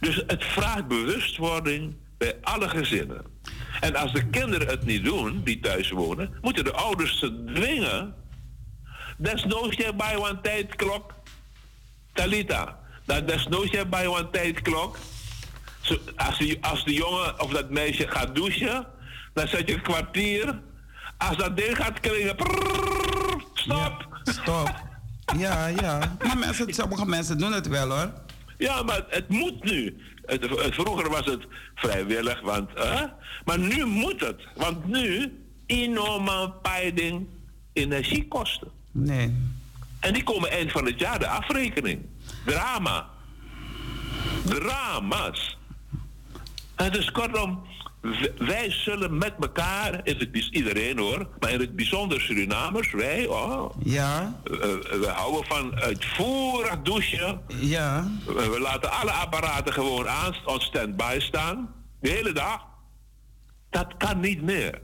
Dus 0.00 0.22
het 0.26 0.44
vraagt 0.44 0.88
bewustwording 0.88 1.96
bij 2.18 2.38
alle 2.42 2.68
gezinnen. 2.68 3.24
En 3.80 3.96
als 3.96 4.12
de 4.12 4.26
kinderen 4.26 4.68
het 4.68 4.84
niet 4.84 5.04
doen, 5.04 5.40
die 5.44 5.60
thuis 5.60 5.90
wonen, 5.90 6.34
moeten 6.40 6.64
de 6.64 6.72
ouders 6.72 7.18
ze 7.18 7.44
dwingen 7.44 8.14
Desnoods 9.16 9.76
jij 9.76 9.94
bij 9.94 10.14
een 10.14 10.40
tijdklok. 10.40 11.14
Talita. 12.12 12.78
Dat 13.04 13.28
desnoods 13.28 13.70
jij 13.70 13.88
bij 13.88 14.04
een 14.04 14.30
tijdklok. 14.30 14.98
Als, 16.16 16.38
die, 16.38 16.64
als 16.64 16.84
de 16.84 16.92
jongen 16.92 17.40
of 17.40 17.50
dat 17.50 17.70
meisje 17.70 18.08
gaat 18.08 18.34
douchen, 18.34 18.86
dan 19.34 19.48
zet 19.48 19.68
je 19.68 19.74
een 19.74 19.82
kwartier. 19.82 20.60
Als 21.18 21.36
dat 21.36 21.56
ding 21.56 21.76
gaat 21.76 22.00
klinken, 22.00 22.36
stop. 23.54 24.06
Ja, 24.24 24.32
stop. 24.32 24.74
ja, 25.36 25.66
ja. 25.66 26.16
Maar 26.26 26.38
mensen, 26.38 26.74
sommige 26.74 27.06
mensen 27.06 27.38
doen 27.38 27.52
het 27.52 27.68
wel 27.68 27.90
hoor. 27.90 28.12
Ja, 28.58 28.82
maar 28.82 29.04
het 29.08 29.28
moet 29.28 29.64
nu. 29.64 29.96
Het, 30.26 30.46
vroeger 30.70 31.10
was 31.10 31.26
het 31.26 31.46
vrijwillig, 31.74 32.40
want, 32.40 32.70
uh, 32.76 33.02
maar 33.44 33.58
nu 33.58 33.84
moet 33.84 34.20
het. 34.20 34.40
Want 34.54 34.86
nu, 34.86 35.32
enorme 35.66 36.52
peiding 36.62 37.26
energiekosten. 37.72 38.68
Nee. 38.90 39.34
En 40.00 40.12
die 40.12 40.22
komen 40.22 40.50
eind 40.50 40.72
van 40.72 40.86
het 40.86 41.00
jaar, 41.00 41.18
de 41.18 41.28
afrekening. 41.28 42.00
Drama. 42.44 43.08
Drama's. 44.44 45.58
En 46.74 46.92
dus 46.92 47.10
kortom, 47.10 47.66
wij 48.38 48.70
zullen 48.70 49.18
met 49.18 49.34
elkaar, 49.40 50.00
in 50.02 50.16
het, 50.18 50.48
iedereen 50.50 50.98
hoor, 50.98 51.28
maar 51.38 51.50
in 51.50 51.60
het 51.60 51.76
bijzonder 51.76 52.20
Surinamers, 52.20 52.92
wij, 52.92 53.26
oh, 53.26 53.70
ja. 53.82 54.40
we 54.44 55.10
houden 55.14 55.44
van 55.44 55.80
uitvoerig 55.80 56.82
douchen. 56.82 57.40
Ja. 57.60 58.08
We, 58.26 58.58
laten 58.60 58.90
alle 58.90 59.10
apparaten 59.10 59.72
gewoon 59.72 60.08
aan, 60.08 60.34
on 60.44 60.60
stand-by 60.60 61.16
staan, 61.18 61.74
de 62.00 62.08
hele 62.08 62.32
dag. 62.32 62.60
Dat 63.70 63.94
kan 63.96 64.20
niet 64.20 64.42
meer. 64.42 64.80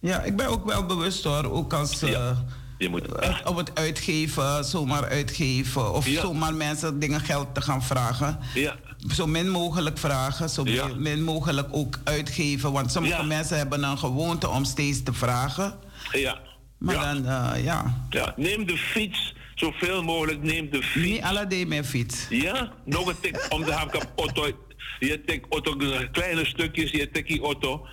Ja, 0.00 0.22
ik 0.22 0.36
ben 0.36 0.46
ook 0.46 0.64
wel 0.64 0.86
bewust 0.86 1.24
hoor, 1.24 1.44
ook 1.44 1.72
als... 1.72 2.02
Uh, 2.02 2.38
je 2.78 2.88
moet 2.88 3.08
Op 3.44 3.56
het 3.56 3.74
uitgeven, 3.74 4.64
zomaar 4.64 5.08
uitgeven. 5.08 5.92
Of 5.92 6.06
zomaar 6.06 6.54
mensen 6.54 6.98
dingen 6.98 7.20
geld 7.20 7.54
te 7.54 7.60
gaan 7.60 7.82
vragen. 7.82 8.38
Ja. 8.54 8.76
Zo 9.14 9.26
min 9.26 9.50
mogelijk 9.50 9.98
vragen, 9.98 10.48
zo 10.48 10.64
min 10.96 11.22
mogelijk 11.22 11.68
ook 11.70 11.98
uitgeven. 12.04 12.72
Want 12.72 12.92
sommige 12.92 13.24
mensen 13.24 13.56
hebben 13.56 13.82
een 13.82 13.98
gewoonte 13.98 14.48
om 14.48 14.64
steeds 14.64 15.02
te 15.02 15.12
vragen. 15.12 15.78
Ja. 16.12 16.40
Maar 16.78 16.94
dan, 16.94 17.16
uh, 17.16 17.64
ja. 17.64 17.94
ja. 18.10 18.34
Neem 18.36 18.66
de 18.66 18.76
fiets, 18.76 19.34
zoveel 19.54 20.02
mogelijk 20.02 20.42
neem 20.42 20.70
de 20.70 20.82
fiets. 20.82 21.06
Niet 21.06 21.22
alle 21.22 21.46
day 21.46 21.64
meer 21.64 21.84
fiets. 21.84 22.26
Ja, 22.28 22.72
nog 22.84 23.06
een 23.06 23.20
tik 23.20 23.46
om 23.48 23.64
de 23.64 23.72
hamkap 23.72 24.12
auto. 24.16 24.50
Je 24.98 25.24
tik 25.26 25.46
auto, 25.48 25.76
kleine 26.12 26.44
stukjes, 26.46 26.90
je 26.90 27.10
tik 27.10 27.26
die 27.26 27.42
auto 27.42 27.86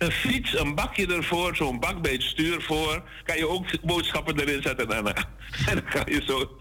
een 0.00 0.12
fiets, 0.12 0.58
een 0.58 0.74
bakje 0.74 1.06
ervoor, 1.06 1.56
zo'n 1.56 1.80
bak 1.80 2.02
bij 2.02 2.12
het 2.12 2.22
stuur 2.22 2.62
voor. 2.62 3.02
Kan 3.24 3.36
je 3.36 3.48
ook 3.48 3.64
boodschappen 3.82 4.40
erin 4.40 4.62
zetten 4.62 4.90
en, 4.92 5.06
en 5.68 5.74
dan 5.74 5.82
ga 5.86 6.02
je 6.06 6.22
zo. 6.26 6.56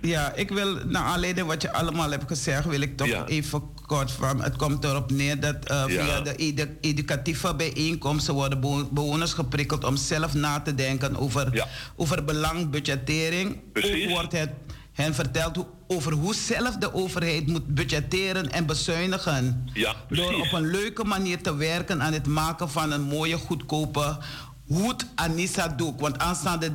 ja, 0.00 0.32
ik 0.34 0.50
wil, 0.50 0.74
naar 0.86 1.02
aanleiding 1.02 1.46
wat 1.46 1.62
je 1.62 1.72
allemaal 1.72 2.10
hebt 2.10 2.28
gezegd, 2.28 2.64
wil 2.64 2.80
ik 2.80 2.96
toch 2.96 3.26
even 3.26 3.62
kort 3.86 4.12
van. 4.12 4.42
Het 4.42 4.56
komt 4.56 4.84
erop 4.84 5.10
neer 5.10 5.40
dat 5.40 5.70
uh, 5.70 5.84
via 5.84 6.20
de 6.20 6.76
educatieve 6.80 7.54
bijeenkomsten 7.54 8.34
worden 8.34 8.60
bewoners 8.90 9.32
geprikkeld 9.32 9.84
om 9.84 9.96
zelf 9.96 10.34
na 10.34 10.60
te 10.60 10.74
denken 10.74 11.16
over, 11.16 11.66
over 11.96 12.24
belangbudgettering. 12.24 13.72
Precies. 13.72 14.04
Ook 14.04 14.10
wordt 14.10 14.32
het 14.32 14.50
hen 14.98 15.14
verteld 15.14 15.66
over 15.86 16.12
hoe 16.12 16.34
zelf 16.34 16.76
de 16.76 16.94
overheid 16.94 17.46
moet 17.46 17.66
budgetteren 17.66 18.50
en 18.50 18.66
bezuinigen. 18.66 19.70
Ja, 19.72 19.94
door 20.08 20.34
op 20.34 20.52
een 20.52 20.70
leuke 20.70 21.04
manier 21.04 21.42
te 21.42 21.54
werken 21.54 22.02
aan 22.02 22.12
het 22.12 22.26
maken 22.26 22.70
van 22.70 22.92
een 22.92 23.02
mooie, 23.02 23.36
goedkope 23.36 24.18
hoed 24.66 25.06
Anissa 25.14 25.68
doek. 25.68 26.00
Want 26.00 26.18
aanstaande 26.18 26.70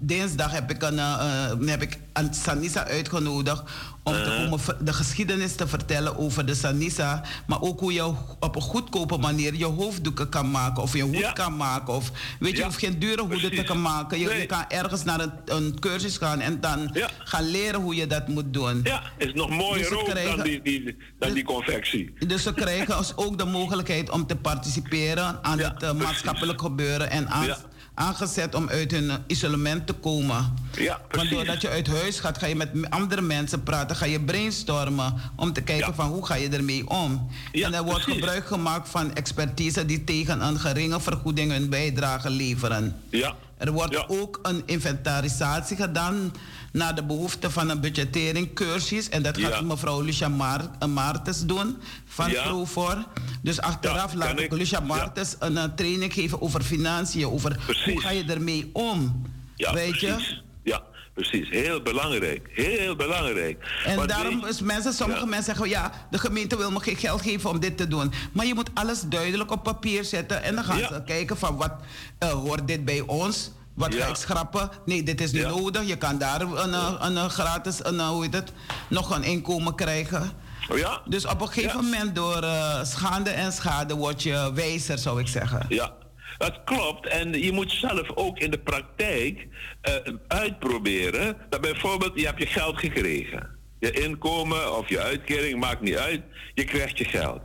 dinsdag 0.00 0.52
heb 0.52 0.70
ik, 0.70 0.82
een, 0.82 0.94
uh, 0.94 1.50
heb 1.66 1.82
ik 1.82 1.98
Sanissa 2.30 2.86
uitgenodigd 2.86 3.62
Om 4.06 4.12
te 4.12 4.36
komen 4.48 4.84
de 4.84 4.92
geschiedenis 4.92 5.54
te 5.54 5.68
vertellen 5.68 6.16
over 6.18 6.46
de 6.46 6.54
Sanisa. 6.54 7.22
Maar 7.46 7.60
ook 7.60 7.80
hoe 7.80 7.92
je 7.92 8.12
op 8.40 8.56
een 8.56 8.62
goedkope 8.62 9.16
manier 9.16 9.54
je 9.54 9.64
hoofddoeken 9.64 10.28
kan 10.28 10.50
maken. 10.50 10.82
Of 10.82 10.92
je 10.96 11.02
hoed 11.02 11.16
Ja. 11.18 11.32
kan 11.32 11.56
maken. 11.56 11.94
Of 11.94 12.10
weet 12.38 12.50
je, 12.50 12.56
Ja, 12.56 12.56
je 12.56 12.64
hoeft 12.64 12.78
geen 12.78 12.98
dure 12.98 13.22
hoeden 13.22 13.54
te 13.54 13.62
kan 13.62 13.80
maken. 13.82 14.18
Je, 14.18 14.46
kan 14.46 14.64
ergens 14.68 15.04
naar 15.04 15.20
een, 15.20 15.32
een 15.44 15.76
cursus 15.80 16.16
gaan 16.16 16.40
en 16.40 16.60
dan 16.60 16.90
Ja. 16.92 17.08
gaan 17.18 17.44
leren 17.50 17.80
hoe 17.80 17.94
je 17.94 18.06
dat 18.06 18.28
moet 18.28 18.52
doen. 18.52 18.80
Ja, 18.82 19.02
is 19.18 19.32
nog 19.32 19.50
mooier 19.50 19.88
Dus 19.90 20.02
krijgen- 20.04 20.36
dan, 20.36 20.46
die, 20.46 20.62
die, 20.62 20.96
dan 21.18 21.32
die 21.32 21.44
confectie. 21.44 22.12
Dus 22.26 22.42
ze 22.42 22.54
krijgen 22.54 22.96
ook 23.16 23.38
de 23.38 23.44
mogelijkheid 23.44 24.10
om 24.10 24.26
te 24.26 24.36
participeren 24.36 25.38
aan 25.44 25.58
het 25.58 25.82
eh, 25.82 25.92
maatschappelijk 25.92 26.60
gebeuren 26.60 27.10
en 27.10 27.28
aan. 27.28 27.46
Aangezet 27.94 28.54
om 28.54 28.68
uit 28.68 28.90
hun 28.90 29.10
isolement 29.26 29.86
te 29.86 29.92
komen. 29.92 30.54
Ja, 30.78 30.96
Want 30.96 31.08
precies. 31.08 31.30
doordat 31.30 31.60
je 31.60 31.68
uit 31.68 31.86
huis 31.86 32.20
gaat, 32.20 32.38
ga 32.38 32.46
je 32.46 32.56
met 32.56 32.70
andere 32.88 33.20
mensen 33.20 33.62
praten, 33.62 33.96
ga 33.96 34.04
je 34.04 34.20
brainstormen 34.20 35.14
om 35.36 35.52
te 35.52 35.60
kijken 35.62 35.86
Ja. 35.88 35.94
van 35.94 36.08
hoe 36.08 36.26
ga 36.26 36.34
je 36.34 36.48
ermee 36.48 36.88
om. 36.88 37.28
Ja, 37.52 37.66
en 37.66 37.74
er 37.74 37.82
wordt 37.82 38.02
precies. 38.02 38.20
gebruik 38.20 38.46
gemaakt 38.46 38.88
van 38.88 39.14
expertise 39.14 39.86
die 39.86 40.04
tegen 40.04 40.40
een 40.46 40.60
geringe 40.60 41.00
vergoeding 41.00 41.50
hun 41.52 41.68
bijdrage 41.68 42.30
leveren. 42.30 42.96
Ja. 43.10 43.34
Er 43.58 43.72
wordt 43.72 43.92
Ja. 43.92 44.04
ook 44.08 44.38
een 44.42 44.62
inventarisatie 44.66 45.76
gedaan 45.76 46.32
naar 46.72 46.94
de 46.94 47.04
behoefte 47.04 47.50
van 47.50 47.68
een 47.70 47.80
budgettering 47.80 48.54
cursus. 48.54 49.08
En 49.08 49.22
dat 49.22 49.38
gaat 49.38 49.52
Ja. 49.54 49.60
mevrouw 49.60 50.00
Lucia 50.00 50.28
Maar 50.28 50.60
eh, 50.78 50.88
Martens 50.88 51.46
doen 51.46 51.76
van 52.04 52.30
Ja. 52.30 52.42
Profor. 52.42 53.04
Dus 53.42 53.60
achteraf 53.60 54.12
Ja, 54.12 54.18
laat 54.18 54.30
ik 54.30 54.38
ik. 54.38 54.52
Lucia. 54.52 54.80
Martens 54.80 55.36
een 55.38 55.56
eh, 55.56 55.64
training 55.76 56.12
geven 56.12 56.40
over 56.42 56.62
financiën. 56.62 57.26
Over 57.26 57.58
Precies. 57.64 57.84
hoe 57.92 58.00
ga 58.00 58.10
je 58.10 58.24
ermee 58.24 58.70
om. 58.72 59.22
Ja, 59.56 59.72
Weet 59.72 60.00
je? 60.00 60.06
precies. 60.06 60.42
Ja, 60.62 60.82
precies. 61.14 61.48
Heel 61.50 61.82
belangrijk. 61.82 62.48
Heel 62.52 62.96
belangrijk. 62.96 63.80
En 63.84 63.96
Want 63.96 64.08
daarom 64.08 64.40
weet- 64.40 64.50
is 64.50 64.60
mensen, 64.60 64.92
sommige 64.92 65.20
Ja. 65.20 65.26
mensen 65.26 65.44
zeggen, 65.54 65.68
ja, 65.68 65.90
de 66.10 66.18
gemeente 66.18 66.56
wil 66.56 66.70
me 66.70 66.80
geen 66.80 66.96
geld 66.96 67.22
geven 67.22 67.50
om 67.50 67.60
dit 67.60 67.76
te 67.76 67.88
doen. 67.88 68.12
Maar 68.32 68.46
je 68.46 68.54
moet 68.54 68.70
alles 68.74 69.00
duidelijk 69.00 69.50
op 69.50 69.62
papier 69.62 70.04
zetten 70.04 70.42
en 70.42 70.54
dan 70.54 70.64
gaan 70.64 70.78
Ja. 70.78 70.88
ze 70.88 71.02
kijken 71.06 71.36
van 71.38 71.56
wat 71.56 71.72
eh, 72.18 72.28
hoort 72.28 72.68
dit 72.68 72.84
bij 72.84 73.00
ons? 73.00 73.50
Wat 73.74 73.94
ga 73.94 74.06
ik 74.06 74.16
schrappen? 74.16 74.70
Nee, 74.84 75.02
dit 75.02 75.20
is 75.20 75.32
niet 75.32 75.46
nodig. 75.46 75.86
Je 75.86 75.96
kan 75.96 76.18
daar 76.18 76.40
een, 76.40 76.74
eh, 76.74 76.94
een, 77.00 77.30
gratis, 77.30 77.78
een, 77.84 78.00
eh, 78.00 78.08
hoe 78.08 78.22
heet 78.22 78.34
het, 78.34 78.52
nog 78.88 79.10
een 79.16 79.22
inkomen 79.22 79.74
krijgen. 79.74 80.30
Oh 80.70 80.78
ja? 80.78 81.00
Dus 81.06 81.26
op 81.26 81.40
een 81.40 81.48
gegeven 81.48 81.84
moment 81.84 82.14
door 82.14 82.42
eh, 82.42 82.84
schade 82.84 83.30
en 83.30 83.52
schade 83.52 83.94
word 83.94 84.22
je 84.22 84.50
wijzer, 84.54 84.98
zou 84.98 85.20
ik 85.20 85.28
zeggen. 85.28 85.66
Ja, 85.68 85.92
dat 86.38 86.60
klopt. 86.64 87.06
En 87.06 87.32
je 87.32 87.52
moet 87.52 87.70
zelf 87.70 88.10
ook 88.14 88.38
in 88.38 88.50
de 88.50 88.58
praktijk 88.58 89.46
eh, 89.80 89.94
uitproberen. 90.28 91.36
Dat 91.48 91.60
bijvoorbeeld, 91.60 92.20
je 92.20 92.26
hebt 92.26 92.38
je 92.38 92.46
geld 92.46 92.78
gekregen. 92.78 93.58
Je 93.78 93.90
inkomen 93.90 94.76
of 94.76 94.88
je 94.88 95.00
uitkering, 95.00 95.60
maakt 95.60 95.80
niet 95.80 95.96
uit. 95.96 96.22
Je 96.54 96.64
krijgt 96.64 96.98
je 96.98 97.04
geld. 97.04 97.42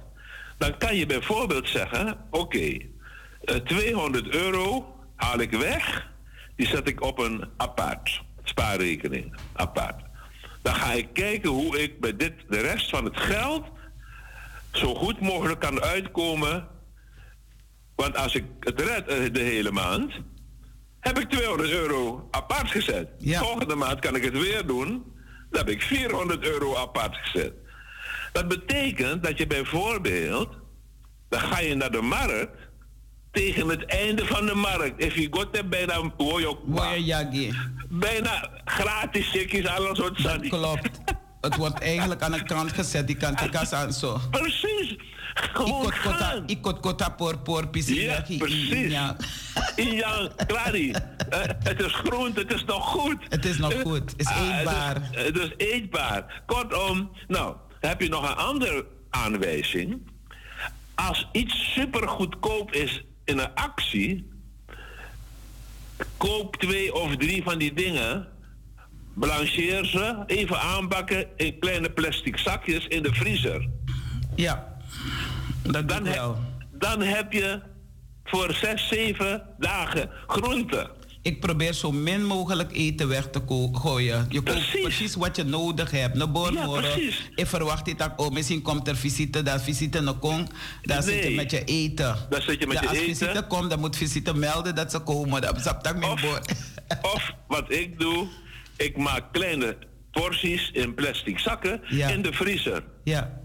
Dan 0.58 0.78
kan 0.78 0.96
je 0.96 1.06
bijvoorbeeld 1.06 1.70
zeggen, 1.70 2.18
oké, 2.30 2.78
eh, 3.42 3.56
200 3.56 4.36
euro 4.36 4.96
haal 5.16 5.40
ik 5.40 5.52
weg. 5.52 6.08
Die 6.56 6.68
zet 6.68 6.88
ik 6.88 7.02
op 7.02 7.20
een 7.20 7.50
apart 7.58 8.22
spaarrekening. 8.44 9.36
Apart. 9.54 10.02
Dan 10.62 10.76
ga 10.76 10.92
ik 10.92 11.08
kijken 11.14 11.50
hoe 11.50 11.82
ik 11.82 12.00
bij 12.00 12.16
dit, 12.16 12.34
de 12.50 12.60
rest 12.60 12.90
van 12.90 13.06
het 13.06 13.18
geld 13.18 13.64
zo 14.72 14.96
goed 14.96 15.20
mogelijk 15.20 15.60
kan 15.60 15.82
uitkomen 15.82 16.68
want 18.00 18.18
als 18.18 18.36
ik 18.36 18.44
het 18.60 18.82
red 18.82 19.08
eh, 19.08 19.34
de 19.34 19.40
hele 19.40 19.72
maand, 19.72 20.12
heb 21.00 21.20
ik 21.20 21.30
200 21.30 21.70
euro 21.70 22.28
apart 22.32 22.72
gezet. 22.72 23.08
Ja. 23.18 23.40
Volgende 23.40 23.76
maand 23.76 24.00
kan 24.00 24.16
ik 24.16 24.24
het 24.24 24.38
weer 24.38 24.66
doen, 24.66 25.04
dan 25.50 25.66
heb 25.66 25.70
ik 25.70 25.82
400 25.82 26.44
euro 26.44 26.76
apart 26.76 27.16
gezet. 27.16 27.54
Dat 28.32 28.48
betekent 28.48 29.24
dat 29.24 29.38
je 29.38 29.48
bijvoorbeeld, 29.48 30.50
dan 31.30 31.40
ga 31.40 31.60
je 31.60 31.76
naar 31.76 31.92
de 31.92 32.02
markt, 32.02 32.58
tegen 33.32 33.68
het 33.68 33.86
einde 33.86 34.26
van 34.26 34.46
de 34.46 34.56
markt, 34.56 35.04
if 35.04 35.16
you 35.16 35.28
got 35.32 35.54
there, 35.54 35.68
bijna, 35.68 36.12
bijna 37.90 38.50
gratis 38.66 39.30
checkies, 39.32 39.68
alles 39.68 40.00
wat 40.00 40.14
zat. 40.16 40.48
klopt. 40.48 40.90
Het 41.42 41.56
wordt 41.56 41.80
eigenlijk 41.80 42.22
aan 42.22 42.32
de 42.32 42.44
kant 42.44 42.74
gezet, 42.74 43.08
die 43.08 43.16
kant 43.18 43.40
die 43.40 43.50
kassa 43.50 43.86
en 43.86 43.94
zo. 43.94 44.20
Precies. 44.32 44.96
Gewoon 45.54 45.82
Ikot 45.82 46.00
kota, 46.02 46.16
gaan. 46.18 46.44
ikot 46.48 46.80
kota 46.80 47.10
por 47.10 47.38
por 47.38 47.68
Ja, 47.72 48.22
precies. 48.38 48.92
Ja. 48.92 49.16
Ja, 49.76 50.30
Clary. 50.48 50.92
Eh, 51.30 51.40
het 51.64 51.82
is 51.82 51.94
groen, 51.94 52.32
het 52.36 52.54
is 52.54 52.66
nog 52.66 52.86
goed. 52.88 53.18
Het 53.30 53.46
is 53.46 53.58
nog 53.58 53.82
goed, 53.82 54.12
het 54.12 54.20
is 54.20 54.26
Ah, 54.28 54.58
eetbaar. 54.58 54.96
Het 55.12 55.36
is, 55.38 55.42
het 55.44 55.54
is 55.60 55.68
eetbaar. 55.72 56.42
Kortom, 56.46 57.12
nou, 57.28 57.56
heb 57.80 58.02
je 58.02 58.10
nog 58.10 58.30
een 58.30 58.36
andere 58.36 58.86
aanwijzing. 59.10 60.02
Als 60.96 61.28
iets 61.32 61.74
super 61.74 62.08
goedkoop 62.08 62.72
is 62.74 63.04
in 63.26 63.38
een 63.40 63.54
actie, 63.56 64.28
koop 66.18 66.56
twee 66.56 66.94
of 66.94 67.16
drie 67.16 67.44
van 67.44 67.58
die 67.58 67.74
dingen. 67.74 68.28
Blancheer 69.14 69.86
ze, 69.86 70.24
even 70.26 70.60
aanbakken 70.60 71.26
in 71.36 71.60
kleine 71.60 71.90
plastic 71.90 72.38
zakjes 72.38 72.88
in 72.88 73.04
de 73.04 73.14
vriezer. 73.14 73.70
Ja, 74.36 74.78
dat 75.72 75.90
Dan, 75.90 76.06
ik 76.08 76.14
he- 76.14 76.20
wel. 76.20 76.38
dan 76.72 77.02
heb 77.02 77.34
je 77.34 77.60
voor 78.24 78.54
zes, 78.54 78.88
zeven 78.88 79.44
dagen 79.60 80.10
groente. 80.28 80.90
Ik 81.22 81.40
probeer 81.40 81.74
zo 81.74 81.92
min 81.92 82.26
mogelijk 82.26 82.72
eten 82.72 83.08
weg 83.08 83.28
te 83.30 83.42
gooien. 83.72 84.26
Je 84.30 84.42
koopt 84.42 84.44
Precies. 84.60 84.82
precies 84.82 85.16
wat 85.16 85.36
je 85.36 85.44
nodig 85.44 85.92
hebt. 85.92 86.16
No 86.16 86.50
Ja, 86.52 86.68
precies. 86.68 87.30
Ik 87.36 87.48
verwacht 87.48 87.86
dit 87.86 88.04
ook. 88.04 88.20
Oh, 88.22 88.32
misschien 88.32 88.62
komt 88.62 88.88
er 88.88 88.96
visite, 88.96 89.44
daar 89.44 89.60
visite 89.62 90.00
no 90.02 90.14
kom. 90.14 90.48
Daar 90.82 91.04
zit 91.04 91.24
je 91.24 91.30
met 91.36 91.52
je 91.52 91.64
eten. 91.64 92.16
Daar 92.30 92.42
zit 92.42 92.60
je 92.60 92.68
met 92.68 92.76
ja, 92.76 92.82
je 92.82 92.88
als 92.90 92.98
eten. 92.98 93.16
visite 93.16 93.46
komt, 93.48 93.70
dan 93.70 93.80
moet 93.80 93.96
visite 93.96 94.34
melden 94.34 94.76
dat 94.76 94.92
ze 94.92 95.00
komen. 95.00 95.42
Dat 95.42 95.62
zap 95.62 95.84
mijn 95.84 96.12
Of, 96.12 96.22
of 97.16 97.32
wat 97.48 97.72
ik 97.72 98.00
doe, 98.00 98.28
ik 98.78 98.98
maak 98.98 99.24
kleine 99.32 99.78
porties 100.12 100.72
in 100.72 100.94
plastic 100.94 101.40
zakken 101.40 101.82
Ja. 101.88 102.08
in 102.10 102.22
de 102.22 102.34
vriezer. 102.34 102.84
Ja, 103.04 103.39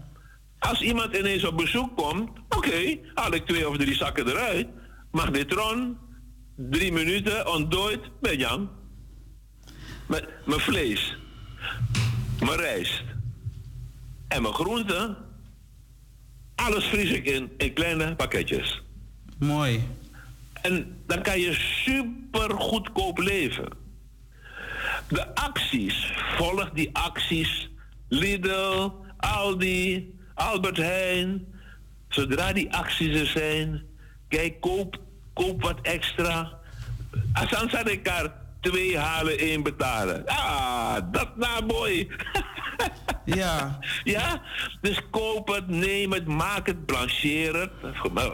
Als 0.69 0.81
iemand 0.81 1.15
ineens 1.15 1.43
op 1.45 1.57
bezoek 1.57 1.95
komt, 1.97 2.29
oké, 2.49 2.97
haal 3.13 3.33
ik 3.33 3.45
twee 3.45 3.69
of 3.69 3.77
drie 3.77 3.95
zakken 3.95 4.27
eruit. 4.27 4.67
Mag 5.11 5.31
dit 5.31 5.51
ron, 5.51 5.97
drie 6.55 6.91
minuten, 6.91 7.53
ontdooid, 7.53 7.99
ben 8.21 8.37
Jan. 8.37 8.69
Met 10.07 10.27
mijn 10.45 10.59
vlees, 10.59 11.17
mijn 12.39 12.59
rijst 12.59 13.03
en 14.27 14.41
mijn 14.41 14.53
groenten. 14.53 15.17
Alles 16.55 16.85
vries 16.85 17.11
ik 17.11 17.25
in, 17.25 17.51
in 17.57 17.73
kleine 17.73 18.15
pakketjes. 18.15 18.81
mooi. 19.39 19.87
En 20.61 21.01
dan 21.07 21.21
kan 21.21 21.39
je 21.39 21.53
super 21.53 22.49
goedkoop 22.51 23.17
leven. 23.17 23.67
De 25.07 25.35
acties, 25.35 26.11
volg 26.37 26.69
die 26.69 26.89
acties. 26.93 27.69
Lidl, 28.07 28.91
Aldi, 29.17 30.13
Albert 30.35 30.77
Heijn. 30.77 31.53
Zodra 32.09 32.53
die 32.53 32.73
acties 32.73 33.19
er 33.19 33.25
zijn, 33.25 33.83
kijk, 34.27 34.61
koop, 34.61 34.99
koop 35.33 35.61
wat 35.61 35.81
extra. 35.81 36.59
Ik 37.85 38.07
er 38.07 38.31
twee 38.59 38.97
halen, 38.97 39.37
één 39.37 39.63
betalen. 39.63 40.25
Ah, 40.25 40.97
dat 41.11 41.37
nou 41.37 41.65
mooi. 41.75 42.07
Ja, 43.25 43.79
Ja, 44.03 44.41
dus 44.81 45.01
koop 45.11 45.47
het, 45.47 45.67
neem 45.67 46.11
het, 46.11 46.27
maak 46.27 46.67
het, 46.67 46.85
blancheer 46.85 47.55
het. 47.55 47.71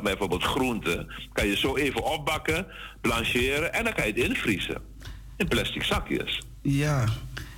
Bijvoorbeeld 0.04 0.44
groenten 0.44 1.12
kan 1.34 1.48
je 1.48 1.58
zo 1.58 1.76
even 1.76 2.04
opbakken, 2.04 2.68
blancheren 3.02 3.74
en 3.74 3.84
dan 3.84 3.94
kan 3.94 4.08
je 4.08 4.14
het 4.14 4.30
invriezen. 4.30 4.82
In 5.38 5.48
plastic 5.48 5.84
zakjes. 5.84 6.42
ja. 6.62 7.06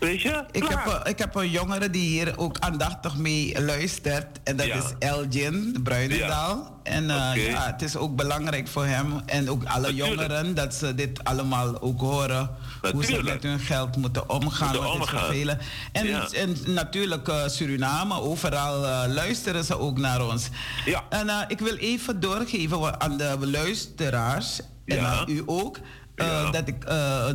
Weet 0.04 0.22
je? 0.22 0.44
Ik 0.52 0.64
heb, 0.68 0.86
een- 0.86 1.10
ik 1.12 1.20
heb 1.20 1.36
een 1.36 1.50
jongere 1.50 1.90
die 1.90 2.10
hier 2.10 2.38
ook 2.38 2.58
aandachtig 2.60 3.16
mee 3.18 3.62
luistert. 3.62 4.26
En 4.44 4.56
dat 4.56 4.66
Ja. 4.66 4.76
is 4.76 4.84
Elgin 5.00 5.80
Bruinendaal. 5.84 6.80
En 6.84 7.10
eh, 7.10 7.48
ja, 7.50 7.66
het 7.72 7.82
is 7.82 7.96
ook 7.96 8.16
belangrijk 8.16 8.68
voor 8.68 8.86
hem 8.86 9.22
en 9.26 9.50
ook 9.50 9.64
alle 9.64 9.82
Natuurlijk. 9.92 10.08
jongeren 10.22 10.56
dat 10.56 10.74
ze 10.74 10.96
dit 10.96 11.24
allemaal 11.24 11.82
ook 11.82 12.00
horen. 12.02 12.50
Hoe 12.92 13.06
ze 13.06 13.24
met 13.24 13.44
hun 13.44 13.60
geld 13.60 13.96
moeten 13.98 14.30
omgaan. 14.30 14.68
Moeten 14.68 14.84
wat 14.88 14.94
is 14.96 15.00
omgaan. 15.02 15.20
vervelend. 15.20 15.62
En, 15.92 16.06
Ja. 16.08 16.28
en 16.32 16.56
natuurlijk 16.66 17.28
eh, 17.28 17.48
Suriname, 17.48 18.22
overal 18.22 18.86
eh, 18.86 19.14
luisteren 19.14 19.64
ze 19.64 19.80
ook 19.80 19.98
naar 19.98 20.28
ons. 20.28 20.50
Ja. 20.86 21.04
En 21.10 21.30
ik 21.48 21.60
wil 21.60 21.76
even 21.76 22.20
doorgeven 22.20 23.02
aan 23.02 23.18
de 23.18 23.38
luisteraars 23.42 24.60
en 24.86 25.06
aan 25.06 25.30
u 25.30 25.44
ook. 25.46 25.78
Ja. 26.16 26.52
Dat 26.52 26.68
ik 26.68 26.76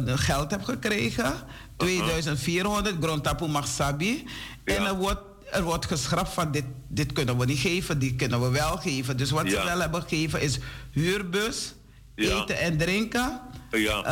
geld 0.05 0.51
heb 0.51 0.65
gekregen. 0.65 1.33
2400 1.79 2.95
Grondtapu 3.01 3.47
Magsabi. 3.47 4.25
Ja. 4.65 4.75
En 4.75 4.85
er 4.87 4.95
wordt, 4.95 5.21
er 5.51 5.63
wordt 5.63 5.87
geschrapt 5.87 6.33
van 6.33 6.53
dit, 6.53 6.65
dit 6.89 7.13
kunnen 7.13 7.39
we 7.39 7.45
niet 7.45 7.59
geven, 7.59 7.99
dit 7.99 8.17
kunnen 8.17 8.41
we 8.41 8.49
wel 8.51 8.77
geven. 8.77 9.17
Dus 9.17 9.31
wat 9.31 9.47
ze 9.49 9.55
Ja. 9.57 9.65
wel 9.65 9.81
hebben 9.81 10.03
gegeven 10.03 10.41
is 10.41 10.59
huurbus, 10.93 11.75
Ja. 12.15 12.41
eten 12.43 12.59
en 12.59 12.77
drinken. 12.77 13.41
Ja. 13.71 14.03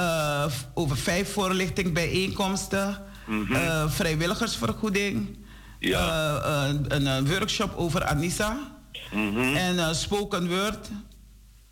eh, 0.46 0.52
over 0.74 0.96
vijf 0.96 1.32
voorlichting 1.32 1.92
bijeenkomsten. 1.92 3.02
Mhm. 3.26 3.52
eh, 3.54 3.90
vrijwilligersvergoeding. 3.90 5.36
Ja. 5.78 6.40
een, 6.68 7.06
een, 7.06 7.28
workshop 7.28 7.74
over 7.76 8.04
Anissa. 8.04 8.58
Mhm. 9.12 9.56
En 9.56 9.94
spoken 9.94 10.48
word. 10.48 10.88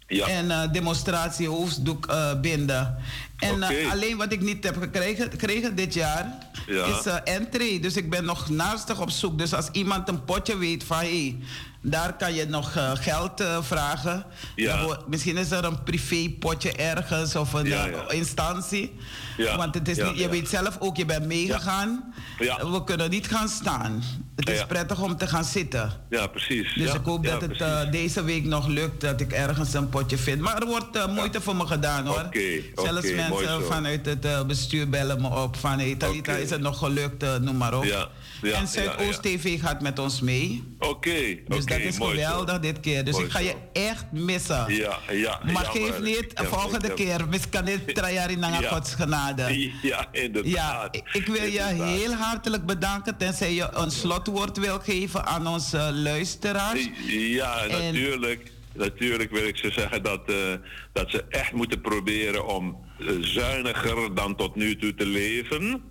Ja. 0.06 0.26
En 0.26 0.72
demonstratie 0.72 1.48
hoofddoek 1.48 2.14
binden. 2.40 2.96
En 3.44 3.90
alleen 3.90 4.16
wat 4.16 4.32
ik 4.32 4.40
niet 4.40 4.64
heb 4.64 4.76
gekregen, 4.76 5.30
gekregen 5.30 5.76
dit 5.76 5.94
jaar 5.94 6.38
ja. 6.66 6.84
is 6.86 7.06
entry. 7.24 7.80
Dus 7.80 7.96
ik 7.96 8.10
ben 8.10 8.24
nog 8.24 8.48
naastig 8.48 9.00
op 9.00 9.10
zoek. 9.10 9.38
Dus 9.38 9.54
als 9.54 9.68
iemand 9.72 10.08
een 10.08 10.24
potje 10.24 10.58
weet 10.58 10.84
van 10.84 10.98
hé, 10.98 11.04
hey, 11.04 11.36
daar 11.86 12.16
kan 12.16 12.34
je 12.34 12.46
nog 12.46 12.76
uh, 12.76 12.90
geld 12.94 13.40
uh, 13.40 13.62
vragen. 13.62 14.24
Ja. 14.56 14.98
misschien 15.06 15.36
is 15.36 15.50
er 15.50 15.64
een 15.64 15.82
privépotje 15.82 16.72
ergens 16.72 17.36
of 17.36 17.52
een 17.52 17.66
ja, 17.66 17.86
ja. 17.86 18.10
instantie. 18.10 18.92
Ja. 19.36 19.56
Want 19.56 19.74
het 19.74 19.88
is 19.88 19.96
niet, 19.96 20.18
je 20.18 20.28
weet 20.28 20.48
zelf 20.48 20.76
ook, 20.78 20.96
je 20.96 21.04
bent 21.04 21.26
meegegaan. 21.26 22.14
We 22.38 22.82
kunnen 22.84 23.10
niet 23.10 23.26
gaan 23.26 23.48
staan. 23.48 24.02
Het 24.36 24.50
is 24.50 24.66
prettig 24.66 25.02
om 25.02 25.16
te 25.16 25.26
gaan 25.26 25.44
zitten. 25.44 25.92
Ja, 26.10 26.26
precies. 26.26 26.74
Dus 26.74 26.94
ik 26.94 27.04
hoop 27.04 27.24
dat 27.24 27.40
het 27.40 27.60
uh, 27.60 27.90
deze 27.90 28.24
week 28.24 28.44
nog 28.44 28.66
lukt 28.66 29.00
dat 29.00 29.20
ik 29.20 29.32
ergens 29.32 29.74
een 29.74 29.88
potje 29.88 30.18
vind. 30.18 30.40
Maar 30.40 30.56
er 30.56 30.66
wordt 30.66 31.06
moeite 31.06 31.40
voor 31.40 31.56
me 31.56 31.66
gedaan 31.66 32.06
hoor. 32.06 32.24
Okay, 32.26 32.72
Zelfs 32.74 33.12
mensen 33.12 33.64
vanuit 33.64 34.06
het 34.06 34.46
bestuur 34.46 34.88
bellen 34.88 35.20
me 35.20 35.28
op 35.28 35.56
van 35.56 35.78
hey, 35.78 35.94
Talita, 35.94 36.32
is 36.32 36.50
het 36.50 36.60
nog 36.60 36.78
gelukt, 36.78 37.40
noem 37.40 37.56
maar 37.56 37.74
op. 37.74 38.10
Ja. 38.44 38.58
En 38.58 38.68
Zuidoost 38.68 39.22
TV 39.22 39.60
gaat 39.60 39.80
met 39.80 39.98
ons 39.98 40.20
mee. 40.20 40.62
Oké, 40.78 40.88
okay, 40.88 41.42
Dus 41.46 41.62
okay, 41.62 41.78
dat 41.78 41.86
is 41.86 41.96
geweldig 41.96 42.60
dit 42.60 42.80
keer. 42.80 43.04
Dus 43.04 43.12
mooi 43.12 43.24
ik 43.24 43.30
ga 43.30 43.38
je 43.38 43.54
echt 43.72 44.04
missen. 44.12 44.74
Ja, 44.74 44.98
ja. 45.10 45.40
Maar 45.52 45.64
geef 45.64 46.00
niet, 46.00 46.26
ja, 46.34 46.44
volgende 46.44 46.94
keer. 46.94 47.28
Misschien 47.28 47.64
dit 47.64 47.94
trajari 47.94 48.36
naar 48.36 48.62
ja. 48.62 48.68
Gods 48.68 48.94
genade. 48.94 49.70
Ja, 49.82 50.06
inderdaad. 50.12 50.52
Ja, 50.52 50.88
ik 51.12 51.26
wil 51.26 51.42
je 51.42 51.62
heel 51.62 52.12
hartelijk 52.12 52.66
bedanken. 52.66 53.16
Tenzij 53.16 53.54
je 53.54 53.68
een 53.72 53.90
slotwoord 53.90 54.58
wil 54.58 54.78
geven 54.78 55.26
aan 55.26 55.46
onze 55.46 55.92
luisteraars. 55.92 56.88
Ja, 57.06 57.64
en... 57.64 57.70
natuurlijk. 57.70 58.52
Natuurlijk 58.74 59.30
wil 59.30 59.46
ik 59.46 59.56
ze 59.56 59.70
zeggen 59.70 60.02
dat, 60.02 60.20
uh, 60.30 60.36
dat 60.92 61.10
ze 61.10 61.24
echt 61.28 61.52
moeten 61.52 61.80
proberen 61.80 62.46
om 62.46 62.78
uh, 62.98 63.10
zuiniger 63.20 64.14
dan 64.14 64.36
tot 64.36 64.54
nu 64.54 64.76
toe 64.76 64.94
te 64.94 65.06
leven. 65.06 65.82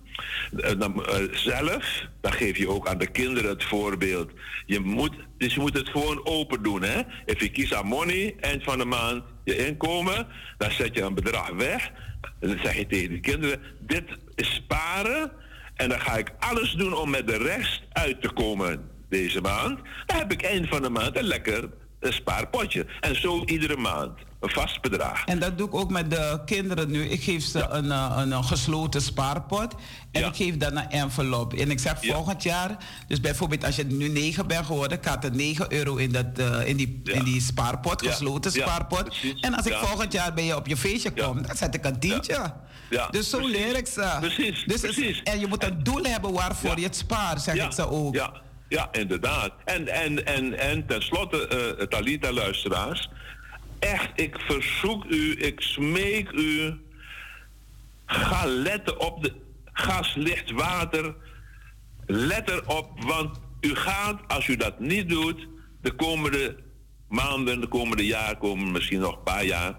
Uh, 0.56 0.70
dan, 0.78 1.06
zelf, 1.32 2.06
dan 2.20 2.32
geef 2.32 2.56
je 2.56 2.68
ook 2.68 2.88
aan 2.88 2.98
de 2.98 3.10
kinderen 3.10 3.50
het 3.50 3.64
voorbeeld. 3.64 4.30
Je 4.66 4.80
moet, 4.80 5.12
dus 5.38 5.54
je 5.54 5.60
moet 5.60 5.76
het 5.76 5.88
gewoon 5.88 6.26
open 6.26 6.62
doen. 6.62 6.82
Hè? 6.82 7.02
Je 7.26 7.48
kiest 7.48 7.74
aan 7.74 7.86
money, 7.86 8.34
eind 8.40 8.62
van 8.62 8.78
de 8.78 8.84
maand, 8.84 9.22
je 9.44 9.66
inkomen, 9.66 10.26
dan 10.58 10.70
zet 10.70 10.94
je 10.94 11.02
een 11.02 11.14
bedrag 11.14 11.50
weg. 11.50 11.90
Dan 12.40 12.58
zeg 12.62 12.76
je 12.76 12.86
tegen 12.86 13.08
de 13.08 13.20
kinderen, 13.20 13.60
dit 13.80 14.04
is 14.34 14.54
sparen. 14.54 15.32
En 15.74 15.88
dan 15.88 16.00
ga 16.00 16.16
ik 16.16 16.32
alles 16.38 16.72
doen 16.72 16.94
om 16.94 17.10
met 17.10 17.26
de 17.26 17.36
rest 17.36 17.82
uit 17.92 18.22
te 18.22 18.32
komen 18.32 18.90
deze 19.08 19.40
maand. 19.40 19.78
Dan 20.06 20.16
heb 20.16 20.32
ik 20.32 20.42
eind 20.42 20.68
van 20.68 20.82
de 20.82 20.90
maand 20.90 21.18
een 21.18 21.24
lekker 21.24 21.68
spaarpotje. 22.00 22.86
En 23.00 23.16
zo 23.20 23.44
iedere 23.44 23.76
maand. 23.76 24.18
Een 24.44 24.50
vast 24.50 24.80
bedrag. 24.80 25.24
En 25.24 25.38
dat 25.38 25.58
doe 25.58 25.66
ik 25.66 25.74
ook 25.74 25.90
met 25.90 26.10
de 26.10 26.40
kinderen 26.46 26.90
nu. 26.90 27.04
Ik 27.08 27.22
geef 27.22 27.44
ze 27.44 27.66
een, 27.68 27.90
een, 27.90 28.30
een, 28.32 28.44
gesloten 28.44 29.02
spaarpot. 29.02 29.74
En 30.12 30.20
Ja. 30.20 30.28
ik 30.28 30.36
geef 30.36 30.56
dan 30.56 30.76
een 30.76 30.90
envelop. 30.90 31.54
En 31.54 31.70
ik 31.70 31.78
zeg 31.78 32.02
Ja. 32.02 32.14
volgend 32.14 32.42
jaar... 32.42 32.76
Dus 33.08 33.20
bijvoorbeeld 33.20 33.64
als 33.64 33.76
je 33.76 33.84
nu 33.84 34.08
9 34.08 34.46
bent 34.46 34.66
geworden... 34.66 34.98
gaat 35.02 35.24
er 35.24 35.34
9 35.34 35.72
euro 35.72 35.96
in, 35.96 36.12
dat, 36.12 36.26
eh, 36.36 36.68
in, 36.68 36.76
die, 36.76 37.00
in 37.04 37.24
die 37.24 37.40
spaarpot. 37.40 38.06
Gesloten 38.06 38.52
spaarpot. 38.52 39.16
En 39.40 39.54
als 39.54 39.66
ik 39.66 39.74
volgend 39.74 40.12
jaar 40.12 40.34
bij 40.34 40.44
je 40.44 40.56
op 40.56 40.66
je 40.66 40.76
feestje 40.76 41.10
kom... 41.12 41.42
dan 41.42 41.56
zet 41.56 41.74
ik 41.74 41.84
een 41.84 41.98
tientje. 41.98 42.52
Ja, 42.90 43.08
Dus 43.10 43.30
zo 43.30 43.38
precies. 43.38 43.56
leer 43.56 43.76
ik 43.76 43.86
ze. 43.86 44.16
Precies, 44.20 44.64
Dus 44.66 44.82
het- 44.82 44.94
precies. 44.94 45.22
en 45.22 45.40
je 45.40 45.46
moet 45.46 45.64
een 45.64 45.82
doel 45.82 46.02
hebben 46.02 46.32
waarvoor 46.32 46.78
je 46.78 46.84
het 46.84 46.96
spaart, 46.96 47.40
zeg 47.42 47.54
ik 47.64 47.72
ze 47.72 47.88
ook. 47.90 48.14
Ja, 48.14 48.32
ja 48.68 48.88
inderdaad. 48.92 49.52
En, 49.64 49.88
en, 49.88 50.26
en, 50.26 50.58
en 50.58 50.86
tenslotte, 50.86 51.46
eh 51.48 51.86
Talita 51.86 52.32
luisteraars. 52.32 53.08
Echt, 53.84 54.10
ik 54.14 54.38
verzoek 54.38 55.04
u, 55.04 55.36
ik 55.38 55.60
smeek 55.60 56.30
u. 56.30 56.80
Ga 58.06 58.46
letten 58.46 59.00
op 59.00 59.22
de 59.22 59.32
gas, 59.72 60.14
licht, 60.14 60.50
water. 60.50 61.14
Let 62.06 62.50
erop, 62.50 63.04
want 63.04 63.40
u 63.60 63.74
gaat, 63.74 64.20
als 64.26 64.46
u 64.46 64.56
dat 64.56 64.80
niet 64.80 65.08
doet, 65.08 65.48
de 65.80 65.92
komende 65.92 66.56
maanden, 67.08 67.60
de 67.60 67.66
komende 67.66 68.06
jaar, 68.06 68.36
komen 68.36 68.72
misschien 68.72 69.00
nog 69.00 69.16
een 69.16 69.22
paar 69.22 69.44
jaar, 69.44 69.74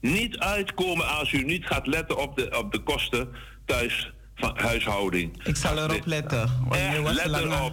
niet 0.00 0.38
uitkomen 0.38 1.08
als 1.08 1.32
u 1.32 1.42
niet 1.42 1.66
gaat 1.66 1.86
letten 1.86 2.18
op 2.18 2.36
de, 2.36 2.58
op 2.58 2.72
de 2.72 2.82
kosten 2.82 3.28
thuis 3.64 4.12
van 4.34 4.58
huishouding. 4.58 5.44
Ik 5.44 5.56
zal 5.56 5.78
erop 5.78 6.06
letten. 6.06 6.50
Echt, 6.70 7.12
let 7.12 7.42
erop. 7.42 7.72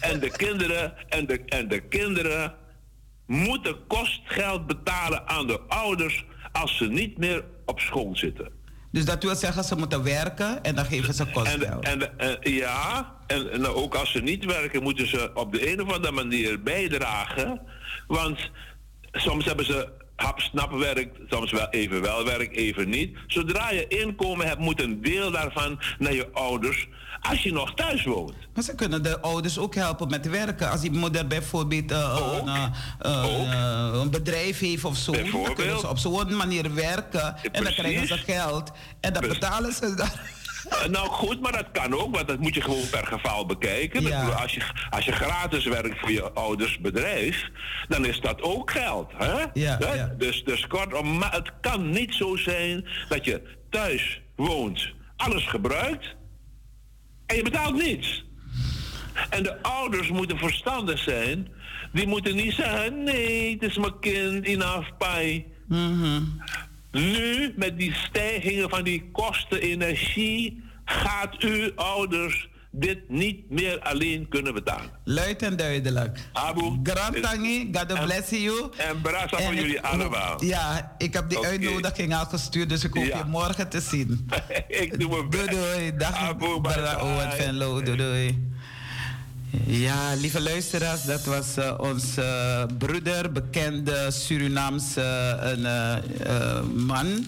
En 0.00 0.20
de 0.20 0.30
kinderen, 0.30 0.94
en 1.08 1.26
de, 1.26 1.42
en 1.44 1.68
de 1.68 1.80
kinderen 1.80 2.54
moeten 3.26 3.86
kostgeld 3.86 4.66
betalen 4.66 5.28
aan 5.28 5.46
de 5.46 5.60
ouders 5.68 6.24
als 6.52 6.76
ze 6.76 6.84
niet 6.84 7.18
meer 7.18 7.44
op 7.64 7.80
school 7.80 8.16
zitten. 8.16 8.50
Dus 8.92 9.04
dat 9.04 9.22
wil 9.22 9.34
zeggen, 9.34 9.64
ze 9.64 9.76
moeten 9.76 10.02
werken 10.02 10.64
en 10.64 10.74
dan 10.74 10.84
geven 10.84 11.14
ze 11.14 11.22
En, 11.22 11.32
kostgeld. 11.32 11.84
en, 11.84 12.18
en 12.18 12.38
ja, 12.40 13.14
en, 13.26 13.50
en 13.52 13.66
ook 13.66 13.94
als 13.94 14.12
ze 14.12 14.20
niet 14.22 14.44
werken, 14.44 14.82
moeten 14.82 15.08
ze 15.08 15.30
op 15.34 15.52
de 15.52 15.72
een 15.72 15.82
of 15.82 15.92
andere 15.92 16.12
manier 16.12 16.62
bijdragen. 16.62 17.60
Want 18.06 18.50
soms 19.12 19.44
hebben 19.44 19.64
ze 19.66 19.88
hap-snap 20.16 20.72
werk, 20.72 21.08
soms 21.28 21.52
wel 21.52 21.68
even 21.70 22.00
wel 22.00 22.24
werk, 22.24 22.56
even 22.56 22.88
niet. 22.88 23.16
Zodra 23.26 23.70
je 23.70 23.86
inkomen 23.88 24.46
hebt, 24.46 24.60
moet 24.60 24.82
een 24.82 25.02
deel 25.02 25.30
daarvan 25.30 25.80
naar 25.98 26.14
je 26.14 26.28
ouders 26.32 26.88
als 27.20 27.42
je 27.42 27.52
nog 27.52 27.74
thuis 27.74 28.04
woont. 28.04 28.34
Maar 28.54 28.64
ze 28.64 28.74
kunnen 28.74 29.02
de 29.02 29.20
ouders 29.20 29.58
ook 29.58 29.74
helpen 29.74 30.08
met 30.08 30.28
werken. 30.28 30.70
Als 30.70 30.80
die 30.80 30.90
moeder 30.90 31.26
bijvoorbeeld 31.26 31.90
eh, 31.90 32.36
Ook. 32.36 32.46
een, 32.46 32.72
eh, 32.98 33.52
eh, 33.52 34.00
een 34.00 34.10
bedrijf 34.10 34.58
heeft 34.58 34.84
of 34.84 34.96
zo. 34.96 35.12
Dan 35.12 35.54
kunnen 35.54 35.78
ze 35.78 35.88
op 35.88 35.98
zo'n 35.98 36.36
manier 36.36 36.74
werken. 36.74 37.36
En 37.52 37.64
dan 37.64 37.72
krijgen 37.72 38.06
ze 38.06 38.16
geld. 38.16 38.70
En 39.00 39.12
dan 39.12 39.22
Precies. 39.22 39.38
betalen 39.38 39.72
ze 39.72 39.94
daar. 39.94 40.34
Eh, 40.70 40.84
Nou 40.88 41.08
goed, 41.08 41.40
maar 41.40 41.52
dat 41.52 41.70
kan 41.72 41.94
ook, 41.94 42.14
want 42.14 42.28
dat 42.28 42.38
moet 42.40 42.54
je 42.54 42.60
gewoon 42.60 42.88
per 42.90 43.06
geval 43.06 43.46
bekijken. 43.46 44.02
Ja. 44.02 44.28
Als, 44.28 44.52
je, 44.54 44.62
als 44.90 45.04
je 45.04 45.12
gratis 45.12 45.64
werkt 45.64 45.98
voor 46.00 46.10
je 46.12 46.32
ouders 46.32 46.78
bedrijf, 46.78 47.48
dan 47.88 48.04
is 48.04 48.20
dat 48.20 48.42
ook 48.42 48.70
geld. 48.70 49.12
Hè? 49.16 49.44
Ja. 49.54 50.14
Dus, 50.18 50.44
dus 50.44 50.66
kortom, 50.66 51.18
maar 51.18 51.32
het 51.32 51.52
kan 51.60 51.90
niet 51.90 52.14
zo 52.14 52.36
zijn 52.36 52.88
dat 53.08 53.24
je 53.24 53.42
thuis 53.70 54.20
woont, 54.36 54.92
alles 55.16 55.44
gebruikt 55.46 56.16
en 57.26 57.36
je 57.36 57.42
betaalt 57.42 57.74
niets. 57.82 58.24
En 59.30 59.42
de 59.42 59.62
ouders 59.62 60.08
moeten 60.08 60.38
verstandig 60.38 60.98
zijn. 60.98 61.48
Die 61.92 62.06
moeten 62.06 62.36
niet 62.36 62.52
zeggen, 62.54 63.02
nee, 63.02 63.52
het 63.52 63.62
is 63.62 63.76
mijn 63.78 63.98
kind, 64.00 64.44
enough 64.44 64.88
pay. 64.98 65.46
Mhm. 65.68 66.20
Nu, 67.00 67.52
met 67.56 67.78
die 67.78 67.94
stijgingen 67.94 68.68
van 68.70 68.84
die 68.84 69.08
kosten 69.12 69.60
energie, 69.60 70.62
gaat 70.84 71.42
u 71.42 71.72
ouders 71.74 72.48
dit 72.70 72.98
niet 73.08 73.50
meer 73.50 73.80
alleen 73.80 74.28
kunnen 74.28 74.54
betalen. 74.54 74.90
Luid 75.04 75.42
en 75.42 75.56
duidelijk. 75.56 76.18
Abu. 76.32 76.78
Grand 76.82 77.22
Tangi, 77.22 77.68
God 77.72 77.92
En- 77.92 78.04
bless 78.04 78.30
you. 78.30 78.70
En 78.76 79.00
brasa 79.00 79.36
voor 79.40 79.54
jullie 79.54 79.80
allemaal. 79.80 80.44
Ja, 80.44 80.94
ik 80.98 81.12
heb 81.12 81.28
die 81.28 81.46
uitnodiging 81.46 82.14
al 82.14 82.24
gestuurd, 82.24 82.68
dus 82.68 82.84
ik 82.84 82.94
hoop 82.94 83.04
Ja. 83.04 83.18
je 83.18 83.24
morgen 83.24 83.68
te 83.68 83.80
zien. 83.80 84.28
Ik 84.68 85.00
doe 85.00 85.08
mijn 85.10 85.30
Doei 85.30 85.44
best. 85.46 85.50
doei. 85.50 85.96
Dag 85.96 86.16
Abu, 86.16 86.60
Brada 86.60 86.94
bye 86.94 87.02
Owen 87.04 87.28
bye. 87.28 87.36
Venlo. 87.42 87.82
Doei 87.82 87.96
doei. 87.96 88.48
Ja, 89.50 90.14
lieve 90.14 90.40
luisteraars, 90.40 91.04
dat 91.04 91.24
was 91.24 91.56
eh, 91.56 91.74
onze 91.78 92.22
eh, 92.22 92.76
broeder, 92.78 93.32
bekende 93.32 94.10
Surinaamse 94.10 95.02
eh, 95.02 96.60
man. 96.74 97.26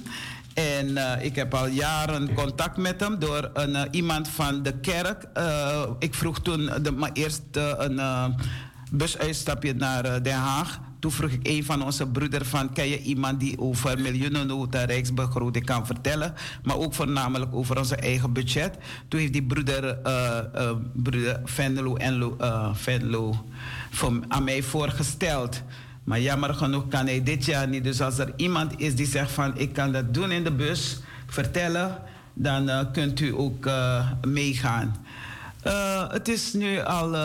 En 0.55 0.97
ik 1.23 1.35
heb 1.35 1.55
al 1.55 1.67
jaren 1.67 2.35
contact 2.35 2.77
met 2.77 3.01
hem 3.01 3.19
door 3.19 3.51
een, 3.55 3.89
iemand 3.91 4.29
van 4.29 4.63
de 4.63 4.73
kerk. 4.73 5.25
Ik 5.99 6.15
vroeg 6.15 6.41
toen 6.41 6.71
de, 6.83 6.91
maar 6.91 7.11
eerst 7.13 7.43
een 7.53 8.01
busuitstapje 8.91 9.75
naar 9.75 10.23
Den 10.23 10.35
Haag. 10.35 10.81
Toen 10.99 11.13
vroeg 11.13 11.31
ik 11.31 11.47
een 11.49 11.65
van 11.65 11.83
onze 11.83 12.07
broeders 12.07 12.49
van... 12.49 12.73
ken 12.73 12.89
je 12.89 13.03
iemand 13.03 13.41
die 13.41 13.59
over 13.59 14.01
miljoenennota 14.01 14.85
rijksbegroting 14.85 15.65
kan 15.65 15.87
vertellen? 15.87 16.35
Maar 16.63 16.77
ook 16.77 16.95
voornamelijk 16.95 17.55
over 17.55 17.79
onze 17.79 17.97
eigen 17.97 18.33
budget. 18.33 18.77
Toen 19.09 19.21
heeft 19.21 19.33
die 19.33 19.43
broeder, 19.43 19.99
eh 20.03 20.39
eh, 20.55 20.71
broeder 20.93 21.41
Venlo, 21.45 21.97
Enlo, 21.97 22.37
eh, 22.39 22.75
Venlo 22.75 23.45
voor, 23.91 24.21
aan 24.29 24.45
mij 24.45 24.63
voorgesteld. 24.63 25.63
Maar 26.05 26.21
jammer 26.21 26.55
genoeg 26.55 26.89
kan 26.89 27.07
hij 27.07 27.23
dit 27.23 27.45
jaar 27.45 27.69
niet. 27.69 27.85
Dus 27.85 28.01
als 28.01 28.19
er 28.19 28.33
iemand 28.37 28.81
is 28.81 28.95
die 28.95 29.07
zegt 29.07 29.31
van... 29.31 29.59
ik 29.59 29.73
kan 29.73 29.93
dat 29.93 30.15
doen 30.15 30.31
in 30.31 30.45
de 30.45 30.53
bus, 30.53 31.01
vertellen... 31.27 31.99
dan 32.35 32.91
kunt 32.93 33.21
u 33.21 33.35
ook 33.37 33.71
meegaan. 34.27 34.97
Het 36.09 36.29
is 36.29 36.53
nu 36.53 36.81
al... 36.81 37.17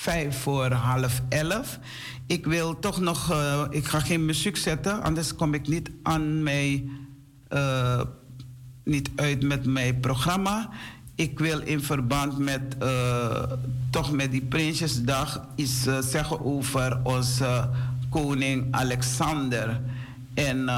eh, 0.00 0.12
vijf 0.12 0.42
voor 0.42 0.72
half 0.72 1.22
elf. 1.28 1.78
Ik 2.26 2.46
wil 2.46 2.78
toch 2.78 3.00
nog, 3.00 3.30
eh, 3.30 3.64
ik 3.70 3.86
ga 3.86 4.00
geen 4.00 4.24
muziek 4.24 4.56
zetten, 4.56 5.02
anders 5.02 5.34
kom 5.34 5.54
ik 5.54 5.68
niet 5.68 5.90
aan 6.02 6.46
eh, 7.48 8.00
niet 8.84 9.10
uit 9.16 9.42
met 9.42 9.64
mijn 9.64 10.00
programma. 10.00 10.70
ik 11.14 11.38
wil 11.38 11.60
in 11.60 11.80
verband 11.80 12.38
met, 12.38 12.76
uh, 12.82 13.42
toch 13.90 14.12
met 14.12 14.30
die 14.30 14.42
Prinsjesdag 14.42 15.46
iets 15.54 15.82
zeggen 16.00 16.44
over 16.44 17.00
onze 17.02 17.68
koning 18.10 18.66
Alexander. 18.70 19.80
En 20.34 20.68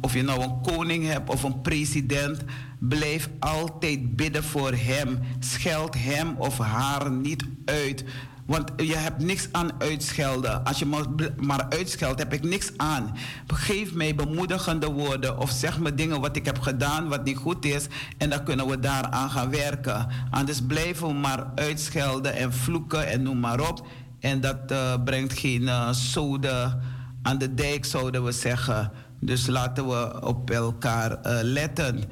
of 0.00 0.14
je 0.14 0.22
nou 0.22 0.42
een 0.42 0.60
koning 0.60 1.06
hebt 1.06 1.30
of 1.30 1.42
een 1.42 1.60
president, 1.60 2.44
blijf 2.78 3.28
altijd 3.38 4.16
bidden 4.16 4.44
voor 4.44 4.72
hem. 4.72 5.18
Scheld 5.38 5.94
hem 5.94 6.34
of 6.38 6.58
haar 6.58 7.10
niet 7.10 7.44
uit. 7.64 8.04
Want 8.52 8.72
je 8.76 8.96
hebt 8.96 9.18
niks 9.18 9.48
aan 9.52 9.70
uitschelden. 9.78 10.64
Als 10.64 10.78
je 10.78 10.86
me 10.86 11.32
maar 11.40 11.66
uitscheldt, 11.68 12.18
heb 12.18 12.32
ik 12.32 12.42
niks 12.42 12.72
aan. 12.76 13.16
Geef 13.46 13.94
mij 13.94 14.14
bemoedigende 14.14 14.86
woorden 14.86 15.38
of 15.38 15.50
zeg 15.50 15.78
me 15.78 15.94
dingen 15.94 16.20
wat 16.20 16.36
ik 16.36 16.44
heb 16.44 16.58
gedaan, 16.58 17.08
wat 17.08 17.24
niet 17.24 17.36
goed 17.36 17.64
is. 17.64 17.86
En 18.18 18.30
dan 18.30 18.44
kunnen 18.44 18.66
we 18.66 18.78
daaraan 18.78 19.30
gaan 19.30 19.50
werken. 19.50 20.06
Anders 20.30 20.60
blijven 20.60 21.06
we 21.06 21.14
maar 21.14 21.46
uitschelden 21.54 22.34
en 22.34 22.52
vloeken 22.52 23.08
en 23.08 23.22
noem 23.22 23.40
maar 23.40 23.60
op. 23.68 23.86
En 24.20 24.40
dat 24.40 24.70
uh, 24.72 24.94
brengt 25.04 25.38
geen 25.38 25.62
uh, 25.62 25.90
zoden 25.90 26.80
aan 27.22 27.38
de 27.38 27.54
dijk, 27.54 27.84
zouden 27.84 28.24
we 28.24 28.32
zeggen. 28.32 28.90
Dus 29.20 29.46
laten 29.46 29.88
we 29.88 30.26
op 30.26 30.50
elkaar 30.50 31.10
uh, 31.10 31.38
letten. 31.42 32.04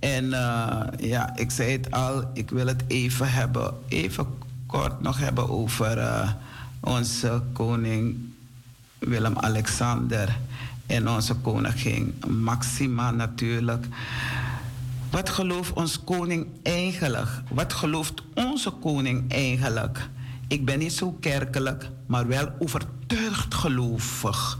En 0.00 0.30
ja, 0.98 1.36
ik 1.36 1.50
zei 1.50 1.72
het 1.72 1.90
al, 1.90 2.30
ik 2.32 2.50
wil 2.50 2.66
het 2.66 2.84
even 2.86 3.32
hebben, 3.32 3.74
even 3.88 4.26
kort 4.76 5.00
nog 5.00 5.18
hebben 5.18 5.48
over 5.50 5.98
uh, 5.98 6.30
onze 6.80 7.42
koning 7.52 8.16
Willem-Alexander 8.98 10.38
en 10.86 11.08
onze 11.08 11.34
koningin 11.34 12.18
Maxima 12.28 13.10
natuurlijk. 13.10 13.86
Wat 15.10 15.28
gelooft 15.28 15.72
ons 15.72 16.04
koning 16.04 16.46
eigenlijk? 16.62 17.28
Wat 17.50 17.72
gelooft 17.72 18.22
onze 18.34 18.70
koning 18.70 19.32
eigenlijk? 19.32 20.08
Ik 20.48 20.64
ben 20.64 20.78
niet 20.78 20.92
zo 20.92 21.12
kerkelijk, 21.20 21.90
maar 22.06 22.26
wel 22.26 22.48
overtuigd 22.58 23.54
gelovig. 23.54 24.58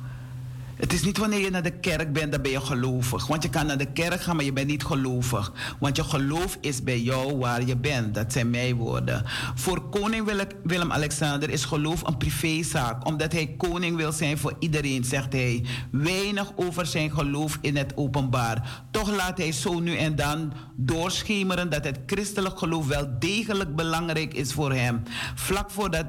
Het 0.76 0.92
is 0.92 1.02
niet 1.02 1.18
wanneer 1.18 1.40
je 1.40 1.50
naar 1.50 1.62
de 1.62 1.78
kerk 1.78 2.12
bent, 2.12 2.32
dan 2.32 2.42
ben 2.42 2.50
je 2.50 2.60
gelovig. 2.60 3.26
Want 3.26 3.42
je 3.42 3.48
kan 3.48 3.66
naar 3.66 3.78
de 3.78 3.92
kerk 3.92 4.20
gaan, 4.20 4.36
maar 4.36 4.44
je 4.44 4.52
bent 4.52 4.66
niet 4.66 4.84
gelovig. 4.84 5.52
Want 5.78 5.96
je 5.96 6.04
geloof 6.04 6.58
is 6.60 6.82
bij 6.82 7.00
jou 7.00 7.36
waar 7.36 7.64
je 7.64 7.76
bent. 7.76 8.14
Dat 8.14 8.32
zijn 8.32 8.50
mijn 8.50 8.74
woorden. 8.74 9.22
Voor 9.54 9.88
koning 9.88 10.46
Willem-Alexander 10.62 11.50
is 11.50 11.64
geloof 11.64 12.06
een 12.06 12.16
privézaak. 12.16 13.06
Omdat 13.06 13.32
hij 13.32 13.54
koning 13.56 13.96
wil 13.96 14.12
zijn 14.12 14.38
voor 14.38 14.56
iedereen, 14.58 15.04
zegt 15.04 15.32
hij. 15.32 15.64
Weinig 15.90 16.52
over 16.56 16.86
zijn 16.86 17.10
geloof 17.10 17.58
in 17.60 17.76
het 17.76 17.96
openbaar. 17.96 18.84
Toch 18.90 19.16
laat 19.16 19.38
hij 19.38 19.52
zo 19.52 19.80
nu 19.80 19.96
en 19.96 20.16
dan 20.16 20.52
doorschemeren 20.74 21.70
dat 21.70 21.84
het 21.84 21.98
christelijk 22.06 22.58
geloof 22.58 22.86
wel 22.86 23.08
degelijk 23.18 23.76
belangrijk 23.76 24.34
is 24.34 24.52
voor 24.52 24.72
hem. 24.72 25.02
Vlak 25.34 25.70
voordat, 25.70 26.06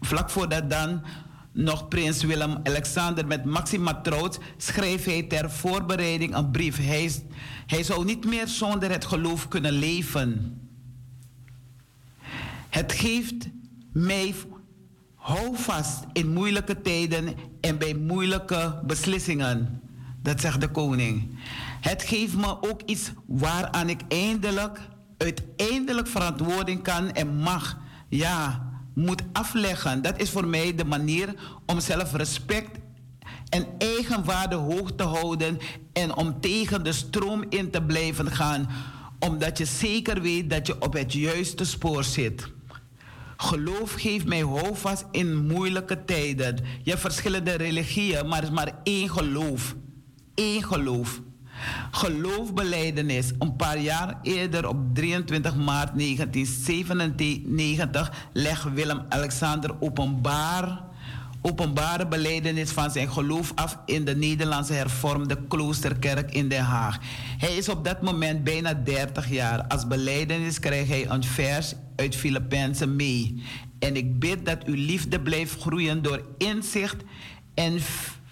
vlak 0.00 0.30
voordat 0.30 0.70
dan 0.70 1.02
nog 1.52 1.88
prins 1.88 2.22
Willem-Alexander 2.22 3.26
met 3.26 3.44
Maxima 3.44 4.00
trouwt, 4.00 4.38
schreef 4.56 5.04
hij 5.04 5.22
ter 5.22 5.50
voorbereiding 5.50 6.34
een 6.34 6.50
brief. 6.50 6.76
Hij, 6.76 7.10
hij 7.66 7.82
zou 7.82 8.04
niet 8.04 8.24
meer 8.24 8.48
zonder 8.48 8.90
het 8.90 9.04
geloof 9.04 9.48
kunnen 9.48 9.72
leven. 9.72 10.60
Het 12.68 12.92
geeft 12.92 13.48
mij 13.92 14.34
houvast 15.14 16.04
in 16.12 16.32
moeilijke 16.32 16.80
tijden 16.80 17.34
en 17.60 17.78
bij 17.78 17.94
moeilijke 17.94 18.80
beslissingen. 18.86 19.80
Dat 20.22 20.40
zegt 20.40 20.60
de 20.60 20.68
koning. 20.68 21.38
Het 21.80 22.02
geeft 22.02 22.36
me 22.36 22.70
ook 22.70 22.82
iets 22.82 23.12
waaraan 23.26 23.88
ik 23.88 24.00
eindelijk, 24.08 24.80
uiteindelijk 25.18 26.08
verantwoording 26.08 26.82
kan 26.82 27.12
en 27.12 27.36
mag. 27.36 27.78
Ja, 28.08 28.71
moet 28.94 29.22
afleggen. 29.32 30.02
Dat 30.02 30.20
is 30.20 30.30
voor 30.30 30.46
mij 30.46 30.74
de 30.74 30.84
manier 30.84 31.34
om 31.66 31.80
zelf 31.80 32.12
respect 32.12 32.78
en 33.48 33.66
eigenwaarde 33.78 34.54
hoog 34.54 34.92
te 34.96 35.02
houden 35.02 35.58
en 35.92 36.14
om 36.16 36.40
tegen 36.40 36.84
de 36.84 36.92
stroom 36.92 37.44
in 37.48 37.70
te 37.70 37.82
blijven 37.82 38.30
gaan, 38.30 38.68
omdat 39.18 39.58
je 39.58 39.64
zeker 39.64 40.22
weet 40.22 40.50
dat 40.50 40.66
je 40.66 40.80
op 40.80 40.92
het 40.92 41.12
juiste 41.12 41.64
spoor 41.64 42.04
zit. 42.04 42.50
Geloof 43.36 43.92
geeft 43.92 44.26
mij 44.26 44.42
houvast 44.42 45.04
in 45.10 45.46
moeilijke 45.46 46.04
tijden. 46.04 46.56
Je 46.82 46.90
hebt 46.90 47.02
verschillende 47.02 47.52
religieën, 47.52 48.28
maar 48.28 48.38
er 48.38 48.44
is 48.44 48.50
maar 48.50 48.80
één 48.82 49.10
geloof. 49.10 49.74
Eén 50.34 50.62
geloof. 50.62 51.20
Geloofbeleidenis. 51.90 53.32
Een 53.38 53.56
paar 53.56 53.78
jaar 53.78 54.18
eerder, 54.22 54.68
op 54.68 54.94
23 54.94 55.56
maart 55.56 55.98
1997, 55.98 58.12
legt 58.32 58.72
Willem-Alexander 58.74 59.74
openbaar 59.80 60.90
openbare 61.42 62.06
beleidenis 62.06 62.70
van 62.70 62.90
zijn 62.90 63.12
geloof 63.12 63.52
af 63.54 63.78
in 63.86 64.04
de 64.04 64.16
Nederlandse 64.16 64.72
hervormde 64.72 65.38
kloosterkerk 65.48 66.34
in 66.34 66.48
Den 66.48 66.64
Haag. 66.64 66.98
Hij 67.38 67.56
is 67.56 67.68
op 67.68 67.84
dat 67.84 68.02
moment 68.02 68.44
bijna 68.44 68.74
30 68.74 69.30
jaar. 69.30 69.66
Als 69.66 69.86
beleidenis 69.86 70.58
krijgt 70.58 70.88
hij 70.88 71.08
een 71.08 71.24
vers 71.24 71.74
uit 71.96 72.16
Filippenzen 72.16 72.96
mee. 72.96 73.42
En 73.78 73.96
ik 73.96 74.18
bid 74.18 74.46
dat 74.46 74.64
uw 74.64 74.74
liefde 74.74 75.20
blijft 75.20 75.60
groeien 75.60 76.02
door 76.02 76.22
inzicht 76.38 77.02
en 77.54 77.80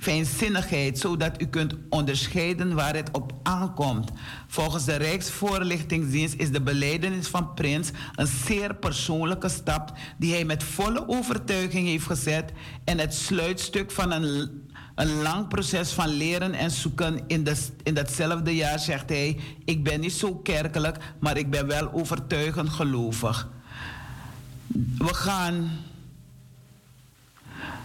fijnzinnigheid, 0.01 0.99
zodat 0.99 1.43
u 1.43 1.47
kunt 1.47 1.75
onderscheiden 1.89 2.75
waar 2.75 2.95
het 2.95 3.11
op 3.13 3.33
aankomt. 3.43 4.11
Volgens 4.47 4.85
de 4.85 4.97
Rijksvoorlichtingsdienst 4.97 6.35
is 6.35 6.51
de 6.51 6.61
beleidenis 6.61 7.29
van 7.29 7.55
Prins 7.55 7.91
een 8.15 8.27
zeer 8.27 8.75
persoonlijke 8.75 9.49
stap 9.49 9.93
die 10.19 10.33
hij 10.33 10.45
met 10.45 10.63
volle 10.63 11.09
overtuiging 11.09 11.87
heeft 11.87 12.07
gezet 12.07 12.53
en 12.85 12.99
het 12.99 13.15
sluitstuk 13.15 13.91
van 13.91 14.13
een, 14.13 14.51
een 14.95 15.23
lang 15.23 15.49
proces 15.49 15.93
van 15.93 16.09
leren 16.09 16.55
en 16.55 16.71
zoeken. 16.71 17.21
In, 17.27 17.45
de, 17.45 17.67
in 17.83 17.95
datzelfde 17.95 18.57
jaar 18.57 18.79
zegt 18.79 19.09
hij: 19.09 19.41
Ik 19.65 19.85
ben 19.85 20.01
niet 20.01 20.13
zo 20.13 20.35
kerkelijk, 20.35 20.97
maar 21.19 21.37
ik 21.37 21.51
ben 21.51 21.67
wel 21.67 21.93
overtuigend 21.93 22.69
gelovig. 22.69 23.49
We 24.99 25.15
gaan 25.15 25.71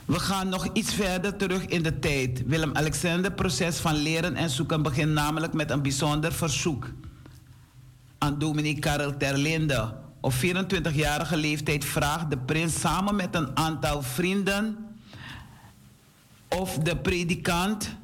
we 0.05 0.19
gaan 0.19 0.49
nog 0.49 0.67
iets 0.73 0.93
verder 0.93 1.35
terug 1.35 1.65
in 1.65 1.83
de 1.83 1.99
tijd. 1.99 2.43
Willem-Alexander 2.45 3.31
proces 3.31 3.77
van 3.77 3.95
leren 3.95 4.35
en 4.35 4.49
zoeken 4.49 4.81
begint 4.81 5.11
namelijk 5.11 5.53
met 5.53 5.71
een 5.71 5.81
bijzonder 5.81 6.33
verzoek 6.33 6.89
aan 8.17 8.39
dominee 8.39 8.79
Karel 8.79 9.17
Terlinde. 9.17 9.93
Op 10.21 10.33
24-jarige 10.33 11.37
leeftijd 11.37 11.85
vraagt 11.85 12.29
de 12.29 12.37
prins 12.37 12.79
samen 12.79 13.15
met 13.15 13.35
een 13.35 13.57
aantal 13.57 14.01
vrienden 14.01 14.77
of 16.49 16.77
de 16.77 16.97
predikant 16.97 17.95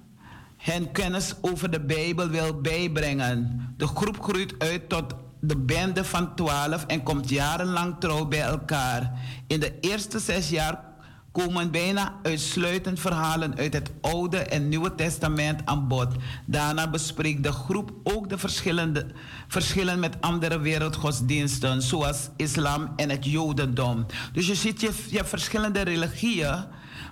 hen 0.57 0.91
kennis 0.91 1.36
over 1.41 1.72
de 1.72 1.80
Bijbel 1.80 2.28
wil 2.28 2.61
bijbrengen. 2.61 3.73
De 3.78 3.88
groep 3.88 4.23
groeit 4.23 4.56
uit 4.57 4.90
tot 4.90 5.14
de 5.40 5.57
bende 5.57 6.03
van 6.06 6.36
twaalf 6.36 6.86
en 6.86 7.03
komt 7.03 7.30
jarenlang 7.30 7.95
trouw 7.99 8.26
bij 8.26 8.41
elkaar. 8.41 9.11
In 9.48 9.60
de 9.60 9.80
eerste 9.80 10.19
zes 10.19 10.49
jaar 10.49 10.91
komen 11.32 11.72
bijna 11.72 12.20
uitsluitend 12.24 12.99
verhalen 12.99 13.58
uit 13.58 13.74
het 13.74 13.91
Oude 14.02 14.38
en 14.38 14.70
Nieuwe 14.70 14.95
Testament 14.95 15.66
aan 15.66 15.88
bod. 15.88 16.08
Daarna 16.45 16.90
bespreekt 16.90 17.44
de 17.44 17.52
groep 17.52 17.91
ook 18.03 18.30
de 18.30 18.38
verschillende, 18.38 19.06
verschillen 19.48 19.99
met 19.99 20.22
andere 20.22 20.60
wereldgodsdiensten, 20.60 21.82
zoals 21.82 22.30
islam 22.36 22.94
en 22.95 23.10
het 23.10 23.26
jodendom. 23.26 24.06
Dus 24.34 24.48
je 24.48 24.56
ziet, 24.56 24.82
je, 24.82 25.06
je 25.10 25.26
verschillende 25.26 25.82
religieën, 25.82 26.64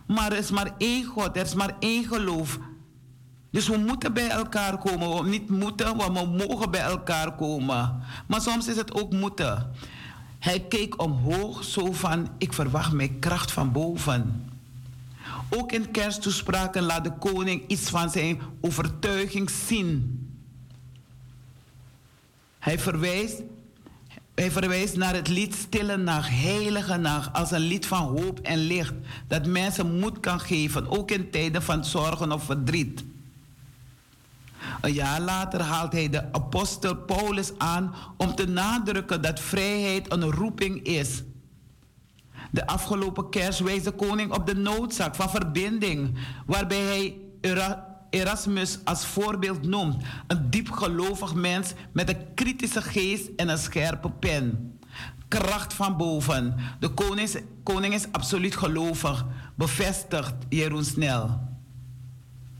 maar 0.07 0.31
er 0.31 0.37
is 0.37 0.51
maar 0.51 0.71
één 0.77 1.05
God, 1.05 1.35
er 1.35 1.45
is 1.45 1.53
maar 1.53 1.75
één 1.79 2.05
geloof. 2.05 2.59
Dus 3.51 3.67
we 3.67 3.77
moeten 3.77 4.13
bij 4.13 4.29
elkaar 4.29 4.77
komen. 4.77 5.23
We 5.23 5.29
niet 5.29 5.49
moeten, 5.49 5.95
maar 5.95 6.13
we 6.13 6.25
mogen 6.25 6.71
bij 6.71 6.81
elkaar 6.81 7.35
komen. 7.35 8.01
Maar 8.27 8.41
soms 8.41 8.67
is 8.67 8.75
het 8.75 8.93
ook 9.01 9.11
moeten. 9.11 9.71
Hij 10.39 10.59
keek 10.59 11.01
omhoog 11.01 11.63
zo 11.63 11.93
van, 11.93 12.29
ik 12.37 12.53
verwacht 12.53 12.91
mijn 12.91 13.19
kracht 13.19 13.51
van 13.51 13.71
boven. 13.71 14.49
Ook 15.49 15.71
in 15.71 15.91
kersttoespraken 15.91 16.83
laat 16.83 17.03
de 17.03 17.13
koning 17.13 17.63
iets 17.67 17.89
van 17.89 18.09
zijn 18.09 18.41
overtuiging 18.61 19.49
zien. 19.49 20.23
Hij 22.59 22.79
verwijst, 22.79 23.41
hij 24.35 24.51
verwijst 24.51 24.95
naar 24.95 25.13
het 25.13 25.27
lied 25.27 25.55
Stille 25.55 25.97
Nacht, 25.97 26.29
Heilige 26.29 26.97
Nacht, 26.97 27.33
als 27.33 27.51
een 27.51 27.59
lied 27.59 27.85
van 27.85 28.17
hoop 28.17 28.39
en 28.39 28.57
licht, 28.57 28.93
dat 29.27 29.45
mensen 29.45 29.99
moed 29.99 30.19
kan 30.19 30.39
geven, 30.39 30.89
ook 30.89 31.11
in 31.11 31.29
tijden 31.29 31.63
van 31.63 31.85
zorgen 31.85 32.31
of 32.31 32.43
verdriet. 32.43 33.03
Een 34.81 34.93
jaar 34.93 35.21
later 35.21 35.61
haalt 35.61 35.91
hij 35.91 36.09
de 36.09 36.33
apostel 36.33 36.95
Paulus 36.95 37.51
aan 37.57 37.93
om 38.17 38.35
te 38.35 38.47
nadrukken 38.47 39.21
dat 39.21 39.39
vrijheid 39.39 40.11
een 40.13 40.31
roeping 40.31 40.83
is. 40.83 41.23
De 42.51 42.67
afgelopen 42.67 43.29
kerst 43.29 43.59
wees 43.59 43.83
de 43.83 43.91
koning 43.91 44.33
op 44.33 44.45
de 44.45 44.55
noodzaak 44.55 45.15
van 45.15 45.29
verbinding, 45.29 46.17
waarbij 46.45 46.81
hij 46.81 47.17
Erasmus 48.09 48.79
als 48.83 49.05
voorbeeld 49.05 49.65
noemt. 49.65 50.03
Een 50.27 50.49
diepgelovig 50.49 51.33
mens 51.33 51.73
met 51.91 52.09
een 52.09 52.33
kritische 52.35 52.81
geest 52.81 53.29
en 53.35 53.49
een 53.49 53.57
scherpe 53.57 54.09
pen. 54.09 54.73
Kracht 55.27 55.73
van 55.73 55.97
boven. 55.97 56.55
De 56.79 56.89
koning 56.89 57.27
is, 57.27 57.35
koning 57.63 57.93
is 57.93 58.11
absoluut 58.11 58.55
gelovig, 58.55 59.25
bevestigt 59.55 60.33
Jeroen 60.49 60.85
Snel. 60.85 61.47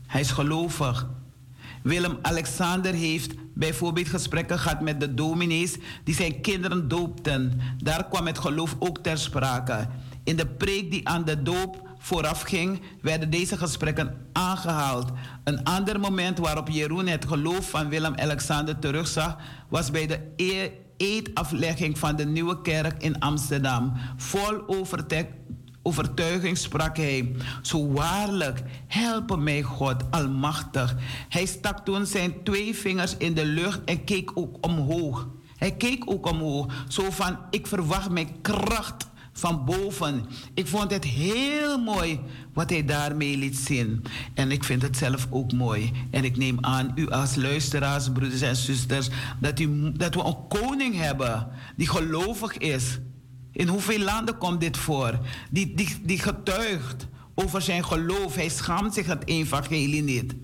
Hij 0.06 0.20
is 0.20 0.30
gelovig. 0.30 1.08
Willem-Alexander 1.82 2.94
heeft 2.94 3.34
bijvoorbeeld 3.54 4.08
gesprekken 4.08 4.58
gehad 4.58 4.80
met 4.80 5.00
de 5.00 5.14
dominees 5.14 5.76
die 6.04 6.14
zijn 6.14 6.40
kinderen 6.40 6.88
doopten. 6.88 7.60
Daar 7.82 8.08
kwam 8.08 8.26
het 8.26 8.38
geloof 8.38 8.76
ook 8.78 8.98
ter 8.98 9.18
sprake. 9.18 9.88
In 10.24 10.36
de 10.36 10.46
preek 10.46 10.90
die 10.90 11.08
aan 11.08 11.24
de 11.24 11.42
doop 11.42 11.88
voorafging, 11.98 12.80
werden 13.02 13.30
deze 13.30 13.56
gesprekken 13.56 14.26
aangehaald. 14.32 15.10
Een 15.44 15.64
ander 15.64 16.00
moment 16.00 16.38
waarop 16.38 16.68
Jeroen 16.68 17.06
het 17.06 17.24
geloof 17.24 17.70
van 17.70 17.88
Willem-Alexander 17.88 18.78
terugzag, 18.78 19.36
was 19.68 19.90
bij 19.90 20.06
de 20.06 20.20
e- 20.36 20.70
eedaflegging 20.96 21.98
van 21.98 22.16
de 22.16 22.26
nieuwe 22.26 22.60
kerk 22.60 23.02
in 23.02 23.18
Amsterdam. 23.18 23.92
Vol 24.16 24.62
overtuiging 24.66 25.39
sprak 26.52 26.96
hij. 26.96 27.32
Zo 27.62 27.92
waarlijk, 27.92 28.62
help 28.86 29.36
mij 29.38 29.62
God, 29.62 30.10
almachtig. 30.10 30.96
Hij 31.28 31.46
stak 31.46 31.84
toen 31.84 32.06
zijn 32.06 32.42
twee 32.42 32.74
vingers 32.74 33.16
in 33.16 33.34
de 33.34 33.44
lucht 33.44 33.84
en 33.84 34.04
keek 34.04 34.30
ook 34.34 34.66
omhoog. 34.66 35.28
Hij 35.56 35.76
keek 35.76 36.10
ook 36.10 36.26
omhoog, 36.26 36.84
zo 36.88 37.10
van, 37.10 37.38
ik 37.50 37.66
verwacht 37.66 38.10
mijn 38.10 38.40
kracht 38.40 39.08
van 39.32 39.64
boven. 39.64 40.24
Ik 40.54 40.66
vond 40.66 40.90
het 40.90 41.04
heel 41.04 41.78
mooi 41.78 42.20
wat 42.52 42.70
hij 42.70 42.84
daarmee 42.84 43.36
liet 43.36 43.56
zien. 43.56 44.04
En 44.34 44.50
ik 44.50 44.64
vind 44.64 44.82
het 44.82 44.96
zelf 44.96 45.26
ook 45.30 45.52
mooi. 45.52 45.92
En 46.10 46.24
ik 46.24 46.36
neem 46.36 46.58
aan, 46.60 46.92
u 46.94 47.08
als 47.08 47.34
luisteraars, 47.34 48.12
broeders 48.12 48.40
en 48.40 48.56
zusters, 48.56 49.08
dat, 49.40 49.60
u, 49.60 49.92
dat 49.92 50.14
we 50.14 50.24
een 50.24 50.48
koning 50.48 50.96
hebben 50.96 51.48
die 51.76 51.88
gelovig 51.88 52.58
is. 52.58 52.98
In 53.52 53.68
hoeveel 53.68 53.98
landen 53.98 54.38
komt 54.38 54.60
dit 54.60 54.76
voor? 54.76 55.18
Die, 55.50 55.74
die, 55.74 56.00
die 56.02 56.18
getuigt 56.18 57.06
over 57.34 57.62
zijn 57.62 57.84
geloof. 57.84 58.34
Hij 58.34 58.48
schaamt 58.48 58.94
zich 58.94 59.06
het 59.06 59.26
evangelie 59.26 60.02
niet. 60.02 60.34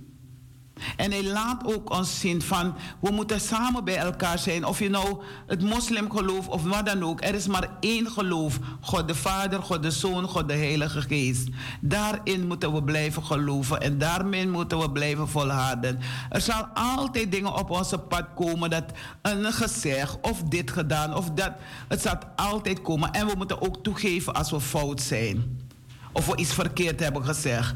En 0.96 1.10
hij 1.10 1.24
laat 1.24 1.62
ook 1.64 1.90
ons 1.90 2.20
zien 2.20 2.42
van 2.42 2.74
we 3.00 3.10
moeten 3.10 3.40
samen 3.40 3.84
bij 3.84 3.96
elkaar 3.96 4.38
zijn. 4.38 4.64
Of 4.64 4.78
je 4.78 4.88
nou 4.88 5.22
het 5.46 5.62
moslimgeloof 5.62 6.48
of 6.48 6.62
wat 6.62 6.86
dan 6.86 7.04
ook. 7.04 7.24
Er 7.24 7.34
is 7.34 7.46
maar 7.46 7.68
één 7.80 8.10
geloof. 8.10 8.58
God 8.80 9.08
de 9.08 9.14
Vader, 9.14 9.62
God 9.62 9.82
de 9.82 9.90
Zoon, 9.90 10.28
God 10.28 10.48
de 10.48 10.54
Heilige 10.54 11.00
Geest. 11.00 11.48
Daarin 11.80 12.46
moeten 12.46 12.72
we 12.72 12.82
blijven 12.82 13.24
geloven 13.24 13.80
en 13.80 13.98
daarmee 13.98 14.48
moeten 14.48 14.78
we 14.78 14.90
blijven 14.90 15.28
volharden. 15.28 15.98
Er 16.30 16.40
zal 16.40 16.66
altijd 16.74 17.32
dingen 17.32 17.54
op 17.54 17.70
onze 17.70 17.98
pad 17.98 18.24
komen 18.34 18.70
dat 18.70 18.84
een 19.22 19.52
gezegd 19.52 20.18
of 20.20 20.42
dit 20.42 20.70
gedaan 20.70 21.14
of 21.14 21.30
dat. 21.30 21.52
Het 21.88 22.02
zal 22.02 22.18
altijd 22.36 22.82
komen. 22.82 23.12
En 23.12 23.26
we 23.26 23.34
moeten 23.36 23.62
ook 23.62 23.82
toegeven 23.82 24.34
als 24.34 24.50
we 24.50 24.60
fout 24.60 25.00
zijn. 25.00 25.64
Of 26.12 26.26
we 26.26 26.36
iets 26.36 26.54
verkeerd 26.54 27.00
hebben 27.00 27.24
gezegd. 27.24 27.74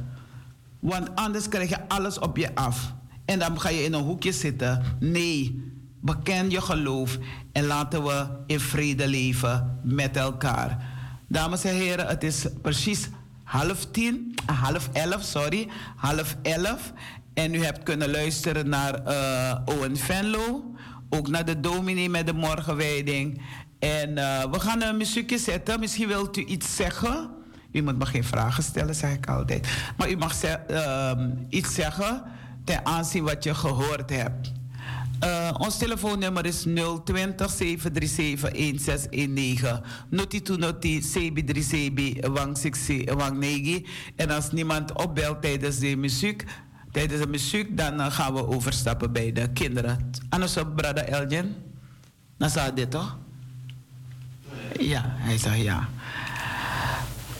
Want 0.80 1.14
anders 1.14 1.48
krijg 1.48 1.68
je 1.68 1.88
alles 1.88 2.18
op 2.18 2.36
je 2.36 2.54
af. 2.54 2.94
En 3.24 3.38
dan 3.38 3.60
ga 3.60 3.68
je 3.68 3.84
in 3.84 3.92
een 3.92 4.02
hoekje 4.04 4.32
zitten. 4.32 4.82
Nee, 5.00 5.64
beken 6.00 6.50
je 6.50 6.60
geloof 6.60 7.18
en 7.52 7.66
laten 7.66 8.04
we 8.04 8.26
in 8.46 8.60
vrede 8.60 9.08
leven 9.08 9.80
met 9.82 10.16
elkaar. 10.16 10.88
Dames 11.28 11.64
en 11.64 11.74
heren, 11.74 12.06
het 12.06 12.24
is 12.24 12.46
precies 12.62 13.08
half 13.44 13.84
tien, 13.90 14.34
half 14.46 14.88
elf, 14.92 15.22
sorry, 15.22 15.68
half 15.96 16.36
elf. 16.42 16.92
En 17.34 17.54
u 17.54 17.64
hebt 17.64 17.82
kunnen 17.82 18.10
luisteren 18.10 18.68
naar 18.68 19.00
uh, 19.06 19.58
Owen 19.64 19.96
Venlo, 19.96 20.74
ook 21.10 21.28
naar 21.28 21.44
de 21.44 21.60
dominee 21.60 22.08
met 22.08 22.26
de 22.26 22.32
morgenwijding. 22.32 23.42
En 23.78 24.10
uh, 24.10 24.44
we 24.50 24.60
gaan 24.60 24.82
een 24.82 24.96
muziekje 24.96 25.38
zetten. 25.38 25.80
Misschien 25.80 26.08
wilt 26.08 26.36
u 26.36 26.44
iets 26.44 26.76
zeggen. 26.76 27.30
U 27.72 27.82
moet 27.82 27.98
me 27.98 28.06
geen 28.06 28.24
vragen 28.24 28.62
stellen, 28.62 28.94
zeg 28.94 29.12
ik 29.12 29.26
altijd. 29.26 29.68
Maar 29.96 30.10
u 30.10 30.16
mag 30.16 30.42
uh, 30.70 31.12
iets 31.48 31.74
zeggen 31.74 32.22
ten 32.64 32.86
aanzien 32.86 33.24
wat 33.24 33.44
je 33.44 33.54
gehoord 33.54 34.10
hebt. 34.10 34.52
Uh, 35.24 35.50
ons 35.58 35.76
telefoonnummer 35.76 36.46
is 36.46 36.62
020 37.04 37.50
737 37.50 38.50
1619. 38.50 39.80
Noti 40.08 40.42
to 40.42 40.56
noti 40.56 41.00
CB3CB 41.00 42.26
Wang 42.32 42.58
6 42.58 43.04
Wang 43.04 43.38
9. 43.38 43.84
En 44.16 44.30
als 44.30 44.50
niemand 44.52 44.92
opbelt 44.92 45.42
tijdens 45.42 45.78
de 45.78 45.96
muziek, 45.96 46.44
tijdens 46.92 47.20
de 47.20 47.26
muziek, 47.26 47.76
dan 47.76 48.00
uh, 48.00 48.10
gaan 48.10 48.34
we 48.34 48.46
overstappen 48.46 49.12
bij 49.12 49.32
de 49.32 49.48
kinderen. 49.52 50.10
Anders 50.28 50.56
op 50.56 50.76
Brada 50.76 51.02
Elgin. 51.02 51.54
Dan 52.38 52.50
zou 52.50 52.74
dit 52.74 52.90
toch? 52.90 53.18
Ja, 54.78 55.02
hij 55.06 55.38
zegt 55.38 55.60
ja. 55.60 55.88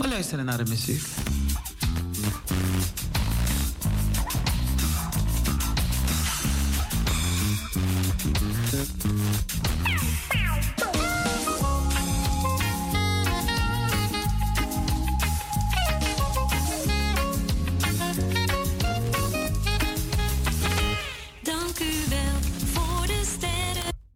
We 0.01 0.09
luisteren 0.09 0.45
naar 0.45 0.65
de 0.65 0.71
muziek. 0.71 1.03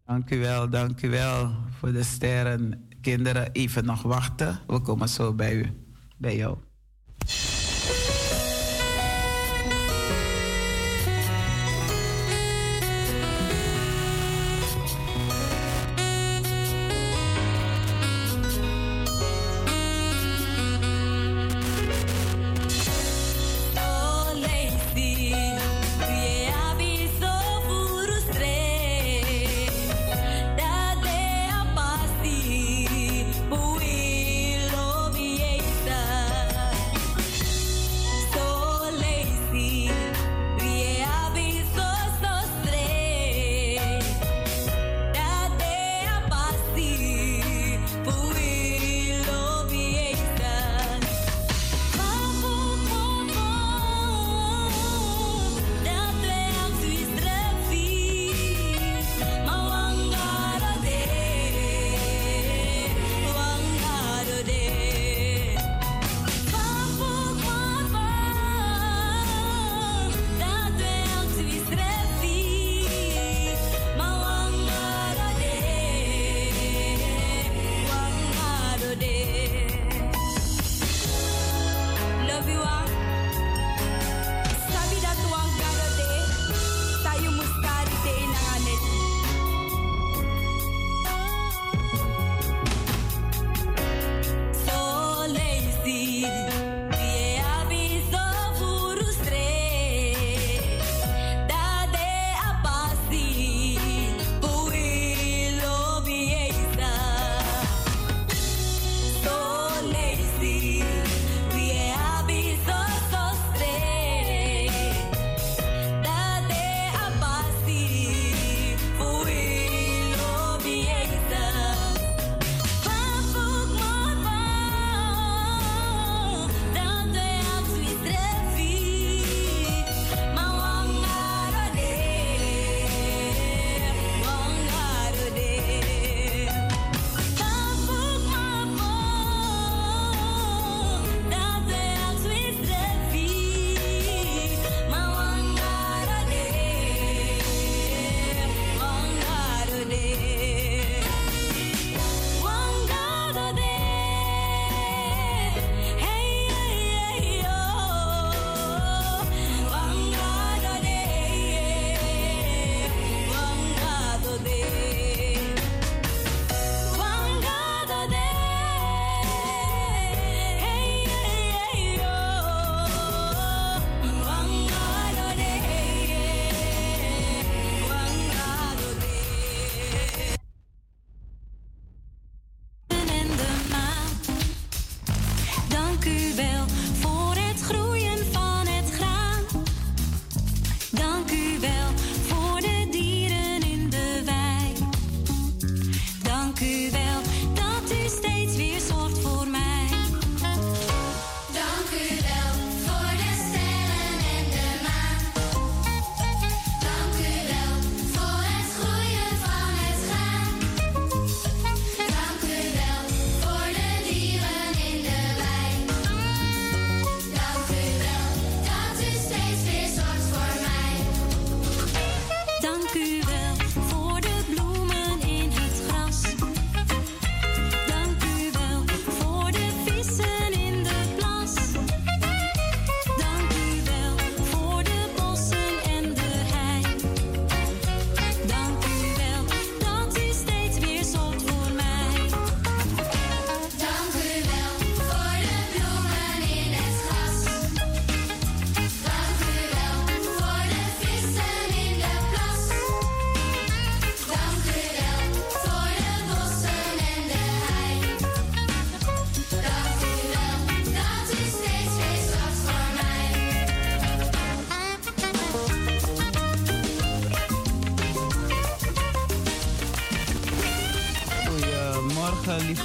Dank 0.06 0.30
u 0.30 0.38
wel, 0.38 0.70
dank 0.70 1.02
u 1.02 1.10
wel 1.10 1.50
voor 1.78 1.92
de 1.92 2.02
sterren 2.02 2.93
kinderen 3.04 3.52
even 3.52 3.84
nog 3.84 4.02
wachten. 4.02 4.58
We 4.66 4.80
komen 4.80 5.08
zo 5.08 5.32
bij 5.32 5.54
u, 5.54 5.66
bij 6.18 6.36
jou. 6.36 6.56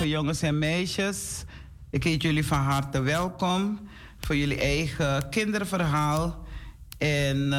Jongens 0.09 0.41
en 0.41 0.59
meisjes. 0.59 1.43
Ik 1.89 2.03
heet 2.03 2.21
jullie 2.21 2.45
van 2.45 2.57
harte 2.57 3.01
welkom 3.01 3.79
voor 4.19 4.35
jullie 4.35 4.59
eigen 4.59 5.29
kinderverhaal. 5.29 6.47
En 6.97 7.37
uh, 7.37 7.51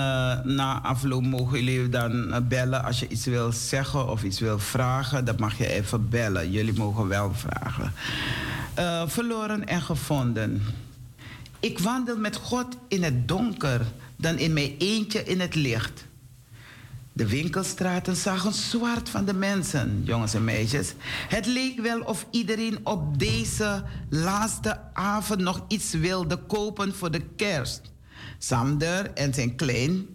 na 0.44 0.80
afloop 0.82 1.22
mogen 1.22 1.64
jullie 1.64 1.88
dan 1.88 2.44
bellen 2.48 2.84
als 2.84 3.00
je 3.00 3.08
iets 3.08 3.24
wil 3.24 3.52
zeggen 3.52 4.08
of 4.08 4.22
iets 4.22 4.40
wil 4.40 4.58
vragen. 4.58 5.24
Dan 5.24 5.34
mag 5.38 5.58
je 5.58 5.66
even 5.66 6.08
bellen. 6.08 6.50
Jullie 6.50 6.72
mogen 6.72 7.08
wel 7.08 7.34
vragen. 7.34 7.92
Uh, 8.78 9.02
verloren 9.06 9.66
en 9.66 9.82
gevonden. 9.82 10.62
Ik 11.60 11.78
wandel 11.78 12.16
met 12.16 12.36
God 12.36 12.66
in 12.88 13.02
het 13.02 13.28
donker 13.28 13.80
dan 14.16 14.38
in 14.38 14.52
mijn 14.52 14.74
eentje 14.78 15.24
in 15.24 15.40
het 15.40 15.54
licht. 15.54 15.99
De 17.20 17.28
winkelstraten 17.28 18.16
zagen 18.16 18.52
zwart 18.52 19.08
van 19.08 19.24
de 19.24 19.34
mensen, 19.34 20.02
jongens 20.04 20.34
en 20.34 20.44
meisjes. 20.44 20.94
Het 21.28 21.46
leek 21.46 21.80
wel 21.80 22.00
of 22.00 22.26
iedereen 22.30 22.78
op 22.82 23.18
deze 23.18 23.82
laatste 24.08 24.80
avond 24.92 25.40
nog 25.40 25.64
iets 25.68 25.92
wilde 25.92 26.36
kopen 26.36 26.94
voor 26.94 27.10
de 27.10 27.20
kerst. 27.36 27.92
Sander 28.38 29.12
en 29.12 29.34
zijn 29.34 29.56
klein 29.56 30.06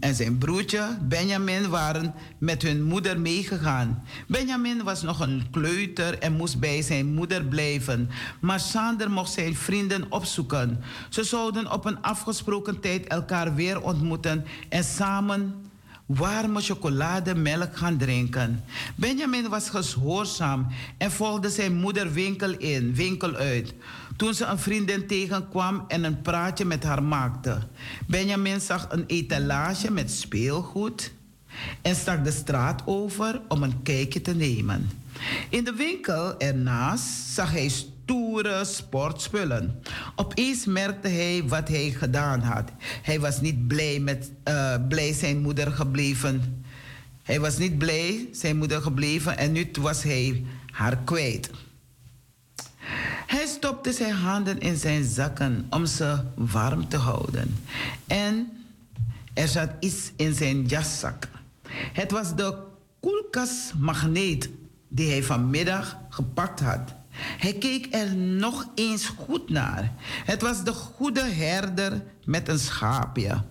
en 0.00 0.14
zijn 0.14 0.38
broertje 0.38 0.98
Benjamin 1.02 1.68
waren 1.68 2.14
met 2.38 2.62
hun 2.62 2.82
moeder 2.82 3.20
meegegaan. 3.20 4.04
Benjamin 4.26 4.82
was 4.82 5.02
nog 5.02 5.20
een 5.20 5.46
kleuter 5.50 6.18
en 6.18 6.32
moest 6.32 6.60
bij 6.60 6.82
zijn 6.82 7.06
moeder 7.06 7.44
blijven. 7.44 8.10
Maar 8.40 8.60
Sander 8.60 9.10
mocht 9.10 9.32
zijn 9.32 9.54
vrienden 9.54 10.12
opzoeken. 10.12 10.82
Ze 11.08 11.24
zouden 11.24 11.72
op 11.72 11.84
een 11.84 12.02
afgesproken 12.02 12.80
tijd 12.80 13.06
elkaar 13.06 13.54
weer 13.54 13.82
ontmoeten 13.82 14.44
en 14.68 14.84
samen 14.84 15.68
warme 16.14 16.60
chocolademelk 16.60 17.76
gaan 17.76 17.96
drinken. 17.96 18.64
Benjamin 18.94 19.48
was 19.48 19.70
gehoorzaam 19.70 20.66
en 20.98 21.10
volgde 21.10 21.50
zijn 21.50 21.74
moeder 21.74 22.12
winkel 22.12 22.50
in, 22.58 22.94
winkel 22.94 23.34
uit. 23.34 23.74
Toen 24.16 24.34
ze 24.34 24.44
een 24.44 24.58
vriendin 24.58 25.06
tegenkwam 25.06 25.84
en 25.88 26.04
een 26.04 26.22
praatje 26.22 26.64
met 26.64 26.84
haar 26.84 27.02
maakte. 27.02 27.58
Benjamin 28.06 28.60
zag 28.60 28.86
een 28.90 29.04
etalage 29.06 29.90
met 29.90 30.10
speelgoed 30.10 31.12
en 31.82 31.96
stak 31.96 32.24
de 32.24 32.30
straat 32.30 32.82
over 32.84 33.40
om 33.48 33.62
een 33.62 33.82
kijkje 33.82 34.20
te 34.20 34.34
nemen. 34.34 34.90
In 35.48 35.64
de 35.64 35.72
winkel 35.72 36.38
ernaast 36.38 37.04
zag 37.34 37.50
hij 37.50 37.72
stoere 38.10 38.64
sportspullen. 38.64 39.82
Opeens 40.16 40.64
merkte 40.64 41.08
hij 41.08 41.42
wat 41.46 41.68
hij 41.68 41.90
gedaan 41.90 42.40
had. 42.40 42.70
Hij 43.02 43.20
was 43.20 43.40
niet 43.40 43.68
blij 43.68 43.98
met 44.00 44.30
uh, 44.44 44.74
blij 44.88 45.12
zijn 45.12 45.40
moeder 45.40 45.72
gebleven. 45.72 46.64
Hij 47.22 47.40
was 47.40 47.58
niet 47.58 47.78
blij 47.78 48.28
zijn 48.32 48.56
moeder 48.56 48.82
gebleven 48.82 49.38
en 49.38 49.52
nu 49.52 49.70
was 49.80 50.02
hij 50.02 50.44
haar 50.70 50.96
kwijt. 50.96 51.50
Hij 53.26 53.46
stopte 53.46 53.92
zijn 53.92 54.14
handen 54.14 54.60
in 54.60 54.76
zijn 54.76 55.04
zakken 55.04 55.66
om 55.70 55.86
ze 55.86 56.18
warm 56.34 56.88
te 56.88 56.96
houden. 56.96 57.56
En 58.06 58.48
er 59.34 59.48
zat 59.48 59.70
iets 59.80 60.12
in 60.16 60.34
zijn 60.34 60.66
jaszak. 60.66 61.28
Het 61.92 62.10
was 62.10 62.36
de 62.36 62.56
koelkastmagneet 63.00 64.48
die 64.88 65.10
hij 65.10 65.22
vanmiddag 65.22 65.98
gepakt 66.08 66.60
had. 66.60 66.98
Hij 67.38 67.52
keek 67.52 67.86
er 67.90 68.16
nog 68.16 68.66
eens 68.74 69.06
goed 69.06 69.48
naar. 69.48 69.92
Het 70.24 70.42
was 70.42 70.64
de 70.64 70.72
goede 70.72 71.24
herder 71.24 72.02
met 72.24 72.48
een 72.48 72.58
schaapje. 72.58 73.44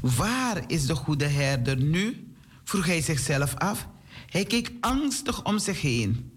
Waar 0.00 0.62
is 0.66 0.86
de 0.86 0.94
goede 0.94 1.26
herder 1.26 1.76
nu? 1.76 2.34
vroeg 2.64 2.86
hij 2.86 3.02
zichzelf 3.02 3.54
af. 3.54 3.88
Hij 4.26 4.44
keek 4.44 4.72
angstig 4.80 5.44
om 5.44 5.58
zich 5.58 5.80
heen. 5.80 6.32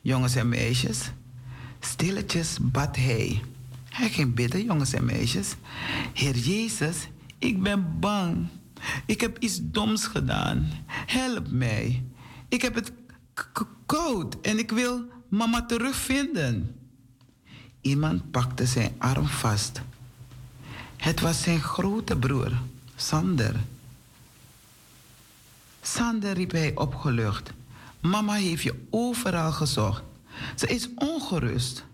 Jongens 0.00 0.34
en 0.34 0.48
meisjes, 0.48 1.10
stilletjes 1.80 2.56
bad 2.60 2.96
hij. 2.96 3.42
Hij 3.88 4.08
ging 4.08 4.34
bidden, 4.34 4.64
jongens 4.64 4.92
en 4.92 5.04
meisjes. 5.04 5.54
Heer 6.12 6.36
Jezus, 6.36 7.08
ik 7.38 7.62
ben 7.62 7.98
bang. 8.00 8.46
Ik 9.06 9.20
heb 9.20 9.38
iets 9.38 9.58
doms 9.62 10.06
gedaan. 10.06 10.70
Help 10.86 11.50
mij. 11.50 12.04
Ik 12.48 12.62
heb 12.62 12.74
het 12.74 12.92
koud 13.86 14.40
en 14.40 14.58
ik 14.58 14.70
wil 14.70 15.04
mama 15.32 15.66
terugvinden. 15.66 16.74
Iemand 17.80 18.30
pakte 18.30 18.66
zijn 18.66 18.94
arm 18.98 19.26
vast. 19.26 19.80
Het 20.96 21.20
was 21.20 21.42
zijn 21.42 21.60
grote 21.60 22.16
broer, 22.16 22.52
Sander. 22.96 23.56
Sander 25.82 26.32
riep 26.32 26.50
hij 26.50 26.74
opgelucht. 26.74 27.52
Mama 28.00 28.32
heeft 28.32 28.62
je 28.62 28.86
overal 28.90 29.52
gezocht. 29.52 30.02
Ze 30.56 30.66
is 30.66 30.88
ongerust. 30.94 31.84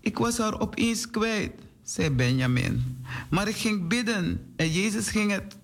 Ik 0.00 0.18
was 0.18 0.38
haar 0.38 0.60
opeens 0.60 1.10
kwijt, 1.10 1.52
zei 1.82 2.10
Benjamin. 2.10 3.04
Maar 3.28 3.48
ik 3.48 3.56
ging 3.56 3.88
bidden 3.88 4.52
en 4.56 4.72
Jezus 4.72 5.08
ging 5.08 5.30
het, 5.30 5.56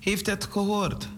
heeft 0.00 0.26
het 0.26 0.44
gehoord. 0.44 1.08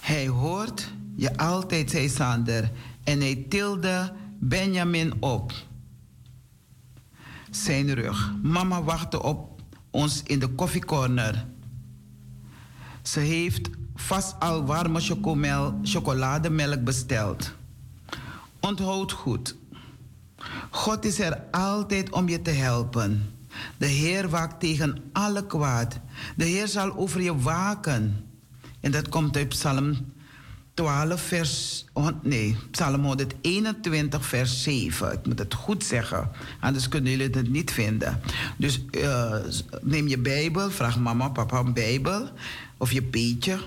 Hij 0.00 0.28
hoort 0.28 0.90
je 1.14 1.36
altijd, 1.36 1.90
zei 1.90 2.08
Sander. 2.08 2.70
En 3.04 3.20
hij 3.20 3.46
tilde 3.48 4.12
Benjamin 4.38 5.22
op. 5.22 5.52
Zijn 7.50 7.94
rug. 7.94 8.32
Mama 8.42 8.82
wachtte 8.82 9.22
op 9.22 9.62
ons 9.90 10.22
in 10.22 10.38
de 10.38 10.48
koffiecorner. 10.48 11.46
Ze 13.02 13.20
heeft 13.20 13.70
vast 13.94 14.40
al 14.40 14.64
warme 14.64 15.00
chocolademelk 15.82 16.84
besteld. 16.84 17.52
Onthoud 18.60 19.12
goed. 19.12 19.56
God 20.70 21.04
is 21.04 21.18
er 21.18 21.42
altijd 21.50 22.10
om 22.10 22.28
je 22.28 22.42
te 22.42 22.50
helpen. 22.50 23.30
De 23.76 23.86
Heer 23.86 24.28
waakt 24.28 24.60
tegen 24.60 25.02
alle 25.12 25.46
kwaad. 25.46 25.98
De 26.36 26.44
Heer 26.44 26.68
zal 26.68 26.96
over 26.96 27.20
je 27.20 27.36
waken. 27.38 28.26
En 28.80 28.90
dat 28.90 29.08
komt 29.08 29.36
uit 29.36 29.48
Psalm 29.48 30.11
12, 30.74 31.20
vers. 31.20 31.84
Oh, 31.92 32.08
nee, 32.22 32.56
Psalm 32.70 33.04
121, 33.04 34.26
vers 34.26 34.62
7. 34.62 35.12
Ik 35.12 35.26
moet 35.26 35.38
het 35.38 35.54
goed 35.54 35.84
zeggen, 35.84 36.30
anders 36.60 36.88
kunnen 36.88 37.10
jullie 37.10 37.36
het 37.36 37.50
niet 37.50 37.70
vinden. 37.70 38.20
Dus 38.56 38.84
uh, 38.90 39.34
neem 39.80 40.08
je 40.08 40.18
Bijbel, 40.18 40.70
vraag 40.70 40.98
mama, 40.98 41.28
papa 41.28 41.58
een 41.58 41.72
Bijbel 41.72 42.28
of 42.76 42.92
je 42.92 43.02
peetje. 43.02 43.58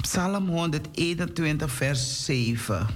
Psalm 0.00 0.48
121, 0.48 1.72
vers 1.72 2.24
7. 2.24 2.86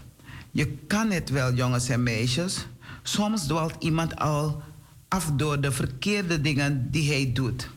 Je 0.50 0.76
kan 0.86 1.10
het 1.10 1.30
wel, 1.30 1.54
jongens 1.54 1.88
en 1.88 2.02
meisjes. 2.02 2.66
Soms 3.02 3.46
dwalt 3.46 3.74
iemand 3.78 4.16
al 4.16 4.62
af 5.08 5.30
door 5.36 5.60
de 5.60 5.72
verkeerde 5.72 6.40
dingen 6.40 6.88
die 6.90 7.10
hij 7.12 7.30
doet. 7.32 7.70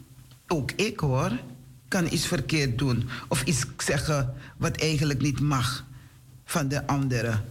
Ook 0.48 0.72
ik 0.72 1.00
hoor 1.00 1.32
kan 1.88 2.08
iets 2.12 2.28
verkeerd 2.28 2.78
doen 2.78 3.10
of 3.28 3.44
iets 3.44 3.66
zeggen 3.78 4.34
wat 4.58 4.78
eigenlijk 4.78 5.22
niet 5.22 5.40
mag 5.40 5.86
van 6.46 6.68
de 6.68 6.88
anderen. 6.88 7.46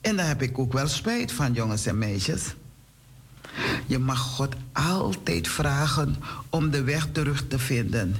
En 0.00 0.16
daar 0.16 0.26
heb 0.26 0.42
ik 0.42 0.58
ook 0.58 0.72
wel 0.72 0.88
spijt 0.88 1.32
van, 1.32 1.52
jongens 1.52 1.86
en 1.86 1.98
meisjes. 1.98 2.54
Je 3.86 3.98
mag 3.98 4.18
God 4.18 4.54
altijd 4.72 5.48
vragen 5.48 6.16
om 6.50 6.70
de 6.70 6.82
weg 6.82 7.08
terug 7.12 7.44
te 7.48 7.58
vinden. 7.58 8.16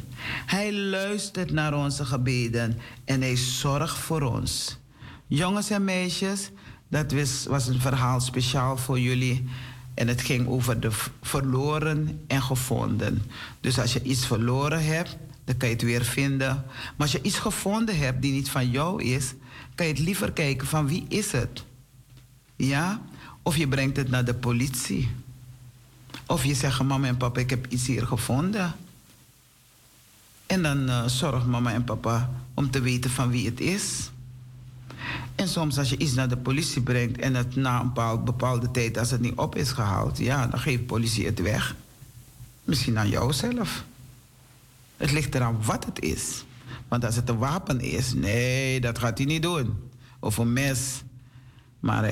Hij 0.46 0.74
luistert 0.74 1.50
naar 1.50 1.74
onze 1.74 2.04
gebeden 2.04 2.78
en 3.04 3.20
hij 3.20 3.36
zorgt 3.36 3.98
voor 3.98 4.22
ons. 4.22 4.78
Jongens 5.26 5.70
en 5.70 5.84
meisjes, 5.84 6.50
dat 6.88 7.12
was 7.48 7.66
een 7.66 7.80
verhaal 7.80 8.20
speciaal 8.20 8.76
voor 8.76 9.00
jullie. 9.00 9.48
En 9.94 10.08
het 10.08 10.20
ging 10.20 10.48
over 10.48 10.80
de 10.80 10.90
verloren 11.22 12.20
en 12.26 12.42
gevonden. 12.42 13.22
Dus 13.60 13.78
als 13.78 13.92
je 13.92 14.02
iets 14.02 14.26
verloren 14.26 14.84
hebt, 14.84 15.16
dan 15.44 15.56
kan 15.56 15.68
je 15.68 15.74
het 15.74 15.84
weer 15.84 16.04
vinden. 16.04 16.64
Maar 16.74 16.94
als 16.96 17.12
je 17.12 17.22
iets 17.22 17.38
gevonden 17.38 17.98
hebt 17.98 18.22
die 18.22 18.32
niet 18.32 18.50
van 18.50 18.70
jou 18.70 19.02
is, 19.02 19.34
kan 19.74 19.86
je 19.86 19.92
het 19.92 20.02
liever 20.02 20.32
kijken 20.32 20.66
van 20.66 20.86
wie 20.86 21.04
is 21.08 21.32
het. 21.32 21.64
Ja? 22.56 23.00
Of 23.42 23.56
je 23.56 23.68
brengt 23.68 23.96
het 23.96 24.10
naar 24.10 24.24
de 24.24 24.34
politie. 24.34 25.10
Of 26.26 26.44
je 26.44 26.54
zegt, 26.54 26.82
mama 26.82 27.06
en 27.06 27.16
papa, 27.16 27.40
ik 27.40 27.50
heb 27.50 27.66
iets 27.68 27.86
hier 27.86 28.06
gevonden. 28.06 28.74
En 30.46 30.62
dan 30.62 30.88
uh, 30.88 31.06
zorgt 31.06 31.46
mama 31.46 31.72
en 31.72 31.84
papa 31.84 32.30
om 32.54 32.70
te 32.70 32.80
weten 32.80 33.10
van 33.10 33.30
wie 33.30 33.46
het 33.46 33.60
is. 33.60 34.10
En 35.34 35.48
soms 35.48 35.78
als 35.78 35.88
je 35.88 35.98
iets 35.98 36.14
naar 36.14 36.28
de 36.28 36.36
politie 36.36 36.82
brengt 36.82 37.18
en 37.18 37.34
het 37.34 37.56
na 37.56 37.80
een 37.80 38.24
bepaalde 38.24 38.70
tijd, 38.70 38.98
als 38.98 39.10
het 39.10 39.20
niet 39.20 39.34
op 39.36 39.56
is 39.56 39.70
gehaald, 39.70 40.18
ja, 40.18 40.46
dan 40.46 40.60
geeft 40.60 40.78
de 40.78 40.84
politie 40.84 41.26
het 41.26 41.40
weg. 41.40 41.76
Misschien 42.64 42.98
aan 42.98 43.08
jou 43.08 43.32
zelf. 43.32 43.84
Het 45.02 45.12
ligt 45.12 45.34
eraan 45.34 45.62
wat 45.64 45.84
het 45.84 46.00
is. 46.00 46.44
Want 46.88 47.04
als 47.04 47.16
het 47.16 47.28
een 47.28 47.38
wapen 47.38 47.80
is, 47.80 48.14
nee, 48.14 48.80
dat 48.80 48.98
gaat 48.98 49.18
hij 49.18 49.26
niet 49.26 49.42
doen. 49.42 49.76
Of 50.20 50.36
een 50.36 50.52
mes. 50.52 51.02
Maar 51.80 52.04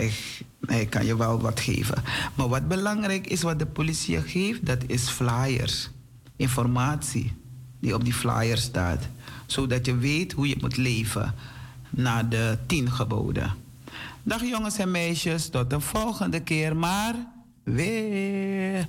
hij, 0.66 0.86
kan 0.86 1.06
je 1.06 1.16
wel 1.16 1.40
wat 1.40 1.60
geven. 1.60 2.02
Maar 2.34 2.48
wat 2.48 2.68
belangrijk 2.68 3.26
is 3.26 3.42
wat 3.42 3.58
de 3.58 3.66
politie 3.66 4.20
geeft, 4.20 4.66
dat 4.66 4.78
is 4.86 5.08
flyers. 5.08 5.90
Informatie 6.36 7.32
die 7.80 7.94
op 7.94 8.04
die 8.04 8.14
flyer 8.14 8.58
staat. 8.58 9.08
Zodat 9.46 9.86
je 9.86 9.96
weet 9.96 10.32
hoe 10.32 10.48
je 10.48 10.56
moet 10.60 10.76
leven. 10.76 11.34
naar 11.90 12.28
de 12.28 12.58
tien 12.66 12.90
geboden. 12.90 13.54
Dag 14.22 14.44
jongens 14.44 14.78
en 14.78 14.90
meisjes, 14.90 15.48
tot 15.48 15.70
de 15.70 15.80
volgende 15.80 16.40
keer 16.40 16.76
maar 16.76 17.14
weer. 17.62 18.88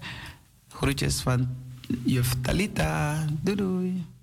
Groetjes 0.67 1.21
van 1.21 1.47
juf 2.05 2.35
Talita. 2.43 3.27
Doei 3.43 3.55
doei. 3.55 4.20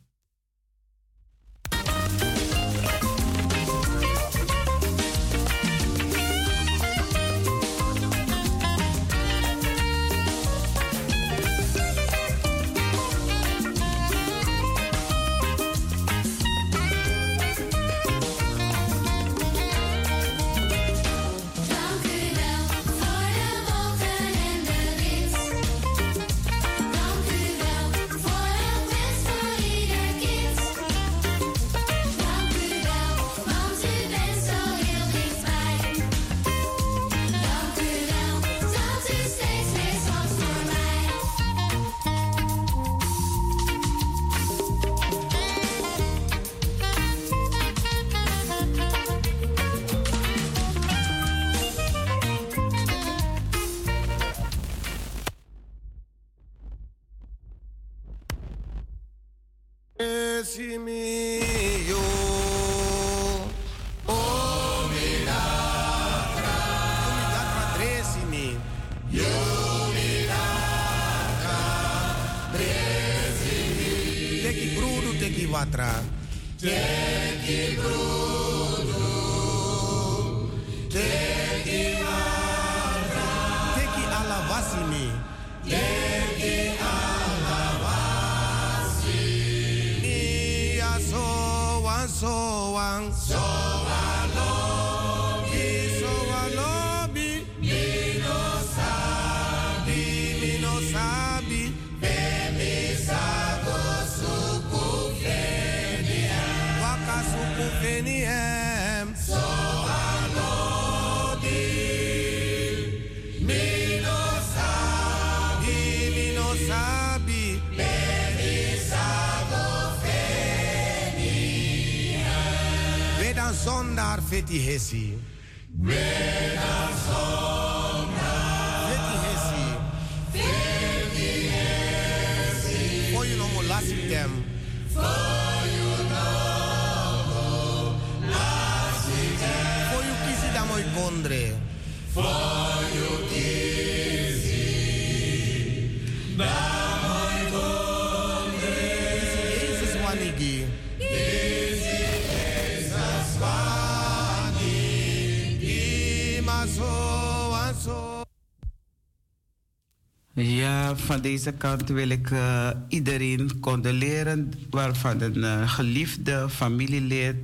Van 161.09 161.21
deze 161.21 161.53
kant 161.53 161.89
wil 161.89 162.09
ik 162.09 162.31
uh, 162.31 162.69
iedereen 162.89 163.61
condoleren 163.61 164.53
waarvan 164.71 165.21
een 165.21 165.37
uh, 165.37 165.71
geliefde 165.71 166.49
familielid 166.49 167.37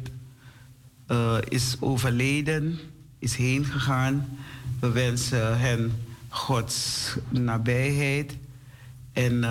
uh, 1.09 1.37
is 1.49 1.77
overleden, 1.81 2.79
is 3.19 3.37
heen 3.37 3.65
gegaan. 3.65 4.29
We 4.81 4.91
wensen 4.91 5.59
hen 5.59 5.93
Gods 6.29 7.17
nabijheid. 7.29 8.37
En 9.13 9.43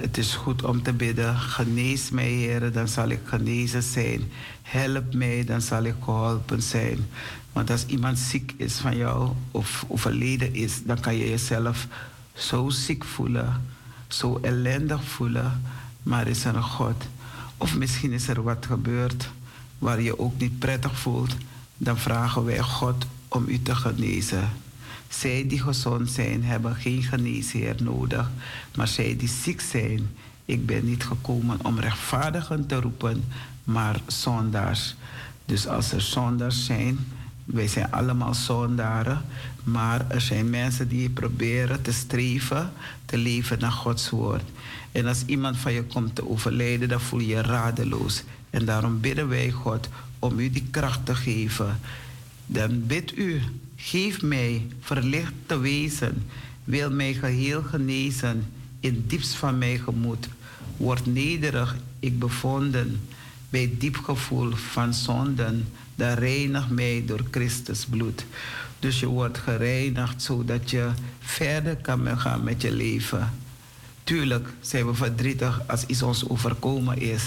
het 0.00 0.18
is 0.18 0.34
goed 0.34 0.64
om 0.64 0.82
te 0.82 0.92
bidden. 0.92 1.36
Genees 1.36 2.10
mij, 2.10 2.30
Heer, 2.30 2.72
dan 2.72 2.88
zal 2.88 3.08
ik 3.08 3.20
genezen 3.24 3.82
zijn. 3.82 4.22
Help 4.62 5.14
mij, 5.14 5.44
dan 5.44 5.60
zal 5.60 5.82
ik 5.82 5.94
geholpen 6.00 6.62
zijn. 6.62 6.98
Want 7.52 7.70
als 7.70 7.86
iemand 7.86 8.18
ziek 8.18 8.54
is 8.56 8.74
van 8.74 8.96
jou 8.96 9.32
of 9.50 9.84
overleden 9.88 10.54
is, 10.54 10.82
dan 10.84 11.00
kan 11.00 11.16
je 11.16 11.28
jezelf 11.28 11.86
zo 12.36 12.68
ziek 12.68 13.04
voelen, 13.04 13.66
zo 14.08 14.38
ellendig 14.42 15.04
voelen, 15.04 15.62
maar 16.02 16.26
is 16.26 16.44
er 16.44 16.56
een 16.56 16.62
God. 16.62 17.04
Of 17.56 17.76
misschien 17.76 18.12
is 18.12 18.28
er 18.28 18.42
wat 18.42 18.66
gebeurd 18.66 19.30
waar 19.78 20.00
je 20.00 20.18
ook 20.18 20.38
niet 20.38 20.58
prettig 20.58 20.98
voelt, 20.98 21.36
dan 21.76 21.98
vragen 21.98 22.44
wij 22.44 22.58
God 22.58 23.06
om 23.28 23.44
u 23.48 23.62
te 23.62 23.74
genezen. 23.74 24.50
Zij 25.08 25.46
die 25.46 25.60
gezond 25.60 26.10
zijn, 26.10 26.44
hebben 26.44 26.74
geen 26.74 27.02
geneesheer 27.02 27.74
nodig, 27.82 28.30
maar 28.76 28.88
zij 28.88 29.16
die 29.16 29.28
ziek 29.28 29.60
zijn, 29.60 30.08
ik 30.44 30.66
ben 30.66 30.84
niet 30.84 31.04
gekomen 31.04 31.64
om 31.64 31.78
rechtvaardigen 31.78 32.66
te 32.66 32.80
roepen, 32.80 33.24
maar 33.64 34.00
zondaars. 34.06 34.94
Dus 35.44 35.66
als 35.66 35.92
er 35.92 36.00
zondaars 36.00 36.64
zijn, 36.64 36.98
wij 37.44 37.68
zijn 37.68 37.92
allemaal 37.92 38.34
zondaren, 38.34 39.24
maar 39.66 40.10
er 40.10 40.20
zijn 40.20 40.50
mensen 40.50 40.88
die 40.88 41.10
proberen 41.10 41.82
te 41.82 41.92
streven, 41.92 42.72
te 43.04 43.18
leven 43.18 43.58
naar 43.58 43.72
Gods 43.72 44.10
woord. 44.10 44.42
En 44.92 45.06
als 45.06 45.22
iemand 45.26 45.56
van 45.56 45.72
je 45.72 45.82
komt 45.82 46.14
te 46.14 46.28
overlijden, 46.28 46.88
dan 46.88 47.00
voel 47.00 47.20
je 47.20 47.26
je 47.26 47.40
radeloos. 47.40 48.22
En 48.50 48.64
daarom 48.64 49.00
bidden 49.00 49.28
wij 49.28 49.50
God 49.50 49.88
om 50.18 50.38
u 50.38 50.50
die 50.50 50.66
kracht 50.70 51.06
te 51.06 51.14
geven. 51.14 51.80
Dan 52.46 52.86
bid 52.86 53.16
u, 53.16 53.40
geef 53.76 54.22
mij 54.22 54.66
verlicht 54.80 55.32
te 55.46 55.58
wezen, 55.58 56.22
wil 56.64 56.90
mij 56.90 57.14
geheel 57.14 57.62
genezen 57.62 58.44
in 58.80 59.04
diepst 59.06 59.34
van 59.34 59.58
mijn 59.58 59.78
gemoed. 59.78 60.28
Word 60.76 61.06
nederig, 61.06 61.76
ik 62.00 62.18
bevonden, 62.18 63.00
bij 63.50 63.74
diep 63.78 63.96
gevoel 63.96 64.50
van 64.50 64.94
zonden 64.94 65.68
dan 65.94 66.12
reinig 66.12 66.68
mij 66.68 67.02
door 67.06 67.20
Christus 67.30 67.84
bloed. 67.84 68.24
Dus 68.78 69.00
je 69.00 69.06
wordt 69.06 69.38
gereinigd 69.38 70.22
zodat 70.22 70.70
je 70.70 70.88
verder 71.20 71.76
kan 71.76 72.18
gaan 72.18 72.44
met 72.44 72.62
je 72.62 72.72
leven. 72.72 73.32
Tuurlijk 74.04 74.48
zijn 74.60 74.86
we 74.86 74.94
verdrietig 74.94 75.62
als 75.66 75.84
iets 75.86 76.02
ons 76.02 76.28
overkomen 76.28 76.98
is. 76.98 77.22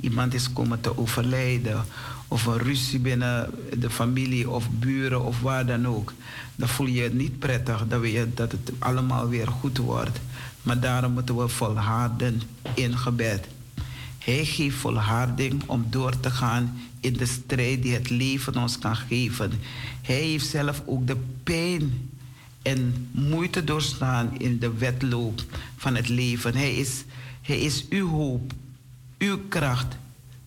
Iemand 0.00 0.34
is 0.34 0.52
komen 0.52 0.80
te 0.80 0.98
overlijden. 0.98 1.84
Of 2.28 2.46
een 2.46 2.58
ruzie 2.58 2.98
binnen 2.98 3.50
de 3.78 3.90
familie 3.90 4.50
of 4.50 4.70
buren 4.70 5.24
of 5.24 5.40
waar 5.40 5.66
dan 5.66 5.86
ook. 5.86 6.12
Dan 6.56 6.68
voel 6.68 6.86
je 6.86 7.02
je 7.02 7.14
niet 7.14 7.38
prettig. 7.38 7.86
Dan 7.88 8.00
weet 8.00 8.12
je 8.12 8.34
dat 8.34 8.52
het 8.52 8.72
allemaal 8.78 9.28
weer 9.28 9.48
goed 9.48 9.78
wordt. 9.78 10.20
Maar 10.62 10.80
daarom 10.80 11.12
moeten 11.12 11.36
we 11.36 11.48
volharden 11.48 12.42
in 12.74 12.98
gebed. 12.98 13.46
Hij 14.18 14.44
geeft 14.44 14.76
volharding 14.76 15.62
om 15.66 15.86
door 15.88 16.20
te 16.20 16.30
gaan 16.30 16.80
in 17.00 17.12
de 17.12 17.26
strijd 17.26 17.82
die 17.82 17.92
het 17.92 18.10
leven 18.10 18.56
ons 18.56 18.78
kan 18.78 18.96
geven. 18.96 19.52
Hij 20.02 20.22
heeft 20.22 20.46
zelf 20.46 20.82
ook 20.86 21.06
de 21.06 21.16
pijn 21.42 22.10
en 22.62 23.08
moeite 23.10 23.64
doorstaan 23.64 24.38
in 24.38 24.58
de 24.58 24.72
wedloop 24.72 25.44
van 25.76 25.96
het 25.96 26.08
leven. 26.08 26.54
Hij 26.54 26.74
is, 26.74 27.04
hij 27.42 27.60
is 27.60 27.88
uw 27.88 28.08
hoop, 28.08 28.52
uw 29.18 29.38
kracht, 29.48 29.96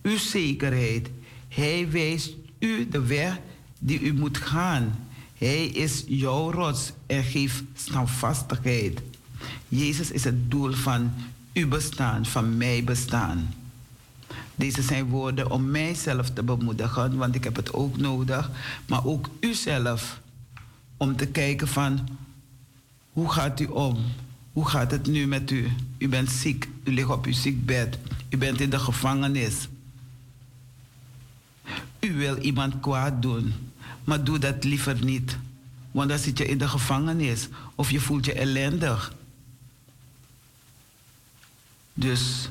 uw 0.02 0.16
zekerheid. 0.16 1.08
Hij 1.48 1.90
wijst 1.90 2.32
u 2.58 2.88
de 2.88 3.02
weg 3.02 3.38
die 3.78 4.00
u 4.00 4.12
moet 4.14 4.38
gaan. 4.38 4.98
Hij 5.38 5.66
is 5.66 6.04
jouw 6.06 6.50
rots 6.50 6.92
en 7.06 7.24
geeft 7.24 7.62
standvastigheid. 7.74 9.00
Jezus 9.68 10.10
is 10.10 10.24
het 10.24 10.50
doel 10.50 10.72
van 10.72 11.12
uw 11.52 11.68
bestaan, 11.68 12.26
van 12.26 12.56
mijn 12.56 12.84
bestaan. 12.84 13.54
Deze 14.54 14.82
zijn 14.82 15.04
woorden 15.04 15.50
om 15.50 15.70
mijzelf 15.70 16.30
te 16.30 16.42
bemoedigen, 16.42 17.16
want 17.16 17.34
ik 17.34 17.44
heb 17.44 17.56
het 17.56 17.72
ook 17.72 17.96
nodig. 17.96 18.50
Maar 18.86 19.04
ook 19.04 19.28
uzelf, 19.40 20.20
om 20.96 21.16
te 21.16 21.26
kijken 21.26 21.68
van 21.68 22.08
hoe 23.12 23.32
gaat 23.32 23.60
u 23.60 23.66
om? 23.66 24.04
Hoe 24.52 24.68
gaat 24.68 24.90
het 24.90 25.06
nu 25.06 25.26
met 25.26 25.50
u? 25.50 25.72
U 25.98 26.08
bent 26.08 26.30
ziek, 26.30 26.68
u 26.84 26.92
ligt 26.92 27.10
op 27.10 27.26
uw 27.26 27.32
ziekbed, 27.32 27.98
u 28.28 28.36
bent 28.36 28.60
in 28.60 28.70
de 28.70 28.78
gevangenis. 28.78 29.68
U 32.00 32.12
wil 32.12 32.36
iemand 32.36 32.80
kwaad 32.80 33.22
doen, 33.22 33.54
maar 34.04 34.24
doe 34.24 34.38
dat 34.38 34.64
liever 34.64 35.04
niet. 35.04 35.38
Want 35.90 36.08
dan 36.08 36.18
zit 36.18 36.38
je 36.38 36.46
in 36.46 36.58
de 36.58 36.68
gevangenis 36.68 37.48
of 37.74 37.90
je 37.90 38.00
voelt 38.00 38.24
je 38.24 38.32
ellendig. 38.32 39.14
Dus 41.94 42.50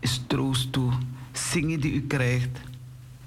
is 0.00 0.20
troost 0.26 0.72
toe. 0.72 0.92
Zingen 1.32 1.80
die 1.80 1.92
u 1.92 2.06
krijgt, 2.06 2.58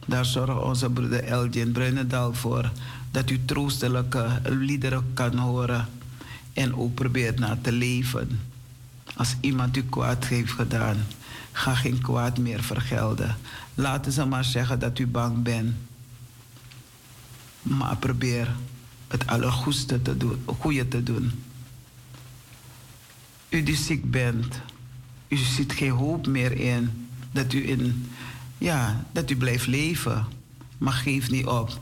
daar 0.07 0.25
zorgt 0.25 0.61
onze 0.61 0.89
broeder 0.89 1.23
Elgin 1.23 1.71
Bruinendal 1.71 2.33
voor. 2.33 2.71
Dat 3.11 3.29
u 3.29 3.45
troostelijke 3.45 4.41
liederen 4.43 5.11
kan 5.13 5.37
horen 5.37 5.87
en 6.53 6.75
ook 6.75 6.93
probeert 6.93 7.39
na 7.39 7.57
te 7.61 7.71
leven. 7.71 8.39
Als 9.15 9.35
iemand 9.39 9.77
u 9.77 9.83
kwaad 9.83 10.25
heeft 10.25 10.51
gedaan, 10.51 10.97
ga 11.51 11.75
geen 11.75 12.01
kwaad 12.01 12.37
meer 12.37 12.63
vergelden. 12.63 13.37
Laten 13.75 14.11
ze 14.11 14.25
maar 14.25 14.43
zeggen 14.43 14.79
dat 14.79 14.99
u 14.99 15.07
bang 15.07 15.43
bent. 15.43 15.75
Maar 17.61 17.97
probeer 17.97 18.55
het 19.07 19.27
allergoedste 19.27 20.01
te 20.01 20.17
doen, 20.17 20.43
goede 20.45 20.87
te 20.87 21.03
doen. 21.03 21.31
U 23.49 23.63
die 23.63 23.75
ziek 23.75 24.11
bent, 24.11 24.59
u 25.27 25.35
ziet 25.35 25.71
geen 25.73 25.91
hoop 25.91 26.27
meer 26.27 26.51
in 26.51 27.02
dat 27.33 27.53
u 27.53 27.69
in, 27.69 28.11
ja, 28.57 29.05
dat 29.11 29.29
u 29.29 29.35
blijft 29.35 29.67
leven. 29.67 30.25
Maar 30.77 30.93
geef 30.93 31.29
niet 31.29 31.45
op. 31.45 31.79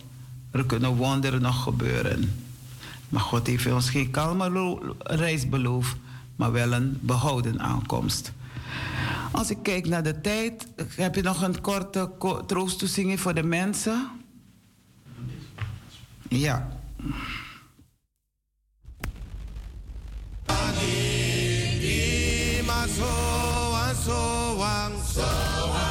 Er 0.52 0.66
kunnen 0.66 0.96
wonderen 0.96 1.42
nog 1.42 1.64
gebeuren. 1.64 2.44
Maar 3.10 3.22
God 3.22 3.48
heeft 3.48 3.72
ons 3.72 3.90
geen 3.90 4.12
kalme 4.12 4.80
reis 5.00 5.50
beloofd, 5.50 5.96
maar 6.36 6.52
wel 6.52 6.74
een 6.74 6.98
behouden 7.02 7.60
aankomst. 7.60 8.32
Als 9.32 9.50
ik 9.50 9.58
kijk 9.64 9.88
naar 9.88 10.04
de 10.04 10.22
tijd, 10.22 10.68
heb 10.96 11.16
je 11.16 11.22
nog 11.22 11.42
een 11.42 11.62
korte 11.62 12.12
troosttoezinging 12.46 13.20
voor 13.20 13.34
de 13.34 13.44
mensen? 13.44 14.10
Ja. 16.30 16.80
Ja, 24.06 24.52
lieve 24.56 25.91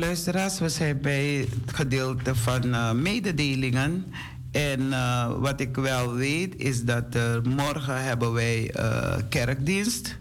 luisteraars, 0.00 0.58
we 0.58 0.68
zijn 0.68 1.00
bij 1.00 1.48
het 1.64 1.76
gedeelte 1.76 2.34
van 2.34 2.64
uh, 2.66 2.92
mededelingen. 2.92 4.04
En 4.50 4.80
uh, 4.80 5.32
wat 5.38 5.60
ik 5.60 5.76
wel 5.76 6.14
weet 6.14 6.56
is 6.56 6.84
dat 6.84 7.16
uh, 7.16 7.22
morgen 7.42 8.02
hebben 8.02 8.32
wij 8.32 8.74
kerkdienst. 9.28 10.18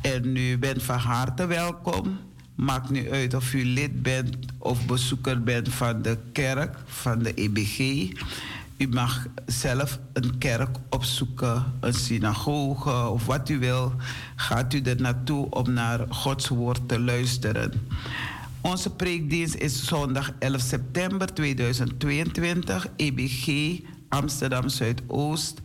En 0.00 0.36
u 0.36 0.58
bent 0.58 0.82
van 0.82 0.98
harte 0.98 1.46
welkom. 1.46 2.18
Maakt 2.54 2.90
nu 2.90 3.12
uit 3.12 3.34
of 3.34 3.54
u 3.54 3.64
lid 3.64 4.02
bent 4.02 4.36
of 4.58 4.86
bezoeker 4.86 5.42
bent 5.42 5.68
van 5.68 6.02
de 6.02 6.18
kerk, 6.32 6.76
van 6.86 7.18
de 7.18 7.34
EBG. 7.34 7.78
U 8.76 8.88
mag 8.88 9.26
zelf 9.46 9.98
een 10.12 10.38
kerk 10.38 10.76
opzoeken, 10.90 11.64
een 11.80 11.94
synagoge 11.94 13.08
of 13.08 13.26
wat 13.26 13.48
u 13.48 13.58
wil. 13.58 13.94
Gaat 14.36 14.74
u 14.74 14.80
er 14.80 15.00
naartoe 15.00 15.50
om 15.50 15.72
naar 15.72 16.00
Gods 16.08 16.48
woord 16.48 16.88
te 16.88 17.00
luisteren. 17.00 17.72
Onze 18.62 18.90
preekdienst 18.90 19.54
is 19.54 19.86
zondag 19.86 20.32
11 20.38 20.60
september 20.60 21.34
2022, 21.34 22.88
EBG 22.96 23.78
Amsterdam 24.08 24.68
Zuidoost 24.68 25.60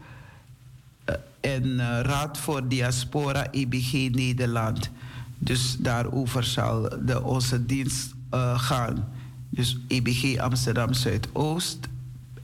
eh, 1.05 1.15
en 1.39 1.63
uh, 1.63 1.99
Raad 2.01 2.37
voor 2.37 2.67
Diaspora 2.67 3.51
EBG 3.51 3.91
Nederland. 4.11 4.89
Dus 5.37 5.77
daarover 5.79 6.43
zal 6.43 6.89
de, 7.05 7.23
onze 7.23 7.65
dienst 7.65 8.13
uh, 8.33 8.59
gaan. 8.59 9.07
Dus 9.49 9.77
EBG 9.87 10.37
Amsterdam 10.37 10.93
Zuidoost 10.93 11.79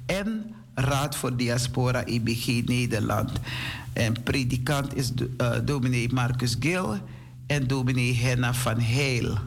en 0.05 0.55
Raad 0.73 1.15
voor 1.15 1.37
Diaspora 1.37 2.05
EBG 2.05 2.65
Nederland. 2.65 3.31
En 3.93 4.23
predikant 4.23 4.95
is 4.95 5.11
uh, 5.37 5.51
dominee 5.65 6.13
Marcus 6.13 6.55
Gil 6.59 6.97
en 7.47 7.67
dominee 7.67 8.15
Henna 8.15 8.53
van 8.53 8.79
Heil. 8.79 9.37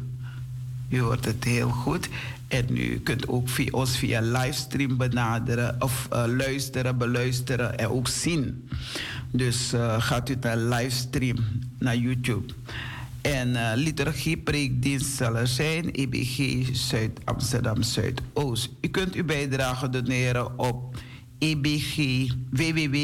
U 0.88 1.00
hoort 1.00 1.24
het 1.24 1.44
heel 1.44 1.68
goed. 1.68 2.08
En 2.48 2.76
u 2.76 2.98
kunt 2.98 3.28
ook 3.28 3.48
via 3.48 3.68
ons 3.70 3.96
via 3.96 4.20
livestream 4.20 4.96
benaderen 4.96 5.76
of 5.78 6.08
uh, 6.12 6.24
luisteren, 6.26 6.98
beluisteren 6.98 7.78
en 7.78 7.88
ook 7.88 8.08
zien. 8.08 8.68
Dus 9.30 9.74
uh, 9.74 10.02
gaat 10.02 10.28
u 10.28 10.36
naar 10.40 10.56
livestream, 10.56 11.36
naar 11.78 11.96
YouTube. 11.96 12.52
En 13.20 13.48
uh, 13.48 13.70
liturgie 13.74 14.36
preekdienst 14.36 15.16
zal 15.16 15.36
er 15.36 15.46
zijn, 15.46 15.92
EBG 15.92 16.68
Zuid 16.72 17.20
Amsterdam 17.24 17.82
Zuidoost. 17.82 18.70
U 18.80 18.88
kunt 18.88 19.14
uw 19.14 19.24
bijdrage 19.24 19.88
doneren 19.88 20.58
op 20.58 20.96
EBG 21.38 21.96
www. 22.50 22.96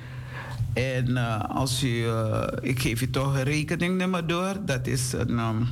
En 0.74 1.10
uh, 1.10 1.40
als 1.50 1.84
u, 1.84 1.88
uh, 1.88 2.44
ik 2.62 2.80
geef 2.80 3.02
u 3.02 3.10
toch 3.10 3.36
een 3.36 3.44
rekeningnummer 3.44 4.28
door. 4.28 4.54
Dat 4.66 4.88
is 4.88 5.14
een, 5.14 5.40
um, 5.40 5.68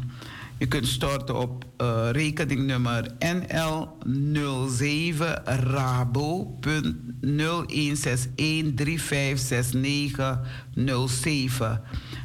u 0.58 0.66
kunt 0.66 0.88
storten 0.88 1.40
op 1.40 1.66
uh, 1.82 2.08
rekeningnummer 2.12 3.12
NL07 3.20 5.44
Rabo. 5.44 6.58
0161356907. 7.26 7.28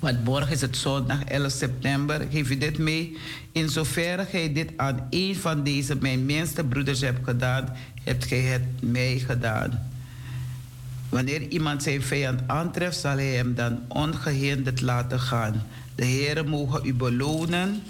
Want 0.02 0.24
morgen 0.24 0.52
is 0.52 0.62
het 0.62 0.78
zondag 0.78 1.24
11 1.24 1.52
september. 1.52 2.28
Geef 2.32 2.50
u 2.50 2.58
dit 2.58 2.78
mee. 2.78 3.18
In 3.52 3.70
zoverre 3.70 4.26
gij 4.26 4.54
dit 4.54 4.72
aan 4.78 5.08
een 5.10 5.36
van 5.36 5.64
deze 5.64 5.96
mijn 5.96 6.26
minste 6.26 6.64
broeders 6.64 7.02
hebt 7.02 7.24
gedaan, 7.24 7.76
hebt 8.04 8.26
gij 8.26 8.40
het 8.40 8.62
mij 8.80 9.20
gedaan. 9.20 9.92
Wanneer 11.10 11.42
iemand 11.42 11.84
zijn 11.84 12.02
vijand 12.02 12.42
aantreft, 12.48 13.00
zal 13.00 13.16
hij 13.16 13.34
hem 13.34 13.56
dan 13.56 13.80
ongehinderd 13.88 14.82
laten 14.82 15.20
gaan. 15.20 15.64
De 15.96 16.06
Heere 16.06 16.44
mogen 16.44 16.86
u 16.86 16.94
belonen 16.94 17.84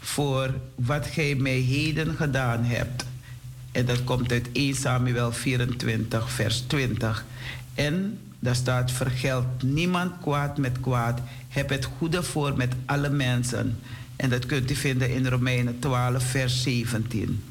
voor 0.00 0.54
wat 0.74 1.06
gij 1.06 1.34
mij 1.34 1.58
heden 1.58 2.14
gedaan 2.16 2.64
hebt. 2.64 3.04
En 3.72 3.86
dat 3.86 4.04
komt 4.04 4.32
uit 4.32 4.48
1 4.52 4.74
Samuel 4.74 5.32
24, 5.32 6.30
vers 6.30 6.60
20. 6.60 7.24
En 7.74 8.18
daar 8.44 8.54
staat: 8.54 8.90
Vergeld 8.90 9.62
niemand 9.62 10.12
kwaad 10.20 10.58
met 10.58 10.80
kwaad. 10.80 11.20
Heb 11.48 11.68
het 11.68 11.84
goede 11.84 12.22
voor 12.22 12.56
met 12.56 12.72
alle 12.86 13.08
mensen. 13.08 13.78
En 14.16 14.30
dat 14.30 14.46
kunt 14.46 14.70
u 14.70 14.74
vinden 14.74 15.10
in 15.10 15.26
Romeinen 15.26 15.78
12, 15.78 16.22
vers 16.24 16.62
17. 16.62 17.44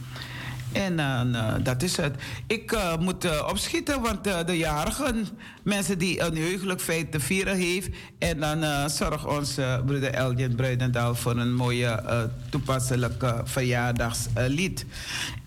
En 0.72 1.00
uh, 1.00 1.54
dat 1.64 1.84
is 1.84 1.98
het. 1.98 2.16
Ik 2.48 2.72
uh, 2.72 2.98
moet 2.98 3.48
opschieten, 3.50 4.02
want 4.02 4.24
de 4.24 4.58
jarigen, 4.58 5.28
mensen 5.64 5.98
die 5.98 6.22
een 6.22 6.38
heugelijk 6.38 6.82
feit 6.82 7.12
te 7.12 7.20
vieren 7.20 7.56
heeft. 7.56 7.90
En 8.20 8.40
dan 8.40 8.90
zorgt 8.90 9.26
onze 9.26 9.82
broeder 9.86 10.14
Elgin 10.14 10.56
Bruidendaal 10.56 11.16
voor 11.16 11.38
een 11.38 11.54
mooie 11.54 12.30
toepasselijke 12.50 13.42
verjaardagslied. 13.44 14.86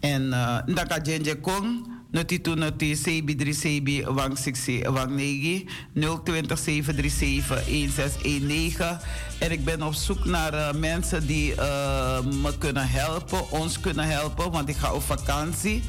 en 0.01 0.31
dan 0.67 0.87
kan 0.89 1.03
Jenje 1.03 1.37
Kong 1.37 1.96
noti 2.17 2.41
tu 2.41 2.55
noti 2.57 2.95
sebi 2.97 3.37
drie 3.37 3.53
sebi 3.53 4.01
wang 4.09 4.39
siksi 4.41 4.81
wang 4.89 5.13
negi 5.21 5.69
020 5.93 6.57
737 6.57 7.61
1619 7.69 8.99
en 9.39 9.53
ik 9.53 9.65
ben 9.65 9.83
op 9.83 9.95
zoek 9.95 10.25
naar 10.25 10.55
uh, 10.55 10.73
mensen 10.73 11.27
die 11.27 11.53
uh, 11.53 12.21
me 12.43 12.59
kunnen 12.59 12.89
helpen, 12.89 13.51
ons 13.51 13.81
kunnen 13.81 14.05
helpen, 14.05 14.51
want 14.51 14.69
ik 14.69 14.77
ga 14.77 14.93
op 14.93 15.03
vakantie. 15.03 15.83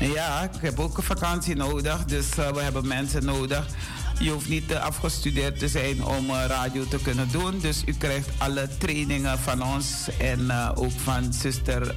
Ja, 0.00 0.42
ik 0.42 0.60
heb 0.60 0.78
ook 0.78 0.96
een 0.96 1.02
vakantie 1.02 1.56
nodig, 1.56 2.04
dus 2.04 2.38
uh, 2.38 2.50
we 2.50 2.60
hebben 2.60 2.86
mensen 2.86 3.24
nodig. 3.24 3.66
Je 4.18 4.30
hoeft 4.30 4.48
niet 4.48 4.74
afgestudeerd 4.74 5.58
te 5.58 5.68
zijn 5.68 6.04
om 6.04 6.30
radio 6.30 6.84
te 6.88 6.98
kunnen 6.98 7.28
doen. 7.30 7.58
Dus 7.58 7.82
u 7.86 7.92
krijgt 7.92 8.28
alle 8.38 8.68
trainingen 8.78 9.38
van 9.38 9.62
ons 9.62 10.08
en 10.18 10.52
ook 10.74 10.90
van 10.96 11.32
zuster 11.32 11.94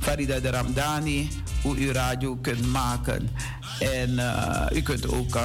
Farida 0.00 0.40
de 0.40 0.50
Ramdani 0.50 1.28
hoe 1.62 1.76
u 1.76 1.92
radio 1.92 2.36
kunt 2.36 2.66
maken. 2.66 3.30
En 3.80 4.20
u 4.72 4.82
kunt 4.82 5.08
ook 5.08 5.38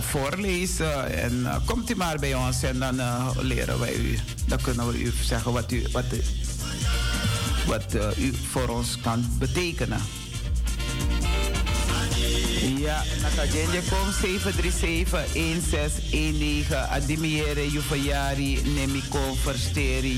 voorlezen. 0.00 1.12
En 1.18 1.46
komt 1.64 1.90
u 1.90 1.96
maar 1.96 2.18
bij 2.18 2.34
ons 2.34 2.62
en 2.62 2.78
dan 2.78 3.00
leren 3.40 3.78
wij 3.78 3.94
u. 3.94 4.18
Dan 4.46 4.60
kunnen 4.60 4.86
we 4.86 5.02
u 5.02 5.12
zeggen 5.22 5.52
wat 5.52 5.72
u, 5.72 5.82
wat, 5.92 6.04
wat 7.66 8.16
u 8.16 8.34
voor 8.50 8.68
ons 8.68 8.98
kan 9.00 9.24
betekenen. 9.38 10.00
Ja, 12.60 13.00
Nakajenje 13.22 13.80
kom 13.88 14.12
737-1619. 14.12 16.76
Adimiere 16.90 17.64
Jufayari 17.64 18.58
Nemiko 18.76 19.36
Versteri 19.44 20.12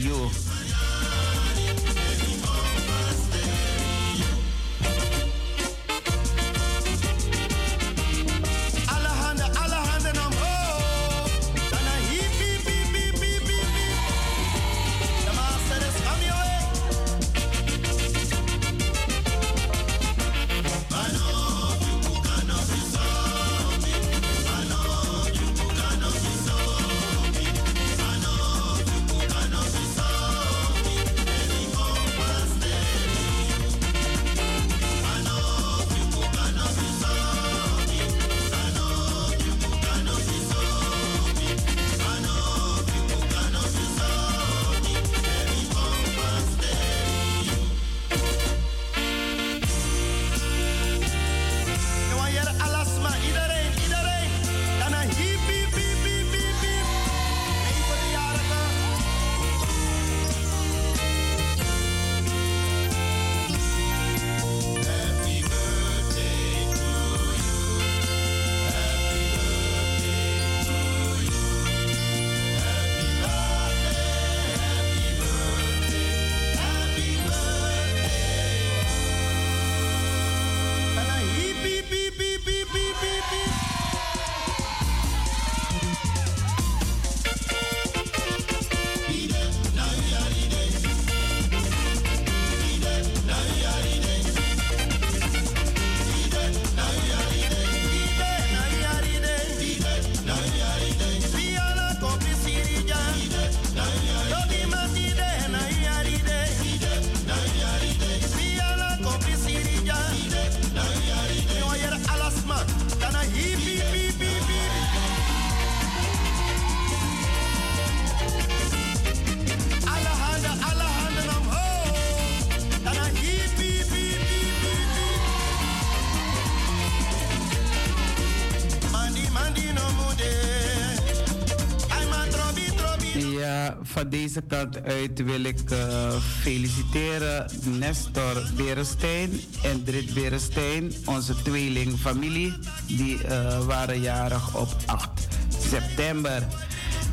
van 133.92 134.08
deze 134.08 134.40
kant 134.40 134.84
uit 134.84 135.22
wil 135.24 135.44
ik 135.44 135.70
uh, 135.70 136.12
feliciteren 136.40 137.50
Nestor 137.78 138.42
Berenstein 138.56 139.40
en 139.62 139.84
Drit 139.84 140.14
Berenstein, 140.14 140.92
onze 141.04 141.42
tweelingfamilie. 141.42 142.54
Die 142.86 143.18
uh, 143.24 143.64
waren 143.64 144.00
jarig 144.00 144.56
op 144.56 144.76
8 144.86 145.28
september. 145.68 146.46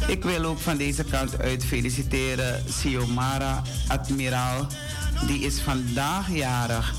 Ik 0.07 0.23
wil 0.23 0.43
ook 0.43 0.59
van 0.59 0.77
deze 0.77 1.03
kant 1.03 1.41
uit 1.41 1.65
feliciteren 1.65 2.63
Siomara, 2.67 3.61
admiraal 3.87 4.67
die 5.27 5.39
is 5.39 5.59
vandaag 5.59 6.31
jarig. 6.31 6.93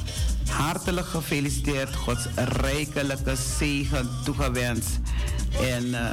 Hartelijk 0.49 1.07
gefeliciteerd, 1.07 1.97
Gods 1.97 2.27
rijkelijke 2.35 3.37
zegen 3.59 4.09
toegewenst. 4.25 5.01
En 5.59 5.85
uh, 5.87 6.11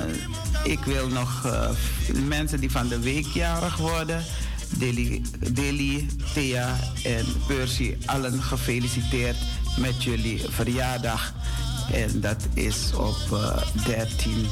ik 0.63 0.79
wil 0.79 1.07
nog 1.07 1.43
uh, 1.45 1.69
mensen 2.25 2.59
die 2.59 2.71
van 2.71 2.87
de 2.87 2.99
week 2.99 3.25
jarig 3.25 3.77
worden, 3.77 4.23
Deli, 4.77 5.21
Deli, 5.51 6.07
Thea 6.33 6.75
en 7.03 7.25
Percy, 7.47 7.97
allen 8.05 8.41
gefeliciteerd 8.41 9.37
met 9.79 10.03
jullie 10.03 10.41
verjaardag. 10.49 11.33
En 11.91 12.21
dat 12.21 12.47
is 12.53 12.93
op 12.95 13.17
uh, 13.31 13.57
13. 13.85 14.47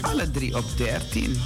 Alle 0.00 0.30
drie 0.30 0.56
op 0.56 0.64
13. 0.76 1.36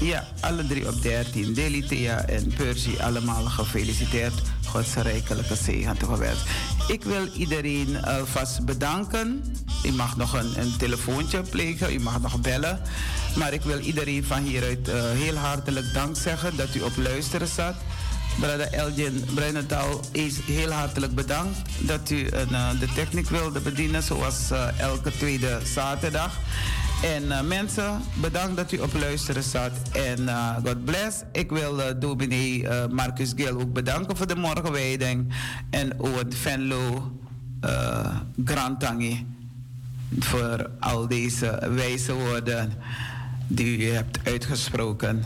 Ja, 0.00 0.24
alle 0.40 0.66
drie 0.66 0.88
op 0.88 1.02
13. 1.02 1.54
Deli, 1.54 1.86
Thea 1.86 2.24
en 2.26 2.52
Percy, 2.56 2.96
allemaal 3.00 3.44
gefeliciteerd. 3.44 4.32
Gods 4.66 4.94
rijkelijke 4.94 5.54
zegen 5.54 5.96
toegewenst. 5.96 6.42
Ik 6.88 7.04
wil 7.04 7.26
iedereen 7.26 7.88
uh, 7.88 8.16
vast 8.24 8.64
bedanken. 8.64 9.44
U 9.86 9.92
mag 9.92 10.16
nog 10.16 10.32
een, 10.32 10.60
een, 10.60 10.76
telefoontje 10.76 11.42
plegen, 11.42 11.94
u 11.94 12.00
mag 12.00 12.20
nog 12.20 12.40
bellen. 12.40 12.80
Maar 13.36 13.52
ik 13.52 13.62
wil 13.62 13.78
iedereen 13.78 14.24
van 14.24 14.42
hieruit 14.42 14.88
uh, 14.88 14.94
heel 15.10 15.36
hartelijk 15.36 15.92
dank 15.92 16.16
zeggen 16.16 16.56
dat 16.56 16.74
u 16.74 16.80
op 16.80 16.96
luisteren 16.96 17.48
zat. 17.48 17.74
Brother 18.40 18.72
Elgin 18.72 19.24
Bruinendaal 19.34 20.00
is 20.12 20.38
heel 20.46 20.70
hartelijk 20.70 21.14
bedankt 21.14 21.58
dat 21.78 22.10
u 22.10 22.16
uh, 22.16 22.70
de 22.80 22.88
techniek 22.94 23.28
wilde 23.28 23.60
bedienen 23.60 24.02
zoals 24.02 24.50
elke 24.78 25.10
tweede 25.10 25.58
zaterdag. 25.74 26.38
En 27.04 27.24
uh, 27.24 27.40
mensen, 27.40 28.00
bedankt 28.14 28.56
dat 28.56 28.72
u 28.72 28.78
op 28.78 28.92
luisteren 28.94 29.42
zat. 29.42 29.72
En 29.92 30.20
uh, 30.22 30.56
God 30.64 30.84
bless. 30.84 31.22
Ik 31.32 31.50
wil 31.50 31.80
uh, 31.80 32.86
Marcus 32.90 33.32
Gil 33.36 33.60
ook 33.60 33.72
bedanken 33.72 34.16
voor 34.16 34.26
de 34.26 34.36
morgenwijding. 34.36 35.34
En 35.70 36.00
ook 36.00 36.34
Venlo 36.34 37.12
Grantangi 38.44 39.26
voor 40.18 40.70
al 40.80 41.08
deze 41.08 41.70
wijze 41.74 42.12
woorden 42.12 42.72
die 43.46 43.78
u 43.78 43.90
hebt 43.90 44.18
uitgesproken. 44.24 45.24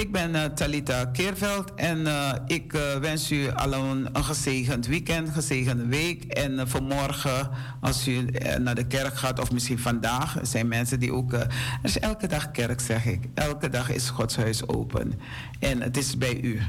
Ik 0.00 0.12
ben 0.12 0.34
uh, 0.34 0.44
Talita 0.44 1.04
Keerveld 1.04 1.74
en 1.74 1.98
uh, 1.98 2.32
ik 2.46 2.72
uh, 2.72 2.94
wens 2.94 3.30
u 3.30 3.50
allen 3.50 4.08
een 4.12 4.24
gezegend 4.24 4.86
weekend, 4.86 5.30
gezegende 5.30 5.86
week. 5.86 6.24
En 6.24 6.68
vanmorgen, 6.68 7.50
als 7.80 8.08
u 8.08 8.26
naar 8.58 8.74
de 8.74 8.86
kerk 8.86 9.16
gaat, 9.16 9.40
of 9.40 9.52
misschien 9.52 9.78
vandaag, 9.78 10.36
zijn 10.42 10.68
mensen 10.68 11.00
die 11.00 11.12
ook. 11.12 11.32
er 11.32 11.48
is 11.82 11.98
elke 11.98 12.26
dag 12.26 12.50
kerk, 12.50 12.80
zeg 12.80 13.06
ik. 13.06 13.20
Elke 13.34 13.68
dag 13.68 13.90
is 13.90 14.10
Gods 14.10 14.36
huis 14.36 14.68
open. 14.68 15.12
En 15.58 15.80
het 15.80 15.96
is 15.96 16.18
bij 16.18 16.40
u. 16.40 16.60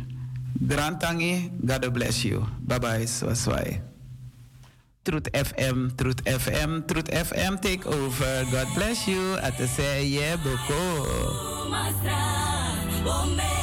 Grantangi, 0.67 1.51
God 1.67 1.93
bless 1.93 2.21
you. 2.21 2.43
Bye 2.59 2.79
bye, 2.79 3.07
swaswai. 3.07 3.81
Truth 5.01 5.29
FM, 5.31 5.87
Truth 5.95 6.21
FM, 6.23 6.81
Truth 6.85 7.13
FM, 7.13 7.55
take 7.59 7.87
over. 7.87 8.45
God 8.45 8.73
bless 8.73 9.05
you. 9.05 9.39
At 9.41 9.57
the 9.57 9.67
say, 9.67 10.05
yeah, 10.05 10.43
boko. 10.43 12.59
Oh, 13.03 13.60